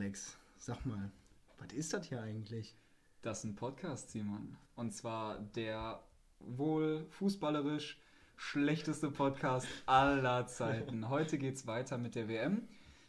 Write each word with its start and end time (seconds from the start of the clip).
Alex, 0.00 0.38
sag 0.56 0.86
mal, 0.86 1.12
was 1.58 1.74
ist 1.74 1.92
das 1.92 2.08
hier 2.08 2.22
eigentlich? 2.22 2.74
Das 3.20 3.40
ist 3.40 3.44
ein 3.44 3.54
Podcast, 3.54 4.10
Simon. 4.10 4.56
Und 4.74 4.94
zwar 4.94 5.38
der 5.38 6.02
wohl 6.38 7.04
fußballerisch 7.10 8.00
schlechteste 8.34 9.10
Podcast 9.10 9.66
aller 9.84 10.46
Zeiten. 10.46 11.06
Heute 11.10 11.36
geht 11.36 11.56
es 11.56 11.66
weiter 11.66 11.98
mit 11.98 12.14
der 12.14 12.28
WM. 12.28 12.66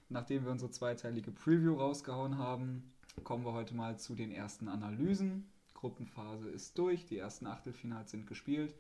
Nachdem 0.10 0.44
wir 0.44 0.52
unsere 0.52 0.70
zweiteilige 0.70 1.32
Preview 1.32 1.76
rausgehauen 1.76 2.38
haben, 2.38 2.92
kommen 3.24 3.46
wir 3.46 3.54
heute 3.54 3.74
mal 3.74 3.98
zu 3.98 4.14
den 4.14 4.30
ersten 4.30 4.68
Analysen. 4.68 5.50
Gruppenphase 5.74 6.50
ist 6.50 6.78
durch, 6.78 7.06
die 7.06 7.20
ersten 7.20 7.48
Achtelfinals 7.48 8.12
sind 8.12 8.28
gespielt. 8.28 8.76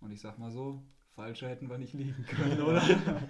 Und 0.00 0.12
ich 0.12 0.22
sag 0.22 0.38
mal 0.38 0.50
so, 0.50 0.82
falscher 1.14 1.48
hätten 1.48 1.68
wir 1.70 1.78
nicht 1.78 1.94
liegen 1.94 2.24
können, 2.26 2.60
oder? 2.62 2.82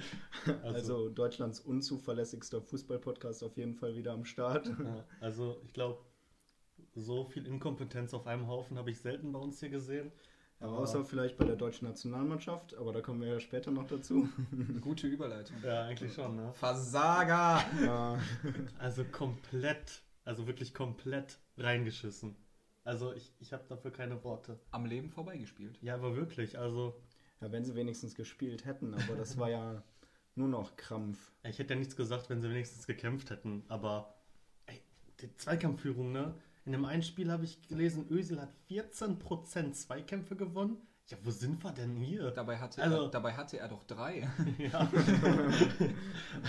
Also, 0.62 0.74
also 0.74 1.08
Deutschlands 1.08 1.60
unzuverlässigster 1.60 2.60
Fußballpodcast 2.60 3.44
auf 3.44 3.56
jeden 3.56 3.74
Fall 3.74 3.96
wieder 3.96 4.12
am 4.12 4.26
Start. 4.26 4.66
Ja, 4.66 5.04
also 5.20 5.58
ich 5.64 5.72
glaube, 5.72 6.04
so 6.94 7.24
viel 7.24 7.46
Inkompetenz 7.46 8.12
auf 8.12 8.26
einem 8.26 8.46
Haufen 8.46 8.76
habe 8.76 8.90
ich 8.90 8.98
selten 9.00 9.32
bei 9.32 9.38
uns 9.38 9.60
hier 9.60 9.70
gesehen. 9.70 10.12
Ja, 10.60 10.66
außer 10.66 11.04
vielleicht 11.04 11.38
bei 11.38 11.44
der 11.44 11.56
deutschen 11.56 11.88
Nationalmannschaft, 11.88 12.76
aber 12.76 12.92
da 12.92 13.00
kommen 13.00 13.20
wir 13.20 13.28
ja 13.28 13.40
später 13.40 13.70
noch 13.70 13.86
dazu. 13.86 14.28
Gute 14.80 15.06
Überleitung. 15.06 15.56
Ja, 15.64 15.84
eigentlich 15.84 16.12
schon, 16.12 16.36
ne? 16.36 16.52
Versager! 16.54 17.64
Ja. 17.82 18.18
Also 18.78 19.04
komplett, 19.04 20.02
also 20.24 20.46
wirklich 20.46 20.74
komplett 20.74 21.38
reingeschissen. 21.56 22.36
Also 22.84 23.14
ich, 23.14 23.32
ich 23.40 23.52
habe 23.52 23.64
dafür 23.66 23.90
keine 23.90 24.22
Worte. 24.24 24.60
Am 24.70 24.84
Leben 24.84 25.10
vorbeigespielt. 25.10 25.78
Ja, 25.80 25.94
aber 25.94 26.16
wirklich, 26.16 26.58
also 26.58 26.94
ja, 27.44 27.52
wenn 27.52 27.64
sie 27.64 27.74
wenigstens 27.74 28.14
gespielt 28.14 28.64
hätten, 28.64 28.94
aber 28.94 29.16
das 29.16 29.38
war 29.38 29.50
ja 29.50 29.82
nur 30.34 30.48
noch 30.48 30.76
Krampf. 30.76 31.30
ich 31.44 31.58
hätte 31.58 31.74
ja 31.74 31.78
nichts 31.78 31.94
gesagt, 31.96 32.28
wenn 32.30 32.40
sie 32.42 32.50
wenigstens 32.50 32.86
gekämpft 32.86 33.30
hätten, 33.30 33.62
aber 33.68 34.14
ey, 34.66 34.80
die 35.20 35.34
Zweikampfführung, 35.36 36.10
ne? 36.12 36.34
In 36.66 36.72
dem 36.72 36.84
einen 36.86 37.02
Spiel 37.02 37.30
habe 37.30 37.44
ich 37.44 37.60
gelesen, 37.68 38.06
Özil 38.10 38.40
hat 38.40 38.48
14% 38.70 39.72
Zweikämpfe 39.72 40.34
gewonnen. 40.34 40.78
Ja, 41.08 41.18
wo 41.22 41.30
sind 41.30 41.62
wir 41.62 41.72
denn 41.72 41.94
hier? 41.96 42.30
Dabei 42.30 42.56
hatte, 42.58 42.82
Also- 42.82 43.02
er, 43.04 43.08
dabei 43.10 43.34
hatte 43.34 43.58
er 43.58 43.68
doch 43.68 43.84
drei. 43.84 44.26
Ja. 44.58 44.90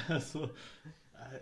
also, 0.07 0.49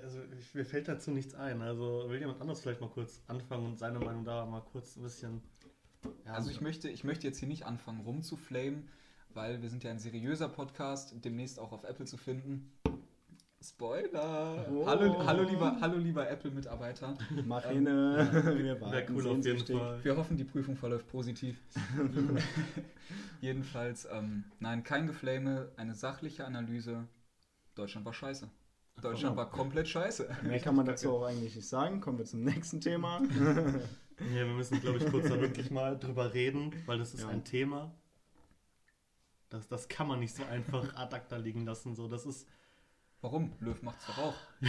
also 0.03 0.19
ich, 0.39 0.53
mir 0.55 0.65
fällt 0.65 0.87
dazu 0.87 1.11
nichts 1.11 1.35
ein. 1.35 1.61
Also 1.61 2.05
will 2.09 2.19
jemand 2.19 2.41
anders 2.41 2.61
vielleicht 2.61 2.81
mal 2.81 2.89
kurz 2.89 3.21
anfangen 3.27 3.65
und 3.67 3.77
seine 3.79 3.99
Meinung 3.99 4.25
da 4.25 4.45
mal 4.45 4.61
kurz 4.61 4.95
ein 4.97 5.03
bisschen. 5.03 5.41
Ja, 6.25 6.33
Also 6.33 6.49
ich 6.49 6.61
möchte, 6.61 6.89
ich 6.89 7.03
möchte 7.03 7.27
jetzt 7.27 7.37
hier 7.39 7.47
nicht 7.47 7.65
anfangen 7.65 8.01
rumzuflamen, 8.01 8.87
weil 9.33 9.61
wir 9.61 9.69
sind 9.69 9.83
ja 9.83 9.91
ein 9.91 9.99
seriöser 9.99 10.49
Podcast, 10.49 11.13
demnächst 11.23 11.59
auch 11.59 11.71
auf 11.71 11.83
Apple 11.83 12.05
zu 12.05 12.17
finden. 12.17 12.71
Spoiler! 13.61 14.65
Oh. 14.69 14.85
Hallo, 14.85 15.25
hallo, 15.25 15.43
lieber, 15.43 15.77
hallo 15.79 15.97
lieber 15.97 16.29
Apple-Mitarbeiter. 16.29 17.17
Mach 17.45 17.69
ihn, 17.71 17.85
wir 17.85 17.93
wäre 17.95 18.81
warten 18.81 19.13
cool 19.15 19.21
auf 19.21 19.25
jeden 19.27 19.41
sehnsüchtig. 19.43 19.77
Fall. 19.77 20.03
Wir 20.03 20.17
hoffen, 20.17 20.35
die 20.35 20.43
Prüfung 20.43 20.75
verläuft 20.75 21.07
positiv. 21.07 21.61
Jedenfalls, 23.41 24.05
ähm, 24.11 24.43
nein, 24.59 24.83
kein 24.83 25.07
Geflame, 25.07 25.69
eine 25.77 25.93
sachliche 25.93 26.45
Analyse. 26.45 27.07
Deutschland 27.75 28.05
war 28.05 28.13
scheiße. 28.13 28.49
Deutschland 29.01 29.35
war 29.37 29.49
komplett 29.49 29.87
scheiße. 29.87 30.29
Mehr 30.43 30.59
kann 30.59 30.75
man 30.75 30.85
dazu 30.85 31.11
auch 31.13 31.23
eigentlich 31.25 31.55
nicht 31.55 31.67
sagen. 31.67 31.99
Kommen 32.01 32.17
wir 32.17 32.25
zum 32.25 32.43
nächsten 32.43 32.81
Thema. 32.81 33.21
Ja, 34.19 34.45
wir 34.45 34.53
müssen, 34.53 34.79
glaube 34.79 34.99
ich, 34.99 35.07
kurz 35.09 35.27
da 35.27 35.41
wirklich 35.41 35.71
mal 35.71 35.97
drüber 35.97 36.35
reden, 36.35 36.71
weil 36.85 36.99
das 36.99 37.15
ist 37.15 37.21
Ja. 37.21 37.29
ein 37.29 37.43
Thema. 37.43 37.91
Das, 39.53 39.67
das 39.67 39.87
kann 39.87 40.07
man 40.07 40.19
nicht 40.19 40.35
so 40.35 40.43
einfach 40.45 40.83
ad 40.95 41.15
acta 41.15 41.37
liegen 41.37 41.63
lassen. 41.63 41.95
So, 41.95 42.07
das 42.07 42.25
ist, 42.25 42.47
Warum? 43.21 43.53
Löw 43.61 43.81
macht's 43.83 44.05
doch 44.07 44.17
auch. 44.17 44.35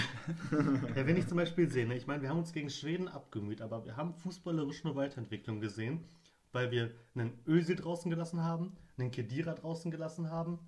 ja, 0.94 1.06
wenn 1.06 1.16
ich 1.16 1.26
zum 1.26 1.38
Beispiel 1.38 1.68
sehe, 1.68 1.88
ne, 1.88 1.96
ich 1.96 2.06
meine, 2.06 2.22
wir 2.22 2.28
haben 2.28 2.38
uns 2.38 2.52
gegen 2.52 2.70
Schweden 2.70 3.08
abgemüht, 3.08 3.60
aber 3.60 3.84
wir 3.84 3.96
haben 3.96 4.14
fußballerisch 4.14 4.84
eine 4.84 4.94
Weiterentwicklung 4.94 5.60
gesehen, 5.60 6.04
weil 6.52 6.70
wir 6.70 6.94
einen 7.16 7.36
Özil 7.48 7.74
draußen 7.74 8.08
gelassen 8.10 8.44
haben, 8.44 8.76
einen 8.96 9.10
Kedira 9.10 9.54
draußen 9.54 9.90
gelassen 9.90 10.30
haben, 10.30 10.60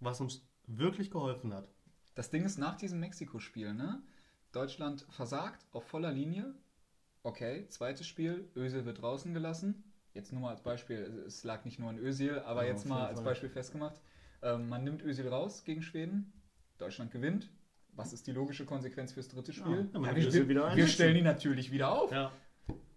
was 0.00 0.20
uns 0.20 0.42
wirklich 0.66 1.12
geholfen 1.12 1.54
hat. 1.54 1.68
Das 2.16 2.30
Ding 2.30 2.44
ist 2.44 2.58
nach 2.58 2.76
diesem 2.76 2.98
Mexiko-Spiel, 2.98 3.72
ne? 3.72 4.02
Deutschland 4.50 5.06
versagt 5.10 5.64
auf 5.70 5.86
voller 5.86 6.10
Linie. 6.10 6.56
Okay, 7.22 7.68
zweites 7.68 8.08
Spiel, 8.08 8.50
Özil 8.56 8.84
wird 8.84 9.00
draußen 9.00 9.32
gelassen. 9.32 9.84
Jetzt 10.18 10.32
nur 10.32 10.40
mal 10.42 10.50
als 10.50 10.62
Beispiel, 10.62 11.22
es 11.28 11.44
lag 11.44 11.64
nicht 11.64 11.78
nur 11.78 11.90
an 11.90 11.96
Özil, 11.98 12.40
aber 12.40 12.64
Ja, 12.64 12.72
jetzt 12.72 12.86
mal 12.86 13.06
als. 13.06 13.22
Beispiel 13.22 13.48
festgemacht. 13.48 14.00
Ähm, 14.42 14.68
man 14.68 14.82
nimmt 14.82 15.00
Özil 15.04 15.28
raus 15.28 15.62
gegen 15.64 15.80
Schweden, 15.80 16.32
Deutschland 16.76 17.12
gewinnt. 17.12 17.48
Was 17.92 18.12
ist 18.12 18.26
die 18.26 18.32
logische 18.32 18.64
Konsequenz 18.64 19.12
fürs 19.12 19.28
dritte 19.28 19.52
Spiel? 19.52 19.88
Ja, 19.92 19.98
man 20.00 20.16
wir, 20.16 20.32
wir, 20.32 20.48
wieder 20.48 20.74
wir 20.74 20.86
stellen 20.88 21.14
ihn 21.16 21.22
natürlich 21.24 21.70
wieder 21.70 21.92
auf. 21.92 22.10
Ja, 22.10 22.32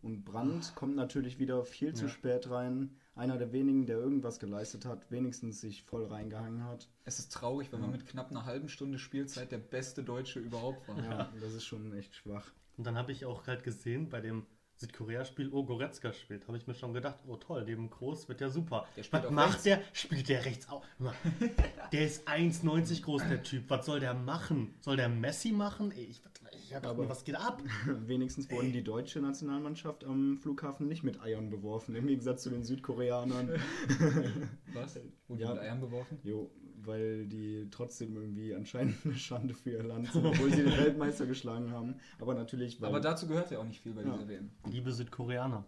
Und 0.01 0.25
Brandt 0.25 0.73
kommt 0.73 0.95
natürlich 0.95 1.37
wieder 1.37 1.63
viel 1.63 1.93
zu 1.93 2.05
Ja. 2.05 2.09
spät 2.09 2.49
rein. 2.49 2.97
Einer 3.13 3.37
der 3.37 3.51
wenigen, 3.53 3.85
der 3.85 3.97
irgendwas 3.97 4.39
geleistet 4.39 4.85
hat, 4.85 5.11
wenigstens 5.11 5.61
sich 5.61 5.83
voll 5.83 6.05
reingehangen 6.07 6.63
hat. 6.63 6.89
Es 7.03 7.19
ist 7.19 7.31
traurig, 7.31 7.71
wenn 7.71 7.81
man 7.81 7.91
mit 7.91 8.07
knapp 8.07 8.31
einer 8.31 8.45
halben 8.45 8.67
Stunde 8.67 8.97
Spielzeit 8.97 9.51
der 9.51 9.59
beste 9.59 10.01
Deutsche 10.03 10.39
überhaupt 10.39 10.87
war. 10.87 10.97
Ja, 11.03 11.31
das 11.39 11.53
ist 11.53 11.65
schon 11.65 11.93
echt 11.93 12.15
schwach. 12.15 12.51
und 12.77 12.83
dann 12.87 12.95
habe 12.97 13.11
ich 13.11 13.25
auch 13.25 13.45
halt 13.45 13.63
gesehen, 13.63 14.09
bei 14.09 14.21
dem 14.21 14.47
Südkorea-Spiel, 14.81 15.49
oh, 15.53 15.63
Goretzka 15.63 16.11
spielt, 16.11 16.47
habe 16.47 16.57
ich 16.57 16.65
mir 16.67 16.73
schon 16.73 16.93
gedacht, 16.93 17.19
oh 17.27 17.35
toll, 17.37 17.63
neben 17.65 17.89
Groß 17.89 18.27
wird 18.27 18.41
ja 18.41 18.49
super. 18.49 18.85
Der 18.97 19.05
Was 19.11 19.29
macht 19.31 19.49
rechts. 19.49 19.63
der? 19.63 19.81
Spielt 19.93 20.27
der 20.27 20.43
rechts 20.45 20.67
auch? 20.69 20.83
Der 21.91 22.05
ist 22.05 22.27
1,90 22.27 23.03
groß, 23.03 23.23
der 23.27 23.43
Typ. 23.43 23.65
Was 23.69 23.85
soll 23.85 23.99
der 23.99 24.13
machen? 24.13 24.73
Soll 24.79 24.95
der 24.95 25.09
Messi 25.09 25.51
machen? 25.51 25.91
Ey, 25.91 26.05
ich, 26.05 26.21
ich 26.63 26.73
hab, 26.73 26.85
Aber- 26.87 27.09
was 27.09 27.23
geht 27.25 27.35
ab? 27.35 27.61
Wenigstens 28.07 28.49
wurden 28.49 28.71
die 28.71 28.81
deutsche 28.83 29.19
Nationalmannschaft 29.19 30.03
am 30.05 30.37
Flughafen 30.37 30.87
nicht 30.87 31.03
mit 31.03 31.21
Eiern 31.21 31.49
beworfen, 31.49 31.95
im 31.95 32.07
Gegensatz 32.07 32.43
zu 32.43 32.49
den 32.49 32.63
Südkoreanern. 32.63 33.49
Was? 34.73 34.99
Wurde 35.27 35.41
Ja. 35.43 35.49
mit 35.53 35.59
Eiern 35.61 35.81
beworfen? 35.81 36.17
Jo, 36.23 36.49
weil 36.85 37.25
die 37.27 37.67
trotzdem 37.71 38.15
irgendwie 38.15 38.53
anscheinend 38.55 38.95
eine 39.05 39.15
Schande 39.15 39.53
für 39.53 39.71
ihr 39.71 39.83
Land 39.83 40.11
sind, 40.11 40.25
obwohl 40.25 40.49
sie 40.51 40.63
den 40.63 40.77
Weltmeister 40.77 41.25
geschlagen 41.25 41.71
haben. 41.71 41.95
Aber 42.19 42.33
natürlich, 42.33 42.81
weil 42.81 42.89
Aber 42.89 42.99
dazu 42.99 43.27
gehört 43.27 43.51
ja 43.51 43.59
auch 43.59 43.65
nicht 43.65 43.81
viel 43.81 43.93
bei 43.93 44.03
Ja. 44.03 44.11
dieser 44.13 44.27
WM. 44.27 44.51
Liebe 44.69 44.91
Südkoreaner, 44.91 45.65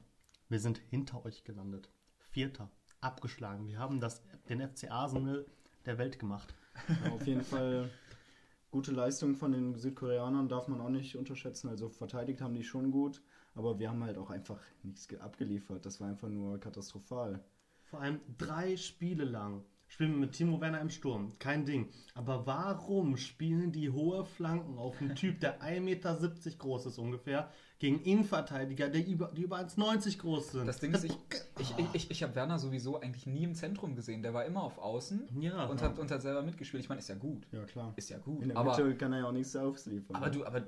wir 0.50 0.60
sind 0.60 0.78
hinter 0.90 1.26
euch 1.26 1.44
gelandet. 1.44 1.90
Vierter, 2.32 2.70
abgeschlagen. 3.02 3.68
Wir 3.68 3.80
haben 3.80 4.00
das, 4.00 4.22
den 4.50 4.60
FC 4.62 4.90
Arsenal 4.90 5.46
der 5.86 5.98
Welt 5.98 6.20
gemacht. 6.20 6.54
Ja, 7.06 7.12
auf 7.12 7.28
jeden 7.28 7.44
Fall 7.44 7.90
gute 8.72 8.92
Leistung 8.92 9.36
von 9.36 9.52
den 9.52 9.76
Südkoreanern 9.76 10.50
darf 10.50 10.68
man 10.68 10.82
auch 10.82 10.90
nicht 10.90 11.16
unterschätzen. 11.16 11.70
Also 11.70 11.90
verteidigt 11.90 12.42
haben 12.42 12.56
die 12.56 12.64
schon 12.64 12.90
gut, 12.92 13.22
aber 13.54 13.78
wir 13.78 13.90
haben 13.90 14.04
halt 14.04 14.18
auch 14.18 14.32
einfach 14.32 14.60
nichts 14.82 15.08
ge- 15.08 15.20
abgeliefert. 15.20 15.86
Das 15.86 16.02
war 16.02 16.08
einfach 16.08 16.30
nur 16.30 16.60
katastrophal. 16.60 17.44
Vor 17.84 18.02
allem 18.02 18.20
drei 18.40 18.76
Spiele 18.78 19.26
lang 19.26 19.64
spielen 19.94 20.14
wir 20.14 20.18
mit 20.22 20.32
Timo 20.32 20.60
Werner 20.60 20.82
im 20.82 20.90
Sturm. 20.90 21.34
Kein 21.38 21.66
Ding. 21.66 21.88
Aber 22.16 22.48
warum 22.48 23.16
spielen 23.16 23.72
die 23.72 23.92
hohe 23.92 24.26
Flanken 24.26 24.80
auf 24.80 25.00
einen 25.00 25.14
Typ, 25.16 25.40
der 25.40 25.62
1,70 25.62 25.82
Meter 25.82 26.18
groß 26.58 26.88
ist 26.88 26.98
ungefähr, 26.98 27.52
gegen 27.78 28.02
Innenverteidiger, 28.02 28.90
die 28.90 29.12
über, 29.12 29.32
die 29.36 29.44
über 29.44 29.60
1,90 29.60 30.18
groß 30.18 30.54
sind? 30.54 30.66
Das 30.66 30.80
Ding 30.80 30.94
ist, 30.96 31.04
ich, 31.04 31.16
ich, 31.60 31.78
ich, 31.78 31.86
ich, 31.94 32.12
ich 32.12 32.24
habe 32.24 32.34
Werner 32.34 32.58
sowieso 32.58 33.00
eigentlich 33.00 33.28
nie 33.28 33.44
im 33.44 33.54
Zentrum 33.54 33.96
gesehen. 33.96 34.24
Der 34.24 34.34
war 34.34 34.46
immer 34.46 34.64
auf 34.64 34.80
Außen 34.80 35.30
Ja. 35.40 35.66
und, 35.66 35.80
hat, 35.84 36.00
und 36.00 36.10
hat 36.10 36.24
selber 36.24 36.42
mitgespielt. 36.42 36.82
Ich 36.82 36.90
meine, 36.90 37.00
ist 37.00 37.10
ja 37.10 37.16
gut. 37.16 37.46
Ja, 37.52 37.64
klar. 37.66 37.94
Ist 37.96 38.10
ja 38.10 38.18
gut. 38.18 38.42
In 38.42 38.50
der 38.50 38.58
Aber, 38.58 38.76
Mitte 38.76 38.96
kann 38.98 39.14
er 39.14 39.20
ja 39.20 39.26
auch 39.28 39.32
nichts 39.32 39.56
ausliefern. 39.56 40.16
aber, 40.16 40.32
du, 40.32 40.44
aber 40.44 40.64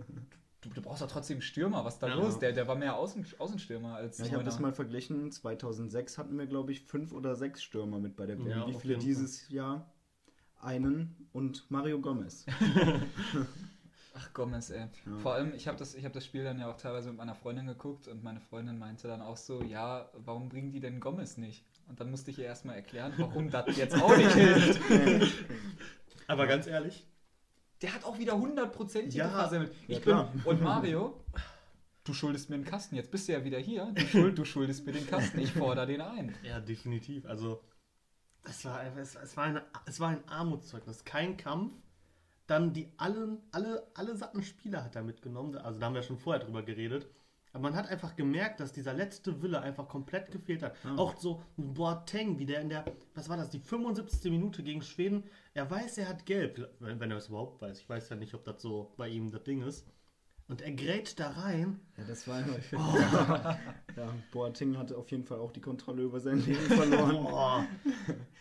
du, 0.65 0.73
du 0.73 0.81
brauchst 0.81 1.01
doch 1.01 1.07
trotzdem 1.07 1.41
Stürmer. 1.41 1.85
Was 1.85 1.95
ist 1.95 2.03
da 2.03 2.07
Ja. 2.09 2.15
los? 2.15 2.39
Der, 2.39 2.51
der 2.51 2.67
war 2.67 2.75
mehr 2.75 2.95
Außen, 2.97 3.25
Außenstürmer 3.37 3.95
als 3.95 4.17
Ja, 4.17 4.25
ich 4.25 4.33
habe 4.33 4.43
das 4.43 4.59
mal 4.59 4.73
verglichen. 4.73 5.31
2006 5.31 6.17
hatten 6.17 6.37
wir, 6.37 6.47
glaube 6.47 6.71
ich, 6.71 6.81
fünf 6.81 7.11
oder 7.13 7.35
sechs 7.35 7.63
Stürmer 7.63 7.99
mit 7.99 8.15
bei 8.15 8.25
der 8.25 8.37
WM. 8.39 8.47
Ja, 8.47 8.67
Wie 8.67 8.73
viele 8.73 8.97
dieses 8.97 9.49
Jahr? 9.49 9.91
Einen 10.59 11.27
und 11.33 11.69
Mario 11.69 11.99
Gomez. 12.01 12.45
Ach 14.17 14.33
Gomez, 14.33 14.69
ey. 14.69 14.79
Ja. 15.05 15.17
Vor 15.17 15.33
allem, 15.33 15.53
ich 15.53 15.67
habe 15.67 15.77
das, 15.77 15.93
ich 15.93 16.05
hab 16.05 16.13
das 16.13 16.25
Spiel 16.25 16.43
dann 16.45 16.57
ja 16.57 16.71
auch 16.71 16.77
teilweise 16.77 17.09
mit 17.09 17.17
meiner 17.17 17.35
Freundin 17.35 17.67
geguckt 17.67 18.07
und 18.07 18.23
meine 18.23 18.39
Freundin 18.39 18.79
meinte 18.79 19.07
dann 19.09 19.21
auch 19.21 19.35
so, 19.35 19.61
ja, 19.61 20.09
warum 20.13 20.47
bringen 20.47 20.71
die 20.71 20.79
denn 20.79 21.01
Gomez 21.01 21.35
nicht? 21.37 21.65
Und 21.89 21.99
dann 21.99 22.09
musste 22.09 22.31
ich 22.31 22.39
ihr 22.39 22.45
erstmal 22.45 22.75
erklären, 22.77 23.13
warum 23.17 23.49
das 23.51 23.75
jetzt 23.75 24.01
auch 24.01 24.15
nicht 24.15 24.31
hilft. 24.33 24.81
Aber 26.27 26.47
ganz 26.47 26.65
ehrlich, 26.65 27.05
Der 27.81 27.93
hat 27.93 28.05
auch 28.05 28.17
wieder 28.17 28.37
hundertprozentige 28.37 29.17
Ja, 29.17 29.29
versemmelt. 29.29 29.73
Ich 29.87 30.03
ja, 30.05 30.23
bin, 30.23 30.41
und 30.45 30.61
Mario, 30.61 31.21
du 32.03 32.13
schuldest 32.13 32.49
mir 32.49 32.55
einen 32.55 32.65
Kasten. 32.65 32.95
Jetzt 32.95 33.11
bist 33.11 33.27
du 33.27 33.33
ja 33.33 33.43
wieder 33.43 33.59
hier. 33.59 33.91
Du, 33.93 34.01
schuld, 34.07 34.37
du 34.37 34.45
schuldest 34.45 34.85
mir 34.85 34.93
den 34.93 35.05
Kasten. 35.07 35.39
Ich 35.39 35.51
fordere 35.51 35.87
den 35.87 36.01
ein. 36.01 36.35
ja, 36.43 36.59
definitiv. 36.59 37.25
Also, 37.25 37.61
es 38.43 38.63
war, 38.63 38.83
es, 38.97 39.15
es 39.15 39.35
war, 39.35 39.45
eine, 39.45 39.63
es 39.85 39.99
war 39.99 40.09
ein 40.09 40.27
Armutszeugnis. 40.27 41.03
Kein 41.03 41.37
Kampf. 41.37 41.73
Dann 42.47 42.73
die 42.73 42.91
allen, 42.97 43.39
alle, 43.51 43.87
alle 43.95 44.15
satten 44.15 44.43
Spieler 44.43 44.83
hat 44.83 44.95
er 44.95 45.01
mitgenommen. 45.01 45.57
Also, 45.57 45.79
da 45.79 45.87
haben 45.87 45.95
wir 45.95 46.03
schon 46.03 46.19
vorher 46.19 46.43
drüber 46.43 46.61
geredet. 46.61 47.07
Aber 47.55 47.69
man 47.69 47.75
hat 47.77 47.87
einfach 47.87 48.17
gemerkt, 48.17 48.59
dass 48.59 48.73
dieser 48.73 48.93
letzte 48.93 49.41
Wille 49.41 49.61
einfach 49.61 49.87
komplett 49.87 50.29
gefehlt 50.29 50.61
hat. 50.61 50.75
Auch 50.97 51.15
so 51.15 51.41
Boateng, 51.55 52.37
wie 52.37 52.45
der 52.45 52.59
in 52.59 52.67
der, 52.67 52.83
was 53.13 53.29
war 53.29 53.37
das, 53.37 53.49
die 53.49 53.59
75. 53.59 54.29
Minute 54.29 54.61
gegen 54.61 54.81
Schweden. 54.81 55.23
Er 55.53 55.71
weiß, 55.71 55.99
er 55.99 56.09
hat 56.09 56.25
gelb, 56.25 56.69
wenn 56.81 56.99
wenn 56.99 57.11
er 57.11 57.17
es 57.17 57.29
überhaupt 57.29 57.61
weiß. 57.61 57.79
Ich 57.79 57.87
weiß 57.87 58.09
ja 58.09 58.17
nicht, 58.17 58.33
ob 58.33 58.43
das 58.43 58.61
so 58.61 58.91
bei 58.97 59.07
ihm 59.07 59.31
das 59.31 59.43
Ding 59.43 59.61
ist. 59.61 59.87
Und 60.47 60.61
er 60.61 60.71
grätscht 60.73 61.19
da 61.19 61.29
rein. 61.31 61.79
Ja, 61.97 62.03
das 62.03 62.27
war 62.27 62.39
ja, 62.41 62.45
ja, 63.95 64.13
Boateng 64.31 64.77
hatte 64.77 64.95
auf 64.95 65.09
jeden 65.09 65.23
Fall 65.23 65.39
auch 65.39 65.51
die 65.51 65.61
Kontrolle 65.61 66.03
über 66.03 66.19
sein 66.19 66.39
Leben 66.45 66.61
verloren. 66.67 67.23
Boah. 67.23 67.65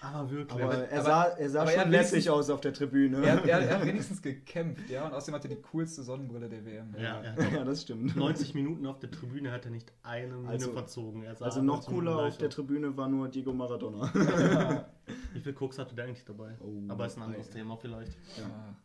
Aber 0.03 0.31
wirklich. 0.31 0.63
Aber 0.63 0.87
er 0.87 1.03
sah, 1.03 1.25
er 1.29 1.49
sah 1.49 1.63
aber 1.63 1.71
er 1.71 1.77
schon 1.79 1.85
hat 1.87 1.91
lässig 1.91 2.29
aus 2.29 2.51
auf 2.51 2.61
der 2.61 2.75
Tribüne. 2.75 3.25
Er, 3.25 3.43
er, 3.47 3.61
er 3.61 3.79
hat 3.79 3.87
wenigstens 3.87 4.21
gekämpft, 4.21 4.91
ja, 4.91 5.07
und 5.07 5.15
außerdem 5.15 5.35
hatte 5.37 5.49
er 5.49 5.55
die 5.57 5.63
coolste 5.63 6.03
Sonnenbrille 6.03 6.51
der 6.51 6.67
WM. 6.67 6.95
Ja, 6.99 7.23
ja. 7.23 7.35
ja, 7.55 7.65
das 7.65 7.83
stimmt. 7.83 8.15
90 8.15 8.55
Minuten 8.55 8.85
auf 8.87 8.99
der 8.99 9.11
Tribüne 9.11 9.51
hat 9.51 9.65
er 9.65 9.71
nicht 9.71 9.91
eine 10.03 10.35
Minute 10.35 10.51
Also- 10.53 10.73
verzogen. 10.73 11.23
Er 11.23 11.35
sah 11.37 11.47
Also 11.47 11.63
noch 11.63 11.77
90 11.77 11.89
Minuten 11.91 12.07
cooler 12.11 12.27
auf 12.27 12.37
der. 12.37 12.51
Tribüne 12.51 12.97
war 12.99 13.09
nur 13.09 13.29
Diego 13.29 13.55
Maradona. 13.55 14.13
Wie 15.33 15.41
viel 15.41 15.55
Koks 15.55 15.79
hatte 15.79 15.95
der 15.95 16.05
eigentlich 16.05 16.25
dabei? 16.27 16.55
Oh, 16.61 16.83
Aber 16.89 17.07
ist 17.07 17.17
ein 17.17 17.23
anderes. 17.23 17.49
Thema 17.49 17.77
vielleicht. 17.79 18.13
Ja. 18.37 18.77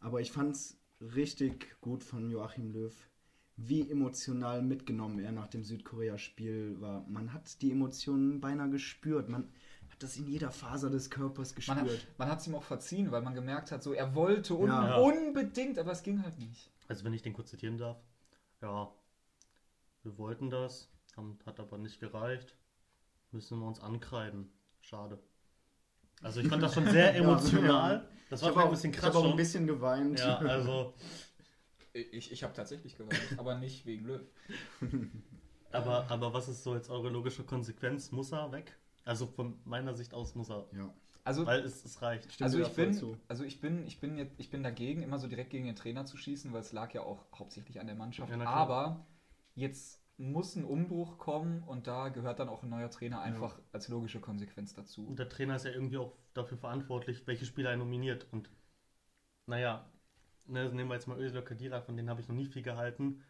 Aber 0.00 0.20
ich 0.20 0.30
fand's 0.30 0.78
richtig 1.00 1.76
gut 1.80 2.04
von 2.04 2.30
Joachim 2.30 2.70
Löw, 2.72 2.94
wie 3.56 3.90
emotional 3.90 4.62
mitgenommen 4.62 5.18
er 5.18 5.32
nach 5.32 5.48
dem 5.48 5.64
Südkorea-Spiel 5.64 6.80
war. 6.80 7.04
Man 7.08 7.32
hat 7.32 7.60
die 7.62 7.72
Emotionen 7.72 8.40
beinahe 8.40 8.70
gespürt. 8.70 9.28
Man 9.28 9.52
hat 9.90 10.02
das 10.02 10.16
in 10.16 10.26
jeder 10.26 10.50
Faser 10.50 10.90
des 10.90 11.10
Körpers 11.10 11.54
gespürt. 11.54 12.06
man 12.18 12.28
hat 12.28 12.40
es 12.40 12.46
ihm 12.46 12.54
auch 12.54 12.62
verziehen, 12.62 13.10
weil 13.10 13.22
man 13.22 13.34
gemerkt 13.34 13.72
hat, 13.72 13.82
so 13.82 13.92
er 13.92 14.14
wollte 14.14 14.54
un 14.54 14.68
Ja. 14.68 14.96
unbedingt, 14.98 15.78
aber 15.78 15.92
es 15.92 16.02
ging 16.02 16.22
halt 16.22 16.38
nicht. 16.38 16.70
Also 16.86 17.04
wenn 17.04 17.12
ich 17.12 17.22
den 17.22 17.32
kurz 17.32 17.50
zitieren 17.50 17.78
darf. 17.78 17.98
Ja, 18.60 18.92
wir 20.02 20.18
wollten 20.18 20.50
das, 20.50 20.88
haben, 21.16 21.38
hat 21.44 21.58
aber 21.60 21.78
nicht 21.78 22.00
gereicht. 22.00 22.56
Müssen 23.30 23.58
wir 23.58 23.66
uns 23.66 23.80
ankreiden. 23.80 24.50
Schade. 24.80 25.18
Also 26.22 26.40
ich 26.40 26.48
fand 26.48 26.62
das 26.62 26.74
schon 26.74 26.86
sehr 26.86 27.14
emotional. 27.16 27.94
ja. 27.96 28.08
Das 28.30 28.40
Ich 28.40 28.46
war 28.46 28.54
habe 28.54 28.60
auch, 28.62 28.64
ein 28.66 28.70
bisschen 28.72 28.90
ich 28.90 28.96
krass 28.96 29.14
hab 29.14 29.22
auch 29.22 29.30
ein 29.30 29.36
bisschen 29.36 29.66
geweint. 29.66 30.18
Ja, 30.18 30.36
also, 30.38 30.94
Ich, 31.92 32.30
ich 32.30 32.42
habe 32.42 32.52
tatsächlich 32.52 32.96
geweint, 32.96 33.38
aber 33.38 33.56
nicht 33.56 33.86
wegen 33.86 34.04
Löw. 34.06 34.20
aber, 35.72 36.10
aber 36.10 36.32
was 36.34 36.48
ist 36.48 36.62
so 36.62 36.74
jetzt 36.74 36.90
eure 36.90 37.08
logische 37.08 37.44
Konsequenz? 37.44 38.12
Muss 38.12 38.32
er 38.32 38.52
weg? 38.52 38.76
Also 39.04 39.26
von 39.26 39.58
meiner 39.64 39.94
Sicht 39.94 40.12
aus 40.14 40.34
muss 40.34 40.50
er. 40.50 40.66
ja. 40.72 40.92
Also, 41.24 41.44
Weil 41.44 41.60
es, 41.60 41.84
es 41.84 42.00
reicht. 42.00 42.40
Also 42.40 42.58
ich 42.58 42.72
bin, 42.74 42.94
zu. 42.94 43.18
also 43.28 43.44
ich 43.44 43.60
bin, 43.60 43.86
ich 43.86 44.00
bin 44.00 44.16
jetzt, 44.16 44.34
ich 44.38 44.48
bin 44.50 44.62
dagegen, 44.62 45.02
immer 45.02 45.18
so 45.18 45.28
direkt 45.28 45.50
gegen 45.50 45.66
den 45.66 45.76
Trainer 45.76 46.06
zu 46.06 46.16
schießen, 46.16 46.54
weil 46.54 46.62
es 46.62 46.72
lag 46.72 46.94
ja 46.94 47.02
auch 47.02 47.26
hauptsächlich 47.34 47.80
an 47.80 47.86
der 47.86 47.96
Mannschaft. 47.96 48.30
Ja. 48.30 48.40
Aber 48.46 49.04
jetzt 49.54 49.97
muss 50.18 50.56
ein 50.56 50.64
Umbruch 50.64 51.16
kommen 51.16 51.62
und 51.62 51.86
da 51.86 52.08
gehört 52.08 52.40
dann 52.40 52.48
auch 52.48 52.64
ein 52.64 52.68
neuer 52.68 52.90
Trainer 52.90 53.20
einfach 53.20 53.58
als 53.72 53.88
logische 53.88 54.20
Konsequenz 54.20 54.74
dazu. 54.74 55.06
Und 55.06 55.18
der 55.18 55.28
Trainer 55.28 55.56
ist 55.56 55.64
ja 55.64 55.70
irgendwie 55.70 55.98
auch 55.98 56.12
dafür 56.34 56.58
verantwortlich, 56.58 57.26
welche 57.26 57.46
Spieler 57.46 57.70
er 57.70 57.76
nominiert. 57.76 58.26
Und 58.32 58.50
naja, 59.46 59.88
ne, 60.46 60.68
nehmen 60.72 60.90
wir 60.90 60.94
jetzt 60.94 61.06
mal 61.06 61.18
Özil 61.18 61.38
oder 61.38 61.46
Kadira, 61.46 61.80
von 61.80 61.96
denen 61.96 62.10
habe 62.10 62.20
ich 62.20 62.28
noch 62.28 62.34
nie 62.34 62.46
viel 62.46 62.62
gehalten. 62.62 63.22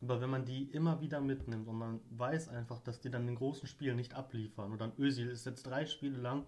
Aber 0.00 0.20
wenn 0.20 0.30
man 0.30 0.44
die 0.44 0.70
immer 0.70 1.00
wieder 1.00 1.20
mitnimmt 1.20 1.66
und 1.66 1.76
man 1.76 2.00
weiß 2.10 2.48
einfach, 2.48 2.80
dass 2.80 3.00
die 3.00 3.10
dann 3.10 3.22
in 3.22 3.28
den 3.28 3.36
großen 3.36 3.66
Spielen 3.66 3.96
nicht 3.96 4.14
abliefern, 4.14 4.70
und 4.70 4.80
dann 4.80 4.92
Özil 4.98 5.28
ist 5.28 5.46
jetzt 5.46 5.64
drei 5.64 5.86
Spiele 5.86 6.18
lang, 6.18 6.46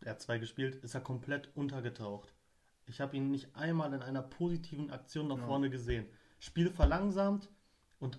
er 0.00 0.12
hat 0.12 0.22
zwei 0.22 0.38
gespielt, 0.38 0.76
ist 0.76 0.94
er 0.94 1.00
komplett 1.00 1.54
untergetaucht. 1.54 2.32
Ich 2.86 3.00
habe 3.00 3.16
ihn 3.16 3.30
nicht 3.30 3.54
einmal 3.56 3.92
in 3.92 4.02
einer 4.02 4.22
positiven 4.22 4.90
Aktion 4.90 5.28
nach 5.28 5.38
Ja. 5.38 5.46
vorne 5.46 5.68
gesehen. 5.70 6.06
Spiel 6.38 6.70
verlangsamt 6.70 7.50
und 7.98 8.18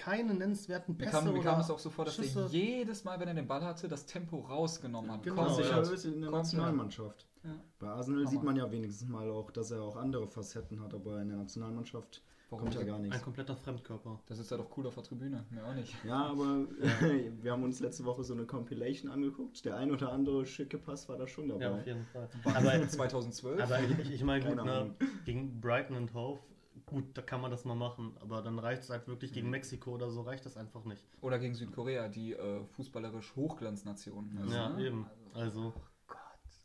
keine 0.00 0.32
nennenswerten 0.32 0.96
Mir 0.96 1.04
Pässe 1.04 1.18
kam, 1.18 1.24
mir 1.24 1.32
oder 1.32 1.42
kam 1.42 1.60
es 1.60 1.70
auch 1.70 1.78
so 1.78 1.90
vor, 1.90 2.06
dass 2.06 2.14
Schüsse. 2.16 2.40
er 2.40 2.46
jedes 2.46 3.04
Mal, 3.04 3.20
wenn 3.20 3.28
er 3.28 3.34
den 3.34 3.46
Ball 3.46 3.62
hatte, 3.62 3.86
das 3.86 4.06
Tempo 4.06 4.38
rausgenommen 4.38 5.12
hat. 5.12 5.22
Genau, 5.22 5.48
sicher 5.50 5.82
Özil 5.82 6.14
in 6.14 6.22
der. 6.22 6.30
Nationalmannschaft. 6.30 7.26
Ja. 7.44 7.50
Bei 7.78 7.88
Arsenal 7.88 8.20
Hammer. 8.20 8.30
sieht 8.30 8.42
man 8.42 8.56
ja 8.56 8.70
wenigstens 8.70 9.08
mal 9.08 9.30
auch, 9.30 9.50
dass 9.50 9.70
er 9.70 9.82
auch 9.82 9.96
andere 9.96 10.26
Facetten 10.26 10.80
hat, 10.82 10.94
aber 10.94 11.20
in 11.20 11.28
der 11.28 11.38
Nationalmannschaft 11.38 12.22
Warum? 12.48 12.64
kommt 12.64 12.74
ja 12.74 12.82
gar 12.82 12.98
nichts. 12.98 13.16
Ein 13.16 13.22
kompletter 13.22 13.54
Fremdkörper. 13.56 14.20
Das 14.26 14.38
ist 14.38 14.50
ja 14.50 14.56
doch 14.56 14.74
cool 14.76 14.86
auf 14.86 14.94
der 14.94 15.04
Tribüne. 15.04 15.44
Mir 15.50 15.64
auch 15.64 15.74
nicht. 15.74 15.94
Ja, 16.04 16.26
aber 16.26 16.66
wir 17.42 17.52
haben 17.52 17.62
uns 17.62 17.80
letzte 17.80 18.04
Woche 18.04 18.24
so 18.24 18.32
eine 18.32 18.46
Compilation 18.46 19.10
angeguckt. 19.10 19.64
Der 19.64 19.76
ein 19.76 19.90
oder 19.90 20.12
andere 20.12 20.46
schicke 20.46 20.78
Pass 20.78 21.08
war 21.10 21.18
da 21.18 21.28
schon 21.28 21.48
dabei. 21.48 21.62
Ja, 21.62 21.74
auf 21.74 21.86
jeden 21.86 22.06
Fall. 22.06 22.28
Aber, 22.44 22.88
2012? 22.88 23.60
aber 23.62 23.80
ich, 23.80 24.12
ich, 24.12 24.24
meine, 24.24 24.44
gut, 24.44 24.64
ne, 24.64 24.94
gegen 25.24 25.60
Brighton 25.60 25.96
und 25.96 26.14
Hove, 26.14 26.40
gut, 26.90 27.16
da 27.16 27.22
kann 27.22 27.40
man 27.40 27.50
das 27.50 27.64
mal 27.64 27.74
machen, 27.74 28.16
aber 28.20 28.42
dann 28.42 28.58
reicht 28.58 28.82
es 28.82 28.90
halt 28.90 29.06
wirklich 29.08 29.30
Mhm. 29.30 29.34
gegen 29.36 29.50
Mexiko 29.50 29.92
oder 29.92 30.10
so, 30.10 30.22
reicht 30.22 30.44
das 30.44 30.56
einfach 30.56 30.84
nicht. 30.84 31.02
Oder 31.22 31.38
gegen 31.38 31.54
Südkorea, 31.54 32.08
die 32.08 32.32
äh, 32.34 32.64
fußballerisch 32.66 33.34
Hochglanznation. 33.36 34.36
ist, 34.44 34.52
ja, 34.52 34.68
ne? 34.70 34.86
eben. 34.86 35.06
Also, 35.34 35.72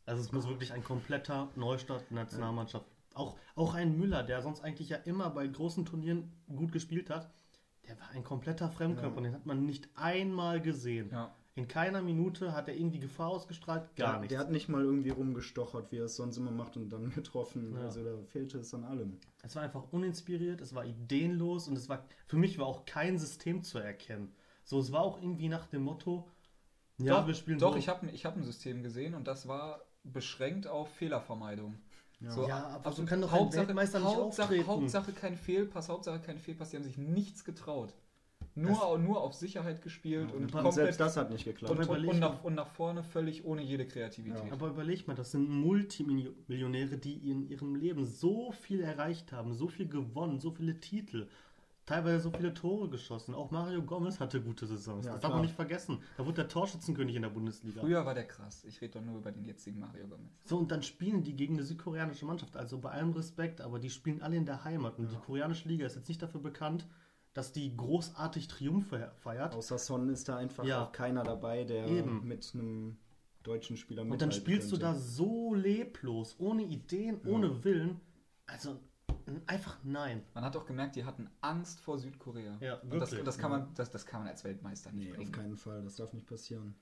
also 0.04 0.20
es 0.22 0.32
muss 0.32 0.46
wirklich 0.48 0.72
ein 0.72 0.84
kompletter 0.84 1.48
Neustart 1.56 2.10
Nationalmannschaft. 2.10 2.86
Auch, 3.14 3.36
auch 3.54 3.74
ein 3.74 3.96
Müller, 3.98 4.22
der 4.22 4.42
sonst 4.42 4.60
eigentlich 4.62 4.90
ja 4.90 4.98
immer 4.98 5.30
bei 5.30 5.46
großen 5.46 5.86
Turnieren 5.86 6.32
gut 6.46 6.72
gespielt 6.72 7.08
hat, 7.08 7.30
der 7.88 7.98
war 7.98 8.08
ein 8.10 8.24
kompletter 8.24 8.68
Fremdkörper, 8.68 9.16
Ja. 9.16 9.22
den 9.22 9.34
hat 9.34 9.46
man 9.46 9.64
nicht 9.64 9.88
einmal 9.94 10.60
gesehen. 10.60 11.08
Ja. 11.10 11.34
In 11.56 11.68
keiner 11.68 12.02
Minute 12.02 12.52
hat 12.52 12.68
er 12.68 12.76
irgendwie 12.76 13.00
Gefahr 13.00 13.28
ausgestrahlt, 13.30 13.96
gar 13.96 14.12
der, 14.12 14.20
nichts. 14.20 14.30
der 14.30 14.38
hat 14.38 14.50
nicht 14.50 14.68
mal 14.68 14.84
irgendwie 14.84 15.08
rumgestochert, 15.08 15.90
wie 15.90 15.96
er 15.96 16.04
es 16.04 16.16
sonst 16.16 16.36
immer 16.36 16.50
macht 16.50 16.76
und 16.76 16.90
dann 16.90 17.10
getroffen. 17.14 17.74
Ja. 17.74 17.80
Also 17.80 18.04
da 18.04 18.22
fehlte 18.24 18.58
es 18.58 18.74
an 18.74 18.84
allem. 18.84 19.18
Es 19.42 19.56
war 19.56 19.62
einfach 19.62 19.90
uninspiriert, 19.90 20.60
es 20.60 20.74
war 20.74 20.84
ideenlos 20.84 21.66
und 21.66 21.76
es 21.76 21.88
war 21.88 22.04
für 22.26 22.36
mich 22.36 22.58
war 22.58 22.66
auch 22.66 22.84
kein 22.84 23.18
System 23.18 23.62
zu 23.62 23.78
erkennen. 23.78 24.34
So, 24.64 24.78
es 24.78 24.92
war 24.92 25.00
auch 25.00 25.20
irgendwie 25.20 25.48
nach 25.48 25.66
dem 25.66 25.82
Motto, 25.82 26.28
ja, 26.98 27.20
doch, 27.20 27.26
wir 27.26 27.34
spielen 27.34 27.58
doch 27.58 27.72
so. 27.72 27.78
ich 27.78 27.88
habe 27.88 28.06
ich 28.10 28.26
hab 28.26 28.36
ein 28.36 28.44
System 28.44 28.82
gesehen 28.82 29.14
und 29.14 29.26
das 29.26 29.48
war 29.48 29.80
beschränkt 30.04 30.66
auf 30.66 30.90
Fehlervermeidung. 30.90 31.78
Ja. 32.20 32.30
So, 32.30 32.48
Ja, 32.48 32.66
aber 32.68 32.86
also 32.86 33.02
so 33.02 33.08
kann 33.08 33.20
doch 33.22 33.32
ein 33.32 33.52
Weltmeister 33.52 33.98
nicht 33.98 34.08
Hauptsache, 34.08 34.48
auftreten. 34.48 34.66
Hauptsache 34.66 35.12
kein 35.12 35.36
Fehlpass, 35.36 35.88
Hauptsache 35.88 36.20
kein 36.20 36.38
Fehlpass. 36.38 36.70
Die 36.70 36.76
haben 36.76 36.84
sich 36.84 36.98
nichts 36.98 37.44
getraut. 37.44 37.94
Nur, 38.58 38.70
Das- 38.70 38.98
nur 39.00 39.20
auf 39.20 39.34
Sicherheit 39.34 39.82
gespielt 39.82 40.32
und, 40.32 40.44
Und, 40.44 40.52
komplett 40.52 40.72
selbst 40.74 40.98
das 41.00 41.16
hat 41.18 41.30
nicht 41.30 41.44
geklappt. 41.44 41.78
und, 41.78 41.88
und, 41.90 42.06
und, 42.08 42.18
nach, 42.18 42.42
und 42.42 42.54
nach 42.54 42.68
vorne 42.68 43.02
völlig 43.04 43.44
ohne 43.44 43.60
jede 43.62 43.86
Kreativität. 43.86 44.46
Ja. 44.46 44.52
Aber 44.52 44.68
überleg 44.68 45.06
mal, 45.06 45.14
das 45.14 45.32
sind 45.32 45.50
Multimillionäre, 45.50 46.96
die 46.96 47.30
in 47.30 47.48
ihrem 47.48 47.74
Leben 47.74 48.06
so 48.06 48.52
viel 48.52 48.80
erreicht 48.80 49.32
haben, 49.32 49.52
so 49.54 49.68
viel 49.68 49.88
gewonnen, 49.88 50.40
so 50.40 50.50
viele 50.50 50.80
Titel, 50.80 51.28
teilweise 51.84 52.20
so 52.20 52.30
viele 52.30 52.54
Tore 52.54 52.88
geschossen. 52.88 53.34
Auch 53.34 53.50
Mario 53.50 53.82
Gomez 53.82 54.18
hatte 54.20 54.40
gute 54.40 54.66
Saisons. 54.66 55.04
Ja, 55.04 55.12
das 55.12 55.20
darf 55.20 55.32
man 55.32 55.42
nicht 55.42 55.54
vergessen. 55.54 55.98
Da 56.16 56.24
wurde 56.24 56.36
der 56.36 56.48
Torschützenkönig 56.48 57.14
in 57.14 57.22
der 57.22 57.28
Bundesliga. 57.28 57.80
Früher 57.80 58.06
war 58.06 58.14
der 58.14 58.24
krass. 58.26 58.64
Ich 58.64 58.80
rede 58.80 58.98
doch 58.98 59.04
nur 59.04 59.18
über 59.18 59.32
den 59.32 59.44
jetzigen 59.44 59.80
Mario 59.80 60.06
Gomez. 60.08 60.30
So, 60.44 60.56
und 60.56 60.70
dann 60.72 60.82
spielen 60.82 61.22
die 61.22 61.36
gegen 61.36 61.54
eine 61.54 61.62
südkoreanische 61.64 62.24
Mannschaft. 62.24 62.56
Also 62.56 62.78
bei 62.78 62.90
allem 62.90 63.12
Respekt, 63.12 63.60
aber 63.60 63.78
die 63.78 63.90
spielen 63.90 64.22
alle 64.22 64.36
in 64.36 64.46
der 64.46 64.64
Heimat. 64.64 64.98
Und 64.98 65.12
die 65.12 65.16
koreanische 65.16 65.68
Liga 65.68 65.84
ist 65.86 65.94
jetzt 65.96 66.08
nicht 66.08 66.22
dafür 66.22 66.40
bekannt, 66.40 66.86
dass 67.36 67.52
die 67.52 67.76
großartig 67.76 68.48
Triumphe 68.48 69.12
feiert. 69.16 69.54
Außer 69.54 69.78
Son 69.78 70.08
ist 70.08 70.28
da 70.28 70.36
einfach 70.38 70.64
Ja. 70.64 70.84
auch 70.84 70.92
keiner 70.92 71.22
dabei, 71.22 71.64
der 71.64 71.86
Eben. 71.86 72.26
mit 72.26 72.50
einem 72.54 72.96
deutschen 73.42 73.76
Spieler 73.76 74.02
Und 74.02 74.08
dann 74.08 74.28
mithalten 74.28 74.32
spielst 74.40 74.68
du 74.72 74.76
könnte. 74.76 74.86
da 74.86 74.94
so 74.94 75.52
leblos, 75.54 76.36
ohne 76.38 76.62
Ideen, 76.64 77.20
Ja. 77.24 77.30
ohne 77.32 77.62
Willen. 77.62 78.00
Also 78.46 78.78
einfach 79.46 79.78
nein. 79.84 80.22
Man 80.34 80.44
hat 80.44 80.56
auch 80.56 80.64
gemerkt, 80.64 80.96
die 80.96 81.04
hatten 81.04 81.28
Angst 81.42 81.80
vor 81.80 81.98
Südkorea. 81.98 82.56
Ja, 82.60 82.76
und 82.76 82.94
das, 82.94 83.10
wirklich, 83.10 83.24
das, 83.24 83.38
kann 83.38 83.50
man, 83.50 83.74
das, 83.74 83.90
das 83.90 84.06
kann 84.06 84.20
man 84.20 84.28
als 84.30 84.42
Weltmeister 84.44 84.90
nicht 84.92 85.04
Nee, 85.04 85.10
auf 85.10 85.16
bringen. 85.16 85.32
keinen 85.32 85.56
Fall. 85.56 85.82
Das 85.82 85.96
darf 85.96 86.12
nicht 86.14 86.26
passieren. 86.26 86.74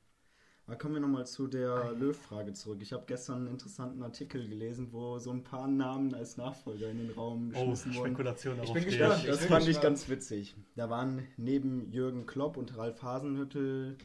Aber 0.67 0.77
kommen 0.77 0.95
wir 0.95 1.01
nochmal 1.01 1.27
zu 1.27 1.47
der 1.47 1.93
Löw-Frage 1.93 2.55
zurück. 2.55 2.79
Ich 2.81 2.93
habe 2.95 3.05
gestern 3.07 3.37
einen 3.43 3.49
interessanten 3.49 4.03
Artikel 4.03 4.49
gelesen, 4.49 4.89
wo 4.93 5.19
so 5.19 5.31
ein 5.31 5.45
paar 5.45 5.69
Namen 5.69 6.15
als 6.15 6.39
Nachfolger 6.39 6.89
in 6.91 6.97
den 6.99 7.11
Raum 7.11 7.49
Oh, 7.55 7.61
geschmissen 7.61 7.95
wurden. 7.95 8.07
Spekulation. 8.15 8.63
Ich 8.63 8.73
bin 8.73 8.85
gespannt. 8.85 9.19
ich. 9.21 9.27
Das 9.27 9.41
bin 9.41 9.49
fand 9.49 9.69
ich 9.69 9.81
ganz 9.83 10.09
witzig. 10.09 10.57
Da 10.75 10.89
waren 10.89 11.27
neben 11.37 11.91
Jürgen 11.93 12.25
Klopp 12.25 12.57
und 12.57 12.79
Ralf 12.79 13.03
Hasenhüttel, 13.03 13.99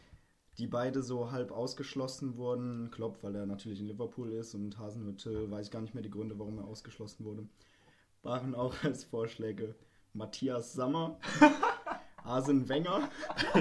die 0.57 0.67
beide 0.67 1.01
so 1.01 1.31
halb 1.31 1.51
ausgeschlossen 1.53 2.35
wurden. 2.35 2.91
Klopp, 2.91 3.23
weil 3.23 3.35
er 3.35 3.45
natürlich 3.45 3.79
in 3.79 3.87
Liverpool 3.87 4.33
ist 4.33 4.53
und 4.53 4.77
Hasenhüttel, 4.77 5.49
weiß 5.49 5.67
ich 5.67 5.71
gar 5.71 5.79
nicht 5.81 5.93
mehr 5.93 6.03
die 6.03 6.09
Gründe, 6.11 6.37
warum 6.39 6.57
er 6.57 6.65
ausgeschlossen 6.65 7.23
wurde. 7.23 7.47
Waren 8.21 8.53
auch 8.53 8.75
als 8.83 9.05
Vorschläge 9.05 9.75
Matthias 10.13 10.73
Sammer, 10.73 11.17
Arsene 12.29 12.69
Wenger. 12.69 13.09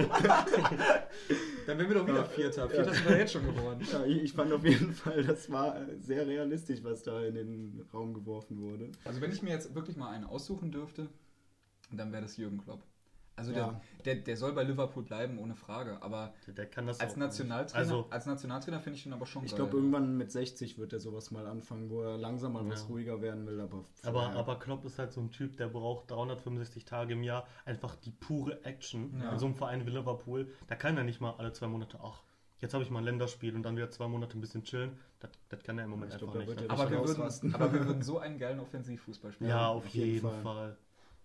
Dann 1.67 1.79
wären 1.79 1.89
wir 1.89 1.95
doch 1.97 2.07
wieder 2.07 2.19
Ja. 2.19 2.25
Vierter. 2.25 2.69
Vierter 2.69 2.95
sind 2.95 3.09
wir 3.09 3.19
jetzt 3.19 3.33
schon 3.33 3.45
geworden. 3.47 3.87
Ja, 3.91 4.05
ich 4.05 4.23
ich 4.23 4.33
fand 4.33 4.53
auf 4.53 4.65
jeden 4.65 4.93
Fall, 4.93 5.25
das 5.25 5.51
war 5.51 5.77
sehr 6.01 6.27
realistisch, 6.27 6.85
was 6.85 7.03
da 7.03 7.21
in 7.25 7.35
den 7.35 7.87
Raum 7.93 8.15
geworfen 8.15 8.61
wurde. 8.61 8.91
Also 9.05 9.21
wenn 9.21 9.33
ich 9.33 9.43
mir 9.43 9.51
jetzt 9.51 9.75
wirklich 9.75 9.97
mal 9.97 10.11
einen 10.11 10.25
aussuchen 10.25 10.71
dürfte, 10.71 11.09
dann 11.91 12.13
wäre 12.13 12.23
das 12.23 12.37
Jürgen 12.37 12.59
Klopp. 12.59 12.83
Also 13.39 13.53
Ja. 13.53 13.81
der, 14.05 14.15
der, 14.17 14.25
der 14.25 14.37
soll 14.37 14.53
bei 14.53 14.65
Liverpool 14.65 15.03
bleiben, 15.05 15.39
ohne 15.39 15.55
Frage. 15.55 16.03
Aber 16.03 16.35
Der 16.47 16.67
kann 16.67 16.87
das 16.87 17.01
als 17.01 17.17
Nationaltrainer. 17.17 17.79
Also, 17.79 18.07
als 18.11 18.27
Nationaltrainer 18.27 18.81
finde 18.81 18.99
ich 18.99 19.07
ihn 19.07 19.13
aber 19.13 19.27
schon 19.27 19.45
Ich 19.45 19.55
glaube, 19.55 19.77
irgendwann 19.77 20.17
mit 20.17 20.31
60 20.33 20.79
wird 20.79 20.93
er 20.93 21.01
sowas 21.01 21.31
mal 21.31 21.47
anfangen, 21.47 21.89
wo 21.91 22.03
er 22.03 22.19
langsam 22.19 22.53
mal 22.53 22.69
was 22.69 22.83
Ja. 22.83 22.87
ruhiger 22.89 23.23
werden 23.23 23.47
will. 23.47 23.61
Aber, 23.61 23.85
aber, 24.03 24.31
aber 24.31 24.59
Klopp 24.59 24.85
ist 24.85 24.99
halt 24.99 25.13
so 25.13 25.21
ein 25.21 25.31
Typ, 25.31 25.57
der 25.57 25.69
braucht 25.69 26.11
365 26.11 26.85
Tage 26.85 27.13
im 27.15 27.23
Jahr 27.23 27.47
einfach 27.65 27.95
die 27.97 28.11
pure 28.11 28.65
Action. 28.65 29.19
Ja. 29.21 29.33
In 29.33 29.39
so 29.39 29.47
einem 29.47 29.55
Verein 29.55 29.87
wie 29.87 29.91
Liverpool, 29.91 30.51
da 30.67 30.75
kann 30.75 30.97
er 30.97 31.05
nicht 31.05 31.21
mal 31.21 31.35
alle 31.39 31.53
zwei 31.53 31.69
Monate, 31.69 31.99
ach, 32.03 32.23
jetzt 32.61 32.75
habe 32.75 32.83
ich 32.83 32.91
mal 32.91 32.99
ein 32.99 33.05
Länderspiel 33.05 33.55
und 33.55 33.63
dann 33.63 33.77
wieder 33.77 33.91
zwei 33.91 34.09
Monate 34.09 34.37
ein 34.37 34.41
bisschen 34.41 34.65
chillen. 34.65 34.99
Das, 35.21 35.31
das 35.49 35.63
kann 35.63 35.79
er 35.79 35.85
im 35.85 35.91
Moment 35.91 36.13
Ich 36.13 36.21
einfach 36.21 36.33
glaub, 36.33 36.47
nicht. 36.47 36.61
ne? 36.61 36.67
er 36.67 36.71
Aber 36.73 36.91
wir, 36.91 37.05
würden, 37.05 37.55
aber 37.55 37.73
wir 37.73 37.87
würden 37.87 38.03
so 38.11 38.19
einen 38.19 38.39
geilen 38.39 38.61
Offensivfußball 38.61 39.33
spielen. 39.33 39.51
Ja, 39.51 39.69
auf, 39.69 39.85
auf 39.85 39.89
jeden 39.95 40.15
jeden, 40.15 40.29
Fall. 40.29 40.43
Fall. 40.43 40.77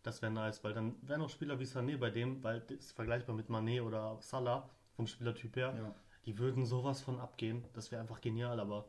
Das 0.03 0.21
wäre 0.21 0.31
nice, 0.31 0.63
weil 0.63 0.73
dann 0.73 0.95
wären 1.01 1.21
auch 1.21 1.29
Spieler 1.29 1.59
wie 1.59 1.63
Sané 1.63 1.97
bei 1.97 2.09
dem, 2.09 2.43
weil 2.43 2.59
das 2.61 2.77
ist 2.77 2.91
vergleichbar 2.91 3.35
mit 3.35 3.47
Mané 3.49 3.81
oder 3.81 4.17
Salah 4.21 4.69
vom 4.95 5.07
Spielertyp 5.07 5.55
her. 5.55 5.73
Ja. 5.75 5.95
Die 6.25 6.37
würden 6.37 6.65
sowas 6.65 7.01
von 7.01 7.19
abgehen. 7.19 7.63
Das 7.73 7.91
wäre 7.91 8.01
einfach 8.01 8.19
genial, 8.19 8.59
aber 8.59 8.85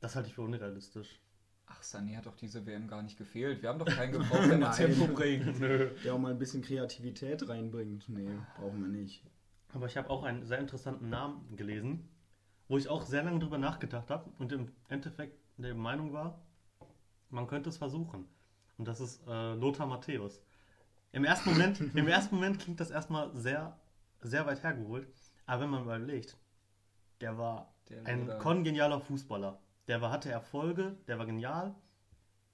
das 0.00 0.14
halte 0.14 0.28
ich 0.28 0.34
für 0.34 0.42
unrealistisch. 0.42 1.18
Ach, 1.66 1.82
Sané 1.82 2.16
hat 2.16 2.26
doch 2.26 2.36
diese 2.36 2.66
WM 2.66 2.86
gar 2.88 3.02
nicht 3.02 3.16
gefehlt. 3.16 3.62
Wir 3.62 3.70
haben 3.70 3.78
doch 3.78 3.86
keinen 3.86 4.12
gebraucht, 4.18 4.50
der 4.50 4.58
noch. 4.58 4.74
Tempo 4.74 5.06
bringt. 5.06 5.58
Nö. 5.60 5.90
Der 6.04 6.14
auch 6.14 6.18
mal 6.18 6.32
ein 6.32 6.38
bisschen 6.38 6.62
Kreativität 6.62 7.48
reinbringt. 7.48 8.06
Nee, 8.10 8.38
brauchen 8.58 8.82
wir 8.82 8.88
nicht. 8.88 9.24
Aber 9.72 9.86
ich 9.86 9.96
habe 9.96 10.10
auch 10.10 10.24
einen 10.24 10.44
sehr 10.44 10.58
interessanten 10.58 11.08
Namen 11.08 11.56
gelesen, 11.56 12.06
wo 12.68 12.76
ich 12.76 12.88
auch 12.88 13.06
sehr 13.06 13.22
lange 13.22 13.38
drüber 13.38 13.58
nachgedacht 13.58 14.10
habe 14.10 14.30
und 14.38 14.52
im 14.52 14.70
Endeffekt 14.88 15.38
der 15.56 15.74
Meinung 15.74 16.12
war, 16.12 16.42
man 17.30 17.46
könnte 17.46 17.70
es 17.70 17.78
versuchen. 17.78 18.26
Und 18.78 18.86
das 18.86 19.00
ist 19.00 19.26
äh, 19.26 19.54
Lothar 19.54 19.86
Matthäus. 19.86 20.40
Im 21.12 21.24
ersten 21.24 21.50
Moment, 21.50 21.80
im 21.94 22.08
ersten 22.08 22.34
Moment 22.34 22.58
klingt 22.58 22.80
das 22.80 22.90
erstmal 22.90 23.34
sehr, 23.34 23.78
sehr 24.20 24.46
weit 24.46 24.62
hergeholt. 24.62 25.08
Aber 25.46 25.62
wenn 25.62 25.70
man 25.70 25.82
überlegt, 25.82 26.36
der 27.20 27.38
war 27.38 27.74
Der 27.88 28.04
ein 28.06 28.38
kongenialer 28.38 29.00
Fußballer. 29.00 29.60
Der 29.86 30.00
war, 30.00 30.10
hatte 30.10 30.30
Erfolge, 30.30 30.96
der 31.06 31.18
war 31.18 31.26
genial. 31.26 31.74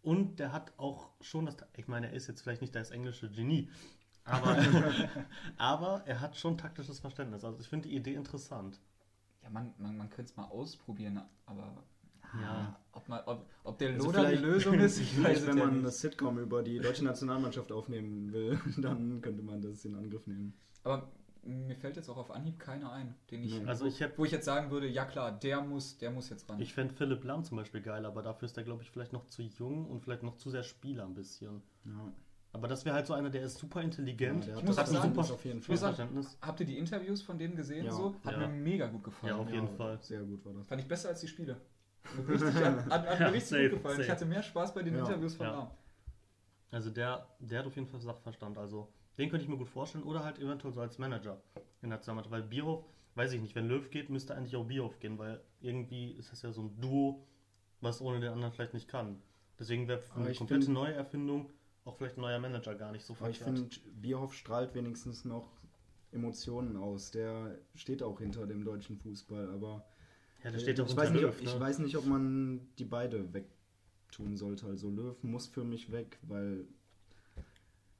Und 0.03 0.39
der 0.39 0.53
hat 0.53 0.73
auch 0.79 1.11
schon 1.21 1.47
das, 1.47 1.57
ich 1.77 1.87
meine, 1.87 2.09
er 2.09 2.12
ist 2.15 2.27
jetzt 2.27 2.43
vielleicht 2.43 2.62
nicht 2.62 2.75
das 2.75 2.91
englische 2.91 3.31
Genie, 3.31 3.71
aber, 4.25 4.57
aber 5.57 6.03
er 6.07 6.21
hat 6.21 6.37
schon 6.37 6.57
taktisches 6.57 7.00
Verständnis. 7.00 7.45
Also 7.45 7.61
ich 7.61 7.69
finde 7.69 7.89
die 7.89 7.97
Idee 7.97 8.15
interessant. 8.15 8.81
Ja, 9.43 9.50
man, 9.50 9.75
man, 9.79 9.97
man 9.97 10.11
könnte 10.11 10.31
es 10.31 10.37
mal 10.37 10.45
ausprobieren, 10.45 11.23
aber 11.47 11.85
Ja. 12.40 12.78
ob, 12.92 13.08
man, 13.08 13.20
ob, 13.26 13.46
ob 13.64 13.78
der 13.78 13.90
Also 13.94 14.06
Loda 14.06 14.30
die 14.30 14.37
Lösung 14.37 14.75
ist, 14.80 14.99
ich 15.00 15.22
weiß 15.22 15.40
es 15.40 15.46
wenn 15.46 15.56
ja 15.58 15.64
man 15.64 15.75
nicht. 15.75 15.82
eine 15.84 15.90
Sitcom 15.90 16.38
über 16.38 16.62
die 16.62 16.78
deutsche 16.78 17.04
Nationalmannschaft 17.04 17.72
aufnehmen 17.72 18.32
will, 18.32 18.58
dann 18.78 19.20
könnte 19.20 19.42
man 19.42 19.60
das 19.60 19.84
in 19.84 19.94
Angriff 19.96 20.26
nehmen. 20.26 20.54
Aber 20.84 21.10
mir 21.42 21.75
fällt 21.75 21.96
jetzt 21.96 22.08
auch 22.10 22.18
auf 22.18 22.30
Anhieb 22.30 22.58
keiner 22.58 22.92
ein, 22.92 23.14
den 23.30 23.42
ich. 23.42 23.66
Also 23.66 23.87
ich 23.87 24.00
hätte 24.00 24.18
wo 24.18 24.25
ich 24.26 24.30
jetzt 24.32 24.44
sagen 24.44 24.70
würde, 24.70 24.87
ja 24.87 25.04
klar, 25.06 25.32
der 25.32 25.62
muss, 25.62 25.96
der 25.99 26.10
muss 26.10 26.28
jetzt 26.28 26.49
ran. 26.50 26.60
Ich 26.60 26.75
fände 26.75 26.92
Philipp 26.94 27.25
Lahm 27.25 27.44
zum 27.44 27.56
Beispiel 27.56 27.80
geil, 27.80 28.04
aber 28.04 28.22
dafür 28.22 28.46
ist 28.46 28.56
er, 28.58 28.62
glaube 28.64 28.82
ich, 28.82 28.90
vielleicht 28.90 29.12
noch 29.14 29.26
zu 29.28 29.42
jung 29.42 29.87
und 29.87 30.00
vielleicht 30.02 30.22
noch 30.22 30.37
zu 30.37 30.50
sehr 30.50 30.62
Spieler 30.62 31.04
ein 31.04 31.14
bisschen. 31.14 31.62
Ja. 31.87 32.12
Aber 32.52 32.66
das 32.66 32.84
wäre 32.84 32.96
halt 32.96 33.06
so 33.06 33.14
einer, 33.14 33.30
der 33.30 33.42
ist 33.44 33.58
super 33.58 33.80
intelligent, 33.80 34.44
Ja, 34.44 34.46
der 34.46 34.54
Ich 34.54 34.60
hat 34.60 34.66
muss 34.66 34.76
das 34.76 34.88
auch 34.88 34.92
sagen, 34.92 35.14
Verständnis 35.14 35.30
auf 35.30 35.44
jeden 35.44 35.62
Fall. 35.62 35.76
Verständnis. 35.78 36.38
Habt 36.42 36.60
ihr 36.60 36.66
die 36.66 36.78
Interviews 36.78 37.22
von 37.22 37.38
dem 37.38 37.54
gesehen? 37.54 37.87
Ja. 37.87 37.92
so? 37.92 38.14
Hat 38.25 38.32
Ja. 38.32 38.38
mir 38.40 38.49
mega 38.49 38.87
gut 38.88 39.04
gefallen. 39.04 39.34
Ja, 39.37 39.40
auf 39.40 39.50
jeden 39.50 39.68
Fall. 39.68 39.99
Sehr 40.02 40.20
gut 40.22 40.44
war 40.44 40.52
das. 40.54 40.66
Fand 40.66 40.80
ich 40.82 40.88
besser 40.88 41.08
als 41.10 41.20
die 41.20 41.28
Spiele. 41.28 41.56
Richtig, 42.28 42.54
hat, 42.54 42.87
hat, 42.87 42.90
hat 42.90 43.21
Ja, 43.21 43.26
mir 43.28 43.35
richtig 43.35 43.49
safe, 43.49 43.62
gut 43.71 43.78
gefallen. 43.78 44.00
Ich 44.00 44.07
safe. 44.07 44.12
hatte 44.12 44.26
mehr 44.26 44.42
Spaß 44.42 44.75
bei 44.75 44.83
den 44.83 44.95
Ja. 44.95 45.00
Interviews 45.00 45.35
von 45.35 45.47
Ja. 45.47 45.52
Lahm. 45.52 45.71
Also 46.73 46.90
der, 46.90 47.26
der 47.40 47.59
hat 47.61 47.66
auf 47.66 47.75
jeden 47.76 47.88
Fall 47.88 48.00
Sachverstand. 48.00 48.59
Also 48.59 48.88
den 49.19 49.28
könnte 49.30 49.45
ich 49.45 49.49
mir 49.50 49.57
gut 49.57 49.69
vorstellen. 49.69 50.04
Oder 50.04 50.25
halt 50.25 50.38
eventuell 50.38 50.73
so 50.73 50.80
als 50.80 50.99
Manager 50.99 51.40
in 51.83 51.90
der 51.90 51.99
Nationalmannschaft. 51.99 52.33
Weil 52.33 52.42
Bierhoff, 52.42 52.85
weiß 53.16 53.33
ich 53.33 53.40
nicht, 53.40 53.54
wenn 53.54 53.69
Löw 53.69 53.90
geht, 53.90 54.09
müsste 54.11 54.35
eigentlich 54.35 54.57
auch 54.57 54.64
Bierhoff 54.64 54.99
gehen, 55.00 55.19
weil 55.19 55.40
irgendwie 55.61 56.12
ist 56.12 56.33
das 56.33 56.42
ja 56.42 56.52
so 56.52 56.62
ein 56.62 56.80
Duo, 56.80 57.26
was 57.80 58.00
ohne 58.00 58.21
den 58.21 58.33
anderen 58.33 58.52
vielleicht 58.52 58.75
nicht 58.75 58.88
kann. 58.88 59.21
Deswegen 59.59 59.88
wäre 59.88 60.00
eine 60.16 60.30
ich 60.30 60.38
komplette 60.38 60.64
find- 60.66 60.75
neue 60.75 60.95
Erfindung 60.95 61.50
auch 61.85 61.97
vielleicht 61.97 62.19
ein 62.19 62.21
neuer 62.23 62.38
Manager 62.38 62.75
gar 62.75 62.92
nicht 62.92 63.04
so 63.04 63.16
Aber 63.19 63.30
ich 63.30 63.38
verkehrt. 63.38 63.75
finde, 63.75 63.90
Bierhoff 64.00 64.35
strahlt 64.35 64.75
wenigstens 64.75 65.25
noch 65.25 65.49
Emotionen 66.12 66.76
aus. 66.76 67.11
Der 67.11 67.57
steht 67.75 68.02
auch 68.02 68.21
hinter 68.21 68.47
dem 68.47 68.64
deutschen 68.64 68.97
Fußball, 68.99 69.50
aber 69.50 69.85
Ja, 70.44 70.50
der 70.50 70.59
steht 70.59 70.78
ich, 70.78 70.85
auch 70.85 70.97
weiß 70.97 71.11
nicht, 71.11 71.23
Löw, 71.23 71.35
ob, 71.35 71.42
ich 71.42 71.54
ne? 71.54 71.61
weiß 71.61 71.78
nicht, 71.80 71.97
ob 71.97 72.06
man 72.06 72.61
die 72.78 72.85
beide 72.85 73.32
wegtun 73.32 74.37
sollte. 74.37 74.66
Also 74.66 74.88
Löw 74.90 75.23
muss 75.23 75.47
für 75.47 75.64
mich 75.64 75.92
weg, 75.92 76.18
weil 76.23 76.66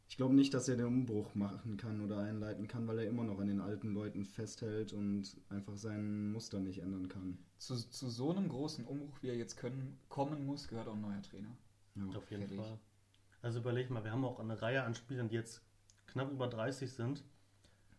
ich 0.09 0.17
glaube 0.17 0.35
nicht, 0.35 0.53
dass 0.55 0.69
er 0.69 0.77
den 0.77 0.87
Umbruch 0.87 1.35
machen 1.37 1.77
kann 1.77 2.01
oder 2.01 2.19
einleiten 2.19 2.67
kann, 2.67 2.89
weil 2.89 2.99
er 2.99 3.07
immer 3.07 3.23
noch 3.23 3.39
an 3.39 3.47
den 3.47 3.61
alten 3.61 3.95
Leuten 3.95 4.25
festhält 4.25 4.93
und 4.93 5.37
einfach 5.49 5.77
sein 5.77 6.33
Muster 6.33 6.59
nicht 6.59 6.83
ändern 6.83 7.09
kann. 7.09 7.39
Zu, 7.59 7.77
zu 7.77 8.11
so 8.11 8.31
einem 8.31 8.49
großen 8.49 8.85
Umbruch, 8.87 9.23
wie 9.23 9.29
er 9.29 9.37
jetzt 9.37 9.57
können, 9.57 9.99
kommen 10.09 10.45
muss, 10.45 10.67
gehört 10.67 10.89
auch 10.89 10.95
ein 10.95 11.01
neuer 11.01 11.23
Trainer. 11.23 11.57
Ja. 11.95 12.17
Auf 12.17 12.29
jeden. 12.31 12.49
Fall. 12.49 12.79
Also 13.43 13.61
überleg 13.61 13.91
mal, 13.91 14.03
wir 14.03 14.11
haben 14.11 14.25
auch 14.25 14.41
eine 14.41 14.61
Reihe 14.61 14.83
an 14.83 14.95
Spielern, 14.95 15.29
die 15.29 15.37
jetzt 15.37 15.63
knapp 16.09 16.31
über 16.33 16.49
30 16.49 16.93
sind. 16.93 17.23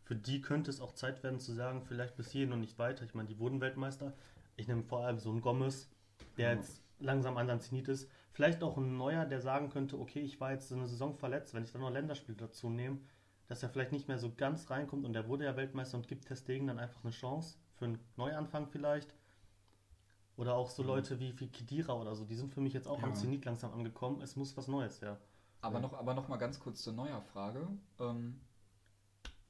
Für 0.03 0.15
die 0.15 0.41
könnte 0.41 0.69
es 0.69 0.81
auch 0.81 0.93
Zeit 0.93 1.23
werden 1.23 1.39
zu 1.39 1.53
sagen, 1.53 1.81
vielleicht 1.83 2.17
bis 2.17 2.31
hierhin 2.31 2.53
und 2.53 2.59
nicht 2.61 2.77
weiter. 2.79 3.05
Ich 3.05 3.13
meine, 3.13 3.27
die 3.29 3.39
wurden 3.39 3.61
Weltmeister. 3.61 4.13
Ich 4.57 4.67
nehme 4.67 4.83
vor 4.83 5.05
allem 5.05 5.19
so 5.19 5.29
einen 5.29 5.41
Gomez, 5.41 5.89
der 6.37 6.51
Ja. 6.51 6.55
jetzt 6.57 6.81
langsam 6.99 7.37
an 7.37 7.47
seinem 7.47 7.61
Zenit 7.61 7.87
ist. 7.87 8.09
Vielleicht 8.33 8.63
auch 8.63 8.77
ein 8.77 8.97
neuer, 8.97 9.25
der 9.25 9.41
sagen 9.41 9.69
könnte, 9.69 9.99
okay, 9.99 10.19
ich 10.21 10.39
war 10.39 10.51
jetzt 10.51 10.71
eine 10.71 10.87
Saison 10.87 11.15
verletzt, 11.15 11.53
wenn 11.53 11.63
ich 11.63 11.71
dann 11.71 11.81
noch 11.81 11.87
ein 11.87 11.93
Länderspiel 11.93 12.35
dazu 12.35 12.69
nehme, 12.69 12.99
dass 13.47 13.63
er 13.63 13.69
vielleicht 13.69 13.91
nicht 13.91 14.07
mehr 14.07 14.17
so 14.19 14.31
ganz 14.35 14.69
reinkommt 14.69 15.05
und 15.05 15.13
der 15.13 15.27
wurde 15.27 15.45
ja 15.45 15.55
Weltmeister 15.57 15.97
und 15.97 16.07
gibt 16.07 16.25
Testegen 16.25 16.67
dann 16.67 16.79
einfach 16.79 17.03
eine 17.03 17.11
Chance 17.11 17.57
für 17.75 17.85
einen 17.85 17.99
Neuanfang 18.17 18.67
vielleicht. 18.67 19.13
Oder 20.37 20.55
auch 20.55 20.69
so 20.69 20.81
Leute 20.83 21.19
wie, 21.19 21.37
wie 21.39 21.47
Kidira 21.49 21.93
oder 21.93 22.15
so, 22.15 22.25
die 22.25 22.35
sind 22.35 22.53
für 22.53 22.61
mich 22.61 22.73
jetzt 22.73 22.87
auch 22.87 22.99
Ja. 22.99 23.05
am 23.05 23.15
Zenit 23.15 23.45
langsam 23.45 23.73
angekommen. 23.73 24.21
Es 24.21 24.35
muss 24.35 24.55
was 24.57 24.67
Neues 24.67 25.01
her. 25.01 25.19
Aber, 25.61 25.75
Ja. 25.75 25.81
noch, 25.81 25.93
aber 25.93 26.13
noch 26.13 26.27
mal 26.29 26.37
ganz 26.37 26.59
kurz 26.59 26.81
zur 26.81 26.93
Neuer-Frage. 26.93 27.67
Ähm, 27.99 28.39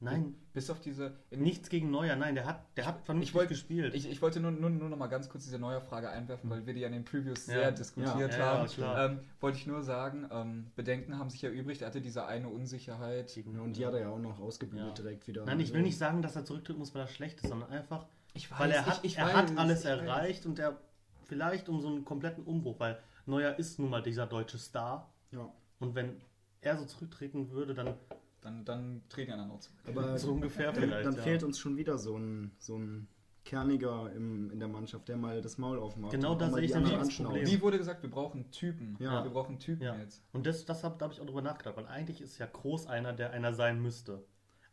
Nein, 0.04 0.36
bis 0.54 0.70
auf 0.72 0.80
diese. 0.82 1.14
nichts 1.30 1.70
gegen 1.70 1.92
Neuer, 1.92 2.16
nein, 2.16 2.34
der 2.36 2.46
hat, 2.46 2.66
der 2.76 2.88
hat 2.88 3.06
vernünftig 3.06 3.30
ich 3.30 3.36
wollt- 3.36 3.50
gespielt. 3.50 3.94
Ich, 3.94 4.10
ich 4.10 4.22
wollte 4.22 4.40
nur, 4.40 4.50
nur, 4.52 4.70
nur 4.72 4.90
noch 4.90 4.98
mal 4.98 5.06
ganz 5.08 5.30
kurz 5.30 5.44
diese 5.44 5.60
Neuer-Frage 5.60 6.10
einwerfen, 6.10 6.50
weil 6.50 6.66
wir 6.66 6.74
die 6.74 6.80
ja 6.82 6.88
in 6.88 6.94
den 6.94 7.06
Previews 7.06 7.46
Ja. 7.46 7.54
sehr 7.54 7.72
diskutiert 7.72 8.32
Ja, 8.34 8.38
ja, 8.40 8.46
haben. 8.58 8.68
klar. 8.68 9.06
Ähm, 9.12 9.20
wollte 9.40 9.60
ich 9.60 9.68
nur 9.68 9.84
sagen, 9.84 10.28
ähm, 10.32 10.72
Bedenken 10.76 11.20
haben 11.20 11.30
sich 11.30 11.44
ja 11.44 11.50
übrig. 11.52 11.82
Er 11.82 11.88
hatte 11.88 12.02
diese 12.02 12.26
eine 12.26 12.50
Unsicherheit. 12.50 13.36
Ja, 13.36 13.44
und 13.62 13.78
die 13.78 13.86
hat 13.86 13.94
er 13.94 14.02
ja 14.02 14.10
auch 14.10 14.18
noch 14.20 14.40
ausgebügelt 14.40 14.88
Ja. 14.88 14.94
direkt 15.04 15.28
wieder. 15.28 15.46
Nein, 15.46 15.60
ich 15.60 15.70
will 15.70 15.76
Also- 15.78 15.86
nicht 15.86 15.98
sagen, 16.00 16.22
dass 16.24 16.36
er 16.36 16.46
zurücktreten 16.46 16.80
muss, 16.80 16.94
weil 16.96 17.04
er 17.04 17.08
schlecht 17.08 17.40
ist, 17.42 17.50
sondern 17.50 17.70
einfach, 17.70 18.08
Ich 18.34 18.50
weil 18.60 18.72
er 18.72 18.86
hat, 18.88 19.00
ich, 19.04 19.12
ich 19.12 19.18
er 19.20 19.28
weiß, 19.28 19.34
hat 19.36 19.58
alles 19.58 19.80
ich 19.82 19.86
weiß. 19.86 20.00
erreicht 20.02 20.46
und 20.48 20.58
er 20.58 20.78
vielleicht 21.26 21.70
um 21.70 21.80
so 21.80 21.88
einen 21.88 22.06
kompletten 22.06 22.44
Umbruch, 22.44 22.80
weil 22.80 22.98
Neuer 23.28 23.60
ist 23.60 23.78
nun 23.78 23.92
mal 23.92 24.02
dieser 24.02 24.26
deutsche 24.26 24.58
Star 24.58 25.12
Ja. 25.32 25.48
und 25.80 25.94
wenn 25.94 26.20
er 26.62 26.76
so 26.78 26.86
zurücktreten 26.86 27.52
würde, 27.52 27.74
dann 27.76 27.94
Dann, 28.42 28.66
dann 28.66 29.02
treten 29.10 29.28
die 29.28 29.34
anderen 29.34 29.52
auch. 29.52 29.60
Aber 29.88 30.18
so 30.18 30.32
ungefähr 30.34 30.72
dann, 30.72 30.84
vielleicht. 30.84 31.06
dann 31.06 31.16
ja. 31.16 31.22
fehlt 31.22 31.44
uns 31.44 31.60
schon 31.60 31.78
wieder 31.78 31.98
so 31.98 32.18
ein, 32.18 32.52
so 32.58 32.78
ein 32.78 33.08
Kerniger 33.46 34.12
im, 34.14 34.52
in 34.52 34.60
der 34.60 34.68
Mannschaft, 34.68 35.08
der 35.08 35.18
mal 35.18 35.42
das 35.42 35.58
Maul 35.58 35.80
aufmacht. 35.80 36.12
Genau 36.12 36.36
da 36.36 36.50
sehe 36.50 36.64
ich 36.64 36.74
nämlich 36.74 36.94
anderen 36.94 37.08
das 37.10 37.18
Problem. 37.18 37.48
Wie 37.48 37.62
wurde 37.62 37.78
gesagt, 37.78 38.02
wir 38.04 38.10
brauchen 38.10 38.50
Typen. 38.52 38.96
Ja. 39.00 39.24
Wir 39.24 39.32
brauchen 39.32 39.60
Typen 39.60 39.84
Ja. 39.84 39.96
jetzt. 39.96 40.24
Und 40.34 40.46
das, 40.46 40.66
das 40.66 40.84
hab, 40.84 41.00
da 41.00 41.06
habe 41.06 41.14
ich 41.14 41.22
auch 41.22 41.26
drüber 41.26 41.42
nachgedacht, 41.42 41.76
weil 41.78 41.88
eigentlich 41.88 42.22
ist 42.22 42.38
ja 42.38 42.46
Groß 42.46 42.88
einer, 42.88 43.14
der 43.14 43.32
einer 43.32 43.54
sein 43.54 43.82
müsste. 43.82 44.24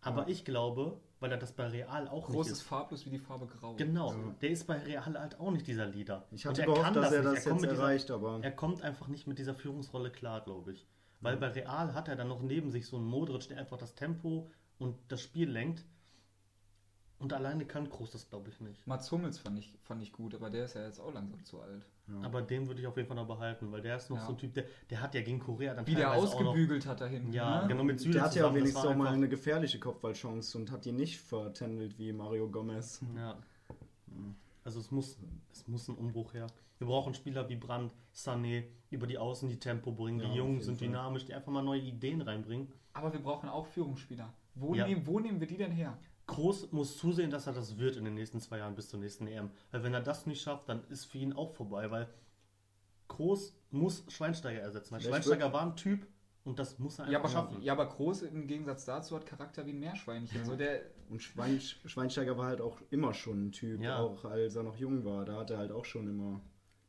Aber 0.01 0.23
Ja. 0.23 0.29
ich 0.29 0.45
glaube, 0.45 1.01
weil 1.21 1.33
er 1.33 1.39
das 1.39 1.53
bei 1.53 1.67
Real 1.67 2.09
auch 2.09 2.27
Groß 2.27 2.47
nicht 2.47 2.53
ist 2.53 2.59
ist. 2.61 2.63
farblos 2.63 3.05
wie 3.05 3.11
die 3.11 3.19
Farbe 3.19 3.47
Grau. 3.47 3.75
Genau, 3.75 4.13
Ja. 4.13 4.35
der 4.41 4.51
ist 4.51 4.67
bei 4.67 4.79
Real 4.79 5.05
halt 5.05 5.41
auch 5.41 5.51
nicht 5.51 5.67
dieser 5.67 5.87
Leader. 5.87 6.27
Ich 6.31 6.47
hatte 6.47 6.61
er 6.63 6.67
gehofft, 6.67 6.83
kann 6.85 6.95
dass 6.95 7.13
er 7.13 7.23
nicht. 7.23 7.37
das 7.39 7.45
kommt 7.45 7.63
jetzt 7.63 7.73
dieser- 7.73 7.83
erreicht, 7.83 8.11
aber 8.11 8.39
Er 8.43 8.53
kommt 8.53 8.83
einfach 8.83 9.09
nicht 9.09 9.27
mit 9.27 9.39
dieser 9.39 9.55
Führungsrolle 9.55 10.11
klar, 10.11 10.43
glaube 10.43 10.73
ich. 10.73 10.87
Weil 11.21 11.37
bei 11.37 11.49
Real 11.49 11.95
hat 11.95 12.09
er 12.09 12.17
dann 12.17 12.29
noch 12.29 12.43
neben 12.43 12.71
sich 12.71 12.87
so 12.87 12.97
einen 12.97 13.07
Modric, 13.07 13.49
der 13.49 13.59
einfach 13.59 13.77
das 13.79 13.95
Tempo 13.95 14.51
und 14.79 14.97
das 15.09 15.21
Spiel 15.21 15.51
lenkt. 15.51 15.85
Und 17.19 17.33
alleine 17.33 17.65
kann 17.67 17.89
Groß 17.89 18.13
das, 18.13 18.29
glaube 18.31 18.49
ich, 18.49 18.61
nicht. 18.61 18.87
Mats 18.87 19.11
Hummels 19.11 19.39
fand 19.41 19.59
ich, 19.59 19.77
fand 19.83 20.01
ich 20.03 20.13
gut, 20.13 20.37
aber 20.37 20.51
der 20.51 20.67
ist 20.67 20.75
ja 20.77 20.85
jetzt 20.85 21.01
auch 21.01 21.13
langsam 21.13 21.45
zu 21.45 21.61
alt. 21.61 21.85
ja. 22.07 22.21
Aber 22.23 22.43
den 22.43 22.69
würde 22.69 22.81
ich 22.81 22.87
auf 22.87 22.97
jeden 22.97 23.09
Fall 23.09 23.17
noch 23.17 23.27
behalten, 23.27 23.73
weil 23.73 23.83
der 23.83 23.97
ist 23.97 24.09
noch 24.09 24.19
Ja. 24.19 24.27
so 24.27 24.33
ein 24.33 24.39
Typ, 24.39 24.55
der, 24.55 24.67
der 24.89 25.01
hat 25.01 25.17
ja 25.17 25.23
gegen 25.23 25.41
Korea 25.41 25.75
dann 25.75 25.85
Wie 25.85 25.97
der 25.97 26.11
teilweise 26.11 26.29
auch 26.37 26.41
noch- 26.41 26.47
ausgebügelt 26.51 26.87
hat 26.87 27.01
da 27.01 27.07
hinten. 27.07 27.33
Ja, 27.33 27.63
ne? 27.63 27.69
genau 27.69 27.83
mit 27.83 27.99
Süle 27.99 28.13
der 28.15 28.23
hatte 28.23 28.37
ja 28.37 28.43
zusammen, 28.43 28.55
das 28.55 28.61
wenigstens 28.63 28.85
auch 28.87 28.95
mal 28.95 29.09
eine 29.13 29.29
gefährliche 29.29 29.81
Kopfballchance 29.81 30.57
und 30.57 30.71
hat 30.71 30.85
die 30.85 30.93
nicht 30.93 31.19
vertändelt 31.21 31.99
wie 31.99 32.13
Mario 32.13 32.49
Gomez. 32.49 33.01
Ja. 33.17 33.37
Also 34.69 34.81
es 34.81 34.91
muss, 34.91 35.17
es 35.51 35.67
muss 35.67 35.89
ein 35.89 35.95
Umbruch 35.97 36.35
her. 36.35 36.47
Wir 36.77 36.87
brauchen 36.87 37.15
Spieler 37.15 37.49
wie 37.49 37.57
Brandt, 37.57 37.91
Sané, 38.15 38.65
über 38.91 39.07
die 39.07 39.17
Außen 39.17 39.49
die 39.49 39.59
Tempo 39.59 39.93
bringen, 39.93 40.21
Ja, 40.21 40.29
die 40.29 40.35
jung 40.37 40.61
sind, 40.61 40.77
Fall. 40.77 40.89
dynamisch, 40.89 41.25
die 41.25 41.33
einfach 41.33 41.51
mal 41.51 41.63
neue 41.63 41.81
Ideen 41.81 42.21
reinbringen. 42.21 42.71
Aber 42.93 43.11
wir 43.11 43.21
brauchen 43.21 43.49
auch 43.49 43.67
Führungsspieler. 43.67 44.31
Wo, 44.55 44.75
Ja. 44.75 44.87
nehmen, 44.87 45.07
wo 45.07 45.21
nehmen 45.21 45.41
wir 45.41 45.47
die 45.47 45.57
denn 45.57 45.73
her? 45.73 45.97
Groß 46.27 46.71
muss 46.73 46.99
zusehen, 46.99 47.31
dass 47.31 47.47
er 47.47 47.55
das 47.55 47.79
wird 47.79 47.97
in 47.97 48.05
den 48.05 48.13
nächsten 48.13 48.41
zwei 48.41 48.59
Jahren 48.59 48.75
bis 48.75 48.91
zur 48.91 49.01
nächsten 49.01 49.27
EM. 49.27 49.49
Weil 49.71 49.83
wenn 49.85 49.95
er 49.95 50.03
das 50.03 50.27
nicht 50.27 50.43
schafft, 50.43 50.69
dann 50.69 50.85
ist 50.91 51.07
für 51.07 51.17
ihn 51.17 51.33
auch 51.33 51.55
vorbei, 51.55 51.91
weil 51.91 52.07
Groß 53.09 53.57
muss 53.71 54.05
Schweinsteiger 54.09 54.61
ersetzen. 54.61 54.93
Weil 54.93 55.01
Schweinsteiger 55.01 55.51
war 55.51 55.63
ein 55.63 55.77
Typ 55.77 56.07
und 56.49 56.59
das 56.59 56.79
muss 56.79 56.99
er 56.99 57.05
einfach 57.05 57.13
Ja 57.13 57.19
aber, 57.21 57.29
schaffen. 57.29 57.63
ja, 57.63 57.73
aber 57.75 57.87
Groß 57.87 58.23
im 58.23 58.47
Gegensatz 58.47 58.85
dazu 58.85 59.15
hat 59.17 59.27
Charakter 59.27 59.65
wie 59.67 59.71
ein 59.73 59.79
Meerschweinchen. 59.79 60.39
Ja. 60.41 60.45
So 60.45 60.57
der, 60.57 60.81
Und 61.11 61.23
Schwein, 61.23 61.61
Schweinsteiger 61.61 62.37
war 62.37 62.47
halt 62.47 62.61
auch 62.61 62.81
immer 62.91 63.15
schon 63.15 63.47
ein 63.49 63.53
Typ, 63.53 63.81
Ja. 63.81 63.99
auch 63.99 64.25
als 64.25 64.57
er 64.57 64.63
noch 64.63 64.77
jung 64.77 65.05
war. 65.05 65.25
Da 65.25 65.37
hat 65.37 65.51
er 65.51 65.59
halt 65.59 65.71
auch 65.73 65.85
schon 65.85 66.09
immer 66.09 66.41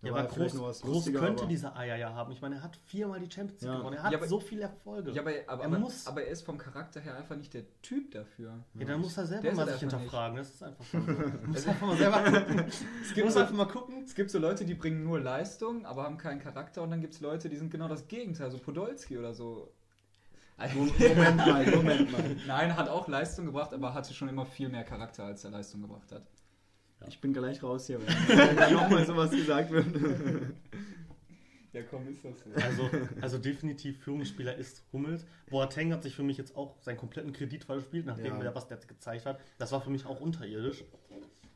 Ja, 0.02 0.14
aber 0.14 0.24
Groß, 0.28 0.54
Groß 0.54 0.84
Lustiger, 0.86 1.20
könnte 1.20 1.42
aber- 1.44 1.50
diese 1.50 1.76
Eier 1.76 1.98
ja 1.98 2.14
haben. 2.14 2.32
Ich 2.32 2.42
meine, 2.42 2.56
er 2.56 2.64
hat 2.64 2.78
viermal 2.86 3.20
die 3.20 3.30
Champions 3.30 3.62
League 3.62 3.72
Ja. 3.74 3.78
gewonnen. 3.80 3.98
Er 3.98 4.04
hat 4.04 4.12
Ja, 4.14 4.18
aber- 4.18 4.28
so 4.30 4.40
viele 4.40 4.62
Erfolge. 4.62 5.12
Ja, 5.12 5.22
aber, 5.22 5.32
aber, 5.48 5.62
Er 5.64 5.68
aber, 5.68 5.80
muss. 5.80 6.08
aber 6.08 6.24
er 6.24 6.30
ist 6.32 6.44
vom 6.44 6.58
Charakter 6.58 7.02
her 7.02 7.18
einfach 7.18 7.36
nicht 7.36 7.54
der 7.54 7.64
Typ 7.82 8.12
dafür. 8.12 8.64
Ja, 8.76 8.86
dann 8.86 9.02
muss 9.02 9.18
er 9.18 9.24
Der 9.24 9.28
selber 9.28 9.50
ist 9.50 9.56
mal 9.58 9.68
sich 9.72 9.80
hinterfragen. 9.82 10.38
Das 10.38 10.50
ist 10.54 10.64
einfach 10.64 10.86
so. 10.86 10.98
Du 11.44 11.48
musst 11.48 11.68
einfach 11.68 11.88
mal 11.88 11.98
selber 11.98 12.24
gucken. 12.32 12.60
Es 13.02 13.14
gibt, 13.14 13.26
musst 13.26 13.34
so, 13.36 13.42
einfach 13.42 13.56
mal 13.56 13.66
gucken. 13.68 14.04
es 14.06 14.16
gibt 14.16 14.32
so 14.32 14.40
Leute, 14.40 14.64
die 14.64 14.74
bringen 14.74 15.04
nur 15.04 15.20
Leistung, 15.20 15.86
aber 15.86 16.04
haben 16.04 16.18
keinen 16.18 16.40
Charakter 16.40 16.82
und 16.82 16.92
dann 16.92 17.02
gibt 17.02 17.16
es 17.16 17.20
Leute, 17.20 17.50
die 17.50 17.58
sind 17.58 17.70
genau 17.70 17.90
das 17.90 18.08
Gegenteil, 18.08 18.52
so 18.52 18.58
Podolski 18.58 19.18
oder 19.18 19.34
so. 19.34 19.74
Moment 20.76 21.38
mal, 21.38 21.66
Moment 21.76 22.12
mal. 22.12 22.36
Nein, 22.48 22.76
hat 22.78 22.90
auch 22.90 23.08
Leistung 23.10 23.46
gebracht, 23.46 23.74
aber 23.74 23.94
hatte 23.94 24.14
schon 24.14 24.28
immer 24.30 24.46
viel 24.46 24.68
mehr 24.70 24.84
Charakter, 24.84 25.24
als 25.26 25.44
er 25.46 25.52
Leistung 25.52 25.82
gebracht 25.82 26.12
hat. 26.12 26.24
Ich 27.08 27.22
bin 27.22 27.34
gleich 27.34 27.64
raus 27.64 27.88
hier, 27.88 28.00
wenn, 28.02 28.74
nochmal 28.74 29.06
sowas 29.06 29.32
gesagt 29.32 29.72
wird. 29.72 29.86
Ja, 31.72 31.84
komm, 31.84 32.08
ist 32.08 32.26
das 32.26 32.34
so. 32.40 32.50
Also, 32.66 32.90
also 33.22 33.38
definitiv 33.38 34.00
Führungsspieler 34.04 34.56
ist 34.56 34.84
Hummels. 34.92 35.28
Boateng 35.52 35.94
hat 35.94 36.02
sich 36.02 36.16
für 36.16 36.24
mich 36.24 36.36
jetzt 36.36 36.56
auch 36.56 36.82
seinen 36.82 36.98
kompletten 36.98 37.32
Kredit 37.32 37.64
verspielt, 37.64 38.08
nachdem 38.08 38.38
Ja. 38.40 38.46
er 38.46 38.56
was 38.56 38.68
der 38.68 38.78
jetzt 38.78 38.88
gezeigt 38.88 39.28
hat. 39.28 39.40
Das 39.60 39.72
war 39.72 39.80
für 39.80 39.92
mich 39.92 40.08
auch 40.08 40.20
unterirdisch. 40.20 40.84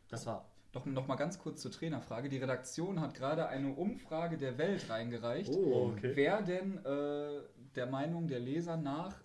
Das 0.10 0.28
war. 0.28 0.52
Doch 0.72 0.86
noch 0.86 1.08
mal 1.08 1.16
ganz 1.16 1.40
kurz 1.40 1.62
zur 1.62 1.72
Trainerfrage. 1.72 2.30
Die 2.30 2.38
Redaktion 2.38 3.02
hat 3.02 3.16
gerade 3.16 3.48
eine 3.48 3.74
Umfrage 3.74 4.38
der 4.38 4.60
Welt 4.60 4.88
reingereicht. 4.88 5.52
Oh, 5.52 5.92
okay. 5.94 6.12
Wer 6.14 6.44
denn 6.44 6.78
äh, 6.86 7.42
der 7.76 7.88
Meinung 7.88 8.28
der 8.28 8.40
Leser 8.40 8.78
nach 8.78 9.16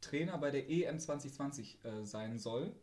Trainer 0.00 0.38
bei 0.38 0.50
der 0.50 0.68
EM 0.70 0.98
2020 0.98 1.78
äh, 1.84 2.04
sein 2.04 2.38
soll. 2.38 2.74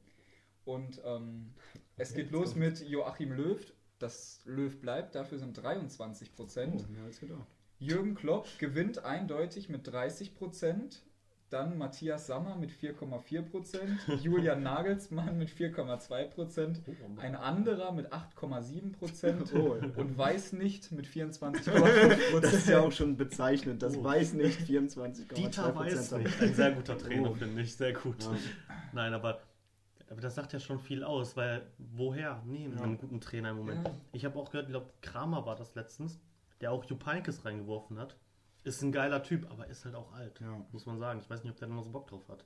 Und 0.69 1.01
ähm, 1.03 1.53
es 1.97 2.13
geht 2.13 2.31
los 2.31 2.55
mit 2.55 2.88
Joachim 2.88 3.31
Löw. 3.31 3.59
Das 3.97 4.41
Löw 4.45 4.79
bleibt, 4.79 5.15
dafür 5.15 5.39
sind 5.39 5.61
23 5.61 6.33
Prozent. 6.35 6.85
Oh, 6.88 6.91
mehr 6.91 7.03
als 7.03 7.19
gedacht. 7.19 7.47
Jürgen 7.79 8.13
Klopp 8.15 8.47
gewinnt 8.59 9.03
eindeutig 9.03 9.67
mit 9.69 9.88
30 9.88 10.35
Prozent. 10.35 11.01
Dann 11.49 11.79
Matthias 11.79 12.27
Sammer 12.27 12.55
mit 12.55 12.69
4,4 12.71 13.41
Prozent. 13.41 13.99
Julian 14.21 14.61
Nagelsmann 14.61 15.38
mit 15.39 15.49
4,2 15.49 16.25
Prozent. 16.27 16.81
Ein 17.17 17.35
anderer 17.35 17.91
mit 17.91 18.13
8,7 18.13 18.91
Prozent. 18.93 19.51
Oh. 19.55 19.75
Und 19.97 20.15
weiß 20.17 20.53
nicht 20.53 20.91
mit 20.91 21.07
24,5% 21.07 21.63
Das 21.63 22.31
Prozent. 22.31 22.53
ist 22.53 22.69
ja 22.69 22.79
auch 22.81 22.91
schon 22.91 23.17
bezeichnend. 23.17 23.81
Das 23.81 23.97
Oh. 23.97 24.03
weiß 24.03 24.33
nicht 24.33 24.59
24,2 24.61 25.33
Dieter 25.33 25.75
weiß 25.75 25.93
Prozent. 26.09 26.23
nicht. 26.25 26.41
Ein 26.41 26.53
sehr 26.53 26.71
guter 26.73 26.97
Trainer, 26.99 27.31
Oh. 27.31 27.33
finde 27.33 27.61
ich. 27.63 27.75
Sehr 27.75 27.93
gut. 27.93 28.23
Ja. 28.23 28.38
Nein, 28.93 29.13
aber, 29.15 29.39
aber 30.09 30.21
das 30.21 30.35
sagt 30.35 30.53
ja 30.53 30.59
schon 30.59 30.79
viel 30.79 31.03
aus, 31.03 31.35
weil 31.37 31.67
woher 31.77 32.41
nehmen 32.45 32.77
Ja. 32.77 32.83
einen 32.83 32.97
guten 32.97 33.19
Trainer 33.21 33.51
im 33.51 33.57
Moment? 33.57 33.87
Ja. 33.87 33.93
Ich 34.11 34.25
habe 34.25 34.37
auch 34.39 34.49
gehört, 34.51 34.67
ich 34.67 34.71
glaube, 34.73 34.89
Kramer 35.01 35.45
war 35.45 35.55
das 35.55 35.75
letztens, 35.75 36.19
der 36.61 36.71
auch 36.71 36.83
Jupp 36.85 37.05
Heynckes 37.05 37.45
reingeworfen 37.45 37.97
hat. 37.99 38.15
Ist 38.63 38.81
ein 38.81 38.91
geiler 38.91 39.23
Typ, 39.23 39.49
aber 39.49 39.67
ist 39.67 39.85
halt 39.85 39.95
auch 39.95 40.11
alt, 40.13 40.39
Ja. 40.41 40.65
muss 40.71 40.85
man 40.85 40.99
sagen. 40.99 41.19
Ich 41.21 41.29
weiß 41.29 41.43
nicht, 41.43 41.51
ob 41.51 41.57
der 41.59 41.67
da 41.69 41.73
noch 41.73 41.83
so 41.83 41.91
Bock 41.91 42.07
drauf 42.07 42.27
hat. 42.27 42.43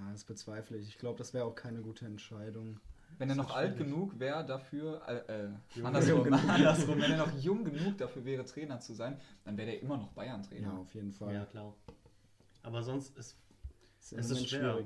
Ja, 0.00 0.10
das 0.10 0.24
bezweifle 0.24 0.76
ich. 0.78 0.88
Ich 0.88 0.98
glaube, 0.98 1.18
das 1.18 1.32
wäre 1.34 1.44
auch 1.44 1.54
keine 1.54 1.80
gute 1.82 2.04
Entscheidung. 2.06 2.80
Wenn 3.18 3.28
er 3.28 3.36
noch 3.36 3.54
alt 3.54 3.74
schwierig. 3.76 3.92
genug 3.92 4.18
wäre 4.18 4.44
dafür, 4.44 5.02
äh, 5.06 5.44
äh, 5.44 5.48
Jung 5.76 5.86
andersrum, 5.86 6.24
genug. 6.24 6.48
andersrum, 6.48 7.00
wenn 7.00 7.12
er 7.12 7.18
noch 7.18 7.38
jung 7.38 7.62
genug 7.62 7.98
dafür 7.98 8.24
wäre, 8.24 8.44
Trainer 8.44 8.80
zu 8.80 8.94
sein, 8.94 9.20
dann 9.44 9.56
wäre 9.56 9.70
er 9.70 9.82
immer 9.82 9.98
noch 9.98 10.08
Bayern-Trainer. 10.12 10.68
Ja, 10.72 10.78
auf 10.78 10.92
jeden 10.94 11.12
Fall. 11.12 11.34
Ja, 11.34 11.44
klar. 11.44 11.74
Aber 12.62 12.82
sonst 12.82 13.16
ist. 13.18 13.36
Es 14.00 14.12
Es 14.12 14.30
ist 14.30 14.48
schwer. 14.48 14.78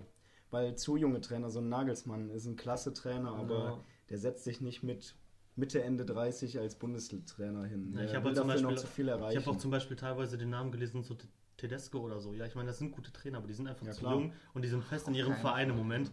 Weil 0.50 0.76
zu 0.76 0.96
junge 0.96 1.20
Trainer, 1.20 1.50
so 1.50 1.58
ein 1.60 1.68
Nagelsmann 1.68 2.30
ist 2.30 2.46
ein 2.46 2.56
klasse 2.56 2.92
Trainer, 2.92 3.32
aber 3.34 3.54
Ja. 3.64 3.80
der 4.10 4.18
setzt 4.18 4.44
sich 4.44 4.60
nicht 4.60 4.82
mit 4.82 5.16
Mitte, 5.56 5.82
Ende 5.82 6.04
30 6.04 6.58
als 6.58 6.74
Bundestrainer 6.76 7.64
hin. 7.64 7.92
Ja, 7.94 8.02
ich 8.04 8.14
habe 8.14 8.28
halt 8.34 8.62
noch 8.62 8.74
zu 8.76 8.86
viel 8.86 9.06
Ich 9.06 9.10
erreichen. 9.12 9.40
habe 9.40 9.50
auch 9.50 9.58
zum 9.58 9.70
Beispiel 9.70 9.96
teilweise 9.96 10.36
den 10.38 10.50
Namen 10.50 10.70
gelesen, 10.70 11.02
so 11.02 11.14
Te- 11.14 11.26
Tedesco 11.56 11.98
oder 12.00 12.20
so. 12.20 12.34
Ja, 12.34 12.44
ich 12.44 12.54
meine, 12.54 12.68
das 12.68 12.78
sind 12.78 12.92
gute 12.92 13.10
Trainer, 13.12 13.38
aber 13.38 13.46
die 13.48 13.54
sind 13.54 13.66
einfach 13.66 13.86
Ja, 13.86 13.92
zu 13.92 14.00
klar. 14.00 14.14
jung 14.14 14.32
und 14.52 14.62
die 14.62 14.68
sind 14.68 14.84
fest 14.84 15.08
in 15.08 15.14
ihrem 15.14 15.32
keinen 15.32 15.40
Verein 15.40 15.70
im. 15.70 15.76
Moment. 15.76 16.12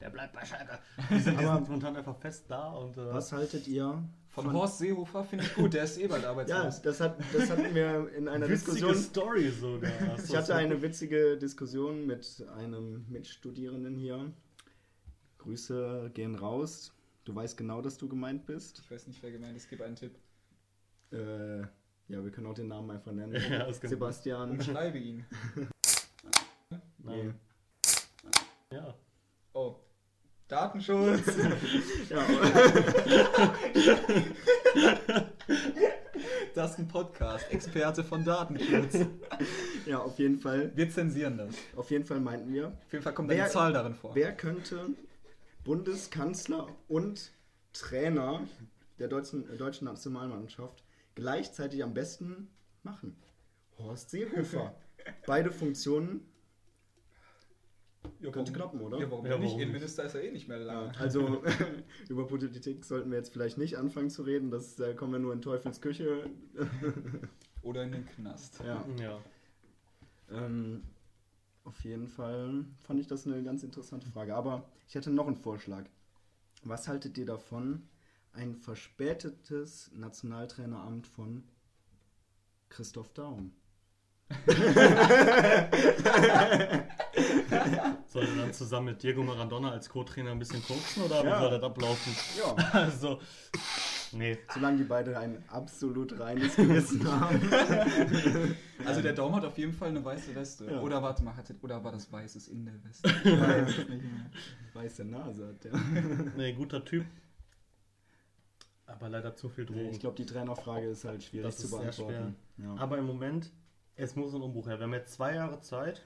Der 0.00 0.10
bleibt 0.10 0.32
bei 0.32 0.44
Schalke. 0.44 0.78
Die 1.10 1.20
sind, 1.20 1.38
die 1.38 1.44
Aber- 1.44 1.56
sind 1.56 1.68
momentan 1.68 1.96
einfach 1.96 2.16
fest 2.16 2.46
da 2.48 2.72
und. 2.72 2.96
Äh, 2.96 3.12
Was 3.14 3.32
haltet 3.32 3.68
ihr 3.68 4.02
Von 4.30 4.52
Horst 4.52 4.78
Seehofer 4.78 5.24
finde 5.24 5.44
ich 5.44 5.54
gut, 5.54 5.74
der 5.74 5.84
ist 5.84 5.98
eh 5.98 6.06
bald 6.06 6.22
Ja, 6.24 6.30
arbeitslos. 6.30 6.82
das, 6.82 7.00
hat, 7.00 7.18
das 7.32 7.50
hatten 7.50 7.74
wir 7.74 8.12
in 8.14 8.28
einer 8.28 8.48
witzige 8.48 8.72
Diskussion. 8.72 8.94
Story 8.94 9.50
sogar. 9.50 9.90
Ich 10.24 10.36
hatte 10.36 10.54
eine 10.54 10.80
witzige 10.82 11.36
Diskussion 11.36 12.06
mit 12.06 12.44
einem 12.56 13.04
Mitstudierenden 13.08 13.96
hier. 13.96 14.32
Grüße 15.38 16.10
gehen 16.14 16.36
raus. 16.36 16.92
Du 17.24 17.34
weißt 17.34 17.56
genau, 17.56 17.82
dass 17.82 17.98
du 17.98 18.08
gemeint 18.08 18.46
bist. 18.46 18.78
Ich 18.78 18.90
weiß 18.90 19.08
nicht, 19.08 19.20
wer 19.22 19.32
gemeint 19.32 19.56
ist, 19.56 19.68
gib 19.68 19.82
einen 19.82 19.96
Tipp. 19.96 20.16
Äh, 21.12 21.60
ja, 21.60 22.24
wir 22.24 22.30
können 22.30 22.46
auch 22.46 22.54
den 22.54 22.68
Namen 22.68 22.90
einfach 22.90 23.12
nennen. 23.12 23.32
Ja, 23.50 23.64
kann 23.64 23.90
Sebastian. 23.90 24.50
Umschreibe 24.52 24.98
ihn. 24.98 25.24
Nee. 25.56 26.76
Nein. 26.98 27.40
Ja. 28.72 28.94
Oh. 29.54 29.76
Datenschutz. 30.50 31.22
Ja, 32.10 32.24
Das 36.54 36.72
ist 36.72 36.78
ein 36.78 36.88
Podcast. 36.88 37.50
Experte 37.50 38.04
von 38.04 38.24
Datenschutz. 38.24 39.06
ja, 39.86 39.98
auf 39.98 40.18
jeden 40.18 40.38
Fall. 40.38 40.72
Wir 40.74 40.90
zensieren 40.90 41.38
das. 41.38 41.54
Auf 41.76 41.90
jeden 41.90 42.04
Fall 42.04 42.20
meinten 42.20 42.52
wir, 42.52 42.68
Auf 42.68 42.92
jeden 42.92 43.02
Fall 43.04 43.14
kommt 43.14 43.28
Wer- 43.30 43.44
eine 43.44 43.52
Zahl 43.52 43.72
darin 43.72 43.94
vor. 43.94 44.14
wer 44.14 44.32
könnte 44.32 44.86
Bundeskanzler 45.64 46.66
und 46.88 47.32
Trainer 47.72 48.42
der 48.98 49.08
deutschen, 49.08 49.48
äh, 49.50 49.56
deutschen 49.56 49.84
Nationalmannschaft 49.86 50.82
gleichzeitig 51.14 51.82
am 51.84 51.94
besten 51.94 52.48
machen? 52.82 53.16
Horst 53.78 54.10
Seehofer. 54.10 54.74
Beide 55.26 55.50
Funktionen 55.50 56.26
Ja, 58.20 58.30
könnte 58.30 58.52
klappen, 58.52 58.80
oder? 58.80 58.98
Ja, 58.98 59.10
warum 59.10 59.26
Ja, 59.26 59.32
nicht? 59.32 59.42
warum 59.42 59.56
nicht? 59.56 59.62
Innenminister 59.62 60.04
ist 60.04 60.14
ja 60.14 60.20
eh 60.20 60.30
nicht 60.30 60.48
mehr 60.48 60.58
lange. 60.58 60.92
Ja, 60.92 61.00
also 61.00 61.42
über 62.08 62.26
Politik 62.26 62.84
sollten 62.84 63.10
wir 63.10 63.18
jetzt 63.18 63.32
vielleicht 63.32 63.58
nicht 63.58 63.76
anfangen 63.76 64.10
zu 64.10 64.22
reden, 64.22 64.50
das 64.50 64.76
da 64.76 64.92
kommen 64.94 65.12
wir 65.12 65.18
nur 65.18 65.32
in 65.32 65.42
Teufels 65.42 65.80
Küche. 65.80 66.28
Oder 67.62 67.82
in 67.84 67.92
den 67.92 68.06
Knast. 68.06 68.60
Ja. 68.64 68.84
Ja. 68.98 69.18
Ähm, 70.30 70.82
auf 71.64 71.80
jeden 71.84 72.08
Fall 72.08 72.64
fand 72.82 73.00
ich 73.00 73.06
das 73.06 73.26
eine 73.26 73.42
ganz 73.42 73.62
interessante 73.62 74.08
Frage. 74.10 74.34
Aber 74.34 74.64
ich 74.88 74.94
hätte 74.94 75.10
noch 75.10 75.26
einen 75.26 75.36
Vorschlag. 75.36 75.84
Was 76.64 76.88
haltet 76.88 77.16
ihr 77.18 77.26
davon, 77.26 77.88
ein 78.32 78.54
verspätetes 78.54 79.90
Nationaltraineramt 79.94 81.06
von 81.06 81.44
Christoph 82.68 83.12
Daum? 83.12 83.52
Dann 88.50 88.58
zusammen 88.58 88.86
mit 88.86 89.02
Diego 89.02 89.22
Maradona 89.22 89.70
als 89.70 89.88
Co-Trainer 89.88 90.30
ein 90.32 90.38
bisschen 90.38 90.62
coachen 90.64 91.02
oder 91.04 91.22
wie 91.22 91.26
Ja. 91.28 91.40
soll 91.40 91.50
das 91.50 91.62
ablaufen? 91.62 92.16
Ja, 92.38 92.54
Also, 92.72 93.20
nee. 94.12 94.38
solange 94.52 94.78
die 94.78 94.84
beide 94.84 95.18
ein 95.18 95.42
absolut 95.48 96.18
reines 96.18 96.56
Gewissen 96.56 97.04
haben. 97.10 98.54
Also 98.84 99.02
der 99.02 99.12
Daum 99.12 99.34
hat 99.36 99.44
auf 99.44 99.56
jeden 99.58 99.72
Fall 99.72 99.88
eine 99.88 100.04
weiße 100.04 100.34
Weste. 100.34 100.66
Ja. 100.70 100.80
Oder 100.80 101.02
warte 101.02 101.22
mal, 101.22 101.36
hatte, 101.36 101.54
oder 101.62 101.82
war 101.84 101.92
das 101.92 102.10
Weißes 102.10 102.48
in 102.48 102.64
der 102.64 102.74
Weste? 102.84 103.08
Ich 103.24 103.40
weiß 103.40 103.68
es 103.68 103.88
nicht 103.88 104.02
mehr. 104.02 104.30
Weiße 104.74 105.04
Nase 105.04 105.48
hat 105.48 105.64
der. 105.64 105.72
Nee, 106.36 106.52
guter 106.52 106.84
Typ. 106.84 107.04
Aber 108.86 109.08
leider 109.08 109.36
zu 109.36 109.48
viel 109.48 109.66
Drogen. 109.66 109.90
Ich 109.90 110.00
glaube, 110.00 110.16
die 110.16 110.26
Trainerfrage 110.26 110.86
ist 110.88 111.04
halt 111.04 111.22
schwierig 111.22 111.46
Das 111.46 111.58
zu 111.58 111.64
ist 111.64 111.70
sehr 111.70 111.78
beantworten. 111.80 112.36
Ja. 112.58 112.74
Aber 112.76 112.98
im 112.98 113.06
Moment, 113.06 113.52
es 113.94 114.16
muss 114.16 114.34
ein 114.34 114.42
Umbruch 114.42 114.66
her. 114.66 114.78
Wir 114.78 114.84
haben 114.84 114.94
jetzt 114.94 115.12
zwei 115.14 115.34
Jahre 115.36 115.60
Zeit, 115.60 116.02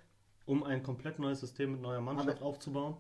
um 0.47 0.63
ein 0.63 0.83
komplett 0.83 1.19
neues 1.19 1.41
System 1.41 1.73
mit 1.73 1.81
neuer 1.83 2.01
Mannschaft 2.01 2.39
Aber- 2.39 2.43
aufzubauen. 2.47 2.97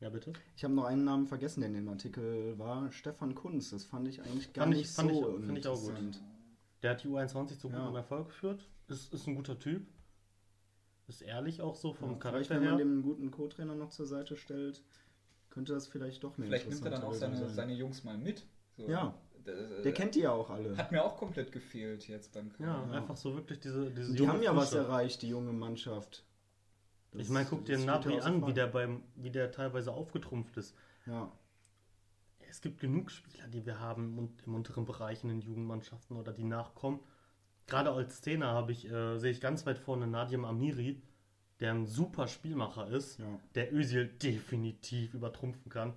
Ja, 0.00 0.10
bitte? 0.10 0.32
Ich 0.56 0.62
habe 0.62 0.74
noch 0.74 0.84
einen 0.84 1.04
Namen 1.04 1.26
vergessen, 1.26 1.60
der 1.60 1.70
in 1.70 1.74
dem 1.74 1.88
Artikel 1.88 2.56
war. 2.58 2.90
Stefan 2.92 3.34
Kunz. 3.34 3.70
Das 3.70 3.84
fand 3.84 4.06
ich 4.06 4.22
eigentlich 4.22 4.52
gar 4.52 4.64
Fand 4.64 4.74
ich- 4.76 4.82
nicht 4.82 4.90
fand 4.94 5.10
so 5.10 5.38
ich- 5.38 5.44
fand 5.46 5.58
ich 5.58 5.66
auch 5.66 5.80
gut. 5.82 6.20
Der 6.82 6.90
hat 6.92 7.02
die 7.02 7.08
U21 7.08 7.58
zu 7.58 7.68
Ja. 7.68 7.80
gutem 7.80 7.96
Erfolg 7.96 8.28
geführt. 8.28 8.68
Ist, 8.86 9.12
ist 9.12 9.26
ein 9.26 9.34
guter 9.34 9.58
Typ. 9.58 9.84
Ist 11.08 11.22
ehrlich 11.22 11.62
auch 11.62 11.74
so 11.74 11.94
vom 11.94 12.10
Ja, 12.12 12.16
vielleicht, 12.20 12.22
Charakter 12.22 12.54
wenn 12.54 12.60
man 12.60 12.68
her. 12.68 12.78
dem 12.78 12.92
einen 12.92 13.02
guten 13.02 13.30
Co-Trainer 13.32 13.74
noch 13.74 13.88
zur 13.90 14.06
Seite 14.06 14.36
stellt, 14.36 14.82
könnte 15.50 15.72
das 15.72 15.88
vielleicht 15.88 16.22
doch 16.22 16.36
eine 16.36 16.46
Vielleicht 16.46 16.68
nimmt 16.68 16.84
er 16.84 16.90
dann 16.92 17.02
auch 17.02 17.14
seine, 17.14 17.36
sein. 17.36 17.48
seine 17.48 17.74
Jungs 17.74 18.04
mal 18.04 18.16
mit. 18.18 18.46
So. 18.76 18.86
Ja. 18.88 19.14
Der, 19.54 19.82
Der 19.82 19.92
kennt 19.94 20.14
die 20.14 20.20
ja 20.20 20.32
auch 20.32 20.50
alle. 20.50 20.76
Hat 20.76 20.92
mir 20.92 21.02
auch 21.04 21.16
komplett 21.16 21.52
gefehlt 21.52 22.06
jetzt 22.08 22.32
beim 22.32 22.48
Ja, 22.58 22.74
Köln. 22.74 22.90
Ja. 22.92 22.98
einfach 22.98 23.16
so 23.16 23.34
wirklich 23.34 23.60
diese, 23.60 23.90
diese 23.90 24.14
Die 24.14 24.28
haben 24.28 24.42
ja 24.42 24.54
was 24.54 24.70
Frische. 24.70 24.82
erreicht, 24.84 25.22
die 25.22 25.28
junge 25.28 25.52
Mannschaft. 25.52 26.24
Das- 27.12 27.22
Ich 27.22 27.28
meine, 27.30 27.46
guck 27.48 27.64
dir 27.64 27.78
ja 27.78 27.98
außer 27.98 28.24
an, 28.24 28.46
wie 28.46 28.52
der, 28.52 28.66
beim, 28.66 29.02
wie 29.16 29.30
der 29.30 29.50
teilweise 29.50 29.92
aufgetrumpft 29.92 30.56
ist. 30.58 30.74
Ja, 31.06 31.32
Es 32.50 32.60
gibt 32.62 32.80
genug 32.80 33.10
Spieler, 33.10 33.46
die 33.48 33.64
wir 33.66 33.78
haben 33.78 34.30
im 34.46 34.54
unteren 34.54 34.84
Bereich 34.86 35.22
in 35.22 35.28
den 35.28 35.40
Jugendmannschaften 35.42 36.16
oder 36.16 36.32
die 36.32 36.44
nachkommen. 36.44 37.00
Gerade 37.66 37.90
als 37.92 38.22
Zehner 38.22 38.48
habe 38.48 38.72
ich, 38.72 38.90
äh, 38.90 39.18
sehe 39.18 39.30
ich 39.30 39.40
ganz 39.42 39.66
weit 39.66 39.78
vorne 39.78 40.06
Nadim 40.06 40.44
Amiri, 40.46 41.02
der 41.60 41.72
ein 41.72 41.86
super 41.86 42.26
Spielmacher 42.28 42.88
ist, 42.88 43.18
ja. 43.18 43.26
der 43.54 43.74
Özil 43.74 44.06
definitiv 44.08 45.12
übertrumpfen 45.12 45.70
kann. 45.70 45.92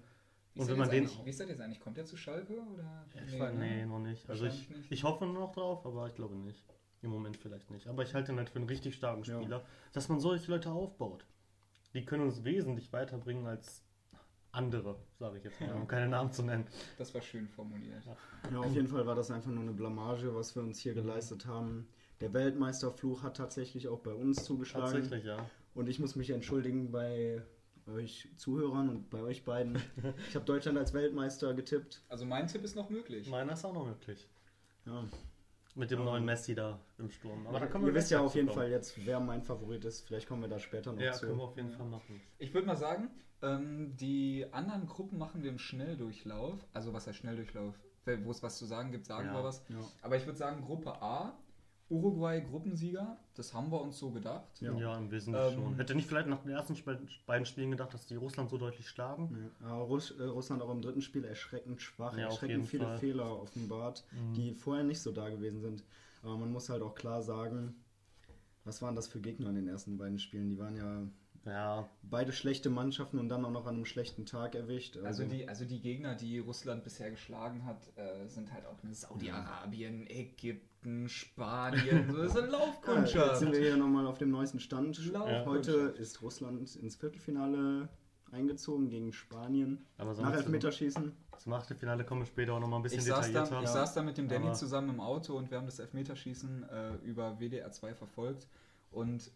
Wie 0.54 0.60
Und 0.60 0.66
ist 0.66 0.72
wenn 0.72 0.78
man 0.80 0.88
jetzt 0.88 0.94
den 0.94 1.04
eigentlich- 1.08 1.26
Wie 1.26 1.30
ist 1.30 1.40
das 1.40 1.48
jetzt 1.50 1.62
eigentlich? 1.62 1.80
Kommt 1.80 1.98
er 1.98 2.06
zu 2.06 2.18
Schalke? 2.18 2.54
Oder? 2.74 3.06
Ich 3.26 3.34
nee, 3.34 3.52
nee, 3.54 3.86
noch 3.86 4.00
nicht. 4.00 4.30
Also 4.30 4.46
ich, 4.46 4.70
nicht. 4.70 4.92
ich 4.92 5.04
hoffe 5.04 5.26
noch 5.26 5.52
drauf, 5.54 5.86
aber 5.86 6.08
ich 6.08 6.16
glaube 6.16 6.36
nicht. 6.36 6.66
Im 7.02 7.10
Moment 7.10 7.38
vielleicht 7.38 7.72
nicht. 7.72 7.88
Aber 7.88 8.04
ich 8.04 8.14
halte 8.14 8.32
ihn 8.32 8.38
halt 8.38 8.50
für 8.50 8.60
einen 8.60 8.68
richtig 8.68 8.96
starken 8.96 9.24
Ja. 9.24 9.40
Spieler, 9.40 9.66
dass 9.94 10.08
man 10.10 10.20
solche 10.20 10.52
Leute 10.52 10.70
aufbaut. 10.72 11.26
Die 11.94 12.06
können 12.06 12.24
uns 12.24 12.44
wesentlich 12.44 12.92
weiterbringen 12.94 13.48
als 13.48 13.84
andere, 14.52 15.00
sage 15.18 15.38
ich 15.38 15.44
jetzt 15.46 15.60
mal, 15.62 15.74
um 15.74 15.88
keine 15.88 16.10
Namen 16.10 16.32
zu 16.32 16.44
nennen. 16.44 16.66
Das 16.98 17.14
war 17.14 17.22
schön 17.22 17.48
formuliert. 17.48 18.04
Ja, 18.52 18.60
auf 18.60 18.74
jeden 18.74 18.88
Fall 18.88 19.06
war 19.08 19.16
das 19.16 19.32
einfach 19.32 19.50
nur 19.50 19.64
eine 19.64 19.72
Blamage, 19.74 20.36
was 20.36 20.56
wir 20.56 20.62
uns 20.64 20.80
hier 20.80 20.94
geleistet 20.94 21.46
haben. 21.46 21.88
Der 22.20 22.34
Weltmeisterfluch 22.34 23.24
hat 23.24 23.38
tatsächlich 23.38 23.88
auch 23.88 24.00
bei 24.00 24.14
uns 24.14 24.44
zugeschlagen. 24.44 24.92
Tatsächlich, 24.92 25.24
ja. 25.26 25.50
Und 25.74 25.88
ich 25.90 25.98
muss 26.00 26.16
mich 26.16 26.30
entschuldigen 26.30 26.92
bei 26.92 27.42
euch 27.92 28.28
Zuhörern 28.38 28.90
und 28.90 29.10
bei 29.10 29.22
euch 29.22 29.44
beiden. 29.44 29.82
Ich 30.30 30.36
habe 30.36 30.46
Deutschland 30.46 30.78
als 30.78 30.94
Weltmeister 30.94 31.54
getippt. 31.54 32.02
Also 32.10 32.26
mein 32.26 32.48
Tipp 32.48 32.64
ist 32.64 32.76
noch 32.76 32.90
möglich. 32.90 33.30
Meiner 33.30 33.54
ist 33.54 33.64
auch 33.66 33.74
noch 33.74 33.86
möglich. 33.86 34.28
Ja. 34.86 35.04
Mit 35.76 35.90
dem 35.92 36.00
Ja. 36.00 36.06
neuen 36.06 36.26
Messi 36.26 36.54
da 36.54 36.80
im 36.98 37.10
Sturm. 37.10 37.48
Aber 37.48 37.60
da 37.60 37.68
können 37.68 37.86
wir 37.86 37.92
Ihr 37.92 37.96
wisst 37.96 38.12
ja 38.12 38.20
auf 38.20 38.36
jeden 38.36 38.48
Fall 38.50 38.64
kommen. 38.66 38.72
jetzt, 38.72 39.06
wer 39.06 39.20
mein 39.22 39.42
Favorit 39.42 39.86
ist. 39.86 40.02
Vielleicht 40.08 40.28
kommen 40.28 40.42
wir 40.42 40.50
da 40.50 40.60
später 40.60 40.92
noch 40.92 41.00
Ja, 41.02 41.14
zu. 41.14 41.28
können 41.28 41.38
wir 41.38 41.44
auf 41.46 41.56
jeden 41.56 41.72
Fall 41.72 41.86
machen. 41.88 42.20
Ich 42.40 42.54
würde 42.54 42.68
mal 42.68 42.76
sagen, 42.76 43.10
ähm, 43.42 43.96
die 43.96 44.46
anderen 44.52 44.86
Gruppen 44.88 45.18
machen 45.18 45.44
wir 45.44 45.50
im 45.50 45.60
Schnelldurchlauf. 45.60 46.60
Also 46.74 46.94
was 46.94 47.08
heißt 47.08 47.20
Schnelldurchlauf? 47.20 47.80
Wo 48.24 48.32
es 48.32 48.42
was 48.44 48.58
zu 48.58 48.66
sagen 48.66 48.92
gibt, 48.92 49.06
sagen 49.06 49.28
Ja. 49.28 49.34
wir 49.36 49.44
was. 49.44 49.64
Ja. 49.70 49.78
Aber 50.02 50.18
ich 50.18 50.26
würde 50.26 50.38
sagen, 50.38 50.62
Gruppe 50.62 51.02
A, 51.02 51.38
Uruguay 51.92 52.40
Gruppensieger, 52.42 53.18
das 53.36 53.54
haben 53.54 53.70
wir 53.72 53.82
uns 53.82 54.00
so 54.00 54.12
gedacht. 54.12 54.62
Ja. 54.62 54.74
Ja, 54.78 54.98
im 54.98 55.12
Wesentlichen 55.12 55.48
Ähm, 55.60 55.64
schon. 55.66 55.76
Hätte 55.76 55.94
nicht 55.96 56.08
vielleicht 56.08 56.28
nach 56.28 56.42
den 56.42 56.52
ersten 56.52 56.74
Sp- 56.80 56.98
beiden 57.26 57.46
Spielen 57.46 57.72
gedacht, 57.72 57.94
dass 57.94 58.06
die 58.08 58.16
Russland 58.16 58.50
so 58.50 58.58
deutlich 58.58 58.88
schlagen? 58.88 59.52
Ja, 59.62 59.68
aber 59.68 59.84
Russ, 59.84 60.12
äh, 60.12 60.24
Russland 60.24 60.62
auch 60.62 60.72
im 60.72 60.82
dritten 60.82 61.02
Spiel 61.02 61.26
erschreckend 61.26 61.82
schwach, 61.82 62.18
Ja, 62.18 62.26
erschreckend 62.28 62.68
viele 62.68 62.86
Fall. 62.86 62.98
Fehler 62.98 63.40
offenbart, 63.42 64.06
Mhm. 64.12 64.34
die 64.34 64.54
vorher 64.54 64.84
nicht 64.86 65.02
so 65.02 65.12
da 65.12 65.30
gewesen 65.30 65.60
sind. 65.62 65.84
Aber 66.24 66.38
man 66.38 66.52
muss 66.52 66.70
halt 66.70 66.82
auch 66.82 66.96
klar 66.96 67.22
sagen, 67.22 67.76
was 68.64 68.82
waren 68.82 68.96
das 68.96 69.08
für 69.08 69.20
Gegner 69.20 69.50
in 69.50 69.56
den 69.56 69.68
ersten 69.68 69.98
beiden 69.98 70.20
Spielen? 70.20 70.50
Die 70.50 70.58
waren 70.60 70.76
ja 70.78 71.02
Ja, 71.46 71.90
beide 72.04 72.32
schlechte 72.34 72.70
Mannschaften 72.70 73.18
und 73.18 73.28
dann 73.30 73.44
auch 73.46 73.50
noch 73.52 73.66
an 73.66 73.76
einem 73.76 73.86
schlechten 73.86 74.26
Tag 74.28 74.54
erwischt. 74.54 74.98
Also 74.98 75.26
die, 75.26 75.48
also 75.50 75.66
die 75.66 75.80
Gegner, 75.82 76.14
die 76.16 76.38
Russland 76.38 76.84
bisher 76.84 77.10
geschlagen 77.10 77.66
hat, 77.66 77.90
äh, 77.96 78.28
sind 78.28 78.54
halt 78.54 78.66
auch 78.68 78.78
Saudi-Arabien, 78.92 80.06
Ägypten, 80.08 81.10
Spanien. 81.10 82.12
So, 82.12 82.18
das 82.18 82.36
ist 82.36 82.38
eine 82.38 82.48
ja, 82.52 82.60
jetzt 82.60 82.68
Laufkundschaft. 82.86 83.38
sind 83.40 83.54
wir 83.54 83.60
hier 83.60 83.78
nochmal 83.78 84.06
auf 84.06 84.20
dem 84.20 84.30
neuesten 84.30 84.60
Stand. 84.60 84.98
Laufkundschaft. 85.12 85.48
Heute 85.48 85.72
ist 85.98 86.22
Russland 86.22 86.60
ins 86.76 86.96
Viertelfinale 86.96 87.90
eingezogen 88.32 88.90
gegen 88.90 89.12
Spanien. 89.12 89.84
aber 89.98 90.14
so 90.14 90.22
Nach 90.22 90.34
Elfmeterschießen. 90.34 91.12
Zum 91.38 91.54
Achtelfinale 91.54 92.06
kommen 92.06 92.22
wir 92.22 92.28
später 92.28 92.54
auch 92.54 92.60
noch 92.60 92.68
mal 92.68 92.78
ein 92.78 92.84
bisschen 92.84 93.00
Ich 93.00 93.06
saß, 93.06 93.28
detaillierter. 93.28 93.56
da, 93.56 93.64
ich 93.64 93.70
saß 93.70 93.94
da 93.96 94.04
mit 94.04 94.18
dem 94.18 94.28
Danny 94.30 94.46
Aber- 94.46 94.54
zusammen 94.54 94.92
im 94.92 95.00
Auto 95.00 95.36
und 95.38 95.50
wir 95.50 95.58
haben 95.58 95.66
das 95.66 95.80
Elfmeterschießen 95.80 96.70
äh, 96.70 96.94
über 97.04 97.40
WDR 97.40 97.72
2 97.72 97.96
verfolgt 97.96 98.48
und 98.92 99.32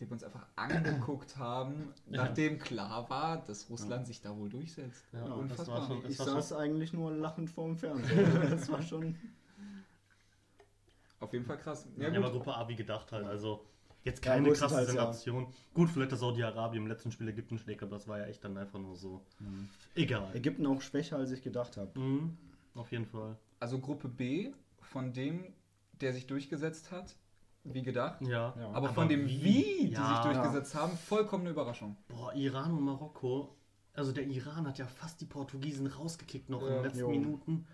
die 0.00 0.06
wir 0.06 0.12
uns 0.12 0.22
einfach 0.22 0.46
angeguckt 0.56 1.36
haben, 1.36 1.92
Ja. 2.10 2.24
nachdem 2.24 2.58
klar 2.58 3.08
war, 3.10 3.38
dass 3.44 3.68
Russland 3.68 4.06
sich 4.06 4.20
da 4.20 4.36
wohl 4.36 4.48
durchsetzt. 4.48 5.04
Ja, 5.12 5.20
Ja, 5.26 5.30
war 5.66 5.86
schon, 5.86 6.06
Ich 6.08 6.16
saß 6.16 6.48
schon 6.50 6.58
eigentlich 6.58 6.92
nur 6.92 7.10
lachend 7.12 7.50
vorm 7.50 7.76
Fernseher. 7.76 8.16
Das 8.50 8.68
war 8.70 8.82
schon. 8.82 9.16
Auf 11.20 11.32
jeden 11.32 11.44
Fall 11.44 11.58
krass. 11.58 11.86
ja, 11.96 12.08
Ja, 12.08 12.18
aber. 12.18 12.30
Gruppe 12.30 12.54
A 12.54 12.68
wie 12.68 12.76
gedacht 12.76 13.10
halt. 13.10 13.26
Also 13.26 13.64
jetzt 14.04 14.24
Ja, 14.24 14.34
keine 14.34 14.52
krasse 14.52 14.76
ja. 14.76 14.84
Sensation. 14.84 15.48
Gut, 15.74 15.90
vielleicht 15.90 16.12
das 16.12 16.20
Saudi-Arabien 16.20 16.84
im 16.84 16.88
letzten 16.88 17.10
Spiel 17.10 17.28
Ägypten 17.28 17.58
schlägt, 17.58 17.82
aber 17.82 17.96
das 17.96 18.06
war 18.06 18.18
ja 18.18 18.26
echt 18.26 18.44
dann 18.44 18.56
einfach 18.56 18.78
nur 18.78 18.96
so. 18.96 19.24
Egal. 19.96 20.34
Ägypten 20.36 20.64
auch 20.66 20.80
schwächer, 20.80 21.16
als 21.16 21.32
ich 21.32 21.42
gedacht 21.42 21.76
habe. 21.76 21.98
Mhm, 21.98 22.38
auf 22.74 22.92
jeden 22.92 23.06
Fall. 23.06 23.36
Also 23.58 23.80
Gruppe 23.80 24.08
B 24.08 24.52
von 24.80 25.12
dem, 25.12 25.52
der 26.00 26.12
sich 26.12 26.28
durchgesetzt 26.28 26.92
hat, 26.92 27.16
wie 27.64 27.82
gedacht. 27.82 28.20
Ja. 28.22 28.54
Ja. 28.58 28.70
Aber, 28.72 28.88
von 28.90 29.08
dem 29.08 29.26
Wie, 29.26 29.86
die 29.88 29.90
Ja. 29.92 30.22
sich 30.22 30.32
durchgesetzt 30.32 30.74
haben, 30.74 30.96
vollkommene 30.96 31.50
Überraschung. 31.50 31.96
Boah, 32.08 32.32
Iran 32.34 32.72
und 32.72 32.84
Marokko. 32.84 33.54
Also 33.94 34.12
der 34.12 34.26
Iran 34.26 34.66
hat 34.66 34.78
ja 34.78 34.86
fast 34.86 35.20
die 35.20 35.26
Portugiesen 35.26 35.86
rausgekickt 35.88 36.48
noch 36.50 36.62
in 36.62 36.68
Ja. 36.68 36.74
den 36.74 36.82
letzten 36.84 37.00
Jo. 37.00 37.08
Minuten. 37.10 37.66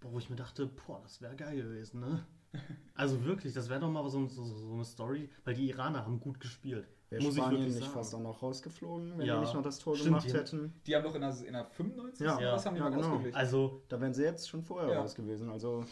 Boah, 0.00 0.12
wo 0.12 0.18
ich 0.18 0.30
mir 0.30 0.36
dachte, 0.36 0.66
boah, 0.66 1.00
das 1.02 1.20
wäre 1.20 1.36
geil 1.36 1.56
gewesen, 1.56 2.00
ne? 2.00 2.24
Also 2.94 3.24
wirklich, 3.24 3.52
das 3.52 3.68
wäre 3.68 3.78
doch 3.80 3.90
mal 3.90 4.08
so, 4.08 4.26
so, 4.26 4.42
so 4.44 4.72
eine 4.72 4.84
Story, 4.84 5.28
weil 5.44 5.54
die 5.54 5.68
Iraner 5.68 6.04
haben 6.04 6.18
gut 6.18 6.40
gespielt. 6.40 6.88
Wäre 7.10 7.22
Muss 7.22 7.34
ich 7.34 7.38
Spanien 7.40 7.60
wirklich 7.60 7.74
nicht 7.76 7.84
sagen. 7.84 7.94
fast 7.94 8.14
auch 8.14 8.20
noch 8.20 8.42
rausgeflogen, 8.42 9.18
wenn 9.18 9.26
Ja. 9.26 9.34
die 9.34 9.40
nicht 9.42 9.54
noch 9.54 9.62
das 9.62 9.78
Tor 9.78 9.94
Stimmt, 9.94 10.08
gemacht 10.08 10.28
die- 10.28 10.32
hätten? 10.34 10.72
Die 10.86 10.96
haben 10.96 11.04
doch 11.04 11.14
in 11.14 11.20
der, 11.20 11.36
in 11.46 11.52
der 11.52 11.64
95. 11.66 12.26
Ja, 12.26 12.52
was 12.52 12.66
haben 12.66 12.74
die 12.74 12.80
ja, 12.80 12.90
noch 12.90 13.22
genau. 13.22 13.36
Also, 13.36 13.82
Da 13.88 14.00
wären 14.00 14.12
sie 14.14 14.24
jetzt 14.24 14.48
schon 14.48 14.62
vorher 14.62 14.90
Ja. 14.92 15.00
raus 15.00 15.14
gewesen. 15.14 15.50
Also 15.50 15.84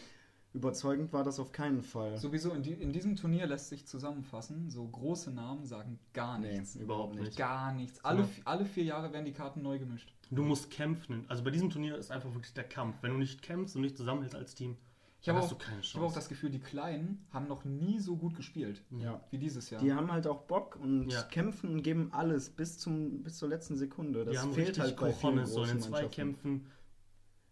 überzeugend 0.53 1.13
war 1.13 1.23
das 1.23 1.39
auf 1.39 1.51
keinen 1.51 1.83
Fall. 1.83 2.17
Sowieso, 2.17 2.51
in, 2.51 2.63
die, 2.63 2.73
in 2.73 2.91
diesem 2.91 3.15
Turnier 3.15 3.45
lässt 3.47 3.69
sich 3.69 3.85
zusammenfassen, 3.85 4.69
so 4.69 4.87
große 4.87 5.31
Namen 5.31 5.65
sagen 5.65 5.99
gar 6.13 6.39
Nee, 6.39 6.57
nichts. 6.59 6.75
überhaupt 6.75 7.15
nicht. 7.15 7.37
Gar 7.37 7.73
nichts. 7.73 8.03
Alle, 8.03 8.27
alle 8.45 8.65
vier 8.65 8.83
Jahre 8.85 9.13
werden 9.13 9.25
die 9.25 9.33
Karten 9.33 9.61
neu 9.61 9.77
gemischt. 9.79 10.13
du 10.31 10.43
musst 10.43 10.71
kämpfen. 10.71 11.25
Also 11.27 11.43
bei 11.43 11.51
diesem 11.51 11.69
Turnier 11.69 11.95
ist 11.97 12.11
einfach 12.11 12.33
wirklich 12.33 12.53
der 12.53 12.63
Kampf. 12.63 12.95
Wenn 13.01 13.11
du 13.11 13.17
nicht 13.17 13.41
kämpfst 13.41 13.75
und 13.75 13.81
nicht 13.81 13.97
zusammenhältst 13.97 14.35
als 14.35 14.55
Team, 14.55 14.77
Ich 15.21 15.29
habe 15.29 15.39
hast 15.39 15.45
auch, 15.45 15.49
du 15.49 15.55
keine 15.65 15.81
ich 15.81 15.93
habe 15.95 16.05
auch 16.05 16.13
das 16.13 16.27
Gefühl, 16.29 16.49
die 16.49 16.59
Kleinen 16.59 17.25
haben 17.31 17.47
noch 17.47 17.63
nie 17.65 17.99
so 17.99 18.15
gut 18.15 18.35
gespielt 18.35 18.81
ja. 18.91 19.21
wie 19.31 19.37
dieses 19.37 19.69
Jahr. 19.69 19.81
Die 19.81 19.93
haben 19.93 20.11
halt 20.11 20.25
auch 20.27 20.43
Bock 20.43 20.75
und 20.81 21.09
Ja. 21.11 21.21
kämpfen 21.23 21.69
und 21.71 21.83
geben 21.83 22.09
alles 22.13 22.49
bis, 22.49 22.77
zum, 22.79 23.21
bis 23.23 23.37
zur 23.37 23.49
letzten 23.49 23.77
Sekunde. 23.77 24.25
Das 24.25 24.31
die 24.33 24.39
haben 24.39 24.53
fehlt 24.53 24.79
halt 24.79 24.95
bei 24.95 25.11
vielen 25.13 25.33
Cojones, 25.35 25.51
so 25.53 25.61
in 25.63 25.69
großen. 25.71 25.81
Zweikämpfen. 25.91 26.65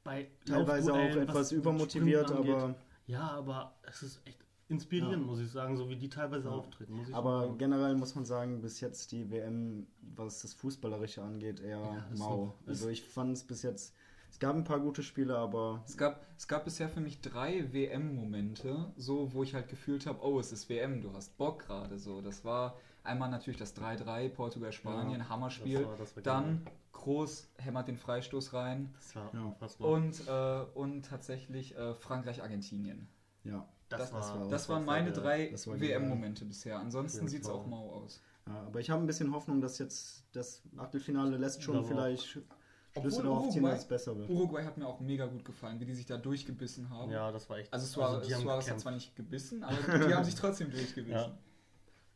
Bei 0.03 0.27
Teilweise 0.45 0.93
auch 0.93 0.97
etwas 0.99 1.35
was 1.35 1.51
übermotiviert, 1.51 2.31
aber, 2.31 2.75
Ja, 3.07 3.31
aber 3.31 3.75
es 3.83 4.01
ist 4.03 4.21
echt 4.25 4.39
inspirierend, 4.67 5.21
Ja. 5.23 5.27
muss 5.31 5.39
ich 5.39 5.51
sagen, 5.51 5.77
so 5.77 5.89
wie 5.89 5.95
die 5.95 6.09
teilweise 6.09 6.47
Ja. 6.49 6.55
auftreten. 6.55 6.93
Muss 6.93 7.09
ich 7.09 7.15
aber 7.15 7.41
sagen. 7.41 7.57
generell 7.57 7.95
muss 7.95 8.15
man 8.15 8.25
sagen, 8.25 8.61
bis 8.61 8.79
jetzt 8.81 9.11
die 9.11 9.29
WM, 9.29 9.85
was 10.15 10.41
das 10.41 10.53
Fußballerische 10.53 11.21
angeht, 11.21 11.59
eher 11.59 11.79
Ja, 11.79 12.05
mau. 12.17 12.55
so. 12.65 12.69
Also 12.69 12.89
ich 12.89 13.03
fand 13.03 13.33
es 13.37 13.43
bis 13.43 13.61
jetzt, 13.61 13.93
es 14.31 14.39
gab 14.39 14.55
ein 14.55 14.63
paar 14.63 14.79
gute 14.79 15.03
Spiele, 15.03 15.37
aber 15.37 15.83
Es 15.85 15.97
gab, 15.97 16.25
es 16.35 16.47
gab 16.47 16.65
bisher 16.65 16.89
für 16.89 16.99
mich 16.99 17.21
drei 17.21 17.71
WM-Momente, 17.73 18.91
so 18.97 19.31
wo 19.33 19.43
ich 19.43 19.53
halt 19.53 19.67
gefühlt 19.67 20.07
habe, 20.07 20.23
oh, 20.25 20.39
es 20.39 20.51
ist 20.51 20.67
WM, 20.67 21.01
du 21.01 21.13
hast 21.13 21.37
Bock 21.37 21.59
gerade 21.67 21.99
so. 21.99 22.21
Das 22.21 22.43
war 22.43 22.75
einmal 23.03 23.29
natürlich 23.29 23.59
das 23.59 23.75
3-3, 23.75 24.29
Portugal-Spanien, 24.29 25.19
Ja, 25.19 25.29
Hammerspiel. 25.29 25.77
das 25.79 25.87
war- 25.87 25.97
das 25.97 26.15
war 26.15 26.23
Dann 26.23 26.65
Groß 27.05 27.49
hämmert 27.57 27.87
den 27.87 27.97
Freistoß 27.97 28.53
rein. 28.53 28.91
Das 28.95 29.15
war 29.15 29.29
Ja. 29.33 29.41
unfassbar. 29.43 29.89
Und, 29.89 30.27
äh, 30.27 30.65
und 30.77 31.03
tatsächlich 31.05 31.75
äh, 31.77 31.93
Frankreich-Argentinien. 31.93 33.07
ja. 33.43 33.67
das, 33.89 33.99
das- 33.99 34.11
war, 34.13 34.19
das 34.19 34.29
war- 34.39 34.49
Das 34.49 34.69
waren 34.69 34.85
war 34.87 34.93
meine 34.95 35.11
drei 35.11 35.51
WM-Momente 35.53 36.43
bisher. 36.45 36.79
Ansonsten 36.79 37.27
sieht 37.27 37.43
es 37.43 37.49
auch 37.49 37.67
mau 37.67 37.91
aus. 37.91 38.19
Ja, 38.47 38.63
aber 38.65 38.79
ich 38.79 38.89
habe 38.89 39.03
ein 39.03 39.05
bisschen 39.05 39.31
Hoffnung, 39.31 39.61
dass 39.61 39.77
jetzt 39.77 40.23
das 40.33 40.63
Achtelfinale 40.77 41.37
lässt 41.37 41.61
schon 41.61 41.77
Aber- 41.77 41.87
vielleicht 41.87 42.25
Schlüsse 42.25 43.21
darauf 43.21 43.49
ziehen, 43.49 43.61
Uruguay- 43.61 43.69
dass 43.71 43.81
es 43.83 43.87
besser 43.87 44.17
wird. 44.17 44.27
Uruguay 44.29 44.63
hat 44.63 44.77
mir 44.79 44.87
auch 44.87 44.99
mega 44.99 45.27
gut 45.27 45.45
gefallen, 45.45 45.79
wie 45.79 45.85
die 45.85 45.93
sich 45.93 46.07
da 46.07 46.17
durchgebissen 46.17 46.89
haben. 46.89 47.11
ja, 47.11 47.31
das 47.31 47.47
war 47.49 47.59
echt. 47.59 47.71
Also 47.71 47.85
Suarez, 47.85 48.25
die 48.27 48.33
haben 48.33 48.41
Suarez 48.41 48.69
hat 48.71 48.79
zwar 48.79 48.91
nicht 48.93 49.15
gebissen, 49.15 49.63
aber 49.63 49.75
die 50.07 50.13
haben 50.15 50.23
sich 50.25 50.33
trotzdem 50.35 50.71
durchgebissen. 50.71 51.11
Ja. 51.31 51.37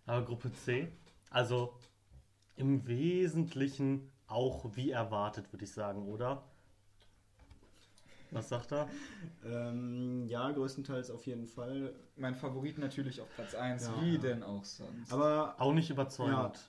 Aber 0.08 0.25
Gruppe 0.25 0.52
C, 0.54 0.91
also 1.30 1.75
im 2.56 2.88
Wesentlichen 2.88 4.10
auch 4.30 4.65
wie 4.76 4.92
erwartet, 4.92 5.52
würde 5.52 5.65
ich 5.65 5.72
sagen, 5.72 6.08
oder? 6.08 6.44
Was 8.32 8.50
sagt 8.50 8.72
er? 8.72 8.88
Ähm, 9.44 10.28
ja, 10.28 10.52
größtenteils 10.52 11.10
auf 11.10 11.26
jeden 11.26 11.48
Fall. 11.48 11.96
Mein 12.15 12.36
Favorit 12.36 12.78
natürlich 12.78 13.22
auf 13.22 13.28
Platz 13.36 13.56
1, 13.56 13.88
Ja, 13.88 14.02
wie 14.02 14.13
ja. 14.13 14.18
denn 14.20 14.44
auch 14.44 14.63
sonst. 14.63 15.12
Aber, 15.12 15.56
Auch 15.58 15.74
nicht 15.74 15.89
überzeugend. 15.89 16.60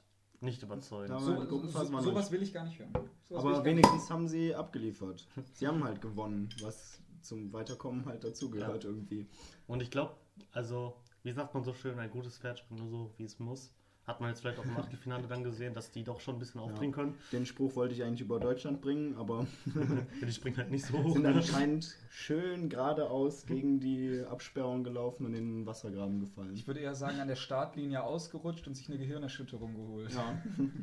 Nicht 0.40 0.62
überzeugend. 0.62 1.20
So, 1.20 1.44
so, 1.44 1.92
war 1.92 2.02
sowas 2.02 2.30
will 2.30 2.42
ich 2.42 2.54
gar 2.54 2.64
nicht 2.64 2.78
hören. 2.78 2.92
Sowas 3.28 3.44
aber 3.44 3.64
wenigstens 3.64 4.10
haben 4.10 4.26
sie 4.26 4.54
abgeliefert. 4.54 5.28
Sie 5.52 5.66
haben 5.66 5.84
halt 5.84 6.00
gewonnen, 6.00 6.48
was 6.62 6.98
zum 7.20 7.52
Weiterkommen 7.52 8.06
halt 8.06 8.24
dazugehört 8.24 8.84
irgendwie. 8.84 9.28
Und 9.66 9.82
ich 9.82 9.90
glaube, 9.90 10.14
also, 10.52 10.96
wie 11.22 11.32
sagt 11.32 11.52
man 11.52 11.62
so 11.62 11.74
schön, 11.74 11.98
ein 11.98 12.10
gutes 12.10 12.38
Pferd 12.38 12.58
springt 12.58 12.80
nur 12.80 12.88
so, 12.88 13.14
wie 13.18 13.24
es 13.24 13.38
muss. 13.38 13.74
Hat 14.10 14.20
man 14.20 14.30
jetzt 14.30 14.40
vielleicht 14.40 14.58
auch 14.58 14.64
im 14.64 14.76
Achtelfinale 14.76 15.28
dann 15.28 15.44
gesehen, 15.44 15.72
dass 15.72 15.92
die 15.92 16.02
doch 16.02 16.18
schon 16.18 16.34
ein 16.34 16.38
bisschen 16.40 16.60
aufdrehen 16.60 16.90
können. 16.90 17.14
Den 17.30 17.46
Spruch 17.46 17.76
wollte 17.76 17.94
ich 17.94 18.02
eigentlich 18.02 18.22
über 18.22 18.40
Deutschland 18.40 18.80
bringen, 18.80 19.16
aber 19.16 19.46
Die 20.20 20.32
springen 20.32 20.56
halt 20.56 20.72
nicht 20.72 20.84
so 20.84 20.98
hoch. 21.04 21.12
sind 21.12 21.26
anscheinend 21.26 21.96
schön 22.10 22.68
geradeaus 22.68 23.46
gegen 23.46 23.78
die 23.78 24.24
Absperrung 24.28 24.82
gelaufen 24.82 25.26
und 25.26 25.34
in 25.34 25.58
den 25.60 25.66
Wassergraben 25.66 26.18
gefallen. 26.18 26.54
Ich 26.54 26.66
würde 26.66 26.80
eher 26.80 26.96
sagen, 26.96 27.20
an 27.20 27.28
der 27.28 27.36
Startlinie 27.36 28.02
ausgerutscht 28.02 28.66
und 28.66 28.74
sich 28.74 28.88
eine 28.88 28.98
Gehirnerschütterung 28.98 29.74
geholt. 29.76 30.12
Ja. 30.12 30.42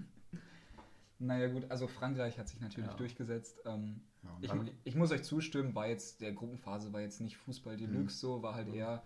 Naja 1.20 1.48
gut, 1.48 1.66
also 1.70 1.88
Frankreich 1.88 2.38
hat 2.38 2.48
sich 2.48 2.62
natürlich 2.62 2.92
Ja. 2.92 2.96
durchgesetzt. 2.96 3.60
Ähm, 3.66 4.02
Ja, 4.24 4.54
ich, 4.64 4.72
ich 4.84 4.96
muss 4.96 5.12
euch 5.12 5.24
zustimmen, 5.24 5.74
war 5.74 5.88
jetzt, 5.88 6.22
der 6.22 6.32
Gruppenphase 6.32 6.94
war 6.94 7.02
jetzt 7.02 7.22
nicht 7.22 7.38
Fußball 7.38 7.76
Deluxe 7.76 8.18
so, 8.20 8.44
war 8.44 8.54
halt 8.54 8.72
eher 8.72 9.02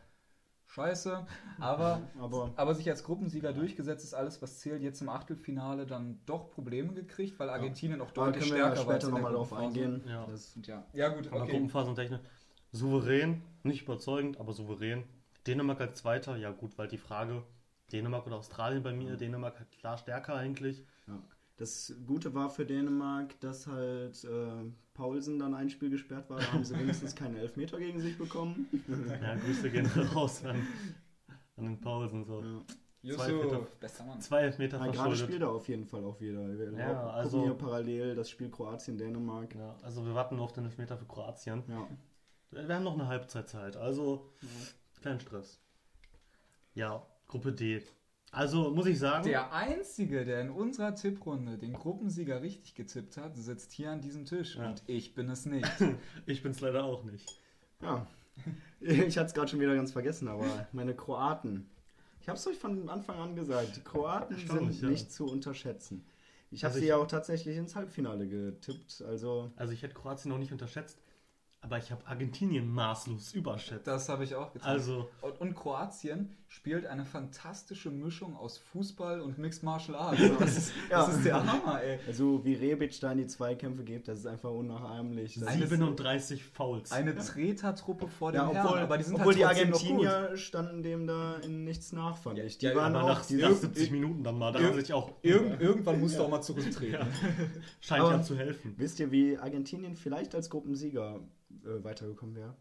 scheiße. 0.72 1.26
Aber, 1.60 2.02
Aber 2.20 2.54
aber 2.56 2.76
sich 2.76 2.90
als 2.90 3.04
Gruppensieger 3.04 3.54
durchgesetzt 3.54 4.04
ist 4.04 4.14
alles, 4.14 4.42
was 4.42 4.60
zählt. 4.60 4.82
Jetzt 4.82 5.02
im 5.02 5.10
Achtelfinale 5.10 5.86
dann 5.86 6.22
doch 6.26 6.50
Probleme 6.52 6.94
gekriegt, 6.94 7.40
weil 7.40 7.50
Argentinien 7.50 8.02
auch 8.02 8.12
da 8.12 8.32
deutlich 8.32 8.36
können 8.36 8.52
wir 8.52 8.58
ja 8.60 8.72
stärker 8.72 8.88
war. 8.88 8.96
als 8.96 9.04
später 9.04 9.12
der 9.12 9.12
nochmal 9.12 9.34
drauf 9.34 9.52
Gruppenphase. 9.52 9.54
eingehen. 9.54 10.04
Ja. 10.08 10.26
Das, 10.26 10.56
Und 10.56 10.68
ja. 10.68 10.86
ja, 10.94 11.10
gut, 11.10 11.32
Aber 11.32 11.44
okay. 11.44 11.52
Gruppenphasentechnisch 11.52 12.22
souverän, 12.72 13.44
nicht 13.64 13.84
überzeugend, 13.84 14.40
aber 14.40 14.54
souverän. 14.54 15.04
Dänemark 15.48 15.82
als 15.82 16.00
Zweiter, 16.00 16.38
ja 16.38 16.52
gut, 16.52 16.78
weil 16.78 16.88
die 16.88 16.98
Frage 16.98 17.44
Dänemark 17.92 18.26
oder 18.28 18.38
Australien 18.38 18.84
bei 18.84 18.94
mir, 18.94 19.18
Dänemark 19.18 19.70
klar 19.72 19.98
stärker 19.98 20.36
eigentlich. 20.36 20.86
ja. 21.08 21.22
Das 21.62 21.94
Gute 22.08 22.34
war 22.34 22.50
für 22.50 22.66
Dänemark, 22.66 23.40
dass 23.40 23.68
halt 23.68 24.24
äh, 24.24 24.66
Paulsen 24.96 25.38
dann 25.38 25.54
ein 25.54 25.70
Spiel 25.70 25.92
gesperrt 25.92 26.28
war. 26.30 26.40
Da 26.40 26.52
haben 26.54 26.64
sie 26.64 26.78
wenigstens 26.78 27.16
keine 27.16 27.38
Elfmeter 27.38 27.78
gegen 27.78 28.00
sich 28.02 28.18
bekommen. 28.18 28.68
Ja, 29.22 29.36
Grüße 29.36 29.70
gehen 29.70 29.86
raus 30.16 30.44
an, 30.44 30.68
an 31.58 31.66
den 31.66 31.80
Pausen. 31.80 32.26
So. 32.26 32.42
Ja. 33.04 33.16
Zwei 33.16 33.30
Elfmeter. 33.30 33.68
Bester 33.80 34.04
Mann. 34.06 34.22
Zwei 34.22 34.42
Elfmeter 34.42 34.86
Ja, 34.86 34.92
gerade 34.92 35.16
spielt 35.16 35.42
er 35.42 35.50
auf 35.50 35.68
jeden 35.70 35.86
Fall 35.86 36.04
auch 36.04 36.20
wieder. 36.20 36.48
Wir 36.58 36.72
Ja, 36.72 36.94
gucken 36.94 37.10
also- 37.12 37.44
hier 37.44 37.54
parallel 37.54 38.16
das 38.16 38.30
Spiel 38.32 38.50
Kroatien-Dänemark. 38.50 39.54
Ja, 39.56 39.76
also 39.84 40.04
wir 40.04 40.16
warten 40.16 40.38
nur 40.38 40.46
auf 40.46 40.54
den 40.54 40.66
Elfmeter 40.66 40.98
für 40.98 41.06
Kroatien. 41.06 41.64
Ja. 41.68 41.88
Wir 42.50 42.76
haben 42.76 42.84
noch 42.84 42.96
eine 42.96 43.08
Halbzeitzeit, 43.08 43.78
also 43.78 44.32
kein 45.02 45.20
Stress. 45.20 45.60
Ja, 46.74 47.06
Gruppe 47.28 47.54
D. 47.54 47.82
Also 48.32 48.72
muss 48.72 48.86
ich 48.86 48.98
sagen, 48.98 49.26
Der 49.26 49.54
Einzige, 49.54 50.24
der 50.24 50.42
in 50.42 50.50
unserer 50.50 50.96
Tipprunde 50.96 51.58
den 51.58 51.74
Gruppensieger 51.74 52.42
richtig 52.42 52.76
getippt 52.76 53.18
hat, 53.18 53.36
sitzt 53.36 53.74
hier 53.74 53.92
an 53.92 54.00
diesem 54.00 54.26
Tisch. 54.26 54.56
Ja. 54.56 54.70
Und 54.70 54.84
ich 54.88 55.14
bin 55.14 55.30
es 55.30 55.46
nicht. 55.46 55.70
ich 56.26 56.42
bin 56.42 56.54
es 56.54 56.62
leider 56.62 56.86
auch 56.86 57.04
nicht. 57.04 57.30
Ja. 57.82 58.08
Ich 58.80 59.16
hatte 59.20 59.28
es 59.28 59.34
gerade 59.36 59.48
schon 59.48 59.60
wieder 59.60 59.76
ganz 59.76 59.92
vergessen, 59.92 60.28
aber 60.28 60.68
meine 60.72 60.96
Kroaten. 60.96 61.70
Ich 62.20 62.28
habe 62.28 62.38
es 62.40 62.48
euch 62.48 62.58
von 62.58 62.90
Anfang 62.90 63.20
an 63.20 63.36
gesagt. 63.36 63.76
Die 63.76 63.82
Kroaten 63.82 64.36
sind 64.36 64.82
ja. 64.82 64.90
nicht 64.90 65.12
zu 65.12 65.28
unterschätzen. 65.28 66.04
Ich 66.50 66.64
habe 66.64 66.72
Also 66.72 66.82
sie 66.82 66.88
ja 66.88 66.98
auch 66.98 67.06
tatsächlich 67.06 67.58
ins 67.58 67.76
Halbfinale 67.76 68.28
getippt. 68.28 69.04
Also, 69.08 69.52
Also 69.56 69.74
ich 69.74 69.84
hätte 69.84 69.94
Kroatien 69.94 70.32
noch 70.32 70.40
nicht 70.40 70.52
unterschätzt, 70.52 71.00
aber 71.64 71.78
ich 71.78 71.92
habe 71.92 72.06
Argentinien 72.08 72.68
maßlos 72.68 73.34
überschätzt. 73.34 73.86
Das 73.86 74.10
habe 74.10 74.24
ich 74.24 74.34
auch 74.36 74.52
getan. 74.52 74.68
Also, 74.70 75.10
Und, 75.22 75.40
und 75.40 75.56
Kroatien 75.56 76.36
spielt 76.48 76.86
eine 76.88 77.06
fantastische 77.06 77.92
Mischung 77.92 78.36
aus 78.36 78.58
Fußball 78.58 79.22
und 79.22 79.38
Mixed 79.38 79.62
Martial 79.64 79.96
Arts. 79.96 80.20
Das 80.40 80.58
ist, 80.58 80.74
Ja. 80.90 81.06
das 81.06 81.16
ist 81.18 81.26
der 81.26 81.46
Hammer, 81.46 81.82
ey. 81.82 82.00
also 82.08 82.44
wie 82.44 82.56
Rebic 82.56 83.00
da 83.00 83.12
in 83.12 83.20
die 83.20 83.28
Zweikämpfe 83.28 83.84
geht, 83.84 84.08
das 84.08 84.20
ist 84.20 84.26
einfach 84.26 84.50
unnachahmlich. 84.50 85.36
Das 85.40 85.48
Eine- 85.48 85.68
37 85.68 86.44
Fouls. 86.44 86.92
Eine 86.92 87.16
Tretertruppe 87.16 88.08
vor 88.08 88.32
dem 88.32 88.42
ja, 88.42 88.52
Herrn, 88.52 88.66
obwohl, 88.66 88.80
aber 88.80 88.98
die 88.98 89.04
sind 89.04 89.16
obwohl 89.16 89.36
halt 89.46 89.58
die 89.60 89.70
trotzdem 89.70 89.70
noch 89.70 89.98
gut. 90.00 90.08
Argentinier 90.08 90.38
standen 90.38 90.84
dem 90.84 91.06
da 91.08 91.36
in 91.38 91.64
nichts 91.64 91.92
nach, 91.94 92.18
fand 92.18 92.40
ich. 92.40 92.58
Die 92.58 92.66
ja, 92.66 92.76
waren 92.76 92.96
aber 92.96 93.04
auch, 93.06 93.10
nach, 93.20 93.26
die, 93.28 93.36
nach 93.36 93.52
70 93.52 93.92
Minuten 93.92 94.24
dann 94.24 94.38
mal, 94.38 94.52
da 94.52 94.60
haben 94.62 94.74
sich 94.74 94.92
auch 94.94 95.12
Irgend, 95.22 95.62
irgendwann 95.62 96.00
musst 96.02 96.18
du 96.18 96.24
auch 96.24 96.30
mal 96.30 96.42
zurücktreten. 96.42 97.06
scheint 97.82 98.02
Aber- 98.02 98.14
ja 98.16 98.24
zu 98.24 98.36
helfen. 98.36 98.74
Wisst 98.78 99.00
ihr, 99.00 99.12
wie 99.12 99.38
Argentinien 99.38 99.96
vielleicht 99.96 100.34
als 100.36 100.50
Gruppensieger 100.50 101.20
äh, 101.66 101.84
weitergekommen 101.84 102.36
wäre? 102.36 102.56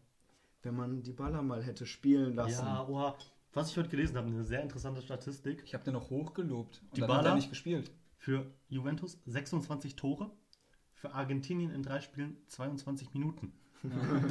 Wenn 0.63 0.75
man 0.75 1.01
die 1.03 1.13
Baller 1.13 1.41
mal 1.41 1.63
hätte 1.63 1.85
spielen 1.85 2.35
lassen. 2.35 2.65
Ja, 2.65 2.87
oha. 2.87 3.15
Was 3.53 3.71
ich 3.71 3.77
heute 3.77 3.89
gelesen 3.89 4.15
habe, 4.17 4.27
eine 4.27 4.43
sehr 4.43 4.61
interessante 4.61 5.01
Statistik. 5.01 5.61
Ich 5.65 5.73
habe 5.73 5.83
den 5.83 5.93
noch 5.93 6.09
hochgelobt. 6.09 6.81
Und 6.83 6.95
Die 6.97 7.01
dann 7.01 7.09
hat 7.09 7.17
er 7.17 7.23
Baller? 7.23 7.35
nicht 7.35 7.49
gespielt. 7.49 7.91
Für 8.17 8.45
Juventus 8.69 9.19
26 9.25 9.95
Tore, 9.95 10.31
für 10.93 11.13
Argentinien 11.13 11.71
in 11.71 11.81
drei 11.83 11.99
Spielen 12.01 12.37
22 12.47 13.13
Minuten. 13.13 13.51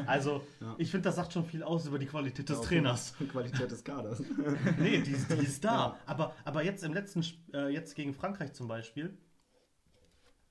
Also, 0.06 0.42
Ja. 0.60 0.76
ich 0.78 0.92
finde, 0.92 1.06
das 1.08 1.16
sagt 1.16 1.32
schon 1.32 1.44
viel 1.44 1.64
aus 1.64 1.84
über 1.86 1.98
die 1.98 2.06
Qualität 2.06 2.48
des 2.48 2.58
Ja, 2.58 2.64
Trainers. 2.64 3.10
Fall 3.10 3.26
Qualität 3.26 3.68
des 3.70 3.82
Kaders. 3.82 4.20
Nee, 4.78 5.00
die, 5.02 5.10
ist- 5.10 5.28
die 5.28 5.44
ist 5.44 5.64
da. 5.64 5.74
Ja. 5.74 5.96
Aber, 6.06 6.32
aber 6.44 6.62
jetzt 6.62 6.84
im 6.84 6.94
letzten, 6.94 7.24
äh, 7.52 7.68
jetzt 7.68 7.96
gegen 7.96 8.14
Frankreich 8.14 8.52
zum 8.52 8.68
Beispiel, 8.68 9.18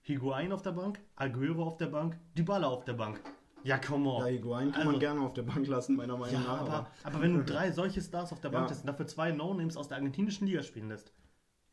Higuain 0.02 0.52
auf 0.52 0.62
der 0.62 0.72
Bank, 0.74 1.00
Aguero 1.16 1.64
auf 1.64 1.78
der 1.78 1.88
Bank, 1.88 2.20
Dybala 2.38 2.68
auf 2.68 2.84
der 2.84 2.94
Bank. 2.94 3.22
Ja, 3.64 3.78
come 3.78 4.06
Ja, 4.10 4.16
on. 4.16 4.26
Higuain 4.28 4.72
kann 4.72 4.82
Also- 4.82 4.92
man 4.92 5.00
gerne 5.00 5.20
auf 5.22 5.34
der 5.34 5.44
Bank 5.44 5.68
lassen, 5.68 5.96
meiner 5.96 6.18
Meinung 6.18 6.42
Ja, 6.42 6.48
nach. 6.48 6.62
aber, 6.62 6.88
aber 7.04 7.22
wenn 7.22 7.34
du 7.36 7.44
drei 7.44 7.72
solche 7.72 8.02
Stars 8.02 8.32
auf 8.32 8.40
der 8.42 8.50
Bank 8.50 8.66
Ja. 8.66 8.70
lässt 8.70 8.82
und 8.82 8.88
dafür 8.88 9.08
zwei 9.08 9.32
No-Names 9.32 9.76
aus 9.78 9.88
der 9.88 9.98
argentinischen 9.98 10.48
Liga 10.48 10.64
spielen 10.64 10.90
lässt. 10.90 11.12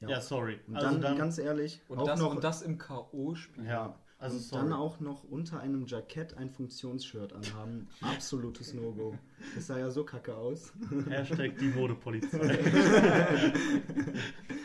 Ja, 0.00 0.08
Ja. 0.10 0.20
sorry. 0.20 0.60
Und 0.66 0.76
also 0.76 0.90
dann, 0.90 1.00
dann, 1.00 1.16
ganz 1.16 1.38
ehrlich, 1.38 1.80
Und, 1.88 1.98
auch 1.98 2.06
das, 2.06 2.20
noch, 2.20 2.30
und 2.34 2.44
das 2.44 2.62
im 2.62 2.76
K.O.-Spiel. 2.76 3.64
ja, 3.64 3.94
also 4.18 4.36
und 4.36 4.42
sorry. 4.42 4.62
dann 4.64 4.72
auch 4.74 5.00
noch 5.00 5.24
unter 5.24 5.60
einem 5.60 5.86
Jackett 5.86 6.36
ein 6.36 6.50
Funktionsshirt 6.50 7.32
anhaben. 7.32 7.88
Absolutes 8.02 8.74
No-Go. 8.74 9.16
Das 9.54 9.66
sah 9.68 9.78
ja 9.78 9.90
so 9.90 10.04
kacke 10.04 10.34
aus. 10.36 10.72
Hashtag 11.08 11.56
die 11.58 11.68
Modepolizei. 11.68 12.58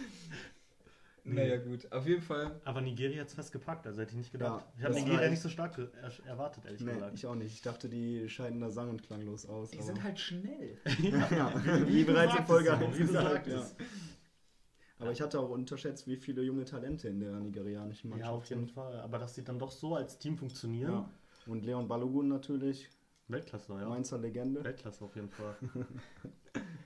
Naja, 1.24 1.58
gut. 1.58 1.92
Auf 1.92 2.08
jeden 2.08 2.22
Fall. 2.22 2.60
Aber 2.66 2.82
Nigeria 2.82 3.22
hat 3.22 3.28
es 3.28 3.34
festgepackt, 3.36 3.86
also 3.86 4.02
hätte 4.02 4.12
ich 4.12 4.18
nicht 4.18 4.32
gedacht. 4.32 4.66
Ja, 4.66 4.80
ich 4.80 4.84
habe 4.86 4.96
Nigeria 4.96 5.30
nicht 5.30 5.42
so 5.42 5.50
stark 5.50 5.78
er 5.78 6.12
erwartet, 6.28 6.66
ehrlich 6.66 6.82
Nee, 6.82 6.94
gesagt. 6.94 7.14
ich 7.16 7.26
auch 7.28 7.36
nicht. 7.36 7.54
Ich 7.54 7.62
dachte, 7.62 7.90
die 7.90 8.28
scheiden 8.28 8.60
da 8.60 8.70
sang- 8.72 8.90
und 8.90 9.04
klanglos 9.04 9.46
aus. 9.46 9.70
Die 9.72 9.78
aber- 9.78 9.86
sind 9.86 10.04
halt 10.04 10.20
schnell. 10.20 10.78
ja, 11.32 11.54
wie, 11.88 11.94
Wie 11.94 12.04
bereits 12.04 12.36
in 12.36 12.46
Folge 12.46 12.70
so, 12.70 12.76
1 12.76 12.96
wie 12.96 13.00
du 13.02 13.08
gesagt. 13.08 13.48
Ja. 13.48 13.66
Aber 15.00 15.12
ich 15.12 15.22
hatte 15.22 15.40
auch 15.40 15.50
unterschätzt, 15.50 16.08
wie 16.08 16.16
viele 16.18 16.44
junge 16.44 16.66
Talente 16.66 17.08
in 17.08 17.20
der 17.20 17.34
nigerianischen 17.40 18.10
Ja, 18.12 18.16
Mannschaft 18.18 18.34
auf 18.38 18.46
jeden 18.50 18.66
sind. 18.66 18.72
Fall. 18.74 19.00
Aber 19.00 19.18
dass 19.18 19.34
sie 19.36 19.44
dann 19.44 19.58
doch 19.60 19.72
so 19.72 19.96
als 19.96 20.18
Team 20.20 20.38
funktionieren, 20.38 20.92
Ja. 20.92 21.10
Und 21.48 21.66
Leon 21.66 21.88
Balogun 21.88 22.28
natürlich, 22.28 22.88
Weltklasse, 23.28 23.74
ja. 23.74 23.90
Mainzer 23.90 24.20
Legende. 24.20 24.64
Weltklasse 24.64 25.04
auf 25.06 25.16
jeden 25.16 25.30
Fall. 25.30 25.56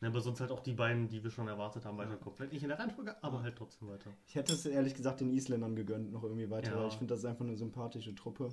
ja, 0.00 0.08
aber 0.08 0.20
sonst 0.20 0.40
halt 0.40 0.50
auch 0.50 0.60
die 0.60 0.74
beiden, 0.74 1.08
die 1.08 1.22
wir 1.24 1.30
schon 1.30 1.48
erwartet 1.48 1.84
haben, 1.84 1.96
weiterkommen. 1.98 2.34
Vielleicht 2.36 2.52
nicht 2.52 2.62
in 2.62 2.68
der 2.68 2.78
Reihenfolge, 2.78 3.22
aber 3.22 3.42
halt 3.42 3.56
trotzdem 3.56 3.88
weiter. 3.88 4.10
Ich 4.26 4.34
hätte 4.34 4.52
es 4.52 4.66
ehrlich 4.66 4.94
gesagt 4.94 5.20
den 5.20 5.30
Isländern 5.30 5.74
gegönnt, 5.76 6.12
noch 6.12 6.22
irgendwie 6.22 6.50
weiter, 6.50 6.72
Ja. 6.72 6.80
weil 6.80 6.88
ich 6.88 6.94
finde, 6.94 7.12
das 7.14 7.20
ist 7.20 7.26
einfach 7.26 7.44
eine 7.44 7.56
sympathische 7.56 8.14
Truppe. 8.14 8.50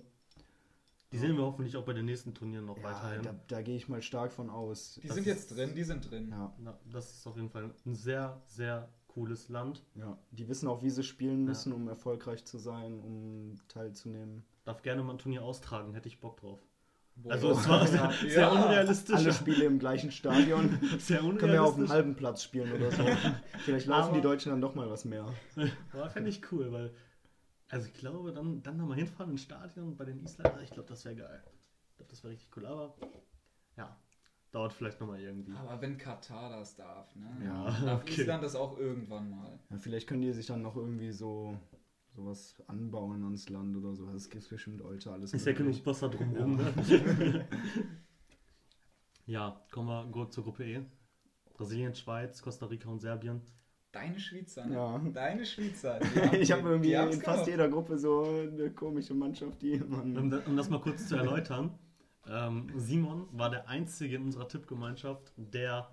Die 1.11 1.19
sehen 1.19 1.35
wir 1.37 1.43
hoffentlich 1.43 1.77
auch 1.77 1.85
bei 1.85 1.93
den 1.93 2.05
nächsten 2.05 2.33
Turnieren 2.33 2.65
noch 2.65 2.77
Ja, 2.77 2.85
weiterhin. 2.85 3.21
da, 3.21 3.35
da 3.47 3.61
gehe 3.61 3.75
ich 3.75 3.87
mal 3.87 4.01
stark 4.01 4.31
von 4.33 4.49
aus. 4.49 4.95
Die 5.01 5.07
Das 5.07 5.15
sind 5.15 5.27
ist- 5.27 5.49
jetzt 5.49 5.55
drin, 5.55 5.75
die 5.75 5.83
sind 5.83 6.09
drin. 6.09 6.29
Ja, 6.31 6.51
Na, 6.57 6.79
das 6.91 7.13
ist 7.13 7.27
auf 7.27 7.35
jeden 7.35 7.49
Fall 7.49 7.71
ein 7.85 7.93
sehr, 7.93 8.41
sehr 8.47 8.89
cooles 9.07 9.47
Land. 9.49 9.83
ja. 9.93 10.17
Die 10.31 10.47
wissen 10.47 10.67
auch, 10.67 10.81
wie 10.81 10.89
sie 10.89 11.03
spielen 11.03 11.41
Ja. 11.41 11.49
müssen, 11.49 11.71
um 11.71 11.87
erfolgreich 11.87 12.45
zu 12.45 12.57
sein, 12.57 12.99
um 12.99 13.57
teilzunehmen. 13.67 14.43
Darf 14.63 14.81
gerne 14.81 15.03
mal 15.03 15.11
ein 15.13 15.19
Turnier 15.19 15.43
austragen, 15.43 15.93
hätte 15.93 16.07
ich 16.07 16.19
Bock 16.19 16.37
drauf. 16.37 16.59
Boah. 17.15 17.31
Also 17.33 17.51
es 17.51 17.69
war 17.69 17.85
sehr, 17.87 18.11
sehr 18.21 18.31
Ja. 18.41 18.49
unrealistisch. 18.51 19.15
Alle 19.15 19.33
Spiele 19.33 19.65
im 19.65 19.79
gleichen 19.79 20.11
Stadion. 20.11 20.77
sehr 20.99 21.19
Können 21.19 21.39
wir 21.39 21.63
auf 21.63 21.75
einem 21.75 21.83
unrealistisch. 21.83 21.89
halben 21.89 22.15
Platz 22.15 22.43
spielen 22.43 22.71
oder 22.73 22.91
so. 22.91 23.03
Vielleicht 23.59 23.85
laufen 23.87 24.07
Aber- 24.09 24.15
die 24.15 24.21
Deutschen 24.21 24.49
dann 24.51 24.61
doch 24.61 24.75
mal 24.75 24.89
was 24.89 25.05
mehr. 25.05 25.25
Aber 25.93 26.09
fände 26.09 26.29
ich 26.29 26.41
cool, 26.51 26.71
weil, 26.71 26.93
also 27.69 27.87
ich 27.87 27.93
glaube, 27.93 28.33
dann, 28.33 28.61
dann 28.63 28.77
nochmal 28.77 28.97
hinfahren 28.97 29.31
ins 29.31 29.43
Stadion 29.43 29.95
bei 29.95 30.05
den 30.05 30.19
Isländern, 30.23 30.61
ich 30.63 30.71
glaube, 30.71 30.89
das 30.89 31.05
wäre 31.05 31.15
geil. 31.15 31.43
Ich 31.91 31.97
glaube, 31.97 32.09
das 32.09 32.23
wäre 32.23 32.33
richtig 32.33 32.49
cool, 32.57 32.65
aber 32.65 32.95
ja, 33.77 33.95
dauert 34.51 34.73
vielleicht 34.73 34.99
nochmal 34.99 35.19
irgendwie. 35.21 35.53
Aber 35.53 35.79
wenn 35.81 35.97
Katar 35.97 36.49
das 36.49 36.75
darf, 36.75 37.15
ne? 37.15 37.27
Ja, 37.45 37.63
Darf 37.85 38.01
okay. 38.01 38.21
Island 38.21 38.43
das 38.43 38.55
auch 38.55 38.77
irgendwann 38.77 39.29
mal. 39.29 39.59
Ja, 39.69 39.77
vielleicht 39.77 40.07
können 40.07 40.21
die 40.21 40.33
sich 40.33 40.47
dann 40.47 40.61
noch 40.63 40.75
irgendwie 40.75 41.11
so 41.11 41.57
sowas 42.15 42.55
anbauen 42.67 43.23
ans 43.23 43.49
Land 43.49 43.75
oder 43.75 43.95
so. 43.95 44.05
Das 44.11 44.29
gibt 44.29 44.47
bestimmt 44.49 44.83
heute 44.83 45.11
alles. 45.11 45.33
Ist 45.33 45.45
ja 45.45 45.53
genug 45.53 45.85
Wasser 45.85 46.09
drumherum, 46.09 46.57
ne? 46.57 47.47
ja, 49.25 49.61
kommen 49.71 49.87
wir 49.87 50.05
gut 50.11 50.33
zur 50.33 50.43
Gruppe 50.43 50.63
E. 50.63 50.81
Brasilien, 51.53 51.93
Schweiz, 51.95 52.41
Costa 52.41 52.65
Rica 52.65 52.89
und 52.89 52.99
Serbien. 52.99 53.41
Deine 53.91 54.19
Schweizer, 54.19 54.65
ne? 54.65 54.75
Ja. 54.75 54.99
Deine 55.13 55.45
Schweizer. 55.45 55.99
ich 56.33 56.51
habe 56.51 56.67
irgendwie 56.67 56.93
in 56.93 57.11
fast 57.13 57.23
gemacht. 57.23 57.47
jeder 57.47 57.69
Gruppe 57.69 57.97
so 57.97 58.23
eine 58.23 58.71
komische 58.71 59.13
Mannschaft, 59.13 59.61
die 59.61 59.77
man. 59.77 60.17
Um, 60.17 60.33
um 60.47 60.57
das 60.57 60.69
mal 60.69 60.81
kurz 60.81 61.07
zu 61.07 61.15
erläutern, 61.15 61.77
ähm, 62.27 62.71
Simon 62.75 63.27
war 63.31 63.51
der 63.51 63.67
Einzige 63.67 64.15
in 64.15 64.23
unserer 64.23 64.47
Tippgemeinschaft, 64.47 65.31
der 65.37 65.89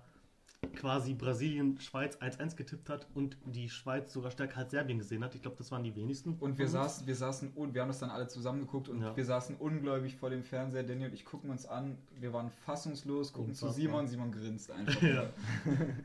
quasi 0.75 1.15
Brasilien, 1.15 1.79
Schweiz 1.79 2.17
1-1 2.17 2.55
getippt 2.55 2.87
hat 2.89 3.07
und 3.15 3.35
die 3.45 3.67
Schweiz 3.67 4.13
sogar 4.13 4.29
stärker 4.29 4.59
als 4.59 4.69
Serbien 4.69 4.99
gesehen 4.99 5.23
hat. 5.23 5.33
Ich 5.33 5.41
glaube, 5.41 5.57
das 5.57 5.71
waren 5.71 5.83
die 5.83 5.95
wenigsten. 5.95 6.35
Und 6.39 6.59
wir 6.59 6.67
saßen, 6.67 7.07
wir 7.07 7.15
saßen, 7.15 7.53
und 7.55 7.73
wir 7.73 7.81
haben 7.81 7.87
das 7.87 7.97
dann 7.97 8.11
alle 8.11 8.27
zusammengeguckt 8.27 8.87
und 8.87 9.01
Ja. 9.01 9.17
wir 9.17 9.25
saßen 9.25 9.55
ungläubig 9.55 10.17
vor 10.17 10.29
dem 10.29 10.43
Fernseher. 10.43 10.83
Danny 10.83 11.05
und 11.05 11.13
ich 11.15 11.25
gucken 11.25 11.49
uns 11.49 11.65
an. 11.65 11.97
Wir 12.19 12.31
waren 12.31 12.51
fassungslos, 12.51 13.33
gucken 13.33 13.55
zu. 13.55 13.69
Simon. 13.71 14.07
Simon 14.07 14.31
grinst 14.31 14.71
einfach. 14.71 15.01
Ja. 15.11 15.25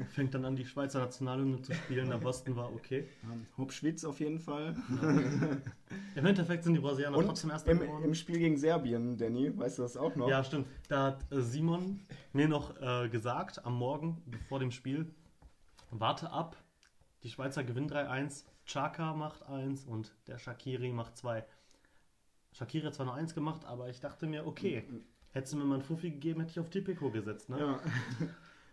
Fängt 0.09 0.35
dann 0.35 0.45
an, 0.47 0.57
die 0.57 0.65
Schweizer 0.65 1.01
Nationalhymne 1.01 1.61
zu 1.61 1.75
spielen. 1.75 2.09
Der 2.09 2.17
Boston 2.17 2.57
war 2.57 2.73
okay. 2.73 3.07
Hub 3.59 3.73
Schwitz 3.73 4.05
auf 4.05 4.19
jeden 4.21 4.41
Fall. 4.41 4.75
Im 6.15 6.27
Endeffekt 6.27 6.65
sind 6.65 6.75
die 6.75 6.81
Brasilianer 6.81 7.19
Und 7.19 7.27
trotzdem 7.27 7.51
Erster 7.51 7.73
im, 7.73 7.83
im 8.03 8.15
Spiel 8.15 8.39
gegen 8.39 8.57
Serbien, 8.57 9.17
Danny, 9.19 9.57
weißt 9.57 9.79
du 9.79 9.83
das 9.83 9.97
auch 9.97 10.17
noch? 10.17 10.29
Ja, 10.29 10.43
stimmt. 10.43 10.67
Da 10.89 11.05
hat 11.05 11.31
äh, 11.31 11.41
Simon 11.43 12.01
mir 12.33 12.49
noch 12.49 12.75
äh, 12.81 13.09
gesagt, 13.09 13.65
am 13.65 13.75
Morgen 13.79 14.17
vor 14.47 14.59
dem 14.59 14.71
Spiel, 14.71 15.15
warte 15.91 16.31
ab, 16.31 16.57
die 17.23 17.31
Schweizer 17.31 17.65
gewinnen 17.65 17.91
3-1, 17.91 18.45
Chaka 18.67 19.15
macht 19.15 19.47
1 19.47 19.85
und 19.85 20.13
der 20.27 20.39
Shakiri 20.39 20.93
macht 20.93 21.17
2. 21.17 21.45
Shakiri 22.53 22.87
hat 22.87 22.95
zwar 22.95 23.07
nur 23.07 23.15
1 23.15 23.35
gemacht, 23.35 23.65
aber 23.65 23.89
ich 23.89 24.01
dachte 24.01 24.27
mir, 24.27 24.47
okay, 24.47 24.85
hättest 25.31 25.53
du 25.53 25.59
mir 25.59 25.65
mal 25.65 25.75
einen 25.75 25.85
Fuffi 25.85 26.11
gegeben, 26.11 26.41
hätte 26.41 26.53
ich 26.53 26.61
auf 26.61 26.71
Tipico 26.71 27.11
gesetzt. 27.11 27.49
Ne? 27.49 27.59
Ja. 27.59 27.81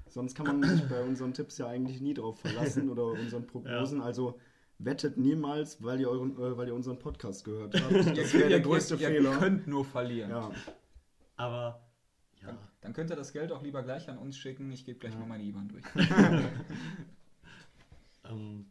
sonst 0.08 0.36
kann 0.36 0.46
man 0.46 0.64
sich 0.64 0.88
bei 0.88 1.02
unseren 1.02 1.34
Tipps 1.34 1.58
ja 1.58 1.68
eigentlich 1.68 2.00
nie 2.00 2.14
drauf 2.14 2.40
verlassen 2.40 2.90
oder 2.90 3.06
unseren 3.06 3.46
Prognosen. 3.48 4.02
Also 4.02 4.40
wettet 4.80 5.18
niemals, 5.18 5.82
weil 5.84 6.00
ihr, 6.00 6.10
euren, 6.10 6.32
äh, 6.38 6.58
weil 6.58 6.68
ihr 6.68 6.76
unseren 6.76 7.00
Podcast 7.00 7.44
gehört 7.44 7.80
habt. 7.80 7.94
Das 8.18 8.34
wäre 8.34 8.50
der 8.50 8.60
größte 8.60 8.96
ihr, 8.96 9.08
Fehler. 9.08 9.34
Ihr 9.34 9.40
könnt 9.40 9.68
nur 9.68 9.86
verlieren. 9.86 10.30
Ja. 10.30 10.52
Aber 11.36 11.83
ja, 12.44 12.48
Dann, 12.48 12.58
dann 12.82 12.94
könnt 12.94 13.10
ihr 13.10 13.16
das 13.16 13.34
Geld 13.34 13.52
auch 13.52 13.62
lieber 13.64 13.84
gleich 13.84 14.10
an 14.10 14.18
uns 14.18 14.38
schicken. 14.38 14.72
Ich 14.72 14.86
gebe 14.86 15.00
gleich 15.00 15.14
Ja. 15.14 15.20
mal 15.20 15.28
meine 15.28 15.44
IBAN 15.44 15.70
durch. 15.70 15.84
ähm, 18.30 18.66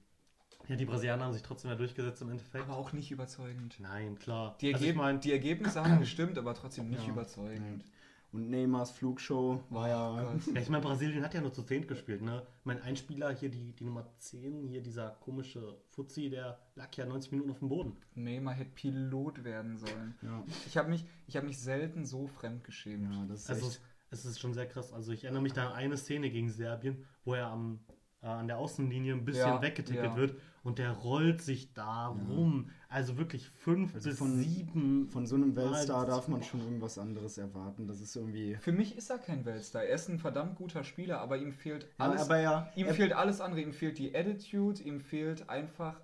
ja, 0.69 0.77
die 0.77 0.85
Brasilianer 0.85 1.25
haben 1.25 1.33
sich 1.33 1.43
trotzdem 1.43 1.71
ja 1.71 1.77
durchgesetzt 1.77 2.23
im 2.23 2.31
Endeffekt. 2.31 2.65
Aber 2.65 2.77
auch 2.77 2.93
nicht 2.93 3.11
überzeugend. 3.11 3.77
Nein, 3.81 4.19
klar. 4.19 4.57
Die, 4.61 4.73
Also 4.73 4.85
Ergeb 4.85 4.95
ich 4.95 4.97
mein, 4.97 5.21
die 5.21 5.33
Ergebnisse 5.33 5.83
haben 5.83 5.99
gestimmt, 6.01 6.39
aber 6.39 6.55
trotzdem 6.55 6.89
nicht 6.89 7.07
Ja. 7.07 7.13
überzeugend. 7.13 7.85
Und 8.33 8.49
Neymars 8.49 8.93
Flugshow 8.93 9.63
war 9.69 9.89
ja. 9.89 10.23
Ja, 10.23 10.61
ich 10.61 10.69
meine, 10.71 10.83
Brasilien 10.83 11.23
hat 11.23 11.35
ja 11.35 11.43
nur 11.43 11.53
zu 11.53 11.63
10 11.63 11.87
gespielt, 11.87 12.23
ne? 12.23 12.47
Mein 12.65 12.81
Einspieler 12.81 13.31
hier, 13.35 13.51
die, 13.51 13.73
die 13.75 13.85
Nummer 13.85 14.07
10, 14.17 14.67
hier 14.69 14.81
dieser 14.83 15.11
komische 15.21 15.77
Fuzzi, 15.91 16.31
der 16.31 16.59
lag 16.75 16.95
ja 16.97 17.05
90 17.05 17.31
Minuten 17.33 17.51
auf 17.51 17.59
dem 17.59 17.69
Boden. 17.69 17.97
Neymar 18.15 18.55
hätte 18.55 18.71
Pilot 18.75 19.45
werden 19.45 19.77
sollen. 19.77 20.15
Ja, 20.23 20.43
Ich 20.67 20.77
habe 20.79 20.89
mich, 20.89 21.05
ich 21.27 21.37
hab 21.37 21.45
mich 21.45 21.59
selten 21.59 22.07
so 22.07 22.27
fremdgeschämt. 22.27 23.13
ja, 23.13 23.27
das 23.27 23.41
ist 23.41 23.51
Also 23.51 23.67
echt. 23.69 23.81
es 24.11 24.25
ist 24.25 24.41
schon 24.41 24.55
sehr 24.55 24.67
krass. 24.67 24.95
Also 24.95 25.13
ich 25.13 25.25
erinnere 25.25 25.43
mich 25.43 25.53
da 25.53 25.69
an 25.69 25.75
eine 25.75 25.99
Szene 25.99 26.31
gegen 26.31 26.49
Serbien, 26.49 27.05
wo 27.27 27.35
er 27.35 27.49
am, 27.49 27.81
äh, 28.23 28.27
an 28.29 28.47
der 28.47 28.57
Außenlinie 28.57 29.13
ein 29.13 29.27
bisschen 29.27 29.47
Ja, 29.49 29.61
weggetickelt 29.61 30.05
ja. 30.13 30.17
wird 30.17 30.41
und 30.63 30.79
der 30.79 30.91
rollt 30.93 31.43
sich 31.43 31.73
da 31.75 32.07
rum. 32.09 32.71
Also 32.89 33.17
wirklich 33.19 33.49
fünf 33.51 33.95
Also 33.95 34.11
bis 34.11 34.19
von- 34.19 34.37
sieben. 34.37 35.09
Von 35.09 35.27
so 35.27 35.35
einem 35.37 35.57
Weltstar 35.57 36.07
darf 36.07 36.29
man 36.29 36.43
schon 36.43 36.61
irgendwas 36.61 36.99
anderes 36.99 37.37
erwarten. 37.39 37.87
Das 37.87 38.01
ist 38.01 38.15
irgendwie. 38.17 38.57
Für 38.61 38.73
mich 38.73 38.97
ist 38.97 39.11
er 39.11 39.19
kein 39.19 39.45
Weltstar. 39.45 39.83
Er 39.85 39.95
ist 39.97 40.09
ein 40.09 40.19
verdammt 40.19 40.57
guter 40.57 40.85
Spieler, 40.85 41.21
aber 41.21 41.37
ihm 41.39 41.53
fehlt 41.53 41.89
alles. 41.99 42.23
aber 42.23 42.41
ja, 42.41 42.71
ihm 42.77 42.87
er- 42.87 42.95
fehlt 42.95 43.13
alles 43.13 43.41
andere. 43.41 43.61
Ihm 43.61 43.73
fehlt 43.73 43.99
die 43.99 44.15
Attitude, 44.15 44.83
ihm 44.83 45.01
fehlt 45.01 45.49
einfach. 45.49 46.01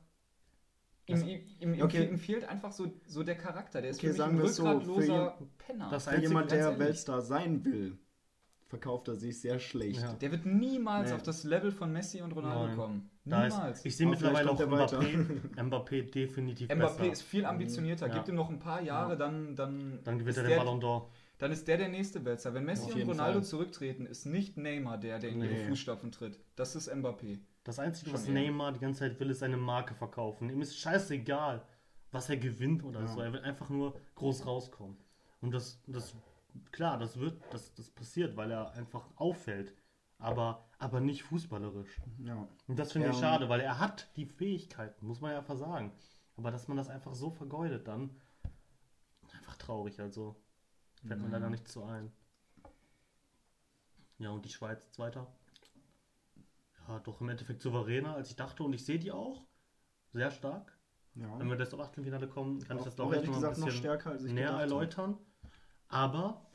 Ihm, 1.07 1.23
ihm, 1.27 1.41
ihm, 1.75 1.83
okay. 1.83 1.99
fehlt, 1.99 2.11
ihm 2.11 2.19
fehlt 2.19 2.45
einfach 2.45 2.71
so, 2.73 2.93
so 3.07 3.23
der 3.23 3.37
Charakter. 3.37 3.81
Der 3.81 3.91
ist 3.93 3.97
Okay, 3.99 4.09
für 4.09 4.13
mich 4.13 4.17
sagen 4.19 4.39
ein 4.41 4.45
es 4.45 4.57
so, 4.57 4.63
für 4.65 4.71
rückgratloser 4.75 5.39
Penner. 5.57 5.89
Das 5.91 6.07
Einzige, 6.09 6.29
jemand, 6.29 6.51
der. 6.51 6.79
Weltstar 6.79 7.23
sein 7.23 7.65
will, 7.65 7.97
verkauft 8.69 9.09
er 9.09 9.17
sich 9.17 9.41
sehr 9.41 9.59
schlecht. 9.59 10.01
Ja. 10.03 10.13
der 10.13 10.31
wird 10.31 10.47
niemals 10.47 11.09
Nee. 11.11 11.17
auf 11.17 11.23
das 11.23 11.43
Level 11.45 11.73
von 11.73 11.93
Messi 11.93 12.21
und 12.23 12.33
Ronaldo 12.33 12.67
Nein. 12.69 12.77
kommen. 12.77 13.11
Ist, 13.25 13.33
Niemals. 13.35 13.85
ich 13.85 13.97
sehe 13.97 14.07
mittlerweile 14.07 14.51
auch 14.51 14.59
Mbappé, 14.61 15.27
Mbappé 15.57 16.11
definitiv 16.11 16.71
Mbappé 16.71 16.77
besser. 16.99 17.13
ist 17.13 17.23
viel 17.23 17.45
ambitionierter. 17.45 18.07
Ja. 18.09 18.15
Gib 18.15 18.29
ihm 18.29 18.35
noch 18.37 18.49
ein 18.51 18.59
paar 18.59 18.81
Jahre, 18.81 19.17
dann, 19.17 19.55
dann, 19.57 20.01
Dann 20.05 20.19
gewinnt 20.19 20.31
ist 20.31 20.37
er 20.39 20.43
den 20.45 20.51
der, 20.51 20.57
Ballon 20.59 20.81
d'Or. 20.81 21.07
dann 21.39 21.51
ist 21.53 21.67
der 21.69 21.77
der 21.79 21.89
nächste 21.89 22.25
Weltstar. 22.25 22.55
Wenn 22.55 22.65
Messi 22.65 22.93
und 22.93 23.09
Ronaldo 23.09 23.41
Fall. 23.41 23.45
zurücktreten, 23.49 24.07
ist 24.07 24.25
nicht 24.27 24.57
Neymar 24.57 24.99
der, 24.99 25.19
der 25.19 25.31
in 25.31 25.43
ihre 25.43 25.53
Nee. 25.53 25.69
Fußstapfen 25.69 26.11
tritt. 26.13 26.39
Das 26.57 26.75
ist 26.77 26.91
Mbappé. 26.93 27.39
Das 27.65 27.79
Einzige, 27.79 28.11
Schon 28.11 28.19
was 28.19 28.27
eher. 28.27 28.33
Neymar 28.35 28.73
die 28.73 28.81
ganze 28.81 29.01
Zeit 29.01 29.21
will, 29.21 29.31
ist 29.31 29.41
seine 29.41 29.57
Marke 29.59 29.95
verkaufen. 29.95 30.49
Ihm 30.49 30.63
ist 30.63 30.79
scheißegal, 30.79 31.63
was 32.13 32.31
er 32.31 32.37
gewinnt 32.39 32.83
oder 32.85 33.01
Ja. 33.01 33.07
so. 33.09 33.21
Er 33.21 33.33
will 33.33 33.41
einfach 33.41 33.69
nur 33.69 33.95
groß 34.15 34.47
rauskommen. 34.47 34.97
Und 35.43 35.53
das, 35.53 35.81
das 35.87 36.15
klar, 36.73 36.99
das 36.99 37.19
wird, 37.19 37.43
das, 37.53 37.75
das 37.75 37.91
passiert, 37.91 38.37
weil 38.37 38.51
er 38.51 38.73
einfach 38.73 39.05
auffällt. 39.17 39.75
Aber, 40.21 40.69
aber 40.79 41.01
nicht 41.01 41.23
fußballerisch. 41.23 42.01
Ja. 42.19 42.49
Und 42.67 42.79
das 42.79 42.93
finde 42.93 43.07
Ja, 43.07 43.13
ich 43.13 43.19
und- 43.19 43.23
schade, 43.23 43.49
weil 43.49 43.61
er 43.61 43.79
hat 43.79 44.09
die 44.17 44.27
Fähigkeiten, 44.27 45.07
muss 45.07 45.21
man 45.21 45.31
ja 45.33 45.39
einfach 45.39 45.57
sagen. 45.57 45.93
Aber 46.37 46.51
dass 46.51 46.67
man 46.69 46.77
das 46.77 46.89
einfach 46.89 47.15
so 47.15 47.31
vergeudet 47.31 47.87
dann, 47.87 48.11
einfach 49.33 49.57
traurig. 49.57 50.01
Also 50.01 50.35
fällt 51.07 51.21
Ja. 51.23 51.29
leider 51.29 51.51
nicht 51.51 51.69
so 51.69 51.85
ein. 51.85 52.13
Ja, 54.19 54.31
und 54.31 54.45
die 54.45 54.49
Schweiz 54.49 54.91
zweiter. 54.91 55.27
Ja, 56.89 56.99
doch 57.01 57.21
im 57.21 57.29
Endeffekt 57.29 57.63
souveräner, 57.63 58.15
als 58.15 58.31
ich 58.31 58.37
dachte. 58.37 58.63
Und 58.65 58.73
ich 58.73 58.85
sehe 58.85 58.99
die 58.99 59.13
auch 59.13 59.45
sehr 60.13 60.31
stark. 60.31 60.77
ja. 61.15 61.39
Wenn 61.39 61.49
wir 61.49 61.57
das 61.57 61.73
auf 61.75 61.81
Achtelfinale 61.81 62.29
kommen, 62.29 62.61
kann 62.65 62.79
ich 62.79 62.85
das 62.85 62.99
auch 62.99 63.11
ich 63.11 63.15
ehrlich 63.17 63.29
noch 63.31 63.37
ein 63.37 63.41
gesagt 63.43 63.59
noch 63.59 63.67
bisschen 63.67 63.81
stärker 63.81 64.11
als 64.11 64.25
ich 64.25 64.33
näher 64.33 64.47
gedacht 64.47 64.63
habe. 64.63 64.73
erläutern. 64.73 65.19
Aber 65.89 66.47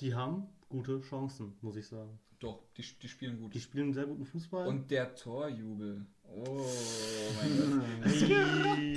die 0.00 0.14
haben 0.14 0.46
gute 0.68 1.00
Chancen, 1.00 1.54
muss 1.60 1.76
ich 1.76 1.86
sagen. 1.86 2.18
Doch, 2.40 2.60
die, 2.76 2.84
die 3.02 3.08
spielen 3.08 3.40
gut. 3.40 3.52
Die 3.52 3.60
spielen 3.60 3.92
sehr 3.92 4.06
guten 4.06 4.24
Fußball. 4.24 4.68
Und 4.68 4.90
der 4.92 5.12
Torjubel. 5.16 6.06
Oh 6.22 6.66
mein 7.40 7.58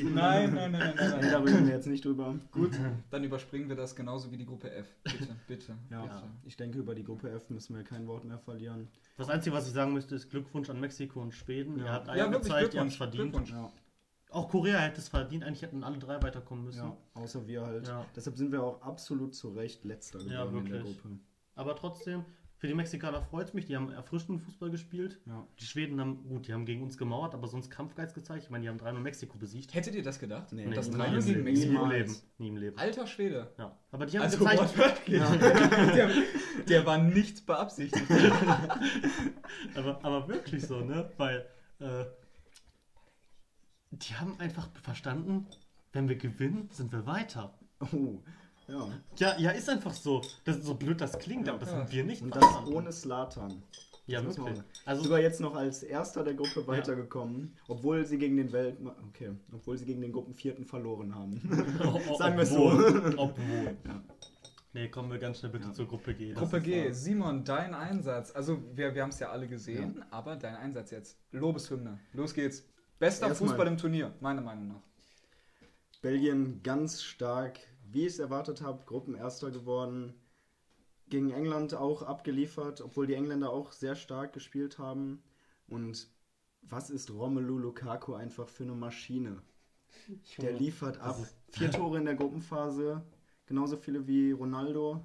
Gott. 0.04 0.14
Nein, 0.14 0.54
nein, 0.54 0.54
nein, 0.54 0.72
nein, 0.72 0.94
Nee, 0.96 1.02
nein. 1.10 1.22
da 1.22 1.40
nein. 1.40 1.44
reden 1.48 1.66
wir 1.66 1.74
jetzt 1.74 1.88
nicht 1.88 2.06
drüber. 2.06 2.36
Gut, 2.52 2.78
dann 3.10 3.24
überspringen 3.24 3.68
wir 3.68 3.76
das 3.76 3.96
genauso 3.96 4.32
wie 4.32 4.38
die 4.38 4.46
Gruppe 4.46 4.70
F. 4.70 4.86
Bitte, 5.04 5.36
bitte. 5.48 5.78
Ja, 5.90 6.02
bitte. 6.04 6.24
ich 6.44 6.56
denke, 6.58 6.78
über 6.78 6.94
die 6.94 7.04
Gruppe 7.04 7.32
F 7.32 7.50
müssen 7.50 7.76
wir 7.76 7.84
kein 7.84 8.06
Wort 8.06 8.26
mehr 8.26 8.38
verlieren. 8.38 8.90
Das 9.18 9.30
Einzige, 9.30 9.56
was 9.56 9.66
ich 9.68 9.74
sagen 9.74 9.94
möchte, 9.94 10.14
ist 10.14 10.30
Glückwunsch 10.30 10.70
an 10.70 10.80
Mexiko 10.80 11.22
und 11.22 11.34
Schweden. 11.34 11.80
Ja. 11.80 11.86
Ihr 11.86 11.92
habt 11.94 12.08
Ja, 12.08 12.14
Eier 12.14 12.32
wirklich 12.32 12.44
gezeigt, 12.44 12.74
ihr 12.76 12.82
habt 12.82 12.94
verdient. 12.94 13.32
Glückwunsch. 13.32 13.52
Ja, 13.52 13.72
Auch 14.32 14.50
Korea 14.50 14.80
hätte 14.80 15.00
es 15.00 15.10
verdient. 15.10 15.44
Eigentlich 15.44 15.62
hätten 15.62 15.84
alle 15.84 16.00
drei 16.00 16.22
weiterkommen 16.24 16.66
müssen. 16.66 16.80
ja 16.80 16.98
außer 17.14 17.48
wir 17.48 17.62
halt. 17.62 17.88
Ja. 17.88 18.06
Deshalb 18.16 18.38
sind 18.38 18.52
wir 18.52 18.64
auch 18.64 18.82
absolut 18.82 19.36
zu 19.36 19.50
Recht 19.50 19.84
letzter 19.84 20.20
Ja, 20.22 20.46
geworden 20.46 20.66
in 20.66 20.72
der 20.72 20.84
wirklich. 20.84 21.02
Gruppe. 21.02 21.20
Aber 21.56 21.76
trotzdem, 21.76 22.26
für 22.58 22.68
die 22.68 22.74
Mexikaner 22.74 23.22
freut 23.22 23.50
es 23.50 23.54
mich. 23.54 23.66
Die 23.66 23.76
haben 23.76 23.92
erfrischenden 23.92 24.40
Fußball 24.40 24.70
gespielt. 24.70 25.20
Ja. 25.26 25.46
Die 25.60 25.66
Schweden 25.66 26.00
haben, 26.00 26.28
gut, 26.30 26.48
die 26.48 26.54
haben 26.54 26.66
gegen 26.66 26.84
uns 26.84 26.98
gemauert, 26.98 27.34
aber 27.34 27.48
sonst 27.48 27.70
Kampfgeist 27.70 28.16
gezeigt. 28.16 28.44
Ich 28.44 28.50
meine, 28.50 28.62
die 28.64 28.70
haben 28.70 28.78
3-0 28.78 29.00
Mexiko 29.00 29.38
besiegt. 29.38 29.74
Hättet 29.74 29.96
ihr 29.96 30.04
das 30.04 30.20
gedacht? 30.20 30.54
Nee, 30.54 30.70
das 30.70 30.90
nie 30.90 30.96
3 30.96 31.06
im 31.08 31.14
gegen 31.14 31.28
Leben. 31.28 31.44
Mexiko? 31.44 31.72
Nie 31.72 31.78
im. 31.84 31.90
Leben. 31.90 32.16
Nie 32.38 32.48
im 32.48 32.58
Leben. 32.58 32.78
Alter 32.78 33.08
Schwede. 33.08 33.52
Ja. 33.58 33.78
Aber 33.92 34.06
die 34.06 34.18
haben 34.18 34.24
Also 34.24 34.38
gezeigt, 34.38 34.60
wortwörtlich. 34.60 35.22
der, 35.96 36.10
der 36.70 36.86
war 36.86 36.98
nicht 37.00 37.46
beabsichtigt. 37.46 38.06
aber, 39.76 40.06
aber 40.06 40.28
wirklich 40.28 40.66
so, 40.66 40.80
ne? 40.80 41.12
Weil 41.18 41.46
äh, 41.80 42.06
die 43.92 44.16
haben 44.16 44.40
einfach 44.40 44.70
verstanden, 44.82 45.48
wenn 45.94 46.08
wir 46.08 46.16
gewinnen, 46.18 46.70
sind 46.72 46.92
wir 46.92 47.06
weiter. 47.06 47.54
Oh, 47.94 48.20
ja. 48.68 48.88
Ja, 49.18 49.38
ja, 49.40 49.52
ist 49.52 49.70
einfach 49.70 49.94
so. 49.94 50.22
Das 50.46 50.58
ist 50.58 50.66
so 50.66 50.76
blöd, 50.76 51.02
das 51.02 51.18
klingt, 51.20 51.50
aber 51.50 51.60
das 51.60 51.72
Ja. 51.72 51.78
sind 51.80 51.92
wir 51.92 52.04
nicht. 52.06 52.22
Und 52.22 52.36
das 52.36 52.44
ohne 52.66 52.92
Slatan. 52.92 53.64
Ja, 54.08 54.22
Das 54.22 54.38
wirklich. 54.38 54.62
Also, 54.86 55.04
Sogar 55.04 55.20
jetzt 55.20 55.40
noch 55.42 55.56
als 55.56 55.84
erster 55.84 56.24
der 56.24 56.34
Gruppe 56.34 56.66
weitergekommen, 56.68 57.56
obwohl 57.68 58.06
sie 58.06 58.18
gegen 58.18 58.38
den 58.38 58.52
Welt 58.52 58.78
okay, 59.10 59.32
obwohl 59.54 59.78
sie 59.78 59.86
gegen 59.86 60.02
den 60.02 60.12
Gruppenvierten 60.12 60.66
verloren 60.66 61.14
haben. 61.14 61.40
Sagen 62.18 62.36
wir 62.36 62.44
es 62.44 62.50
so. 62.50 62.66
obwohl. 63.18 63.78
Ja. 63.86 64.04
Nee, 64.74 64.88
kommen 64.90 65.12
wir 65.12 65.20
ganz 65.20 65.40
schnell 65.40 65.52
bitte 65.52 65.68
Ja. 65.68 65.74
zur 65.74 65.88
Gruppe 65.88 66.14
G. 66.14 66.30
Das 66.34 66.40
Gruppe 66.40 66.62
G, 66.62 66.92
Simon, 66.94 67.44
dein 67.44 67.74
Einsatz. 67.74 68.32
Also, 68.32 68.62
wir, 68.74 68.96
wir 68.96 69.02
haben 69.04 69.10
es 69.10 69.20
ja 69.20 69.30
alle 69.30 69.48
gesehen, 69.48 70.02
aber 70.12 70.36
dein 70.38 70.56
Einsatz 70.56 70.92
jetzt. 70.92 71.18
Lobeshymne. 71.32 72.00
Los 72.14 72.34
geht's. 72.34 72.64
Bester 73.02 73.28
Erstmal- 73.28 73.50
Fußball 73.50 73.68
im 73.68 73.78
Turnier, 73.78 74.14
meiner 74.22 74.42
Meinung 74.42 74.68
nach. 74.68 74.82
Belgien 76.04 76.62
ganz 76.62 77.02
stark, 77.02 77.60
wie 77.90 78.02
ich 78.02 78.14
es 78.14 78.20
erwartet 78.20 78.62
habe, 78.62 78.86
Gruppenerster 78.86 79.50
geworden. 79.50 80.14
Gegen 81.10 81.32
England 81.32 81.74
auch 81.74 82.04
abgeliefert, 82.04 82.80
obwohl 82.80 83.08
die 83.08 83.16
Engländer 83.16 83.50
auch 83.50 83.72
sehr 83.72 83.96
stark 83.96 84.34
gespielt 84.34 84.78
haben. 84.78 85.24
Und 85.68 86.12
was 86.62 86.92
ist 86.92 87.10
Romelu 87.10 87.58
Lukaku 87.58 88.14
einfach 88.14 88.48
für 88.48 88.64
eine 88.66 88.76
Maschine? 88.76 89.42
Der 90.38 90.54
liefert 90.54 91.00
ab. 91.00 91.18
Vier 91.50 91.72
Tore 91.72 91.98
in 91.98 92.06
der 92.06 92.14
Gruppenphase, 92.16 93.04
genauso 93.48 93.78
viele 93.78 94.06
wie 94.08 94.32
Ronaldo. 94.32 95.04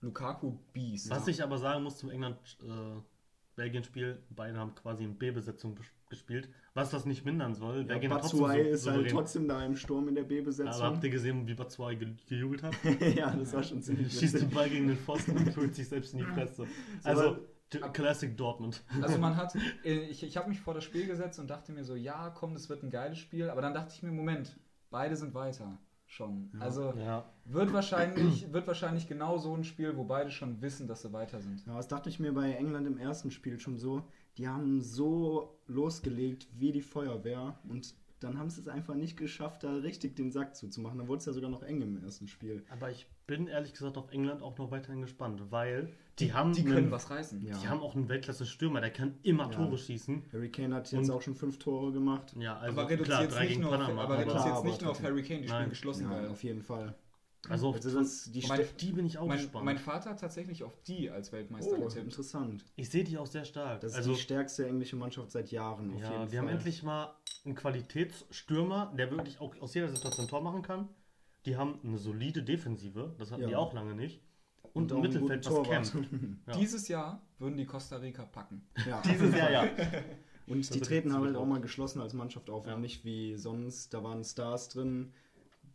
Lukaku 0.00 0.56
Beast. 0.72 1.10
Was 1.10 1.28
ich 1.28 1.42
aber 1.42 1.58
sagen 1.58 1.84
muss 1.84 1.98
zum 1.98 2.08
England-Belgien-Spiel, 2.08 4.22
beide 4.30 4.58
haben 4.58 4.74
quasi 4.74 5.04
in 5.04 5.18
B-Besetzung 5.18 5.74
bes- 5.74 5.92
gespielt, 6.10 6.48
was 6.74 6.90
das 6.90 7.06
nicht 7.06 7.24
mindern 7.24 7.54
soll. 7.54 7.86
Ja, 7.88 7.98
so- 8.22 8.46
ist 8.48 8.86
halt 8.86 9.06
souverän- 9.06 9.08
trotzdem 9.10 9.48
da 9.48 9.64
im 9.64 9.76
Sturm 9.76 10.08
in 10.08 10.14
der 10.16 10.24
Aber 10.24 10.34
habt 10.34 10.44
B-Besetzung. 10.44 11.02
ihr 11.02 11.10
gesehen, 11.10 11.46
wie 11.46 11.54
Batshuayi 11.54 11.96
ge 11.96 12.08
gejubelt 12.28 12.62
hat? 12.62 12.74
ja, 13.16 13.30
das 13.34 13.52
war 13.54 13.62
schon 13.62 13.80
ziemlich 13.80 14.12
Schießt 14.12 14.40
den. 14.42 14.50
Ball 14.50 14.68
gegen 14.68 14.88
den 14.88 14.98
Pfosten 14.98 15.36
und 15.36 15.56
holt 15.56 15.74
sich 15.74 15.88
selbst 15.88 16.12
in 16.12 16.18
die 16.18 16.24
Fresse. 16.26 16.66
Also, 17.04 17.38
Classic 17.92 18.36
Dortmund. 18.36 18.82
Also 19.00 19.18
man 19.18 19.36
hat, 19.36 19.54
äh, 19.84 20.00
ich, 20.08 20.22
ich 20.24 20.36
habe 20.36 20.48
mich 20.48 20.60
vor 20.60 20.74
das 20.74 20.82
Spiel 20.84 21.06
gesetzt 21.06 21.38
und 21.38 21.48
dachte 21.48 21.72
mir 21.72 21.84
so, 21.84 21.94
ja, 21.94 22.30
komm, 22.30 22.52
das 22.54 22.68
wird 22.68 22.82
ein 22.82 22.90
geiles 22.90 23.18
Spiel. 23.18 23.48
Aber 23.48 23.62
dann 23.62 23.72
dachte 23.74 23.94
ich 23.94 24.02
mir, 24.02 24.10
Moment, 24.10 24.58
beide 24.90 25.14
sind 25.14 25.34
weiter 25.34 25.78
schon. 26.06 26.50
Also 26.58 26.92
Ja. 26.98 27.30
wird 27.44 27.72
wahrscheinlich, 27.72 28.46
wird 28.52 28.66
wahrscheinlich 28.66 29.06
genau 29.06 29.38
so 29.38 29.54
ein 29.54 29.62
Spiel, 29.62 29.96
wo 29.96 30.02
beide 30.02 30.32
schon 30.32 30.60
wissen, 30.60 30.88
dass 30.88 31.02
sie 31.02 31.12
weiter 31.12 31.40
sind. 31.40 31.64
Ja, 31.66 31.76
das 31.76 31.86
dachte 31.86 32.08
ich 32.08 32.18
mir 32.18 32.32
bei 32.34 32.50
England 32.52 32.88
im 32.88 32.98
ersten 32.98 33.30
Spiel 33.30 33.60
schon 33.60 33.78
so. 33.78 34.02
Die 34.38 34.48
haben 34.48 34.80
so 34.80 35.58
losgelegt 35.66 36.48
wie 36.56 36.72
die 36.72 36.80
Feuerwehr 36.82 37.58
und 37.68 37.94
dann 38.20 38.38
haben 38.38 38.50
sie 38.50 38.60
es 38.60 38.68
einfach 38.68 38.94
nicht 38.94 39.16
geschafft, 39.16 39.64
da 39.64 39.72
richtig 39.76 40.14
den 40.14 40.30
Sack 40.30 40.54
zuzumachen. 40.54 40.98
Dann 40.98 41.08
wurde 41.08 41.20
es 41.20 41.24
ja 41.26 41.32
sogar 41.32 41.48
noch 41.48 41.62
eng 41.62 41.80
im 41.80 42.02
ersten 42.04 42.28
Spiel. 42.28 42.62
Aber 42.68 42.90
ich 42.90 43.06
bin 43.26 43.46
ehrlich 43.46 43.72
gesagt 43.72 43.96
auf 43.96 44.10
England 44.12 44.42
auch 44.42 44.58
noch 44.58 44.70
weiterhin 44.70 45.00
gespannt, 45.00 45.40
weil 45.50 45.90
die 46.18 46.34
haben, 46.34 46.52
Die 46.52 46.62
können 46.64 46.76
einen, 46.76 46.90
was 46.90 47.08
reißen. 47.08 47.40
Ja. 47.46 47.56
die 47.56 47.66
haben 47.68 47.80
auch 47.80 47.96
einen 47.96 48.10
Weltklasse-Stürmer, 48.10 48.82
der 48.82 48.90
kann 48.90 49.14
immer 49.22 49.44
Ja. 49.44 49.48
Tore 49.52 49.78
schießen. 49.78 50.24
Harry 50.34 50.50
Kane 50.50 50.74
hat 50.74 50.92
jetzt 50.92 51.08
Und- 51.08 51.10
auch 51.14 51.22
schon 51.22 51.34
fünf 51.34 51.58
Tore 51.58 51.92
gemacht. 51.92 52.34
Ja, 52.38 52.58
also 52.58 52.78
aber 52.78 52.90
reduziert 52.90 53.06
klar, 53.16 53.22
es 53.26 53.34
drei 53.34 53.40
nicht, 53.40 53.48
gegen 53.52 53.60
nur 53.62 53.70
auf, 53.70 53.78
Panama. 53.78 54.02
aber 54.02 54.12
aber- 54.14 54.20
reduziert 54.22 54.42
Klar, 54.44 54.58
es 54.58 54.64
nicht 54.64 54.74
aber 54.74 54.82
nur 54.84 54.90
auf. 54.92 55.02
Harry 55.02 55.22
Kane, 55.22 55.40
die 55.40 55.48
spielen 55.48 55.70
geschlossen 55.70 56.10
Ja, 56.10 56.28
auf 56.28 56.42
jeden 56.44 56.62
Fall. 56.62 56.94
Also 57.48 57.68
auf, 57.68 57.76
Also 57.76 57.98
das, 57.98 58.30
die 58.30 58.46
Mein- 58.46 58.60
die 58.80 58.92
bin 58.92 59.06
ich 59.06 59.16
auch 59.18 59.26
Mein, 59.26 59.38
gespannt. 59.38 59.64
mein 59.64 59.78
Vater 59.78 60.10
hat 60.10 60.20
tatsächlich 60.20 60.62
auf 60.62 60.76
die 60.82 61.10
als 61.10 61.32
Weltmeister 61.32 61.72
oh, 61.78 61.84
getippt. 61.86 62.04
interessant. 62.04 62.64
ich 62.76 62.90
sehe 62.90 63.02
die 63.02 63.16
auch 63.16 63.26
sehr 63.26 63.44
stark. 63.46 63.80
Das 63.80 63.92
ist 63.92 63.96
also 63.98 64.12
die 64.14 64.20
stärkste 64.20 64.66
englische 64.68 64.96
Mannschaft 64.96 65.30
seit 65.30 65.50
Jahren. 65.50 65.94
Auf 65.94 66.00
ja, 66.02 66.12
jeden 66.12 66.28
die 66.30 66.38
haben 66.38 66.46
Fall. 66.46 66.54
endlich 66.56 66.82
mal 66.82 67.14
einen 67.46 67.54
Qualitätsstürmer, 67.54 68.92
der 68.96 69.10
wirklich 69.10 69.40
auch 69.40 69.58
aus 69.60 69.74
jeder 69.74 69.88
Situation 69.88 70.26
ein 70.26 70.28
Tor 70.28 70.42
machen 70.42 70.62
kann. 70.62 70.88
Die 71.46 71.56
haben 71.56 71.78
eine 71.82 71.98
solide 71.98 72.42
Defensive, 72.42 73.14
das 73.18 73.30
hatten 73.30 73.42
Ja. 73.42 73.48
die 73.48 73.56
auch 73.56 73.72
lange 73.72 73.94
nicht. 73.94 74.20
Und, 74.72 74.92
auch 74.92 74.96
ein 74.96 75.02
Mittelfeld, 75.02 75.44
was 75.50 75.62
kämpft. 75.66 75.94
Ja. 76.46 76.52
Dieses 76.58 76.88
Jahr 76.88 77.22
würden 77.38 77.56
die 77.56 77.64
Costa 77.66 77.96
Rica 77.96 78.24
packen. 78.26 78.62
ja. 78.86 79.00
Dieses 79.06 79.34
Jahr, 79.34 79.50
ja. 79.50 79.62
Und 80.46 80.68
die 80.68 80.74
wird 80.74 80.84
treten 80.86 81.08
jetzt 81.08 81.18
halt 81.18 81.36
auch 81.36 81.46
mal 81.46 81.60
geschlossen 81.60 82.00
als 82.00 82.12
Mannschaft 82.12 82.50
auf 82.50 82.66
Ja. 82.66 82.74
und 82.74 82.82
nicht 82.82 83.04
wie 83.04 83.36
sonst. 83.36 83.94
Da 83.94 84.02
waren 84.04 84.22
Stars 84.24 84.68
drin. 84.68 85.12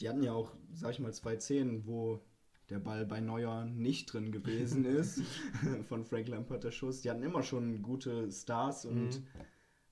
Die 0.01 0.09
hatten 0.09 0.23
ja 0.23 0.33
auch, 0.33 0.51
sag 0.73 0.91
ich 0.91 0.99
mal, 0.99 1.13
zwei 1.13 1.37
Szenen, 1.39 1.85
wo 1.87 2.21
der 2.69 2.79
Ball 2.79 3.05
bei 3.05 3.19
Neuer 3.21 3.65
nicht 3.65 4.11
drin 4.11 4.31
gewesen 4.31 4.83
ist. 4.99 5.21
Von 5.87 6.03
Frank 6.05 6.27
Lampard 6.27 6.63
der 6.63 6.71
Schuss. 6.71 7.01
Die 7.01 7.09
hatten 7.09 7.23
immer 7.23 7.43
schon 7.43 7.81
gute 7.81 8.31
Stars 8.31 8.85
und 8.85 8.95
Mhm. 9.21 9.27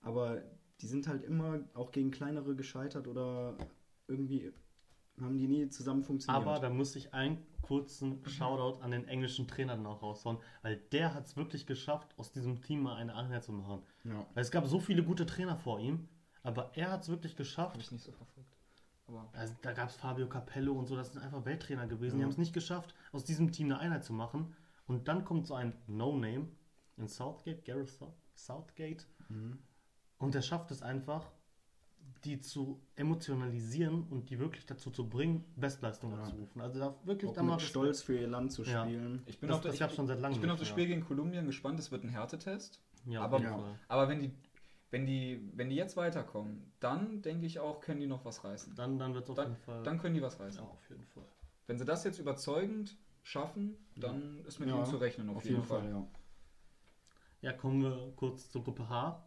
aber 0.01 0.41
die 0.82 0.88
sind 0.88 1.08
halt 1.08 1.24
immer 1.24 1.62
auch 1.76 1.91
gegen 1.91 2.12
kleinere 2.12 2.56
gescheitert 2.56 3.08
oder 3.08 3.56
irgendwie 4.08 4.51
haben 5.22 5.38
die 5.38 5.47
nie 5.47 5.70
zusammen 5.70 6.04
funktioniert. 6.04 6.45
Aber 6.45 6.60
da 6.60 6.70
muss 6.70 6.95
ich 6.95 7.14
einen 7.14 7.38
kurzen 7.62 8.26
Shoutout 8.26 8.82
an 8.82 8.91
den 8.91 9.08
englischen 9.08 9.47
Trainer 9.47 9.76
dann 9.78 9.86
auch 9.86 10.01
raushauen, 10.01 10.38
weil 10.64 10.78
der 10.91 11.14
hat 11.14 11.26
es 11.28 11.38
wirklich 11.38 11.66
geschafft, 11.68 12.14
aus 12.18 12.32
diesem 12.32 12.62
Team 12.62 12.82
mal 12.82 12.95
eine 12.95 13.16
Einheit 13.16 13.43
zu 13.43 13.54
machen. 13.54 13.84
ja. 14.04 14.26
Weil 14.34 14.41
es 14.41 14.51
gab 14.51 14.66
so 14.66 14.80
viele 14.80 15.04
gute 15.04 15.26
Trainer 15.26 15.56
vor 15.56 15.80
ihm, 15.80 16.10
aber 16.41 16.72
er 16.76 16.91
hat 16.91 17.04
es 17.04 17.10
wirklich 17.10 17.36
geschafft. 17.36 17.74
Habe 17.74 17.82
ich 17.84 17.91
nicht 17.91 18.04
so 18.04 18.12
verfolgt. 18.12 18.53
Aber 19.08 19.30
Also, 19.34 19.54
da 19.62 19.74
gab 19.74 19.89
es 19.89 19.95
Fabio 19.95 20.28
Capello 20.28 20.74
und 20.74 20.88
so, 20.88 20.95
das 20.95 21.12
sind 21.12 21.22
einfach 21.22 21.43
Welttrainer 21.45 21.88
gewesen. 21.88 22.16
Die 22.16 22.22
Ja. 22.22 22.26
haben 22.26 22.32
es 22.32 22.38
nicht 22.38 22.54
geschafft, 22.54 22.93
aus 23.12 23.24
diesem 23.26 23.51
Team 23.51 23.68
eine 23.68 23.80
Einheit 23.80 24.04
zu 24.04 24.14
machen. 24.14 24.56
Und 24.88 25.08
dann 25.08 25.24
kommt 25.26 25.47
so 25.47 25.56
ein 25.56 25.74
No-Name 25.88 26.47
in 26.97 27.08
Southgate, 27.08 27.64
Gareth 27.66 27.89
Sou- 27.89 28.14
Southgate, 28.36 29.06
Mhm. 29.30 29.60
und 30.20 30.34
der 30.34 30.41
schafft 30.41 30.72
es 30.72 30.82
einfach, 30.82 31.32
die 32.24 32.39
zu 32.39 32.82
emotionalisieren 32.95 34.04
und 34.10 34.30
die 34.30 34.39
wirklich 34.39 34.66
dazu 34.66 34.89
zu 34.91 35.10
bringen, 35.10 35.43
Bestleistungen 35.56 36.16
Ja. 36.18 36.24
abzurufen. 36.24 36.62
Also 36.62 36.80
da 36.80 36.95
wirklich 37.04 37.32
Auch 37.32 37.36
da 37.36 37.43
mal 37.43 37.60
Stolz 37.60 38.01
für 38.01 38.18
ihr 38.18 38.28
Land 38.28 38.51
zu 38.54 38.64
Ja. 38.64 38.84
spielen. 38.86 39.22
ich 39.26 39.39
bin 39.39 39.49
Das- 39.49 39.58
auf 39.58 39.64
das, 39.64 39.78
gab's 39.80 39.95
schon 39.95 40.08
seit 40.08 40.20
langem 40.20 40.36
Ich 40.36 40.41
bin 40.41 40.49
auf 40.49 40.60
das 40.60 40.68
Spiel 40.68 40.88
gegen 40.88 41.04
Kolumbien 41.04 41.45
gespannt. 41.45 41.80
Es 41.80 41.91
wird 41.91 42.04
ein 42.04 42.10
Härtetest. 42.10 42.80
Ja, 43.06 43.22
aber, 43.22 43.39
ja. 43.41 43.60
Aber 43.89 44.08
wenn 44.08 44.20
die, 44.22 44.32
wenn 44.94 45.06
die, 45.06 45.41
wenn 45.56 45.70
die 45.70 45.76
jetzt 45.76 45.98
weiterkommen, 45.98 46.72
dann 46.80 47.22
denke 47.22 47.46
ich 47.48 47.60
auch, 47.60 47.82
können 47.82 48.00
die 48.00 48.08
noch 48.08 48.26
was 48.26 48.44
reißen. 48.44 48.76
Dann, 48.76 49.00
dann 49.00 49.14
wird 49.14 49.26
es 49.26 49.30
auf 49.32 49.38
Dann, 49.38 49.48
jeden 49.50 49.58
Fall. 49.64 49.84
dann 49.84 49.98
können 50.00 50.16
die 50.16 50.22
was 50.22 50.39
reißen. 50.39 50.64
ja, 50.64 50.70
auf 50.70 50.89
jeden 50.89 51.06
Fall. 51.08 51.26
Wenn 51.68 51.78
sie 51.80 51.86
das 51.86 52.04
jetzt 52.04 52.20
überzeugend 52.20 52.96
schaffen, 53.24 53.78
dann 53.96 54.46
ist 54.46 54.60
mit 54.60 54.70
Ja, 54.70 54.76
ihnen 54.76 54.86
zu 54.86 54.98
rechnen 54.98 55.30
auf, 55.30 55.38
Auf 55.38 55.46
jeden 55.46 55.64
Fall, 55.64 55.89
ja. 55.89 56.08
Ja, 57.41 57.54
kommen 57.54 57.82
wir 57.84 58.14
kurz 58.16 58.50
zur 58.50 58.64
Gruppe 58.64 58.88
H. 58.89 59.24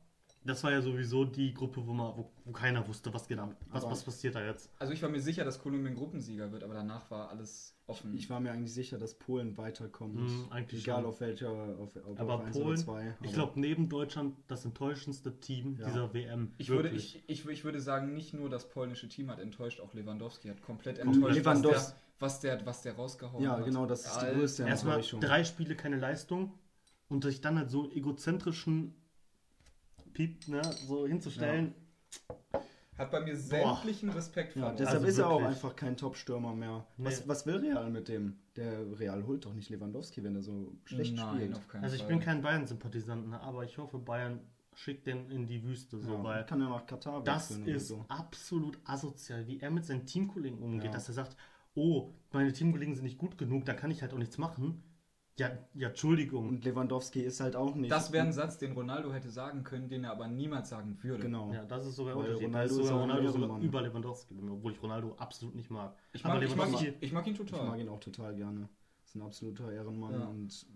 Das 0.46 0.62
war 0.64 0.70
ja 0.72 0.80
sowieso 0.80 1.24
die 1.24 1.52
Gruppe, 1.52 1.86
wo, 1.86 1.92
man, 1.92 2.16
wo, 2.16 2.30
wo 2.44 2.52
keiner 2.52 2.86
wusste, 2.86 3.12
was 3.12 3.26
geht 3.28 3.38
ab. 3.38 3.54
Was, 3.70 3.84
was 3.84 4.02
passiert 4.04 4.34
da 4.36 4.44
jetzt? 4.44 4.70
Also 4.78 4.92
ich 4.92 5.02
war 5.02 5.08
mir 5.10 5.20
sicher, 5.20 5.44
dass 5.44 5.58
Kolumbien 5.60 5.94
Gruppensieger 5.94 6.52
wird, 6.52 6.62
aber 6.62 6.74
danach 6.74 7.10
war 7.10 7.30
alles 7.30 7.74
offen. 7.88 8.14
Ich 8.14 8.30
war 8.30 8.40
mir 8.40 8.52
eigentlich 8.52 8.72
sicher, 8.72 8.96
dass 8.98 9.14
Polen 9.14 9.56
weiterkommt. 9.56 10.14
Mhm, 10.16 10.46
eigentlich 10.50 10.84
Egal 10.84 11.00
schon. 11.02 11.06
auf 11.10 11.20
welcher, 11.20 11.50
auf, 11.50 11.96
auf, 11.96 12.18
Aber 12.20 12.34
auf 12.34 12.50
Polen, 12.50 12.66
oder 12.68 12.76
zwei. 12.76 13.14
Ich 13.20 13.26
aber- 13.28 13.34
glaube, 13.34 13.60
neben 13.60 13.88
Deutschland 13.88 14.36
das 14.46 14.64
enttäuschendste 14.64 15.38
Team 15.40 15.76
Ja. 15.80 15.86
dieser 15.86 16.14
WM. 16.14 16.52
Ich 16.58 16.68
würde, 16.68 16.90
ich, 16.90 17.22
ich, 17.28 17.46
ich 17.48 17.64
würde 17.64 17.80
sagen, 17.80 18.14
nicht 18.14 18.32
nur 18.32 18.48
das 18.48 18.68
polnische 18.68 19.08
Team 19.08 19.30
hat 19.30 19.38
enttäuscht, 19.40 19.80
auch 19.80 19.94
Lewandowski 19.94 20.48
hat 20.48 20.62
komplett 20.62 20.98
Kom- 21.00 21.12
enttäuscht, 21.14 21.38
Lewandowski- 21.40 21.92
was, 22.18 22.40
der, 22.40 22.54
was, 22.54 22.60
der, 22.60 22.66
was 22.66 22.82
der 22.82 22.94
rausgehauen 22.94 23.42
Ja, 23.44 23.56
hat. 23.56 23.64
genau, 23.64 23.86
das 23.86 24.06
ist 24.06 24.20
die 24.20 24.26
größte 24.34 24.62
Erstmal 24.64 24.94
Enttäuschung. 24.94 25.20
drei 25.20 25.44
Spiele 25.44 25.74
keine 25.76 25.98
Leistung 25.98 26.52
und 27.08 27.24
sich 27.24 27.40
dann 27.40 27.56
halt 27.58 27.70
so 27.70 27.90
egozentrischen 27.90 28.94
Piep, 30.16 30.48
ne, 30.48 30.62
so 30.86 31.06
hinzustellen. 31.06 31.74
Hat 32.96 33.10
bei 33.10 33.20
mir 33.20 33.36
sämtlichen 33.36 34.08
Respekt 34.08 34.56
Ja, 34.56 34.62
verloren. 34.62 34.76
deshalb 34.78 34.96
Also 34.96 35.06
ist 35.08 35.18
er 35.18 35.28
auch 35.28 35.42
einfach 35.42 35.76
kein 35.76 35.98
Top-Stürmer 35.98 36.54
mehr. 36.54 36.86
Nee. 36.96 37.04
Was, 37.06 37.28
was 37.28 37.44
will 37.46 37.56
Real 37.56 37.90
mit 37.90 38.08
dem? 38.08 38.38
Der 38.56 38.98
Real 38.98 39.26
holt 39.26 39.44
doch 39.44 39.52
nicht 39.52 39.68
Lewandowski, 39.68 40.24
wenn 40.24 40.34
er 40.34 40.40
so 40.42 40.72
schlecht 40.84 41.14
Nein, 41.14 41.36
spielt. 41.36 41.54
auf 41.56 41.68
keinen 41.68 41.84
Also 41.84 41.94
ich 41.96 42.02
Fall. 42.02 42.08
bin 42.08 42.20
kein 42.20 42.40
Bayern-Sympathisant, 42.40 43.28
ne, 43.28 43.38
aber 43.42 43.64
ich 43.64 43.76
hoffe, 43.76 43.98
Bayern 43.98 44.40
schickt 44.72 45.06
den 45.06 45.30
in 45.30 45.46
die 45.46 45.62
Wüste, 45.62 45.98
so, 45.98 46.10
ja, 46.14 46.22
weil 46.24 46.44
kann 46.46 46.60
er 46.62 46.70
nach 46.70 46.86
Katar 46.86 47.22
das 47.22 47.50
ist 47.50 47.88
so. 47.88 48.04
absolut 48.08 48.78
asozial, 48.84 49.46
wie 49.46 49.60
er 49.60 49.70
mit 49.70 49.84
seinen 49.84 50.06
Teamkollegen 50.06 50.58
umgeht, 50.58 50.86
Ja. 50.86 50.92
dass 50.92 51.08
er 51.08 51.14
sagt, 51.14 51.36
oh, 51.74 52.12
meine 52.32 52.52
Teamkollegen 52.52 52.94
sind 52.94 53.04
nicht 53.04 53.18
gut 53.18 53.36
genug, 53.36 53.66
da 53.66 53.74
kann 53.74 53.90
ich 53.90 54.00
halt 54.00 54.14
auch 54.14 54.18
nichts 54.18 54.38
machen. 54.38 54.82
Ja, 55.38 55.50
ja, 55.74 55.88
Entschuldigung. 55.88 56.48
Und 56.48 56.64
Lewandowski 56.64 57.20
ist 57.20 57.40
halt 57.40 57.56
auch 57.56 57.74
nicht. 57.74 57.90
Das 57.92 58.10
wäre 58.10 58.24
ein 58.26 58.32
Satz, 58.32 58.56
den 58.56 58.72
Ronaldo 58.72 59.12
hätte 59.12 59.28
sagen 59.28 59.64
können, 59.64 59.88
den 59.88 60.04
er 60.04 60.12
aber 60.12 60.28
niemals 60.28 60.70
sagen 60.70 60.96
würde. 61.02 61.24
Genau. 61.24 61.52
Ja, 61.52 61.64
das 61.66 61.86
ist 61.86 61.96
sogar 61.96 62.16
Weil 62.16 62.24
Unterschied. 62.24 62.46
Ronaldo 62.46 62.74
ist 62.74 62.86
sogar 62.86 63.00
Ronaldo 63.02 63.28
sogar 63.32 63.58
über 63.60 63.82
Lewandowski, 63.82 64.34
obwohl 64.50 64.72
ich 64.72 64.82
Ronaldo 64.82 65.14
absolut 65.18 65.54
nicht 65.54 65.70
mag. 65.70 65.94
Ich 66.14 66.24
mag, 66.24 66.42
ich, 66.42 66.56
mag, 66.56 66.68
Lewandowski- 66.68 66.88
ich, 66.88 67.02
ich 67.02 67.12
mag 67.12 67.26
ihn 67.26 67.32
Ich 67.34 67.38
total. 67.38 67.66
mag 67.66 67.78
ihn 67.78 67.88
auch 67.88 68.00
total 68.00 68.34
gerne. 68.34 68.68
Ist 69.04 69.14
ein 69.14 69.22
absoluter 69.22 69.70
Ehrenmann 69.70 70.14
Ja. 70.14 70.26
und 70.26 70.66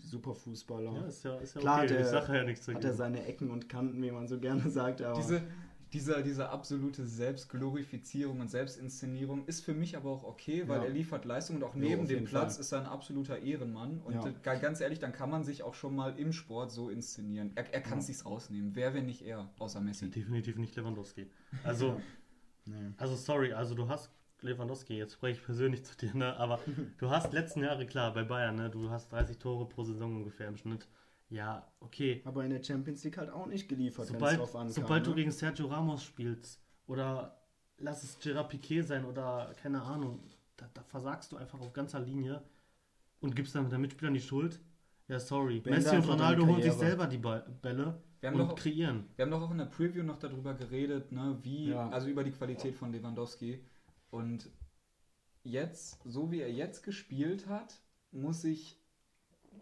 super 0.00 0.34
Fußballer. 0.34 0.92
Ja, 0.92 1.00
ist 1.06 1.24
ja, 1.24 1.36
ist 1.38 1.54
ja 1.54 1.60
Klar, 1.62 1.78
okay. 1.78 1.86
der 1.88 2.00
ich 2.00 2.06
sage 2.06 2.36
ja 2.36 2.44
nichts 2.44 2.68
Hat 2.68 2.84
er 2.84 2.92
seine 2.92 3.24
Ecken 3.24 3.50
und 3.50 3.68
Kanten, 3.70 4.02
wie 4.02 4.10
man 4.10 4.28
so 4.28 4.38
gerne 4.38 4.68
sagt, 4.70 5.00
aber 5.02 5.16
Diese, 5.16 5.42
diese, 5.92 6.22
diese 6.22 6.50
absolute 6.50 7.04
Selbstglorifizierung 7.06 8.40
und 8.40 8.48
Selbstinszenierung 8.48 9.44
ist 9.46 9.64
für 9.64 9.74
mich 9.74 9.96
aber 9.96 10.10
auch 10.10 10.24
okay, 10.24 10.68
weil 10.68 10.78
Ja. 10.78 10.84
er 10.84 10.90
liefert 10.90 11.24
Leistung 11.24 11.56
und 11.56 11.64
auch 11.64 11.74
Ja, 11.74 11.80
neben 11.80 12.06
dem 12.06 12.24
Platz 12.24 12.54
Fall. 12.54 12.60
ist 12.60 12.72
er 12.72 12.80
ein 12.80 12.86
absoluter 12.86 13.38
Ehrenmann. 13.38 14.00
Und 14.00 14.14
Ja. 14.14 14.32
ga- 14.42 14.54
ganz 14.54 14.80
ehrlich, 14.80 14.98
dann 15.00 15.12
kann 15.12 15.30
man 15.30 15.42
sich 15.44 15.62
auch 15.62 15.74
schon 15.74 15.94
mal 15.96 16.18
im 16.18 16.32
Sport 16.32 16.70
so 16.70 16.90
inszenieren. 16.90 17.52
Er, 17.56 17.72
er 17.74 17.80
kann 17.80 17.98
es 17.98 18.08
Ja. 18.08 18.14
sich 18.14 18.24
rausnehmen. 18.24 18.74
Wer, 18.74 18.94
wenn 18.94 19.06
nicht 19.06 19.22
er, 19.22 19.50
außer 19.58 19.80
Messi. 19.80 20.10
Definitiv 20.10 20.56
nicht 20.58 20.76
Lewandowski. 20.76 21.30
Also, 21.64 22.00
nee. 22.66 22.92
also 22.96 23.16
sorry, 23.16 23.52
also 23.52 23.74
du 23.74 23.88
hast 23.88 24.10
Lewandowski, 24.42 24.94
jetzt 24.96 25.14
spreche 25.14 25.40
ich 25.40 25.44
persönlich 25.44 25.84
zu 25.84 25.96
dir, 25.96 26.14
ne? 26.14 26.36
aber 26.36 26.60
du 26.98 27.10
hast 27.10 27.32
letzten 27.32 27.62
Jahre, 27.62 27.84
klar, 27.86 28.14
bei 28.14 28.22
Bayern, 28.22 28.54
ne? 28.56 28.70
du 28.70 28.88
hast 28.90 29.10
30 29.12 29.38
Tore 29.38 29.68
pro 29.68 29.84
Saison 29.84 30.16
ungefähr 30.16 30.48
im 30.48 30.56
Schnitt. 30.56 30.86
Ja, 31.30 31.66
okay. 31.80 32.20
aber 32.24 32.44
in 32.44 32.50
der 32.50 32.62
Champions 32.62 33.04
League 33.04 33.16
halt 33.18 33.30
auch 33.30 33.46
nicht 33.46 33.68
geliefert, 33.68 34.08
wenn 34.08 34.14
es 34.16 34.20
Sobald, 34.20 34.38
drauf 34.40 34.56
ankam. 34.56 34.72
sobald 34.72 35.06
du 35.06 35.10
ne? 35.10 35.16
gegen 35.16 35.30
Sergio 35.30 35.66
Ramos 35.68 36.02
spielst 36.02 36.60
oder 36.86 37.40
lass 37.78 38.02
es 38.02 38.18
Gerard 38.18 38.48
Piquet 38.48 38.82
sein 38.82 39.04
oder 39.04 39.54
keine 39.62 39.80
Ahnung, 39.82 40.20
da, 40.56 40.68
da 40.74 40.82
versagst 40.82 41.30
du 41.32 41.36
einfach 41.36 41.60
auf 41.60 41.72
ganzer 41.72 42.00
Linie 42.00 42.42
und 43.20 43.36
gibst 43.36 43.54
dann 43.54 43.70
den 43.70 43.80
Mitspielern 43.80 44.14
die 44.14 44.20
Schuld. 44.20 44.60
Ja, 45.06 45.18
sorry. 45.20 45.60
Beende 45.60 45.80
Messi 45.80 45.96
und 45.96 46.08
Ronaldo 46.08 46.46
holen 46.46 46.62
sich 46.62 46.72
selber 46.72 47.06
die 47.06 47.18
Bälle 47.18 48.00
Wir 48.20 48.28
haben 48.30 48.40
und 48.40 48.48
doch- 48.48 48.54
kreieren. 48.56 49.06
Wir 49.16 49.24
haben 49.24 49.30
doch 49.30 49.42
auch 49.42 49.50
in 49.50 49.58
der 49.58 49.64
Preview 49.66 50.02
noch 50.02 50.18
darüber 50.18 50.54
geredet, 50.54 51.12
ne, 51.12 51.38
wie, 51.42 51.68
Ja. 51.70 51.88
also 51.90 52.08
über 52.08 52.24
die 52.24 52.30
Qualität 52.32 52.74
von 52.74 52.92
Lewandowski. 52.92 53.64
Und 54.10 54.50
jetzt, 55.42 55.98
so 56.04 56.30
wie 56.30 56.40
er 56.40 56.52
jetzt 56.52 56.82
gespielt 56.82 57.46
hat, 57.48 57.80
muss 58.12 58.44
ich 58.44 58.79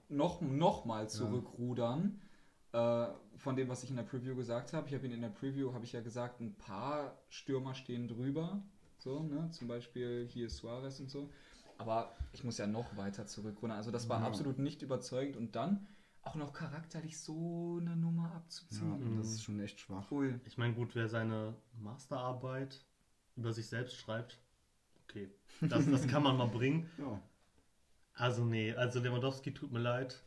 noch, 0.09 0.41
noch 0.41 0.85
mal 0.85 1.09
zurückrudern 1.09 2.21
äh, 2.73 3.07
von 3.37 3.57
dem, 3.57 3.69
was 3.69 3.83
ich 3.83 3.91
in 3.91 3.97
der 3.97 4.03
Preview 4.03 4.35
gesagt 4.35 4.73
habe. 4.73 4.89
Ich 4.89 4.95
habe 4.95 5.07
ihn 5.07 5.13
in 5.13 5.21
der 5.21 5.29
Preview, 5.29 5.73
habe 5.73 5.85
ich 5.85 5.93
ja 5.93 6.01
gesagt, 6.01 6.41
ein 6.41 6.55
paar 6.57 7.17
Stürmer 7.29 7.75
stehen 7.75 8.09
drüber. 8.09 8.63
So, 8.99 9.23
ne, 9.23 9.49
zum 9.51 9.69
Beispiel 9.69 10.27
hier 10.29 10.51
Suarez 10.51 10.99
und 11.01 11.09
so. 11.11 11.31
Aber 11.77 12.17
ich 12.33 12.43
muss 12.43 12.59
ja 12.59 12.67
noch 12.67 12.97
weiter 12.97 13.27
zurückrudern. 13.27 13.77
Also 13.77 13.91
das 13.93 14.09
war 14.09 14.21
Ja. 14.21 14.27
absolut 14.27 14.59
nicht 14.59 14.83
überzeugend. 14.83 15.37
Und 15.37 15.55
dann 15.55 15.87
auch 16.23 16.35
noch 16.35 16.53
charakterlich 16.53 17.19
so 17.21 17.79
eine 17.81 17.97
Nummer 17.97 18.35
abzuziehen. 18.35 19.13
Ja, 19.13 19.17
das 19.19 19.29
ist 19.29 19.45
schon 19.45 19.61
echt 19.61 19.79
schwach. 19.81 20.11
Ui. 20.11 20.39
Ich 20.45 20.59
meine, 20.59 20.75
gut, 20.75 20.95
wer 20.95 21.09
seine 21.09 21.55
Masterarbeit 21.81 22.85
über 23.37 23.53
sich 23.53 23.69
selbst 23.69 23.97
schreibt, 23.97 24.41
okay, 25.05 25.31
das, 25.61 25.89
das 25.89 26.07
kann 26.09 26.23
man 26.25 26.37
mal 26.37 26.49
bringen. 26.49 26.91
Ja. 26.99 27.23
Also 28.19 28.45
nee, 28.45 28.75
also 28.75 29.01
Lewandowski 29.01 29.55
tut 29.55 29.73
mir 29.73 29.79
leid. 29.81 30.23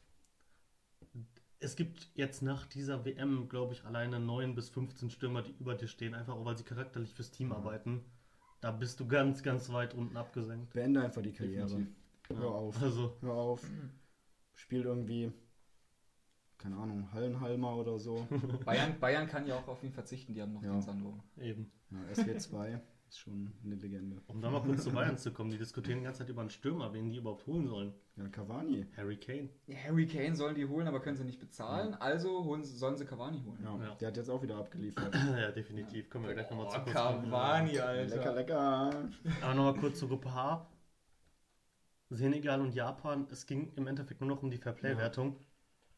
Es 1.60 1.76
gibt 1.76 2.10
jetzt 2.16 2.42
nach 2.42 2.66
dieser 2.66 3.06
WM, 3.06 3.48
glaube 3.50 3.74
ich, 3.74 3.84
alleine 3.86 4.20
9 4.20 4.56
bis 4.56 4.70
15 4.70 5.10
Stürmer, 5.12 5.44
die 5.44 5.52
über 5.60 5.76
dir 5.76 5.88
stehen, 5.88 6.16
einfach 6.16 6.34
auch 6.36 6.46
weil 6.46 6.58
sie 6.58 6.64
charakterlich 6.64 7.14
fürs 7.14 7.30
Team 7.32 7.52
arbeiten. 7.52 8.04
Da 8.62 8.72
bist 8.72 9.00
du 9.00 9.08
ganz, 9.08 9.44
ganz 9.44 9.72
weit 9.72 9.94
unten 9.94 10.18
abgesenkt. 10.18 10.74
Beende 10.74 11.02
einfach 11.04 11.22
die 11.22 11.34
Karriere. 11.34 11.68
Definitiv. 11.68 11.96
Hör 12.30 12.50
auf. 12.52 12.82
Also, 12.82 13.18
Hör 13.22 13.34
auf. 13.34 13.64
Spiel 14.56 14.84
irgendwie, 14.84 15.32
keine 16.58 16.78
Ahnung, 16.78 17.12
Hallenhalmer 17.12 17.76
oder 17.76 18.00
so. 18.00 18.26
Bayern, 18.66 19.00
Bayern 19.00 19.28
kann 19.28 19.46
ja 19.48 19.58
auch 19.58 19.68
auf 19.68 19.84
ihn 19.84 19.92
verzichten, 19.92 20.34
die 20.34 20.42
haben 20.42 20.54
noch 20.54 20.64
Ja. 20.64 20.72
den 20.72 20.82
Sandro. 20.82 21.22
eben. 21.38 21.72
Ja, 21.92 21.98
SW2 22.14 22.80
ist 23.12 23.20
schon 23.20 23.52
eine 23.66 23.76
Legende. 23.76 24.22
Um 24.28 24.42
da 24.42 24.50
mal 24.50 24.62
kurz 24.64 24.84
zu 24.84 24.92
Bayern 24.92 25.18
zu 25.18 25.32
kommen, 25.34 25.52
die 25.52 25.58
diskutieren 25.58 26.00
die 26.00 26.06
ganze 26.06 26.20
Zeit 26.20 26.30
über 26.30 26.40
einen 26.42 26.50
Stürmer, 26.50 26.94
wen 26.94 27.10
die 27.10 27.18
überhaupt 27.18 27.46
holen 27.46 27.68
sollen. 27.68 27.94
Ja, 28.16 28.28
Cavani. 28.30 28.86
Harry 28.96 29.18
Kane. 29.18 29.50
Ja, 29.68 29.76
Harry 29.86 30.08
Kane 30.08 30.34
sollen 30.34 30.56
die 30.56 30.66
holen, 30.66 30.88
aber 30.88 31.02
können 31.02 31.18
sie 31.18 31.26
nicht 31.26 31.40
bezahlen, 31.40 31.94
also 31.96 32.46
holen, 32.46 32.64
sollen 32.64 32.98
sie 32.98 33.06
Cavani 33.06 33.42
holen. 33.44 33.60
Ja, 33.64 33.78
Ja. 33.86 33.96
der 33.96 34.08
hat 34.08 34.18
jetzt 34.18 34.30
auch 34.30 34.42
wieder 34.42 34.56
abgeliefert. 34.56 35.14
ja, 35.38 35.52
definitiv. 35.52 36.10
Kommen 36.10 36.26
wir 36.26 36.34
gleich 36.34 36.50
nochmal 36.50 36.70
zu 36.70 36.78
Oh, 36.78 36.84
kurz 36.84 36.96
kommen. 36.96 37.24
Cavani, 37.26 37.80
Alter. 37.80 38.16
lecker, 38.16 38.34
lecker. 38.34 39.10
Aber 39.42 39.54
nochmal 39.56 39.76
kurz 39.76 40.00
zur 40.00 40.08
Gruppe 40.08 40.34
H. 40.34 40.68
Senegal 42.10 42.62
und 42.62 42.74
Japan, 42.74 43.28
es 43.32 43.46
ging 43.46 43.72
im 43.76 43.88
Endeffekt 43.88 44.22
nur 44.22 44.30
noch 44.30 44.42
um 44.44 44.50
die 44.52 44.58
Fairplay-Wertung. 44.58 45.36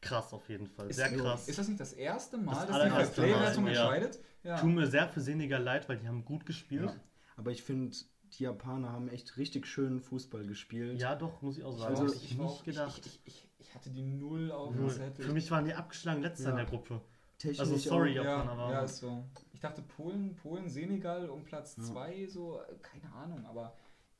Krass 0.04 0.32
auf 0.32 0.48
jeden 0.48 0.66
Fall. 0.66 0.88
Ist, 0.90 0.96
Sehr 0.96 1.10
krass. 1.10 1.48
Ist 1.48 1.58
das 1.58 1.68
nicht 1.68 1.80
das 1.80 1.92
erste 1.92 2.36
Mal, 2.38 2.52
Das 2.52 2.60
dass 2.60 2.68
die 2.68 2.72
allererste 2.74 3.22
Play-Wertung 3.22 3.66
entscheidet? 3.66 4.20
Ja. 4.42 4.58
Tut 4.58 4.70
mir 4.70 4.86
sehr 4.86 5.08
für 5.08 5.20
Senegal 5.20 5.62
leid, 5.62 5.88
weil 5.88 5.96
die 5.98 6.06
haben 6.08 6.24
gut 6.24 6.44
gespielt. 6.46 6.90
Ja. 6.90 6.94
Aber 7.36 7.50
ich 7.50 7.62
finde, 7.62 7.96
die 8.38 8.42
Japaner 8.44 8.90
haben 8.92 9.08
echt 9.08 9.36
richtig 9.36 9.66
schönen 9.66 10.00
Fußball 10.00 10.46
gespielt. 10.46 11.00
Ja, 11.00 11.14
doch, 11.14 11.40
muss 11.42 11.56
ich 11.58 11.64
auch 11.64 11.76
sagen. 11.76 11.96
Also, 11.96 12.14
ich 12.14 12.36
war 12.38 12.44
nicht 12.46 12.54
auch- 12.60 12.64
gedacht. 12.64 13.00
Ich, 13.06 13.20
ich, 13.24 13.34
ich, 13.34 13.48
ich 13.58 13.74
hatte 13.74 13.90
die 13.90 14.02
Null 14.02 14.52
auf 14.52 14.72
dem 14.72 14.82
Null. 14.82 14.90
Zettel. 14.92 15.24
Für 15.24 15.32
mich 15.32 15.50
waren 15.50 15.64
die 15.64 15.74
abgeschlagen 15.74 16.20
letzter 16.22 16.50
in 16.50 16.56
Ja. 16.58 16.62
der 16.64 16.66
Gruppe. 16.66 17.00
Technisch 17.38 17.60
Also 17.60 17.76
sorry, 17.76 18.18
auch. 18.18 18.24
Japaner 18.24 18.52
ja, 18.52 18.58
waren. 18.58 18.72
ja, 18.72 18.82
ist 18.82 18.98
so. 18.98 19.24
Ich 19.52 19.60
dachte 19.60 19.82
Polen, 19.82 20.36
Polen, 20.36 20.68
Senegal 20.68 21.28
um 21.30 21.44
Platz 21.44 21.76
Ja. 21.78 21.84
2, 21.84 22.26
so, 22.26 22.60
äh, 22.60 22.74
keine 22.82 23.12
Ahnung, 23.14 23.44
aber 23.46 23.74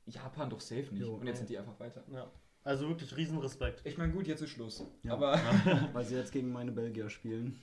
Japan 0.07 0.49
doch 0.49 0.59
safe 0.59 0.87
nicht. 0.91 1.01
Jo. 1.01 1.15
Und 1.15 1.27
jetzt 1.27 1.37
sind 1.37 1.49
die 1.49 1.57
einfach 1.57 1.79
weiter. 1.79 2.03
Ja. 2.11 2.29
Also 2.65 2.87
wirklich 2.89 3.15
Riesenrespekt. 3.15 3.81
Ich 3.85 3.95
meine, 3.99 4.11
gut, 4.11 4.25
jetzt 4.25 4.41
ist 4.41 4.49
Schluss. 4.49 4.83
Ja. 5.03 5.13
Aber 5.13 5.33
Weil 5.93 6.03
sie 6.03 6.15
jetzt 6.15 6.31
gegen 6.31 6.51
meine 6.51 6.71
Belgier 6.71 7.09
spielen. 7.11 7.61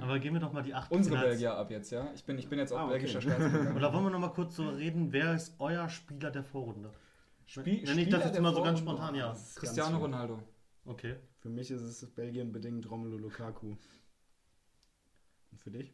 Aber 0.00 0.20
gehen 0.20 0.32
wir 0.32 0.40
doch 0.40 0.52
mal 0.52 0.62
die 0.62 0.72
acht 0.72 0.92
unsere 0.92 1.16
Finals- 1.16 1.30
Belgier 1.32 1.54
ab 1.56 1.70
jetzt, 1.72 1.90
ja? 1.90 2.08
Ich 2.14 2.24
bin, 2.24 2.38
ich 2.38 2.48
bin 2.48 2.60
jetzt 2.60 2.72
auch 2.72 2.78
Ah, 2.78 2.84
okay. 2.84 2.92
belgischer 2.92 3.20
Staatsbürger. 3.20 3.74
Oder 3.74 3.92
wollen 3.92 4.04
wir 4.04 4.10
noch 4.10 4.20
mal 4.20 4.28
kurz 4.32 4.54
so 4.54 4.68
reden, 4.68 5.12
wer 5.12 5.34
ist 5.34 5.56
euer 5.58 5.88
Spieler 5.88 6.30
der 6.30 6.44
Vorrunde? 6.44 6.92
Spiel, 7.46 7.82
Nenn 7.82 7.98
ich 7.98 8.08
das 8.08 8.24
jetzt 8.26 8.36
immer 8.38 8.52
so 8.54 8.62
ganz 8.62 8.78
spontan, 8.78 9.16
ja. 9.16 9.36
Cristiano. 9.56 9.98
Ronaldo. 9.98 10.40
Okay. 10.84 11.16
Für 11.40 11.48
mich 11.48 11.70
ist 11.72 11.82
es 11.82 12.06
Belgien 12.14 12.52
bedingt 12.52 12.88
Romelu 12.88 13.18
Lukaku. 13.18 13.74
Und 15.50 15.60
für 15.60 15.72
dich? 15.72 15.92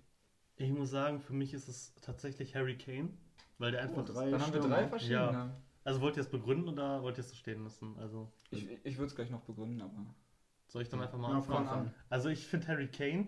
Ich 0.56 0.70
muss 0.70 0.90
sagen, 0.90 1.20
für 1.20 1.32
mich 1.32 1.54
ist 1.54 1.66
es 1.66 1.94
tatsächlich 2.02 2.54
Harry 2.54 2.76
Kane, 2.76 3.08
weil 3.56 3.72
der 3.72 3.80
einfach. 3.82 4.02
Oh, 4.02 4.12
drei 4.12 4.30
Dann 4.30 4.42
haben 4.42 4.52
wir 4.52 4.60
drei 4.60 4.86
verschiedene. 4.86 5.56
Also 5.84 6.00
wollt 6.00 6.16
ihr 6.16 6.22
es 6.22 6.30
begründen 6.30 6.68
oder 6.68 7.02
wollt 7.02 7.18
ihr 7.18 7.20
es 7.24 7.30
so 7.30 7.36
stehen 7.36 7.62
lassen? 7.64 7.98
Also 7.98 8.30
Ich, 8.50 8.66
ich 8.84 8.96
würde 8.98 9.06
es 9.08 9.14
gleich 9.16 9.30
noch 9.30 9.42
begründen, 9.42 9.80
aber. 9.80 10.14
soll 10.68 10.82
ich 10.82 10.88
dann 10.88 11.00
einfach 11.00 11.18
mal 11.18 11.28
Ja, 11.32 11.36
anfangen? 11.36 11.66
fang 11.66 11.78
an. 11.86 11.94
Also 12.08 12.28
ich 12.28 12.46
finde 12.46 12.68
Harry 12.68 12.88
Kane, 12.88 13.26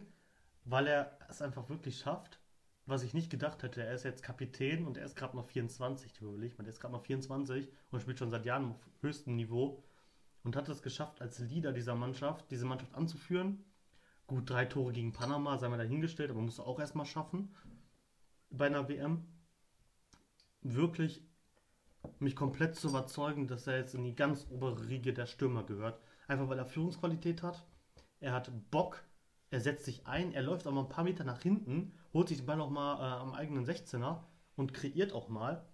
weil 0.65 0.87
er 0.87 1.19
es 1.29 1.43
einfach 1.43 1.69
wirklich 1.69 1.99
schafft, 1.99 2.39
was 2.87 3.03
ich 3.03 3.15
nicht 3.15 3.31
gedacht 3.31 3.63
hätte. 3.63 3.83
Er 3.83 3.95
ist 3.95 4.05
jetzt 4.05 4.23
Kapitän 4.23 4.87
und 4.87 4.97
er 4.97 5.05
ist 5.05 5.17
gerade 5.17 5.37
noch 5.37 5.47
24, 5.47 6.13
du 6.15 6.29
überleg 6.29 6.57
mal, 6.59 6.65
der 6.65 6.73
ist 6.73 6.81
gerade 6.81 6.93
noch 6.95 7.03
24 7.05 7.69
und 7.91 8.01
spielt 8.01 8.19
schon 8.19 8.31
seit 8.31 8.47
Jahren 8.47 8.71
auf 8.71 8.89
höchstem 9.01 9.37
Niveau 9.37 9.83
und 10.45 10.57
hat 10.57 10.69
es 10.69 10.83
geschafft, 10.83 11.21
als 11.23 11.39
Leader 11.41 11.73
dieser 11.73 11.95
Mannschaft, 11.95 12.51
diese 12.51 12.67
Mannschaft 12.67 12.95
anzuführen. 12.95 13.65
Gut, 14.27 14.51
drei 14.51 14.65
Tore 14.67 14.93
gegen 14.93 15.13
Panama, 15.13 15.59
sei 15.59 15.69
mal 15.69 15.79
dahingestellt, 15.79 16.31
aber 16.31 16.41
musst 16.41 16.59
du 16.59 16.63
auch 16.65 16.81
erstmal 16.81 17.07
schaffen 17.07 17.55
bei 18.51 18.67
einer 18.67 18.89
WM. 18.89 19.25
Wirklich 20.63 21.23
mich 22.19 22.37
komplett 22.37 22.77
zu 22.77 22.89
überzeugen, 22.89 23.47
dass 23.47 23.67
er 23.67 23.79
jetzt 23.79 23.95
in 23.95 24.05
die 24.05 24.15
ganz 24.15 24.47
obere 24.51 24.89
Riege 24.89 25.13
der 25.13 25.27
Stürmer 25.27 25.65
gehört. 25.65 26.01
Einfach 26.29 26.49
weil 26.49 26.59
er 26.59 26.67
Führungsqualität 26.67 27.43
hat. 27.43 27.65
Er 28.21 28.33
hat 28.33 28.51
Bock, 28.71 29.03
er 29.51 29.61
setzt 29.61 29.85
sich 29.85 30.07
ein, 30.07 30.33
er 30.33 30.43
läuft 30.43 30.67
auch 30.67 30.73
mal 30.73 30.83
ein 30.83 30.89
paar 30.89 31.05
Meter 31.05 31.25
nach 31.25 31.43
hinten, 31.43 31.93
holt 32.15 32.29
sich 32.29 32.39
den 32.39 32.47
Ball 32.47 32.61
auch 32.61 32.71
mal 32.71 32.97
äh, 33.01 33.21
am 33.21 33.35
eigenen 33.35 33.65
16er 33.65 34.29
und 34.57 34.73
kreiert 34.75 35.13
auch 35.13 35.29
mal, 35.29 35.65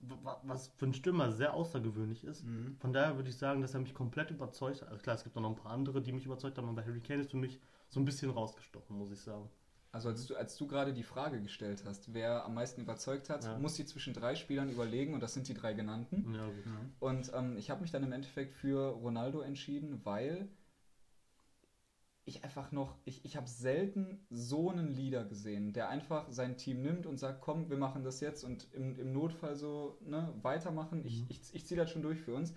wa- 0.00 0.40
was 0.44 0.68
für 0.76 0.86
einen 0.86 0.94
Stürmer 0.94 1.32
sehr 1.32 1.54
außergewöhnlich 1.54 2.24
ist. 2.24 2.44
Mhm. 2.44 2.76
Von 2.80 2.92
daher 2.92 3.16
würde 3.16 3.30
ich 3.30 3.38
sagen, 3.38 3.62
dass 3.62 3.74
er 3.74 3.80
mich 3.80 3.94
komplett 3.94 4.30
überzeugt 4.30 4.82
hat. 4.82 4.88
Also 4.88 5.02
klar, 5.02 5.16
es 5.16 5.24
gibt 5.24 5.36
auch 5.36 5.40
noch 5.42 5.50
ein 5.50 5.56
paar 5.56 5.72
andere, 5.72 6.02
die 6.02 6.12
mich 6.12 6.26
überzeugt 6.26 6.58
haben, 6.58 6.68
aber 6.68 6.84
Harry 6.84 7.00
Kane 7.00 7.22
ist 7.22 7.30
für 7.30 7.36
mich 7.36 7.60
so 7.88 8.00
ein 8.00 8.04
bisschen 8.04 8.30
rausgestochen, 8.30 8.96
muss 8.96 9.10
ich 9.12 9.20
sagen. 9.20 9.48
Also 9.94 10.08
als 10.08 10.26
du, 10.26 10.34
als 10.34 10.56
du 10.56 10.66
gerade 10.66 10.92
die 10.92 11.04
Frage 11.04 11.40
gestellt 11.40 11.84
hast, 11.86 12.12
wer 12.12 12.44
am 12.44 12.54
meisten 12.54 12.80
überzeugt 12.80 13.30
hat, 13.30 13.44
Ja. 13.44 13.58
muss 13.58 13.76
sie 13.76 13.86
zwischen 13.86 14.12
drei 14.12 14.34
Spielern 14.34 14.68
überlegen 14.68 15.14
und 15.14 15.22
das 15.22 15.34
sind 15.34 15.46
die 15.46 15.54
drei 15.54 15.72
genannten. 15.72 16.34
Ja, 16.34 16.46
gut. 16.46 16.64
Und 16.98 17.30
ähm, 17.32 17.56
ich 17.56 17.70
habe 17.70 17.80
mich 17.80 17.92
dann 17.92 18.02
im 18.02 18.10
Endeffekt 18.10 18.54
für 18.54 18.88
Ronaldo 18.88 19.40
entschieden, 19.40 20.04
weil 20.04 20.48
ich 22.24 22.42
einfach 22.42 22.72
noch, 22.72 22.96
ich, 23.04 23.24
ich 23.24 23.36
habe 23.36 23.46
selten 23.46 24.26
so 24.30 24.70
einen 24.70 24.94
Leader 24.94 25.24
gesehen, 25.24 25.72
der 25.72 25.90
einfach 25.90 26.26
sein 26.30 26.56
Team 26.56 26.82
nimmt 26.82 27.06
und 27.06 27.18
sagt, 27.18 27.40
komm, 27.40 27.70
wir 27.70 27.76
machen 27.76 28.02
das 28.02 28.18
jetzt 28.20 28.42
und 28.42 28.66
im, 28.72 28.98
im 28.98 29.12
Notfall 29.12 29.54
so 29.54 29.98
ne, 30.00 30.32
weitermachen. 30.42 31.04
Ich, 31.04 31.20
Mhm. 31.20 31.26
ich, 31.28 31.54
ich 31.54 31.66
ziehe 31.66 31.78
das 31.78 31.90
schon 31.90 32.02
durch 32.02 32.20
für 32.20 32.34
uns. 32.34 32.52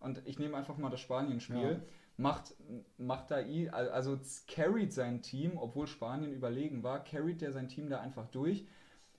Und 0.00 0.22
ich 0.24 0.38
nehme 0.38 0.56
einfach 0.56 0.78
mal 0.78 0.88
das 0.90 1.00
Spanien-Spiel. 1.00 1.82
Macht, 2.20 2.54
macht 2.98 3.30
da, 3.30 3.40
i- 3.40 3.70
also 3.70 4.18
carried 4.48 4.92
sein 4.92 5.22
Team, 5.22 5.56
obwohl 5.56 5.86
Spanien 5.86 6.32
überlegen 6.32 6.82
war, 6.82 7.02
carried 7.04 7.40
der 7.40 7.52
sein 7.52 7.68
Team 7.68 7.88
da 7.88 8.00
einfach 8.00 8.26
durch. 8.26 8.66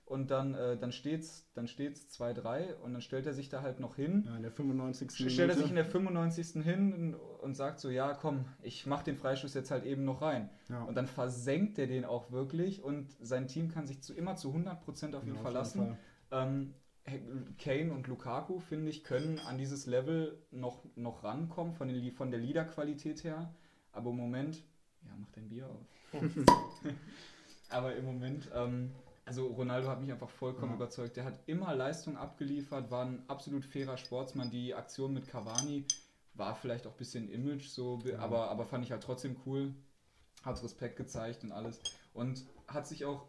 Und 0.04 0.30
dann, 0.32 0.54
äh, 0.54 0.76
dann 0.76 0.90
steht's, 0.92 1.48
dann 1.54 1.66
steht's 1.68 2.08
2-3 2.10 2.74
und 2.82 2.92
dann 2.92 3.00
stellt 3.00 3.26
er 3.26 3.32
sich 3.32 3.48
da 3.48 3.62
halt 3.62 3.78
noch 3.80 3.94
hin. 3.96 4.24
Ja, 4.26 4.36
in 4.36 4.42
der 4.42 4.50
95. 4.50 5.10
Stellt 5.32 5.50
er 5.50 5.56
sich 5.56 5.68
in 5.70 5.76
der 5.76 5.84
95. 5.84 6.62
hin 6.64 6.92
und, 6.92 7.14
und 7.14 7.54
sagt 7.54 7.78
so, 7.80 7.88
ja 7.90 8.12
komm, 8.14 8.44
ich 8.60 8.86
mach 8.86 9.02
den 9.04 9.16
Freischuss 9.16 9.54
jetzt 9.54 9.70
halt 9.70 9.84
eben 9.84 10.04
noch 10.04 10.20
rein. 10.20 10.50
Ja. 10.68 10.82
Und 10.82 10.96
dann 10.96 11.06
versenkt 11.06 11.78
er 11.78 11.86
den 11.86 12.04
auch 12.04 12.32
wirklich 12.32 12.82
und 12.82 13.12
sein 13.20 13.46
Team 13.46 13.70
kann 13.70 13.86
sich 13.86 14.02
zu, 14.02 14.12
immer 14.12 14.34
zu 14.36 14.52
100% 14.52 15.14
auf 15.14 15.22
ihn 15.24 15.28
Ja, 15.28 15.34
auf 15.36 15.42
verlassen. 15.42 15.96
Fall. 16.30 16.48
Ähm, 16.48 16.74
Kane 17.58 17.92
und 17.92 18.06
Lukaku, 18.06 18.60
finde 18.60 18.90
ich, 18.90 19.02
können 19.04 19.38
an 19.40 19.58
dieses 19.58 19.86
Level 19.86 20.38
noch, 20.50 20.84
noch 20.96 21.24
rankommen, 21.24 21.74
von, 21.74 21.88
den, 21.88 22.12
von 22.12 22.30
der 22.30 22.40
Leaderqualität 22.40 23.24
her. 23.24 23.52
Aber 23.92 24.10
im 24.10 24.16
Moment, 24.16 24.56
ja, 25.02 25.10
mach 25.18 25.30
dein 25.32 25.48
Bier 25.48 25.68
auf. 25.68 25.86
Aber 27.70 27.94
im 27.96 28.04
Moment, 28.04 28.50
ähm, 28.54 28.92
also 29.24 29.46
Ronaldo 29.48 29.88
hat 29.88 30.00
mich 30.00 30.10
einfach 30.12 30.28
vollkommen 30.28 30.72
Ja. 30.72 30.76
überzeugt. 30.76 31.16
Der 31.16 31.24
hat 31.24 31.38
immer 31.46 31.74
Leistung 31.74 32.16
abgeliefert, 32.16 32.90
war 32.90 33.04
ein 33.06 33.22
absolut 33.28 33.64
fairer 33.64 33.96
Sportsmann. 33.96 34.50
Die 34.50 34.74
Aktion 34.74 35.12
mit 35.14 35.26
Cavani 35.28 35.84
war 36.34 36.54
vielleicht 36.54 36.86
auch 36.86 36.92
ein 36.92 36.96
bisschen 36.98 37.28
Image, 37.28 37.66
so, 37.68 37.98
Ja. 38.04 38.18
aber, 38.18 38.50
aber 38.50 38.66
fand 38.66 38.84
ich 38.84 38.92
halt 38.92 39.02
trotzdem 39.02 39.36
cool. 39.46 39.74
Hat 40.42 40.62
Respekt 40.62 40.96
gezeigt 40.96 41.44
und 41.44 41.52
alles. 41.52 41.80
Und 42.14 42.44
hat 42.66 42.86
sich 42.86 43.04
auch, 43.04 43.26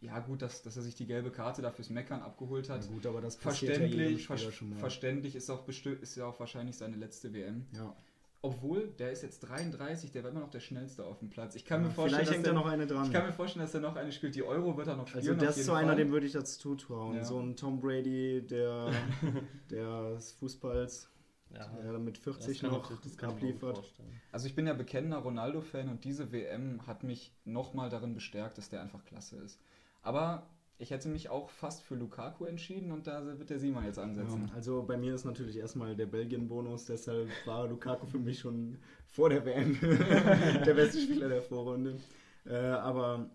ja 0.00 0.18
gut, 0.20 0.42
dass, 0.42 0.62
dass 0.62 0.76
er 0.76 0.82
sich 0.82 0.94
die 0.94 1.06
gelbe 1.06 1.30
Karte 1.30 1.60
da 1.62 1.70
fürs 1.70 1.90
Meckern 1.90 2.22
abgeholt 2.22 2.68
Ja, 2.68 2.74
hat. 2.74 2.88
gut, 2.88 3.04
aber 3.06 3.20
das 3.20 3.36
passiert 3.36 3.78
ja 3.78 3.84
jedem 3.84 3.90
Verständlich, 4.18 4.24
Spieler 4.24 4.38
ver 4.38 4.52
schon 4.52 4.70
mal. 4.70 4.78
verständlich 4.78 5.36
ist 5.36 5.50
auch 5.50 5.62
bestimmt, 5.62 6.00
ist 6.02 6.14
ja 6.16 6.26
auch 6.26 6.38
wahrscheinlich 6.38 6.76
seine 6.76 6.96
letzte 6.96 7.32
WM. 7.34 7.66
Ja. 7.72 7.94
Obwohl, 8.40 8.86
der 9.00 9.10
ist 9.10 9.24
jetzt 9.24 9.40
33, 9.40 10.12
der 10.12 10.22
war 10.22 10.30
immer 10.30 10.38
noch 10.38 10.50
der 10.50 10.60
schnellste 10.60 11.04
auf 11.04 11.18
dem 11.18 11.28
Platz. 11.28 11.56
Ich 11.56 11.64
kann 11.64 11.82
Ja, 11.82 11.88
mir 11.88 11.92
vorstellen, 11.94 12.24
Vielleicht 12.24 12.46
dass 12.46 12.46
da 12.46 12.52
noch 12.54 12.66
eine 12.66 12.86
dran. 12.86 13.06
ich 13.06 13.12
kann 13.12 13.26
mir 13.26 13.32
vorstellen, 13.32 13.64
dass 13.64 13.74
er 13.74 13.80
noch 13.80 13.96
eine 13.96 14.12
spielt. 14.12 14.36
Die 14.36 14.44
Euro 14.44 14.76
wird 14.76 14.86
er 14.86 14.94
noch 14.94 15.08
spielen. 15.08 15.26
Also 15.26 15.34
der 15.40 15.50
auf 15.50 15.56
ist 15.56 15.66
so 15.66 15.72
einer, 15.72 15.96
dem 15.96 16.12
würde 16.12 16.26
ich 16.26 16.32
das 16.32 16.56
zutrauen. 16.58 17.16
Ja. 17.16 17.24
So 17.24 17.40
ein 17.40 17.56
Tom 17.56 17.80
Brady, 17.80 18.46
der 18.46 18.92
des 19.70 20.32
Fußballs, 20.34 21.08
Ja, 21.52 21.66
der 21.82 21.98
mit 21.98 22.16
40 22.18 22.60
kann 22.60 22.70
noch 22.70 22.88
das 23.02 23.18
abliefert. 23.24 23.82
Also 24.30 24.46
ich 24.46 24.54
bin 24.54 24.68
ja 24.68 24.72
bekennender 24.74 25.18
Ronaldo-Fan 25.18 25.88
und 25.88 26.04
diese 26.04 26.30
WM 26.30 26.86
hat 26.86 27.02
mich 27.02 27.32
nochmal 27.44 27.88
darin 27.90 28.14
bestärkt, 28.14 28.56
dass 28.58 28.68
der 28.68 28.82
einfach 28.82 29.04
klasse 29.04 29.36
ist. 29.38 29.58
Aber 30.02 30.48
ich 30.78 30.90
hätte 30.90 31.08
mich 31.08 31.28
auch 31.28 31.50
fast 31.50 31.82
für 31.82 31.96
Lukaku 31.96 32.44
entschieden 32.44 32.92
und 32.92 33.06
da 33.06 33.24
wird 33.38 33.50
der 33.50 33.58
Simon 33.58 33.84
jetzt 33.84 33.98
ansetzen. 33.98 34.46
Ja, 34.48 34.54
also 34.54 34.84
bei 34.84 34.96
mir 34.96 35.14
ist 35.14 35.24
natürlich 35.24 35.56
erstmal 35.56 35.96
der 35.96 36.06
Belgien-Bonus, 36.06 36.86
deshalb 36.86 37.28
war 37.46 37.66
Lukaku 37.66 38.06
für 38.06 38.18
mich 38.18 38.38
schon 38.38 38.78
vor 39.08 39.28
der 39.28 39.44
WM 39.44 39.78
der 39.80 40.74
beste 40.74 41.00
Spieler 41.00 41.28
der 41.28 41.42
Vorrunde. 41.42 41.98
Äh, 42.46 42.56
aber 42.56 43.28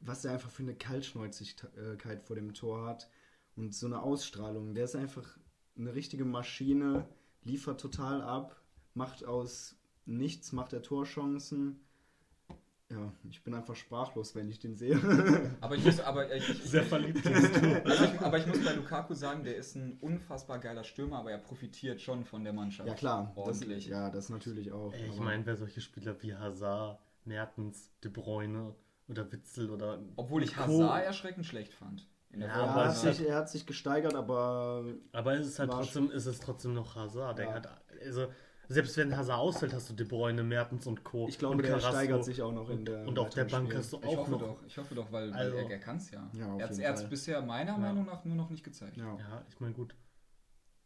was 0.00 0.24
er 0.24 0.32
einfach 0.32 0.50
für 0.50 0.62
eine 0.62 0.74
Kaltschnäuzigkeit 0.74 2.22
vor 2.22 2.36
dem 2.36 2.52
Tor 2.52 2.86
hat 2.86 3.08
und 3.56 3.74
so 3.74 3.86
eine 3.86 4.02
Ausstrahlung, 4.02 4.74
der 4.74 4.84
ist 4.84 4.96
einfach 4.96 5.38
eine 5.78 5.94
richtige 5.94 6.26
Maschine, 6.26 7.08
liefert 7.42 7.80
total 7.80 8.20
ab, 8.20 8.60
macht 8.94 9.24
aus 9.24 9.76
nichts, 10.04 10.52
macht 10.52 10.72
er 10.72 10.82
Torchancen. 10.82 11.80
Ja, 12.88 13.12
ich 13.28 13.42
bin 13.42 13.52
einfach 13.52 13.74
sprachlos, 13.74 14.34
wenn 14.36 14.48
ich 14.48 14.60
den 14.60 14.76
sehe. 14.76 14.96
Aber 15.60 15.74
ich 15.74 15.84
muss, 15.84 15.98
aber 15.98 16.32
ich, 16.32 16.48
ich, 16.48 16.62
Sehr 16.62 16.84
verliebt 16.84 17.26
also 17.84 18.04
ich, 18.04 18.20
aber 18.20 18.38
ich 18.38 18.46
muss 18.46 18.64
bei 18.64 18.74
Lukaku 18.74 19.14
sagen, 19.14 19.42
der 19.42 19.56
ist 19.56 19.74
ein 19.74 19.98
unfassbar 20.00 20.60
geiler 20.60 20.84
Stürmer, 20.84 21.18
aber 21.18 21.32
er 21.32 21.38
profitiert 21.38 22.00
schon 22.00 22.24
von 22.24 22.44
der 22.44 22.52
Mannschaft. 22.52 22.88
ja 22.88 22.94
klar, 22.94 23.32
das, 23.34 23.44
Ordentlich. 23.44 23.88
ja, 23.88 24.08
das 24.10 24.28
natürlich 24.28 24.70
auch. 24.70 24.92
Ey, 24.92 25.08
ich 25.08 25.18
meine, 25.18 25.44
wer 25.46 25.56
solche 25.56 25.80
Spieler 25.80 26.22
wie 26.22 26.34
Hazard, 26.34 27.00
Mertens, 27.24 27.90
De 28.04 28.10
Bruyne 28.10 28.76
oder 29.08 29.32
Witzel 29.32 29.70
oder. 29.70 29.98
Obwohl 30.14 30.44
ich 30.44 30.54
Co. 30.54 30.62
Hazard 30.62 31.06
erschreckend 31.06 31.44
schlecht 31.46 31.72
fand. 31.72 32.06
Ja, 32.30 32.46
er, 32.46 32.74
hat 32.74 32.92
es 32.92 33.00
sich, 33.00 33.26
er 33.26 33.36
hat 33.36 33.48
sich 33.48 33.66
gesteigert, 33.66 34.14
aber 34.14 34.84
Aber 35.12 35.34
es 35.34 35.46
ist 35.46 35.58
halt 35.58 35.70
War 35.70 35.80
trotzdem, 35.80 36.10
ist 36.10 36.26
es 36.26 36.38
trotzdem 36.38 36.74
noch 36.74 36.94
Hazard. 36.94 37.38
Der 37.38 37.46
Ja. 37.46 37.54
hat, 37.54 37.82
also, 38.04 38.28
selbst 38.68 38.96
wenn 38.96 39.16
Hazard 39.16 39.38
ausfällt, 39.38 39.72
hast 39.72 39.88
du 39.90 39.94
De 39.94 40.06
Bruyne, 40.06 40.42
Mertens 40.42 40.86
und 40.86 41.04
Co. 41.04 41.26
ich 41.28 41.38
glaube, 41.38 41.62
der 41.62 41.72
Carrasco. 41.72 41.90
steigert 41.92 42.24
sich 42.24 42.42
auch 42.42 42.52
noch 42.52 42.68
in 42.70 42.84
der 42.84 43.06
Und 43.06 43.18
auf 43.18 43.30
der 43.30 43.44
Bank 43.44 43.66
Spiel. 43.66 43.78
hast 43.78 43.92
du 43.92 43.98
Ich 43.98 44.04
auch 44.06 44.16
hoffe 44.18 44.30
noch. 44.32 44.38
doch, 44.40 44.62
ich 44.66 44.78
hoffe 44.78 44.94
doch, 44.94 45.10
weil, 45.12 45.32
Also- 45.32 45.56
er, 45.56 45.70
er 45.70 45.78
kann 45.78 45.96
es 45.98 46.10
ja. 46.10 46.28
Ja, 46.32 46.56
er 46.56 46.88
hat 46.88 46.96
es 46.98 47.08
bisher 47.08 47.42
meiner 47.42 47.72
Ja. 47.72 47.78
Meinung 47.78 48.04
nach 48.06 48.24
nur 48.24 48.36
noch 48.36 48.50
nicht 48.50 48.64
gezeigt. 48.64 48.96
Ja. 48.96 49.16
Ja, 49.18 49.44
ich 49.48 49.60
meine, 49.60 49.74
gut. 49.74 49.94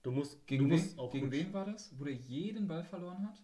Du 0.02 0.10
musst, 0.10 0.46
Gegen, 0.46 0.64
du 0.64 0.70
wen, 0.74 0.80
musst 0.80 0.98
auch 0.98 1.10
gegen 1.12 1.30
wen 1.30 1.52
war 1.52 1.66
das? 1.66 1.92
Wo 1.98 2.04
der 2.04 2.14
jeden 2.14 2.66
Ball 2.66 2.82
verloren 2.84 3.26
hat? 3.28 3.42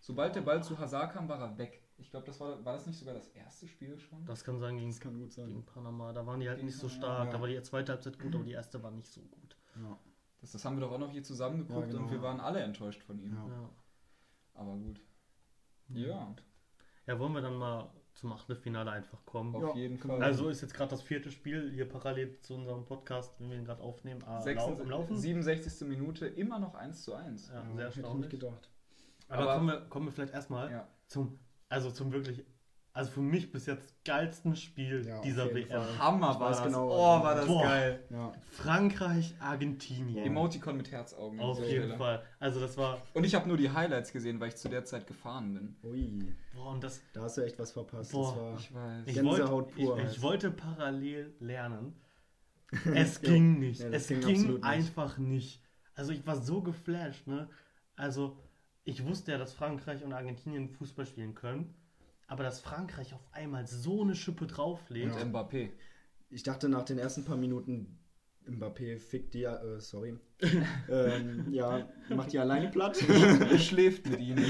Sobald 0.00 0.36
der 0.36 0.42
Ball 0.42 0.62
zu 0.62 0.78
Hazard 0.78 1.12
kam, 1.12 1.28
war 1.28 1.40
er 1.40 1.58
weg. 1.58 1.82
Ich 1.98 2.10
glaube, 2.10 2.26
das 2.26 2.38
war, 2.38 2.64
war 2.64 2.74
das 2.74 2.86
nicht 2.86 2.98
sogar 2.98 3.14
das 3.14 3.26
erste 3.28 3.66
Spiel 3.66 3.98
schon? 3.98 4.24
Das 4.26 4.44
kann 4.44 4.60
sein 4.60 4.76
gegen, 4.76 4.90
Das 4.90 5.00
kann 5.00 5.18
gut 5.18 5.32
sein. 5.32 5.46
gegen 5.48 5.64
Panama. 5.64 6.12
Da 6.12 6.24
waren 6.26 6.38
die 6.38 6.46
halt 6.48 6.58
Gegen 6.58 6.66
nicht 6.68 6.78
so 6.78 6.88
stark. 6.88 7.26
ja. 7.26 7.32
Da 7.32 7.40
war 7.40 7.48
die 7.48 7.60
zweite 7.62 7.92
Halbzeit 7.92 8.18
gut, 8.18 8.34
aber 8.34 8.44
die 8.44 8.52
erste 8.52 8.80
war 8.82 8.90
nicht 8.90 9.08
so 9.08 9.20
gut. 9.22 9.56
Ja. 9.82 9.98
Das, 10.40 10.52
das 10.52 10.64
haben 10.64 10.76
wir 10.76 10.80
doch 10.82 10.92
auch 10.92 10.98
noch 10.98 11.10
hier 11.10 11.22
zusammengeguckt 11.22 11.86
Ja, 11.86 11.92
genau. 11.92 12.02
und 12.04 12.10
wir 12.10 12.22
waren 12.22 12.40
alle 12.40 12.60
enttäuscht 12.60 13.02
von 13.02 13.18
ihm. 13.18 13.34
Ja. 13.34 13.46
Ja. 13.48 13.70
Aber 14.54 14.72
gut. 14.76 15.00
Ja, 15.88 16.34
ja, 17.06 17.18
wollen 17.20 17.32
wir 17.32 17.40
dann 17.42 17.56
mal 17.56 17.88
zum 18.14 18.32
Achtelfinale 18.32 18.90
einfach 18.90 19.24
kommen? 19.24 19.54
auf 19.54 19.62
Ja, 19.62 19.74
jeden. 19.82 19.98
Fall. 19.98 20.22
Also 20.22 20.48
ist 20.48 20.62
jetzt 20.62 20.74
gerade 20.74 20.90
das 20.90 21.02
vierte 21.02 21.30
Spiel 21.30 21.70
hier 21.72 21.88
parallel 21.88 22.40
zu 22.40 22.54
unserem 22.54 22.84
Podcast, 22.84 23.38
wenn 23.38 23.50
wir 23.50 23.56
ihn 23.58 23.64
gerade 23.64 23.82
aufnehmen, 23.82 24.22
ah, 24.24 24.38
lau- 24.38 24.42
66 24.42 24.84
am 24.84 24.90
Laufen. 24.90 25.16
67. 25.16 25.86
Minute 25.88 26.26
immer 26.26 26.58
noch 26.58 26.74
1 26.74 27.04
zu 27.04 27.14
1. 27.14 27.48
Ja, 27.48 27.54
Ja, 27.54 27.60
sehr 27.60 27.68
hätte 27.68 27.74
ich 27.74 27.76
nicht 27.78 27.96
erstaunlich. 28.04 28.30
gedacht. 28.30 28.70
Aber, 29.28 29.42
Aber- 29.42 29.54
kommen, 29.54 29.68
wir, 29.68 29.80
kommen 29.88 30.06
wir 30.06 30.12
vielleicht 30.12 30.32
erstmal 30.34 30.70
Ja. 30.72 30.88
zum, 31.06 31.38
also 31.68 31.90
zum 31.90 32.12
wirklich, 32.12 32.44
also 32.96 33.10
für 33.10 33.20
mich 33.20 33.52
bis 33.52 33.66
jetzt 33.66 33.94
geilsten 34.06 34.56
Spiel 34.56 35.06
Ja, 35.06 35.20
dieser 35.20 35.52
WM. 35.54 35.68
Fall. 35.68 35.98
Hammer 35.98 36.30
Ich 36.32 36.40
war 36.40 36.48
das. 36.50 36.62
genau, 36.64 36.88
oh, 36.90 37.22
war 37.22 37.34
das 37.34 37.46
Boah. 37.46 37.62
geil. 37.62 38.04
Ja. 38.08 38.32
Frankreich, 38.50 39.34
Argentinien. 39.38 40.24
Emoticon 40.24 40.78
mit 40.78 40.90
Herzaugen. 40.90 41.38
Auf 41.38 41.58
jeden 41.58 41.68
Stelle. 41.68 41.96
Fall. 41.98 42.22
Also 42.40 42.58
das 42.58 42.76
war, 42.78 43.02
Und 43.12 43.24
ich 43.24 43.34
habe 43.34 43.46
nur 43.48 43.58
die 43.58 43.70
Highlights 43.70 44.12
gesehen, 44.12 44.40
weil 44.40 44.48
ich 44.48 44.56
zu 44.56 44.70
der 44.70 44.84
Zeit 44.86 45.06
gefahren 45.06 45.52
bin. 45.52 45.76
Ui, 45.84 46.34
boah, 46.54 46.70
und 46.72 46.82
das, 46.82 47.02
da 47.12 47.20
hast 47.22 47.36
du 47.36 47.42
echt 47.42 47.58
was 47.58 47.72
verpasst. 47.72 48.12
Boah, 48.12 48.34
das 48.34 48.40
war, 48.42 48.58
Ich 48.58 48.74
weiß. 48.74 49.02
ich 49.06 49.14
Gänsehaut 49.14 49.50
wollte, 49.50 49.72
pur 49.74 49.98
ich, 49.98 50.04
ich 50.12 50.22
wollte 50.22 50.50
parallel 50.50 51.34
lernen. 51.38 51.94
Es 52.94 53.20
ging 53.20 53.58
nicht. 53.60 53.80
Ja, 53.80 53.88
es 53.90 54.08
ging 54.08 54.20
ging, 54.20 54.30
absolut 54.36 54.54
nicht. 54.62 54.64
einfach 54.64 55.18
nicht. 55.18 55.62
Also 55.94 56.12
ich 56.12 56.26
war 56.26 56.36
so 56.36 56.62
geflasht, 56.62 57.26
ne? 57.26 57.48
Also 57.94 58.38
ich 58.84 59.04
wusste 59.04 59.32
ja, 59.32 59.38
dass 59.38 59.52
Frankreich 59.52 60.02
und 60.02 60.12
Argentinien 60.12 60.70
Fußball 60.70 61.06
spielen 61.06 61.34
können, 61.34 61.74
aber 62.26 62.44
dass 62.44 62.60
Frankreich 62.60 63.14
auf 63.14 63.26
einmal 63.32 63.66
so 63.66 64.02
eine 64.02 64.14
Schippe 64.14 64.46
drauflegt. 64.46 65.14
Und 65.14 65.32
Mbappé. 65.32 65.70
ich 66.30 66.42
dachte 66.42 66.68
nach 66.68 66.84
den 66.84 66.98
ersten 66.98 67.24
paar 67.24 67.36
Minuten, 67.36 67.98
Mbappé 68.48 68.98
fickt 68.98 69.34
die, 69.34 69.44
äh, 69.44 69.80
sorry, 69.80 70.18
ähm, 70.88 71.46
ja, 71.50 71.88
macht 72.08 72.32
die 72.32 72.38
alleine 72.38 72.68
platt. 72.68 72.96
schläft 73.58 74.08
mit 74.08 74.20
ihnen. 74.20 74.44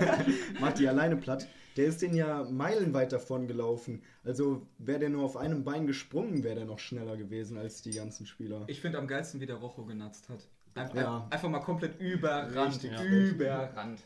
macht 0.60 0.78
die 0.78 0.88
alleine 0.88 1.16
platt. 1.16 1.48
Der 1.76 1.86
ist 1.86 2.02
den 2.02 2.14
ja 2.14 2.44
meilenweit 2.44 3.12
davon 3.12 3.46
gelaufen. 3.46 4.02
Also 4.24 4.66
wäre 4.78 4.98
der 4.98 5.10
nur 5.10 5.22
auf 5.24 5.36
einem 5.36 5.62
Bein 5.64 5.86
gesprungen, 5.86 6.42
wäre 6.42 6.56
der 6.56 6.64
noch 6.64 6.80
schneller 6.80 7.16
gewesen 7.16 7.56
als 7.56 7.82
die 7.82 7.92
ganzen 7.92 8.26
Spieler. 8.26 8.64
Ich 8.66 8.80
finde 8.80 8.98
am 8.98 9.06
geilsten, 9.06 9.40
wie 9.40 9.46
der 9.46 9.56
Rocho 9.56 9.84
genatzt 9.84 10.28
hat. 10.28 10.48
Einfach, 10.74 10.96
Ja. 10.96 11.26
einfach 11.30 11.48
mal 11.48 11.60
komplett 11.60 12.00
überrannt. 12.00 12.74
Richtig, 12.74 12.92
ja. 12.92 13.04
überrannt. 13.04 14.00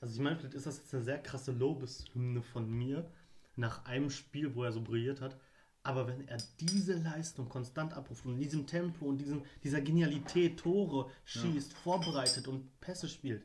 Also 0.00 0.14
ich 0.14 0.20
meine, 0.20 0.36
vielleicht 0.36 0.54
ist 0.54 0.66
das 0.66 0.78
jetzt 0.78 0.94
eine 0.94 1.04
sehr 1.04 1.18
krasse 1.18 1.52
Lobeshymne 1.52 2.42
von 2.42 2.70
mir 2.70 3.10
nach 3.56 3.84
einem 3.84 4.10
Spiel, 4.10 4.54
wo 4.54 4.64
er 4.64 4.72
so 4.72 4.80
brilliert 4.80 5.20
hat. 5.20 5.36
Aber 5.82 6.06
wenn 6.06 6.26
er 6.28 6.38
diese 6.60 6.94
Leistung 6.94 7.48
konstant 7.48 7.94
abruft 7.94 8.24
und 8.26 8.34
in 8.34 8.40
diesem 8.40 8.66
Tempo 8.66 9.06
und 9.06 9.18
diesem, 9.18 9.42
dieser 9.64 9.80
Genialität 9.80 10.58
Tore 10.58 11.10
schießt, 11.24 11.72
vorbereitet 11.72 12.46
und 12.48 12.78
Pässe 12.80 13.08
spielt, 13.08 13.42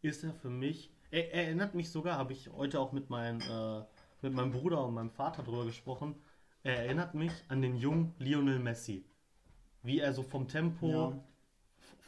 ist 0.00 0.24
er 0.24 0.32
für 0.32 0.50
mich. 0.50 0.90
Er, 1.10 1.32
er 1.32 1.44
erinnert 1.44 1.74
mich 1.74 1.90
sogar, 1.90 2.16
habe 2.16 2.32
ich 2.32 2.50
heute 2.50 2.80
auch 2.80 2.92
mit, 2.92 3.10
mein, 3.10 3.40
äh, 3.40 3.82
mit 4.22 4.32
meinem 4.32 4.52
Bruder 4.52 4.84
und 4.86 4.94
meinem 4.94 5.10
Vater 5.10 5.42
drüber 5.42 5.64
gesprochen. 5.66 6.14
Er 6.62 6.78
erinnert 6.78 7.14
mich 7.14 7.32
an 7.48 7.60
den 7.60 7.76
jungen 7.76 8.14
Lionel 8.18 8.58
Messi. 8.58 9.04
Wie 9.82 10.00
er 10.00 10.14
so 10.14 10.22
vom 10.22 10.48
Tempo, 10.48 10.88
Ja. 10.88 11.24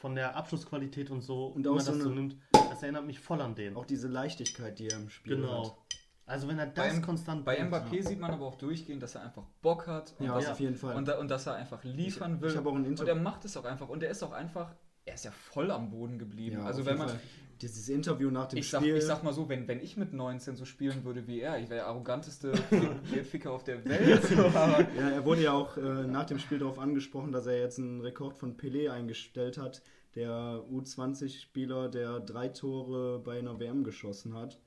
Von 0.06 0.14
der 0.14 0.36
Abschlussqualität 0.36 1.10
und 1.10 1.20
so, 1.20 1.46
Und 1.46 1.66
auch 1.66 1.74
man 1.74 1.80
so 1.84 1.90
das 1.92 2.02
so 2.02 2.10
nimmt. 2.10 2.36
Das 2.52 2.80
erinnert 2.80 3.06
mich 3.06 3.18
voll 3.18 3.40
an 3.40 3.56
den. 3.56 3.74
Auch 3.74 3.84
diese 3.84 4.06
Leichtigkeit, 4.06 4.78
die 4.78 4.86
er 4.86 4.98
im 4.98 5.10
Spiel 5.10 5.32
hat. 5.38 5.40
Genau. 5.42 5.78
Also 6.26 6.46
wenn 6.46 6.60
er 6.60 6.66
das 6.68 6.94
Bei, 6.94 7.00
konstant 7.00 7.44
bei 7.44 7.56
bringt, 7.56 7.74
Mbappé 7.74 8.06
sieht 8.06 8.20
man 8.20 8.30
aber 8.30 8.46
auch 8.46 8.54
durchgehend, 8.54 9.02
dass 9.02 9.16
er 9.16 9.22
einfach 9.24 9.42
Bock 9.62 9.88
hat. 9.88 10.14
Und 10.20 10.26
Ja, 10.26 10.36
dass, 10.36 10.46
auf 10.50 10.60
jeden 10.60 10.76
Fall. 10.76 10.94
Und, 10.94 11.08
da, 11.08 11.18
und 11.18 11.28
dass 11.28 11.48
er 11.48 11.54
einfach 11.56 11.82
liefern 11.82 12.36
Ich- 12.36 12.40
will. 12.40 12.50
ich 12.52 12.56
hab 12.56 12.66
auch 12.66 12.76
ein 12.76 12.84
Inter- 12.84 13.02
und 13.02 13.08
er 13.08 13.16
macht 13.16 13.44
es 13.46 13.56
auch 13.56 13.64
einfach. 13.64 13.88
Und 13.88 14.00
er 14.04 14.10
ist 14.10 14.22
auch 14.22 14.30
einfach, 14.30 14.76
er 15.06 15.14
ist 15.14 15.24
ja 15.24 15.30
voll 15.30 15.70
am 15.70 15.88
Boden 15.90 16.18
geblieben. 16.18 16.58
Ja, 16.58 16.64
also 16.66 16.80
auf 16.80 16.86
wenn 16.86 16.94
jeden 16.96 17.06
man, 17.06 17.08
Fall. 17.16 17.20
Dieses 17.62 17.88
Interview 17.88 18.30
nach 18.30 18.48
dem 18.48 18.58
ich 18.58 18.68
sag, 18.68 18.82
Spiel. 18.82 18.96
ich 18.98 19.04
sag 19.04 19.22
mal 19.22 19.32
so, 19.32 19.48
wenn, 19.48 19.66
wenn 19.66 19.80
ich 19.80 19.96
mit 19.96 20.12
19 20.12 20.56
so 20.56 20.66
spielen 20.66 21.04
würde 21.04 21.26
wie 21.26 21.40
er, 21.40 21.56
ich 21.58 21.70
wäre 21.70 21.76
der 21.76 21.86
arroganteste 21.86 22.54
Fick- 22.54 23.24
Ficker 23.30 23.50
auf 23.52 23.64
der 23.64 23.82
Welt. 23.86 24.30
Ja, 24.30 25.08
er 25.08 25.24
wurde 25.24 25.42
ja 25.44 25.52
auch 25.52 25.78
äh, 25.78 26.06
nach 26.06 26.26
dem 26.26 26.38
Spiel 26.38 26.58
darauf 26.58 26.78
angesprochen, 26.78 27.32
dass 27.32 27.46
er 27.46 27.58
jetzt 27.58 27.78
einen 27.78 28.02
Rekord 28.02 28.36
von 28.36 28.58
Pelé 28.58 28.90
eingestellt 28.90 29.56
hat, 29.56 29.80
der 30.16 30.62
U20-Spieler, 30.70 31.88
der 31.88 32.20
drei 32.20 32.48
Tore 32.48 33.18
bei 33.20 33.38
einer 33.38 33.58
WM 33.58 33.84
geschossen 33.84 34.34
hat. 34.34 34.60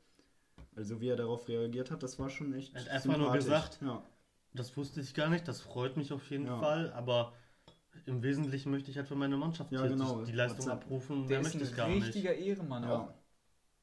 Also 0.75 0.99
wie 1.01 1.09
er 1.09 1.15
darauf 1.15 1.47
reagiert 1.47 1.91
hat, 1.91 2.01
das 2.03 2.17
war 2.19 2.29
schon 2.31 2.53
echt 2.53 2.73
Er 2.75 2.81
hat 2.81 2.89
einfach 2.89 3.05
nur 3.17 3.17
sympathisch. 3.31 3.45
gesagt, 3.45 3.79
ja. 3.81 4.03
das 4.53 4.75
wusste 4.77 5.01
ich 5.01 5.13
gar 5.13 5.29
nicht, 5.29 5.47
das 5.47 5.61
freut 5.61 5.97
mich 5.97 6.11
auf 6.13 6.29
jeden 6.31 6.45
Ja. 6.47 6.57
Fall, 6.59 6.91
aber 6.93 7.33
im 8.05 8.21
Wesentlichen 8.23 8.71
möchte 8.71 8.91
ich 8.91 8.97
halt 8.97 9.07
für 9.07 9.15
meine 9.15 9.37
Mannschaft 9.37 9.71
Ja, 9.71 9.81
hier 9.81 9.89
genau. 9.89 10.19
die, 10.21 10.31
die 10.31 10.37
Leistung 10.37 10.59
Hat's- 10.69 10.83
abrufen, 10.83 11.27
der 11.27 11.39
mehr 11.39 11.39
ist 11.39 11.53
möchte 11.55 11.59
ein 11.59 11.71
ich 11.71 11.75
gar 11.77 11.87
nicht. 11.89 12.07
richtiger 12.07 12.33
Ehrenmann. 12.35 12.83
Ja. 12.83 12.95
Auch, 12.95 13.13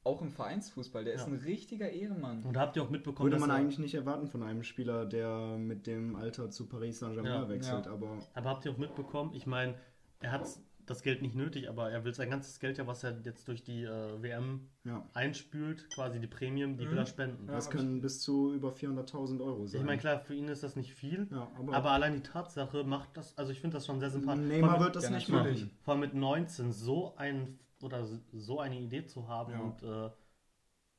auch 0.03 0.21
im 0.21 0.31
Vereinsfußball, 0.31 1.03
der 1.03 1.13
ist 1.15 1.21
Ja. 1.21 1.27
ein 1.27 1.39
richtiger 1.39 1.89
Ehrenmann. 1.89 2.43
Und 2.43 2.53
da 2.53 2.61
habt 2.61 2.75
ihr 2.77 2.83
auch 2.83 2.89
mitbekommen, 2.89 3.25
Würde 3.31 3.37
dass 3.37 3.47
man 3.47 3.55
eigentlich 3.55 3.79
nicht 3.79 3.93
erwarten 3.95 4.27
von 4.27 4.41
einem 4.43 4.63
Spieler, 4.63 5.05
der 5.05 5.57
mit 5.57 5.85
dem 5.87 6.15
Alter 6.15 6.49
zu 6.49 6.67
Paris 6.67 6.99
Saint-Germain 6.99 7.31
Ja. 7.43 7.49
wechselt, 7.49 7.85
Ja. 7.85 7.91
aber 7.93 8.17
aber 8.33 8.49
habt 8.49 8.65
ihr 8.65 8.71
auch 8.71 8.77
mitbekommen, 8.77 9.33
ich 9.33 9.45
meine, 9.47 9.75
er 10.21 10.31
hat 10.31 10.47
das 10.87 11.03
Geld 11.03 11.21
nicht 11.21 11.35
nötig, 11.35 11.69
aber 11.69 11.91
er 11.91 12.03
will 12.03 12.13
sein 12.13 12.29
ganzes 12.29 12.59
Geld 12.59 12.77
ja, 12.77 12.87
was 12.87 13.03
er 13.03 13.19
jetzt 13.23 13.47
durch 13.47 13.63
die 13.63 13.83
äh, 13.83 14.21
WM 14.21 14.69
ja. 14.85 15.07
einspült, 15.13 15.89
quasi 15.93 16.19
die 16.19 16.27
Prämien, 16.27 16.77
die 16.77 16.85
Mhm. 16.85 16.91
will 16.91 16.97
er 16.97 17.05
spenden. 17.05 17.47
Ja. 17.47 17.53
Das 17.53 17.69
können 17.69 18.01
bis 18.01 18.21
zu 18.21 18.53
über 18.53 18.71
400.000 18.71 19.41
Euro 19.41 19.67
sein. 19.67 19.81
Ich 19.81 19.85
meine, 19.85 19.99
klar, 19.99 20.19
für 20.19 20.33
ihn 20.33 20.47
ist 20.47 20.63
das 20.63 20.75
nicht 20.75 20.93
viel, 20.93 21.27
ja, 21.31 21.51
aber, 21.57 21.73
aber 21.75 21.91
allein 21.91 22.13
die 22.15 22.23
Tatsache 22.23 22.83
macht 22.83 23.15
das, 23.17 23.37
also 23.37 23.51
ich 23.51 23.59
finde 23.61 23.77
das 23.77 23.85
schon 23.85 23.99
sehr 23.99 24.09
sympathisch. 24.09 24.47
Neymar 24.47 24.79
wird 24.79 24.95
das 24.95 25.03
Ja, 25.05 25.11
nicht 25.11 25.29
machen. 25.29 25.71
Vor 25.83 25.93
allem 25.93 26.01
mit 26.01 26.13
19 26.13 26.71
so 26.71 27.15
ein 27.17 27.59
oder 27.81 28.07
so 28.33 28.59
eine 28.59 28.79
Idee 28.79 29.05
zu 29.05 29.27
haben 29.27 29.51
Ja. 29.53 29.59
und 29.59 29.83
äh, 29.83 30.09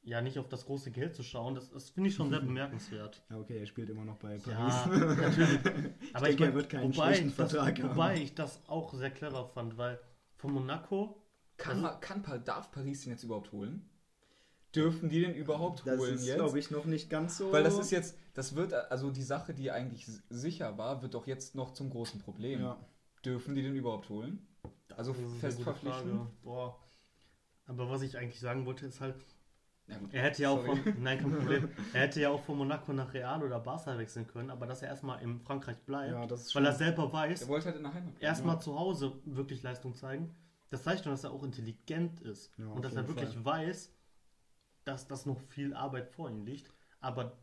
ja 0.03 0.21
nicht 0.21 0.39
auf 0.39 0.49
das 0.49 0.65
große 0.67 0.91
Geld 0.91 1.15
zu 1.15 1.23
schauen, 1.23 1.55
das, 1.55 1.71
das 1.71 1.91
finde 1.91 2.09
ich 2.09 2.15
schon 2.15 2.31
sehr 2.31 2.41
bemerkenswert. 2.51 3.23
Ja, 3.31 3.39
okay, 3.39 3.59
er 3.59 3.67
spielt 3.67 3.91
immer 3.91 4.05
noch 4.05 4.17
bei 4.19 4.39
Paris. 4.39 4.47
Ja, 4.47 4.87
natürlich. 4.87 5.61
Aber 6.15 6.27
denke, 6.27 6.43
mein, 6.43 6.51
er 6.51 6.55
wird 6.55 6.69
keinen 6.71 6.95
wobei, 6.95 7.15
schlechten 7.15 7.35
das, 7.37 7.53
Vertrag 7.53 7.79
haben. 7.83 7.91
wobei 7.91 8.17
ich 8.17 8.35
das 8.35 8.61
auch 8.69 8.95
sehr 8.95 9.11
clever 9.11 9.47
fand, 9.47 9.77
weil 9.77 10.01
von 10.37 10.53
Monaco, 10.53 11.23
Kann, 11.57 11.81
man- 11.83 12.01
kann, 12.01 12.23
darf 12.45 12.71
Paris 12.71 13.03
den 13.03 13.13
jetzt 13.13 13.25
überhaupt 13.25 13.53
holen? 13.53 13.89
Dürfen 14.75 15.09
die 15.09 15.21
den 15.23 15.35
überhaupt 15.35 15.87
Das 15.87 15.99
holen 15.99 16.15
ist, 16.15 16.27
jetzt? 16.27 16.37
glaube 16.37 16.59
ich, 16.59 16.71
noch 16.71 16.85
nicht 16.85 17.09
ganz 17.09 17.39
so. 17.39 17.51
Weil 17.53 17.63
das 17.65 17.79
ist 17.79 17.91
jetzt, 17.91 18.17
das 18.35 18.55
wird, 18.55 18.75
also 18.75 19.11
die 19.11 19.23
Sache, 19.23 19.55
die 19.55 19.71
eigentlich 19.71 20.07
sicher 20.29 20.77
war, 20.77 21.01
wird 21.03 21.15
doch 21.15 21.27
jetzt 21.27 21.55
noch 21.55 21.73
zum 21.73 21.89
großen 21.91 22.21
Problem. 22.21 22.61
Ja. 22.61 22.79
Dürfen 23.25 23.55
die 23.55 23.63
den 23.63 23.75
überhaupt 23.75 24.11
holen? 24.11 24.47
Also 24.95 25.13
das 25.15 25.33
fest 25.41 25.63
verpflichten? 25.63 26.21
Boah. 26.43 26.79
Aber 27.67 27.91
was 27.91 28.03
ich 28.03 28.17
eigentlich 28.19 28.41
sagen 28.41 28.67
wollte, 28.67 28.87
ist 28.87 29.01
halt. 29.01 29.17
Er 30.13 30.23
hätte 30.23 30.43
ja 30.43 30.51
auch 30.51 30.65
Sorry. 30.65 30.83
von, 30.83 31.03
nein, 31.03 31.19
kein 31.19 31.31
Problem, 31.33 31.69
er 31.95 32.01
hätte 32.03 32.21
ja 32.21 32.31
auch 32.31 32.43
von 32.43 32.59
Monaco 32.59 32.93
nach 32.93 33.13
Real 33.15 33.43
oder 33.43 33.59
Barca 33.61 33.97
wechseln 33.99 34.27
können, 34.27 34.51
aber 34.51 34.67
dass 34.67 34.83
er 34.83 34.89
erstmal 34.89 35.23
in 35.23 35.41
Frankreich 35.41 35.79
bleibt, 35.79 36.13
Ja, 36.31 36.39
weil 36.55 36.67
er 36.67 36.73
selber 36.73 37.13
weiß, 37.13 37.43
Er 37.43 37.49
wollte 37.49 37.67
halt 37.67 37.77
in 37.77 37.83
der 37.85 37.95
Heimat 37.95 38.21
erstmal 38.21 38.61
zu 38.61 38.79
Hause 38.79 39.13
wirklich 39.25 39.63
Leistung 39.63 39.95
zeigen. 39.95 40.35
Das 40.71 40.83
zeigt 40.83 41.03
schon, 41.05 41.13
dass 41.13 41.25
er 41.25 41.31
auch 41.33 41.43
intelligent 41.45 42.21
ist 42.21 42.53
Ja, 42.59 42.67
und 42.67 42.85
dass 42.85 42.95
er 42.95 43.09
wirklich 43.09 43.31
Fall. 43.35 43.45
weiß, 43.45 43.95
dass 44.85 45.07
das 45.09 45.27
noch 45.27 45.41
viel 45.41 45.75
Arbeit 45.75 46.09
vor 46.11 46.31
ihm 46.31 46.45
liegt. 46.45 46.73
Aber 47.01 47.39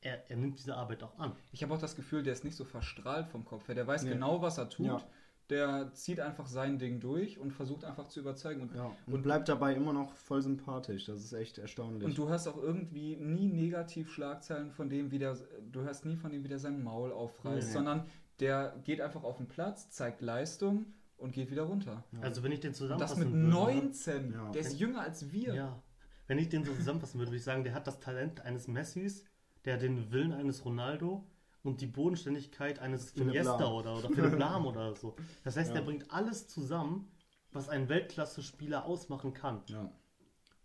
er, 0.00 0.30
er 0.30 0.36
nimmt 0.36 0.58
diese 0.58 0.76
Arbeit 0.76 1.02
auch 1.02 1.18
an. 1.18 1.32
Ich 1.52 1.62
habe 1.62 1.74
auch 1.74 1.78
das 1.78 1.96
Gefühl, 1.96 2.22
der 2.22 2.32
ist 2.32 2.44
nicht 2.44 2.56
so 2.56 2.64
verstrahlt 2.64 3.28
vom 3.28 3.44
Kopf 3.44 3.68
her. 3.68 3.74
Der 3.74 3.86
weiß 3.86 4.04
Nee. 4.04 4.10
genau, 4.10 4.40
was 4.40 4.56
er 4.58 4.68
tut. 4.70 5.04
Der 5.50 5.92
zieht 5.94 6.20
einfach 6.20 6.46
sein 6.46 6.78
Ding 6.78 7.00
durch 7.00 7.38
und 7.38 7.50
versucht 7.52 7.84
einfach 7.84 8.06
zu 8.08 8.20
überzeugen. 8.20 8.62
Und, 8.62 8.74
Ja, 8.74 8.90
und 9.06 9.22
bleibt 9.22 9.48
dabei 9.48 9.74
immer 9.74 9.92
noch 9.92 10.14
voll 10.14 10.40
sympathisch. 10.42 11.06
Das 11.06 11.18
ist 11.18 11.32
echt 11.32 11.58
erstaunlich. 11.58 12.04
und 12.04 12.16
du 12.16 12.28
hörst 12.28 12.46
auch 12.48 12.56
irgendwie 12.56 13.16
nie 13.16 13.48
negativ 13.48 14.10
Schlagzeilen 14.12 14.70
von 14.70 14.88
dem, 14.88 15.10
wie 15.10 15.18
der, 15.18 15.36
du 15.70 15.82
hörst 15.82 16.06
nie 16.06 16.16
von 16.16 16.30
dem, 16.30 16.44
wie 16.44 16.48
der 16.48 16.58
sein 16.60 16.82
Maul 16.82 17.12
aufreißt, 17.12 17.68
Nee. 17.68 17.72
sondern 17.74 18.04
der 18.38 18.76
geht 18.84 19.00
einfach 19.00 19.24
auf 19.24 19.36
den 19.38 19.48
Platz, 19.48 19.90
zeigt 19.90 20.22
Leistung 20.22 20.86
und 21.18 21.32
geht 21.32 21.50
wieder 21.50 21.62
runter. 21.64 22.04
Ja. 22.12 22.20
Also 22.20 22.42
wenn 22.42 22.52
ich 22.52 22.60
den 22.60 22.68
Und 22.68 22.72
das 22.72 22.78
zusammenfassen 22.78 23.18
mit 23.24 23.32
würde, 23.32 23.48
19. 23.48 24.32
Ja. 24.32 24.50
Der 24.50 24.60
ist 24.62 24.78
jünger 24.78 25.00
als 25.02 25.30
wir. 25.32 25.54
Ja. 25.54 25.82
Wenn 26.28 26.38
ich 26.38 26.48
den 26.48 26.64
so 26.64 26.72
zusammenfassen 26.72 27.18
würde, 27.18 27.30
würde 27.32 27.38
ich 27.38 27.44
sagen, 27.44 27.64
der 27.64 27.74
hat 27.74 27.86
das 27.88 27.98
Talent 27.98 28.40
eines 28.42 28.68
Messis, 28.68 29.24
der 29.64 29.74
hat 29.74 29.82
den 29.82 30.10
Willen 30.12 30.32
eines 30.32 30.64
Ronaldo 30.64 31.26
und 31.62 31.80
die 31.80 31.86
Bodenständigkeit 31.86 32.78
eines 32.78 33.10
Philipp 33.10 33.28
Iniesta 33.28 33.58
Lahm. 33.58 33.72
oder, 33.72 33.96
oder 33.98 34.08
Philipp 34.08 34.38
Lahm 34.38 34.66
oder 34.66 34.94
so. 34.94 35.14
Das 35.44 35.56
heißt, 35.56 35.68
Ja. 35.70 35.74
der 35.74 35.82
bringt 35.82 36.10
alles 36.10 36.48
zusammen, 36.48 37.10
was 37.52 37.68
ein 37.68 37.88
Weltklasse-Spieler 37.88 38.84
ausmachen 38.84 39.34
kann. 39.34 39.62
ja. 39.66 39.90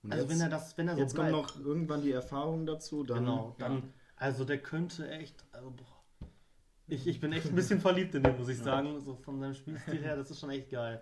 Und 0.04 0.12
Also 0.14 0.26
jetzt, 0.26 0.34
wenn 0.34 0.42
er 0.42 0.50
das, 0.50 0.78
wenn 0.78 0.88
er 0.88 0.96
so 0.96 1.02
jetzt 1.02 1.16
kommt 1.16 1.30
bleibt, 1.30 1.58
noch 1.58 1.66
irgendwann 1.66 2.02
die 2.04 2.12
Erfahrung 2.12 2.66
dazu. 2.68 3.04
Dann, 3.04 3.20
genau, 3.26 3.56
ja. 3.58 3.68
dann, 3.68 3.94
also 4.18 4.46
der 4.46 4.60
könnte 4.62 5.10
echt, 5.10 5.44
also, 5.52 5.72
boah. 5.72 6.30
ich, 6.88 7.08
ich 7.08 7.20
bin 7.20 7.34
echt 7.34 7.48
ein 7.48 7.56
bisschen 7.56 7.82
verliebt 7.82 8.14
in 8.14 8.22
den, 8.22 8.38
muss 8.38 8.48
ich 8.48 8.60
sagen, 8.60 9.02
so 9.02 9.16
von 9.16 9.40
seinem 9.40 9.56
Spielstil 9.56 10.02
her, 10.04 10.16
das 10.16 10.30
ist 10.30 10.40
schon 10.40 10.52
echt 10.52 10.70
geil. 10.70 11.02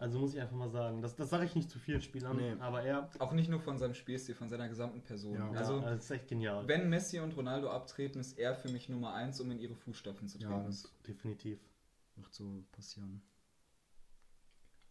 Also 0.00 0.18
muss 0.18 0.34
ich 0.34 0.40
einfach 0.40 0.56
mal 0.56 0.70
sagen, 0.70 1.02
das, 1.02 1.14
das 1.14 1.30
sage 1.30 1.44
ich 1.44 1.54
nicht 1.54 1.70
zu 1.70 1.78
vielen 1.78 2.00
Spielern, 2.00 2.36
Nee. 2.36 2.54
aber 2.58 2.82
er, 2.82 3.08
Auch 3.18 3.32
nicht 3.32 3.50
nur 3.50 3.60
von 3.60 3.78
seinem 3.78 3.94
Spielstil, 3.94 4.34
von 4.34 4.48
seiner 4.48 4.68
gesamten 4.68 5.02
Person. 5.02 5.34
Ja. 5.34 5.50
Also, 5.50 5.78
ja, 5.80 5.90
das 5.90 6.04
ist 6.04 6.10
echt 6.10 6.28
genial. 6.28 6.66
wenn 6.66 6.88
Messi 6.88 7.20
und 7.20 7.36
Ronaldo 7.36 7.70
abtreten, 7.70 8.18
ist 8.20 8.38
er 8.38 8.54
für 8.54 8.68
mich 8.70 8.88
Nummer 8.88 9.12
1, 9.14 9.40
um 9.40 9.50
in 9.50 9.58
ihre 9.60 9.74
Fußstapfen 9.74 10.26
zu 10.28 10.38
treten. 10.38 10.52
Ja, 10.52 10.64
das 10.64 10.90
Definitiv. 11.06 11.58
wird 12.16 12.32
so 12.34 12.64
passieren. 12.72 13.22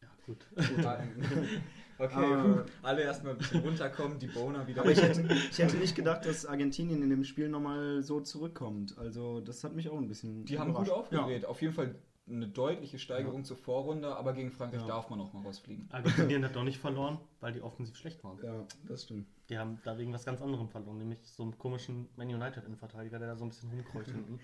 Ja, 0.01 0.07
Gut. 0.25 0.45
Okay, 2.01 2.15
puh, 2.15 2.61
alle 2.81 3.01
erstmal 3.01 3.33
ein 3.33 3.37
bisschen 3.39 3.59
runterkommen, 3.59 4.19
die 4.19 4.27
Boner 4.27 4.65
wieder. 4.65 4.81
Aber 4.83 4.91
ich 4.91 5.01
hätte, 5.01 5.21
ich 5.33 5.57
hätte 5.57 5.75
nicht 5.75 5.95
gedacht, 5.97 6.25
dass 6.25 6.45
Argentinien 6.45 7.03
in 7.03 7.09
dem 7.09 7.25
Spiel 7.25 7.49
nochmal 7.49 8.01
so 8.03 8.21
zurückkommt. 8.21 8.97
Also 8.97 9.41
das 9.41 9.65
hat 9.65 9.75
mich 9.75 9.89
auch 9.89 9.97
ein 9.97 10.07
bisschen 10.07 10.45
Die 10.45 10.57
haben 10.57 10.73
gut 10.73 10.89
aufgedreht. 10.89 11.43
Auf 11.45 11.61
jeden 11.61 11.73
Fall 11.73 11.95
eine 12.29 12.47
deutliche 12.47 12.99
Steigerung 12.99 13.43
zur 13.43 13.57
Vorrunde, 13.57 14.15
aber 14.15 14.33
gegen 14.33 14.51
Frankreich 14.51 14.81
Ja. 14.81 14.87
darf 14.87 15.09
man 15.09 15.19
auch 15.21 15.33
mal 15.33 15.43
rausfliegen. 15.43 15.87
Argentinien 15.91 16.43
hat 16.45 16.55
doch 16.55 16.63
nicht 16.63 16.79
verloren, 16.79 17.19
weil 17.39 17.53
die 17.53 17.61
offensiv 17.61 17.95
schlecht 17.95 18.23
waren. 18.23 18.37
Ja, 18.43 18.53
ja, 18.55 18.65
das 18.87 19.03
stimmt. 19.03 19.27
Die 19.49 19.57
haben 19.57 19.79
da 19.83 19.97
wegen 19.97 20.13
was 20.13 20.25
ganz 20.25 20.41
anderem 20.41 20.69
verloren, 20.69 20.97
nämlich 20.97 21.19
so 21.23 21.43
einen 21.43 21.57
komischen 21.57 22.07
Man 22.15 22.27
United 22.27 22.63
Innenverteidiger, 22.65 23.19
der 23.19 23.29
da 23.29 23.35
so 23.35 23.45
ein 23.45 23.49
bisschen 23.49 23.69
rumkreucht 23.69 24.11
hinten. 24.11 24.39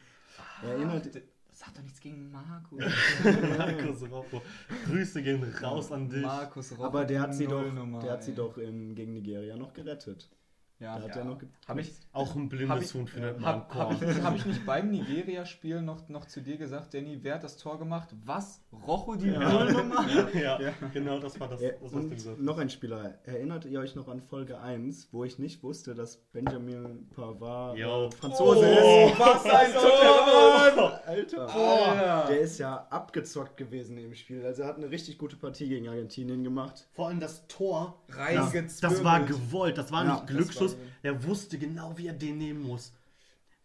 Erinnert, 0.64 1.08
Sag 1.56 1.74
doch 1.74 1.84
nichts 1.84 2.02
gegen 2.02 2.30
Marco. 2.34 2.76
Markus 3.58 4.12
Rocco. 4.12 4.42
Grüße 4.88 5.24
gehen 5.24 5.42
raus 5.64 5.90
an 5.90 6.10
dich. 6.10 6.22
Markus 6.22 6.74
Rocco, 6.74 6.84
aber 6.84 7.06
der 7.06 7.22
hat 7.22 7.34
sie 7.34 7.48
doch, 7.48 7.64
der 8.02 8.12
hat 8.12 8.24
sie 8.26 8.36
doch 8.36 8.58
in, 8.58 8.94
gegen 8.94 9.14
Nigeria 9.14 9.56
noch 9.56 9.74
gerettet. 9.74 10.30
Ja, 10.80 10.98
Da 10.98 11.04
hat 11.04 11.10
ja. 11.16 11.22
er 11.22 11.26
noch 11.26 11.38
Hab 11.68 11.78
ich, 11.80 11.92
Auch 12.12 12.36
ein 12.36 12.50
blindes 12.50 12.94
Huhn 12.94 13.08
findet 13.08 13.40
man 13.40 13.46
Habe 13.50 13.74
hab 13.74 14.02
ich, 14.02 14.22
hab 14.22 14.36
ich 14.36 14.46
nicht 14.46 14.66
beim 14.66 14.92
Nigeria-Spiel 14.92 15.82
noch, 15.82 16.10
noch 16.10 16.26
zu 16.26 16.42
dir 16.42 16.58
gesagt, 16.58 16.94
Danny, 16.94 17.20
wer 17.22 17.36
hat 17.36 17.44
das 17.46 17.56
Tor 17.58 17.80
gemacht? 17.80 18.10
Was? 18.26 18.62
Rocho 18.86 19.16
die 19.16 19.28
Nullnummer? 19.32 20.06
ja, 20.34 20.60
genau 20.94 21.20
das 21.20 21.40
war 21.40 21.48
das, 21.48 21.62
das 21.62 21.72
was 21.82 21.92
du 21.92 22.10
gesagt 22.10 22.40
noch 22.42 22.58
ein 22.58 22.70
Spieler. 22.70 23.20
Erinnert 23.24 23.64
ihr 23.66 23.80
euch 23.80 23.96
noch 23.96 24.10
an 24.10 24.22
Folge 24.22 24.60
1, 24.60 25.10
wo 25.14 25.24
ich 25.24 25.40
nicht 25.40 25.64
wusste, 25.64 25.96
dass 25.96 26.18
Benjamin 26.34 27.08
Pavard 27.16 27.78
äh, 27.78 28.12
Franzose 28.12 28.66
Oh, 28.66 29.08
ist? 29.12 29.20
was 29.20 29.46
ein 29.46 29.72
Tor! 29.74 31.02
Alter, 31.06 31.48
Alter. 31.48 32.26
der 32.28 32.40
ist 32.42 32.58
ja 32.58 32.86
abgezockt 32.90 33.56
gewesen 33.58 33.98
im 33.98 34.14
Spiel. 34.14 34.46
Also 34.46 34.64
er 34.64 34.68
hat 34.68 34.78
eine 34.78 34.90
richtig 34.90 35.18
gute 35.18 35.36
Partie 35.38 35.70
gegen 35.70 35.88
Argentinien 35.88 36.44
gemacht. 36.44 36.88
Vor 36.94 37.08
allem 37.08 37.20
das 37.20 37.48
Tor, 37.48 38.02
das, 38.08 38.18
Reingezwirbelt. 38.18 38.84
das 38.84 39.04
war 39.04 39.20
gewollt, 39.22 39.78
das 39.78 39.92
war 39.92 40.04
Ja, 40.06 40.26
nicht 40.30 40.50
das 40.50 40.65
Glücksschuss. 40.74 40.78
war- 41.04 41.12
Er 41.12 41.24
wusste 41.24 41.58
genau, 41.58 41.98
wie 41.98 42.08
er 42.08 42.14
den 42.14 42.38
nehmen 42.38 42.64
muss. 42.64 42.92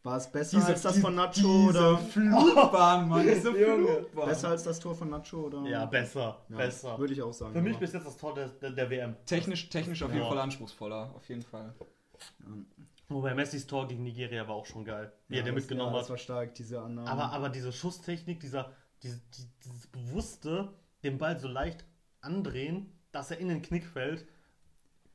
War 0.03 0.17
es 0.17 0.33
besser 0.33 0.57
Diese- 0.57 0.69
als 0.73 0.81
das 0.83 0.95
die- 0.95 1.01
von 1.01 1.15
Nacho 1.15 1.33
Diese 1.35 1.69
oder 1.69 1.99
Flugbahn, 1.99 3.09
Mann. 3.09 3.23
Diese 3.27 3.53
Flugbahn. 3.55 4.29
besser 4.29 4.49
als 4.49 4.63
das 4.63 4.81
Tor 4.81 4.95
von 4.95 5.11
Nacho 5.11 5.43
oder? 5.47 5.63
Ja, 5.69 5.85
besser, 5.85 6.39
Ja, 6.49 6.57
besser. 6.57 6.99
Würde 6.99 7.13
ich 7.13 7.21
auch 7.23 7.33
sagen. 7.35 7.53
Für 7.53 7.61
mich 7.61 7.77
bis 7.77 7.93
jetzt 7.93 8.07
das 8.07 8.17
Tor 8.17 8.33
der, 8.35 8.49
der, 8.49 8.71
der 8.71 8.89
WM. 8.89 9.15
Technisch, 9.27 9.69
technisch 9.69 10.03
auf 10.03 10.11
jeden. 10.13 10.27
Fall 10.27 10.39
anspruchsvoller. 10.39 11.11
Auf 11.15 11.29
jeden 11.29 11.43
Fall. 11.43 11.75
Wobei 13.09 13.35
Messis 13.35 13.67
Tor 13.67 13.89
gegen 13.89 14.05
Nigeria 14.05 14.47
war 14.47 14.55
auch 14.55 14.67
schon 14.67 14.85
geil, 14.85 15.13
wie 15.29 15.35
ja, 15.35 15.41
er 15.41 15.45
den 15.45 15.55
das, 15.55 15.63
mitgenommen 15.65 15.93
ja, 15.93 15.99
Das 15.99 16.07
hat. 16.07 16.11
war 16.11 16.19
stark, 16.19 16.55
diese 16.55 16.81
Annahme. 16.81 17.09
Aber, 17.11 17.33
aber 17.33 17.49
diese 17.49 17.73
Schusstechnik, 17.73 18.39
dieser, 18.41 18.71
diese, 19.03 19.21
die, 19.37 19.47
dieses 19.65 19.87
bewusste, 19.89 20.73
den 21.03 21.19
Ball 21.19 21.39
so 21.41 21.49
leicht 21.49 21.85
andrehen, 22.21 22.93
dass 23.11 23.31
er 23.33 23.39
in 23.39 23.49
den 23.49 23.63
Knick 23.63 23.85
fällt, 23.85 24.27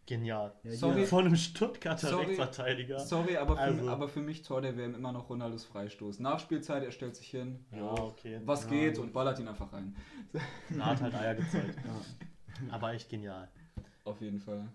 genial. 0.06 0.54
Ja, 0.64 0.72
Sorry. 0.72 1.06
Von 1.06 1.26
einem 1.26 1.36
Stuttgarter 1.36 2.08
Sorry. 2.10 2.26
Rechtsverteidiger. 2.26 3.00
Sorry, 3.00 3.38
aber 3.38 3.56
für, 3.56 3.62
Also- 3.62 3.90
aber 3.90 4.08
für 4.08 4.22
mich 4.22 4.42
Tor 4.44 4.62
der 4.62 4.78
WM 4.78 4.96
immer 4.96 5.12
noch 5.12 5.30
Ronaldos 5.30 5.66
Freistoß. 5.66 6.20
Nachspielzeit, 6.20 6.84
er 6.84 6.92
stellt 6.92 7.16
sich 7.16 7.28
hin. 7.30 7.66
Ja, 7.72 7.92
okay. 7.92 8.42
Was 8.46 8.64
Ja, 8.66 8.70
geht 8.70 8.96
gut. 8.96 9.04
und 9.06 9.14
ballert 9.14 9.40
ihn 9.40 9.48
einfach 9.48 9.72
rein. 9.74 9.96
Er 10.78 10.86
hat 10.86 11.02
halt 11.02 11.16
Eier 11.16 11.36
gezeigt. 11.36 11.76
ja. 11.86 12.74
Aber 12.74 12.94
echt 12.94 13.10
genial. 13.10 13.50
Auf 14.04 14.22
jeden 14.22 14.40
Fall. 14.40 14.68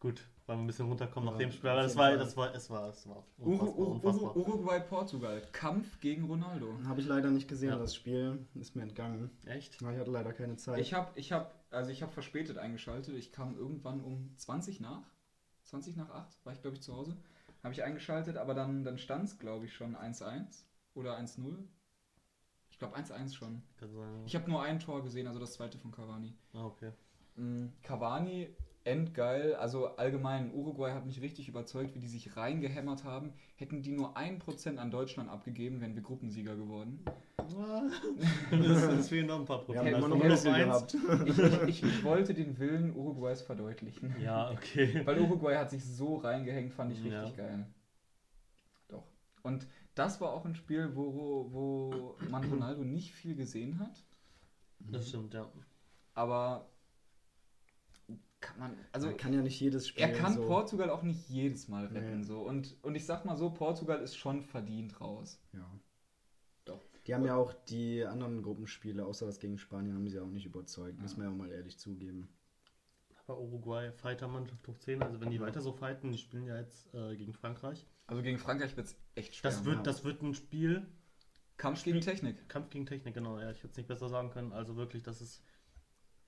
Gut, 0.00 0.20
wollen 0.46 0.58
wir 0.58 0.64
ein 0.64 0.66
bisschen 0.66 0.86
runterkommen 0.88 1.30
nach 1.30 1.38
dem 1.38 1.52
Spiel. 1.52 1.70
Aber 1.70 1.82
das 1.82 1.94
war, 1.96 2.16
das 2.16 2.36
war, 2.36 2.52
es 2.54 2.68
war, 2.70 2.88
es 2.88 3.08
war 3.08 3.24
unfassbar, 3.38 3.78
unfassbar. 3.86 4.36
Uru, 4.36 4.40
Uruguay, 4.50 4.80
Portugal. 4.80 5.42
Kampf 5.52 6.00
gegen 6.00 6.24
Ronaldo. 6.24 6.74
Habe 6.86 7.00
ich 7.00 7.06
leider 7.06 7.30
nicht 7.30 7.46
gesehen, 7.46 7.68
Ja. 7.70 7.76
das 7.78 7.94
Spiel. 7.94 8.44
Ist 8.54 8.74
mir 8.74 8.82
entgangen. 8.82 9.30
Echt? 9.46 9.76
Ich 9.80 9.86
hatte 9.86 10.10
leider 10.10 10.32
keine 10.32 10.56
Zeit. 10.56 10.80
Ich 10.80 10.92
habe, 10.92 11.10
ich 11.14 11.30
habe, 11.30 11.50
also 11.72 11.90
ich 11.90 12.02
habe 12.02 12.12
verspätet 12.12 12.58
eingeschaltet. 12.58 13.14
Ich 13.16 13.32
kam 13.32 13.56
irgendwann 13.56 14.00
um 14.00 14.36
20 14.36 14.80
nach, 14.80 15.10
20 15.64 15.96
nach 15.96 16.10
8 16.10 16.44
war 16.44 16.52
ich 16.52 16.60
glaube 16.60 16.76
ich 16.76 16.82
zu 16.82 16.94
Hause. 16.94 17.16
Habe 17.62 17.72
ich 17.72 17.82
eingeschaltet, 17.82 18.36
aber 18.36 18.54
dann, 18.54 18.84
dann 18.84 18.98
stand 18.98 19.24
es 19.24 19.38
glaube 19.38 19.66
ich 19.66 19.74
schon 19.74 19.96
1-1 19.96 20.64
oder 20.94 21.18
1-0. 21.18 21.58
Ich 22.70 22.78
glaube 22.78 22.96
1-1 22.96 23.34
schon. 23.34 23.62
Kann 23.76 23.92
sein. 23.92 24.22
Ich 24.26 24.34
habe 24.34 24.50
nur 24.50 24.62
ein 24.62 24.80
Tor 24.80 25.02
gesehen, 25.02 25.26
also 25.26 25.38
das 25.38 25.52
zweite 25.52 25.78
von 25.78 25.92
Cavani. 25.92 26.34
Ah, 26.52 26.64
okay. 26.64 26.92
Mm, 27.36 27.68
Cavani, 27.82 28.54
endgeil. 28.84 29.54
Also 29.54 29.96
allgemein, 29.96 30.52
Uruguay 30.52 30.92
hat 30.92 31.06
mich 31.06 31.20
richtig 31.20 31.48
überzeugt, 31.48 31.94
wie 31.94 31.98
die 31.98 32.08
sich 32.08 32.36
reingehämmert 32.36 33.04
haben. 33.04 33.32
Hätten 33.56 33.82
die 33.82 33.92
nur 33.92 34.16
1% 34.16 34.76
an 34.76 34.90
Deutschland 34.90 35.30
abgegeben, 35.30 35.80
wären 35.80 35.94
wir 35.94 36.02
Gruppensieger 36.02 36.56
geworden. 36.56 37.04
Es 38.50 39.08
fehlen 39.08 39.26
noch 39.26 39.40
ein 39.40 39.44
paar 39.44 39.60
Wir 39.68 39.74
Prozent. 39.74 39.94
Also 39.94 40.08
noch 40.08 40.20
gehabt. 40.44 40.96
Ich, 41.26 41.38
ich, 41.38 41.62
ich, 41.68 41.82
ich 41.82 42.04
wollte 42.04 42.34
den 42.34 42.58
Willen 42.58 42.94
Uruguays 42.94 43.42
verdeutlichen. 43.42 44.14
Ja, 44.22 44.50
okay. 44.50 45.02
Weil 45.04 45.20
Uruguay 45.20 45.56
hat 45.56 45.70
sich 45.70 45.84
so 45.84 46.16
reingehängt, 46.16 46.72
fand 46.72 46.92
ich 46.92 46.98
richtig 46.98 47.36
Ja. 47.36 47.44
geil. 47.44 47.66
Doch. 48.88 49.04
Und 49.42 49.66
das 49.94 50.20
war 50.20 50.32
auch 50.32 50.44
ein 50.44 50.54
Spiel, 50.54 50.94
wo, 50.94 51.48
wo 51.52 52.16
man 52.30 52.44
Ronaldo 52.44 52.84
nicht 52.84 53.12
viel 53.12 53.34
gesehen 53.34 53.78
hat. 53.78 54.04
Das 54.90 55.08
stimmt, 55.08 55.34
ja. 55.34 55.48
Aber 56.14 56.71
kann 58.42 58.58
man, 58.58 58.76
also 58.92 59.06
Man 59.06 59.16
kann 59.16 59.32
ja 59.32 59.40
nicht 59.40 59.58
jedes 59.58 59.88
Spiel 59.88 60.02
er 60.02 60.12
kann 60.12 60.34
so. 60.34 60.42
Portugal 60.46 60.90
auch 60.90 61.02
nicht 61.02 61.30
jedes 61.30 61.68
Mal 61.68 61.86
retten. 61.86 62.18
Nee. 62.18 62.26
So. 62.26 62.40
Und, 62.40 62.76
und 62.82 62.94
ich 62.94 63.06
sag 63.06 63.24
mal 63.24 63.36
so, 63.36 63.50
Portugal 63.50 64.00
ist 64.02 64.16
schon 64.16 64.42
verdient 64.42 65.00
raus. 65.00 65.40
Ja. 65.54 65.70
Doch. 66.66 66.84
Die 67.06 67.14
haben 67.14 67.24
ja 67.24 67.36
auch 67.36 67.54
die 67.54 68.04
anderen 68.04 68.42
Gruppenspiele, 68.42 69.06
außer 69.06 69.24
das 69.24 69.40
gegen 69.40 69.56
Spanien, 69.56 69.94
haben 69.94 70.08
sie 70.08 70.20
auch 70.20 70.28
nicht 70.28 70.44
überzeugt. 70.44 71.00
Müssen 71.00 71.18
wir 71.18 71.24
ja 71.24 71.30
auch 71.30 71.36
mal 71.36 71.50
ehrlich 71.50 71.78
zugeben. 71.78 72.28
Aber 73.26 73.38
Uruguay 73.38 73.92
Fighter-Mannschaft 73.92 74.66
hoch 74.66 74.78
10, 74.78 75.02
also 75.02 75.20
wenn 75.20 75.30
die 75.30 75.40
weiter 75.40 75.60
so 75.60 75.72
fighten, 75.72 76.10
die 76.10 76.18
spielen 76.18 76.44
ja 76.44 76.58
jetzt 76.58 76.92
äh, 76.92 77.16
gegen 77.16 77.32
Frankreich. 77.32 77.86
Also 78.08 78.22
gegen 78.22 78.38
Frankreich 78.38 78.76
wird 78.76 78.88
es 78.88 78.96
echt 79.14 79.36
schwer. 79.36 79.50
Das 79.50 79.64
wird, 79.64 79.76
ja. 79.76 79.82
das 79.82 80.04
wird 80.04 80.22
ein 80.22 80.34
Spiel, 80.34 80.86
Kampf 81.56 81.84
gegen 81.84 82.00
Technik. 82.00 82.48
Kampf 82.48 82.70
gegen 82.70 82.86
Technik, 82.86 83.14
genau, 83.14 83.38
ja, 83.38 83.52
ich 83.52 83.58
hätte 83.58 83.68
es 83.68 83.76
nicht 83.76 83.86
besser 83.86 84.08
sagen 84.08 84.30
können. 84.30 84.52
Also 84.52 84.76
wirklich, 84.76 85.04
das 85.04 85.20
ist. 85.20 85.42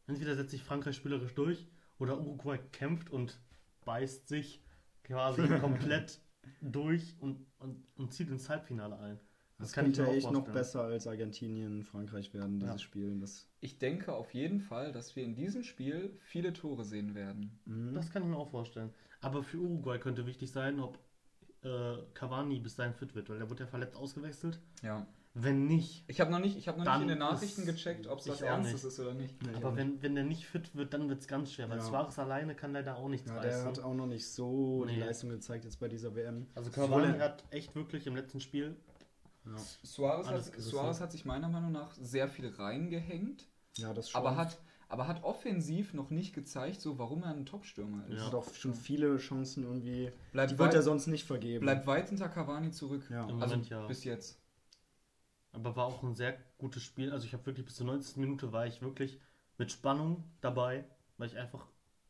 Entweder 0.07 0.37
setzt 0.37 0.53
sich 0.53 0.63
Frankreich 0.63 0.95
spielerisch 0.95 1.35
durch 1.35 1.67
oder 1.99 2.19
Uruguay 2.21 2.59
kämpft 2.73 3.11
und 3.11 3.39
beißt 3.85 4.29
sich 4.29 4.63
quasi 5.03 5.43
komplett 5.61 6.21
durch 6.61 7.15
und, 7.21 7.47
und, 7.59 7.85
und 7.97 8.13
zieht 8.13 8.31
ins 8.31 8.49
Halbfinale 8.49 8.99
ein. 8.99 9.21
Das, 9.59 9.73
kann 9.73 9.87
ich 9.87 9.97
könnte 9.97 10.03
mir 10.03 10.09
auch 10.09 10.17
echt 10.17 10.31
noch 10.33 10.45
besser 10.53 10.83
als 10.83 11.07
Argentinien, 11.07 11.85
Frankreich 11.85 12.35
werden, 12.35 12.59
dieses 12.59 12.75
Ja. 12.75 12.79
Spiel. 12.87 13.19
Das, 13.21 13.49
Ich 13.61 13.79
denke 13.79 14.13
auf 14.13 14.35
jeden 14.35 14.61
Fall, 14.61 14.93
dass 14.93 15.15
wir 15.15 15.23
in 15.25 15.35
diesem 15.37 15.63
Spiel 15.63 16.19
viele 16.25 16.53
Tore 16.53 16.85
sehen 16.85 17.15
werden. 17.15 17.59
mhm. 17.65 17.95
Das 17.95 18.11
kann 18.11 18.23
ich 18.23 18.29
mir 18.29 18.37
auch 18.37 18.51
vorstellen. 18.51 18.91
Aber 19.21 19.43
für 19.43 19.59
Uruguay 19.59 19.99
könnte 19.99 20.27
wichtig 20.27 20.51
sein, 20.51 20.81
ob 20.81 20.99
äh, 21.63 21.97
Cavani 22.15 22.59
bis 22.59 22.75
dahin 22.75 22.95
fit 22.95 23.15
wird, 23.15 23.31
weil 23.31 23.39
der 23.39 23.49
wurde 23.49 23.63
ja 23.63 23.67
verletzt 23.69 23.97
ausgewechselt. 23.97 24.61
Ja. 24.83 25.07
Wenn 25.37 25.67
nicht, 25.67 26.05
Ich 26.07 26.21
habe 26.21 26.31
noch 26.31 26.39
nicht, 26.39 26.57
ich 26.57 26.69
habe 26.69 26.79
noch 26.79 26.85
nicht 26.93 27.03
in 27.03 27.09
den 27.09 27.19
Nachrichten 27.19 27.67
gecheckt, 27.67 28.07
ob 28.07 28.21
es 28.21 28.29
was 28.29 28.41
Ernstes 28.41 28.85
nicht. 28.85 28.93
ist 28.93 29.01
oder 29.01 29.15
nicht. 29.15 29.43
Nee, 29.43 29.49
aber 29.57 29.73
nicht. 29.73 29.79
wenn, 29.79 30.03
wenn 30.03 30.15
der 30.15 30.23
nicht 30.23 30.47
fit 30.47 30.75
wird, 30.77 30.95
dann 30.95 31.09
wird 31.09 31.23
es 31.23 31.27
ganz 31.27 31.53
schwer, 31.53 31.69
weil 31.69 31.79
Ja. 31.79 31.85
Suarez 31.85 32.17
alleine 32.21 32.55
kann 32.55 32.73
leider 32.73 32.97
auch 32.97 33.09
nichts 33.09 33.29
ja, 33.29 33.41
der 33.41 33.51
reißen. 33.51 33.67
hat 33.67 33.81
auch 33.81 33.95
noch 33.95 34.07
nicht 34.07 34.29
so 34.31 34.85
die 34.85 34.93
Nee. 34.95 35.01
Leistung 35.01 35.31
gezeigt 35.31 35.65
jetzt 35.65 35.81
bei 35.81 35.89
dieser 35.89 36.15
WM. 36.15 36.47
Also 36.55 36.71
Cavani 36.71 37.19
hat 37.19 37.43
echt 37.51 37.75
wirklich 37.75 38.07
im 38.07 38.15
letzten 38.15 38.39
Spiel 38.39 38.77
Ja, 39.45 39.57
Suarez, 39.83 40.29
hat. 40.29 40.45
Suarez 40.57 41.01
hat 41.01 41.11
sich 41.11 41.25
meiner 41.25 41.49
Meinung 41.49 41.73
nach 41.73 41.93
sehr 41.95 42.29
viel 42.29 42.49
reingehängt, 42.49 43.49
ja 43.77 43.93
das 43.93 44.11
schon. 44.11 44.21
aber 44.21 44.37
hat, 44.37 44.57
aber 44.89 45.09
hat 45.09 45.25
offensiv 45.25 45.95
noch 45.95 46.11
nicht 46.11 46.33
gezeigt, 46.33 46.81
so 46.81 46.97
warum 47.01 47.25
er 47.25 47.31
ein 47.31 47.45
Top-Stürmer 47.45 48.07
ist. 48.07 48.19
Er 48.21 48.27
hat 48.27 48.35
auch 48.35 48.55
schon 48.55 48.73
viele 48.75 49.17
Chancen 49.17 49.65
irgendwie. 49.65 50.13
Bleibt 50.31 50.53
die 50.53 50.59
wird 50.61 50.75
er 50.75 50.83
sonst 50.83 51.09
nicht 51.09 51.27
vergeben. 51.27 51.63
Bleibt 51.65 51.89
weit 51.89 52.09
hinter 52.11 52.29
Cavani 52.29 52.71
zurück. 52.71 53.03
Ja. 53.11 53.29
Im 53.29 53.43
Also 53.43 53.57
Moment 53.57 53.69
ja. 53.69 53.85
bis 53.89 54.05
jetzt. 54.05 54.39
Aber 55.55 55.77
war 55.77 55.87
auch 55.87 56.03
ein 56.03 56.15
sehr 56.15 56.37
gutes 56.59 56.83
Spiel. 56.83 57.13
Also 57.13 57.27
ich 57.27 57.33
habe 57.33 57.47
wirklich 57.47 57.65
bis 57.65 57.77
zur 57.77 57.87
90. 57.87 58.17
Minute 58.19 58.53
war 58.53 58.67
ich 58.67 58.83
wirklich 58.83 59.21
mit 59.57 59.71
Spannung 59.73 60.25
dabei, 60.41 60.85
weil 61.17 61.29
ich 61.29 61.39
einfach 61.39 61.67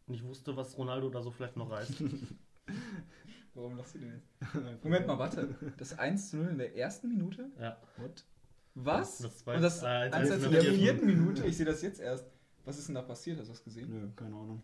nicht 0.06 0.24
wusste, 0.24 0.56
was 0.56 0.76
Ronaldo 0.78 1.10
da 1.10 1.22
so 1.22 1.30
vielleicht 1.30 1.56
noch 1.56 1.70
reißt. 1.70 2.02
Warum 3.54 3.76
lachst 3.76 3.94
du 3.94 3.98
denn 4.00 4.12
jetzt? 4.14 4.82
Moment 4.84 5.06
mal, 5.06 5.18
warte. 5.18 5.54
Das 5.76 5.96
1 5.98 6.30
zu 6.30 6.38
0 6.38 6.48
in 6.48 6.58
der 6.58 6.76
ersten 6.76 7.08
Minute? 7.08 7.50
ja. 7.60 7.76
What? 7.98 8.24
Was? 8.76 9.18
Das 9.18 9.38
zwei- 9.38 9.54
Und 9.56 9.62
das 9.62 9.82
äh, 9.84 9.86
1 9.86 10.28
zu 10.28 10.34
in 10.34 10.40
0 10.42 10.50
der 10.50 10.60
in 10.60 10.64
der 10.66 10.74
vierten. 10.74 11.06
Minute? 11.06 11.46
Ich 11.46 11.56
sehe 11.56 11.66
das 11.66 11.80
jetzt 11.82 12.00
erst. 12.00 12.26
Was 12.64 12.78
ist 12.78 12.88
denn 12.88 12.94
da 12.96 13.02
passiert? 13.02 13.38
Hast 13.38 13.48
du 13.48 13.52
das 13.52 13.62
gesehen? 13.62 13.88
Nö, 13.90 14.08
keine 14.16 14.34
Ahnung. 14.34 14.62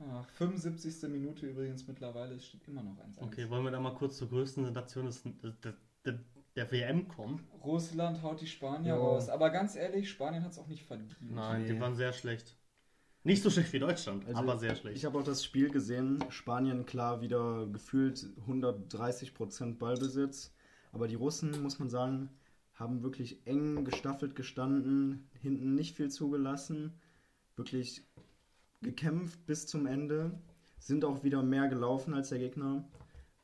Ach, 0.00 0.28
75. 0.30 1.08
Minute 1.10 1.46
übrigens 1.46 1.86
mittlerweile. 1.86 2.34
Es 2.34 2.46
steht 2.46 2.66
immer 2.66 2.82
noch 2.82 2.96
1-1. 2.98 3.20
Okay, 3.20 3.48
wollen 3.48 3.64
wir 3.64 3.70
da 3.70 3.78
mal 3.78 3.94
kurz 3.94 4.16
zur 4.16 4.28
größten 4.28 4.72
Nation 4.72 5.06
des, 5.06 5.22
der, 5.62 5.74
der, 6.04 6.18
der 6.56 6.70
WM 6.72 7.06
kommen? 7.08 7.46
Russland 7.64 8.22
haut 8.22 8.40
die 8.40 8.46
Spanier 8.46 8.94
Ja. 8.94 8.96
raus. 8.96 9.28
Aber 9.28 9.50
ganz 9.50 9.76
ehrlich, 9.76 10.08
Spanien 10.10 10.42
hat 10.42 10.52
es 10.52 10.58
auch 10.58 10.66
nicht 10.68 10.84
verdient. 10.84 11.16
Nein, 11.20 11.62
Nee. 11.62 11.72
die 11.74 11.80
waren 11.80 11.94
sehr 11.94 12.12
schlecht. 12.12 12.56
Nicht 13.24 13.42
so 13.42 13.50
schlecht 13.50 13.72
wie 13.72 13.80
Deutschland, 13.80 14.24
Also, 14.26 14.38
aber 14.38 14.56
sehr 14.56 14.76
schlecht. 14.76 14.96
Ich 14.96 15.04
habe 15.04 15.18
auch 15.18 15.24
das 15.24 15.44
Spiel 15.44 15.68
gesehen. 15.68 16.24
Spanien 16.28 16.86
klar 16.86 17.20
wieder 17.20 17.66
gefühlt 17.66 18.24
130% 18.46 19.78
Ballbesitz. 19.78 20.54
Aber 20.92 21.08
die 21.08 21.16
Russen, 21.16 21.60
muss 21.62 21.78
man 21.78 21.88
sagen, 21.90 22.30
haben 22.74 23.02
wirklich 23.02 23.46
eng 23.46 23.84
gestaffelt 23.84 24.34
gestanden, 24.36 25.28
hinten 25.40 25.74
nicht 25.74 25.96
viel 25.96 26.10
zugelassen. 26.10 27.00
wirklich 27.56 28.06
gekämpft 28.82 29.46
bis 29.46 29.66
zum 29.66 29.86
Ende, 29.86 30.38
sind 30.78 31.06
auch 31.06 31.24
wieder 31.24 31.42
mehr 31.42 31.68
gelaufen 31.68 32.12
als 32.12 32.28
der 32.28 32.38
Gegner. 32.38 32.84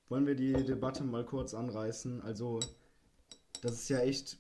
Wollen 0.09 0.27
wir 0.27 0.35
die 0.35 0.53
Debatte 0.53 1.03
mal 1.03 1.25
kurz 1.25 1.55
anreißen? 1.55 2.21
Also, 2.21 2.61
das 3.63 3.73
ist 3.75 3.89
ja 3.89 4.01
echt 4.01 4.37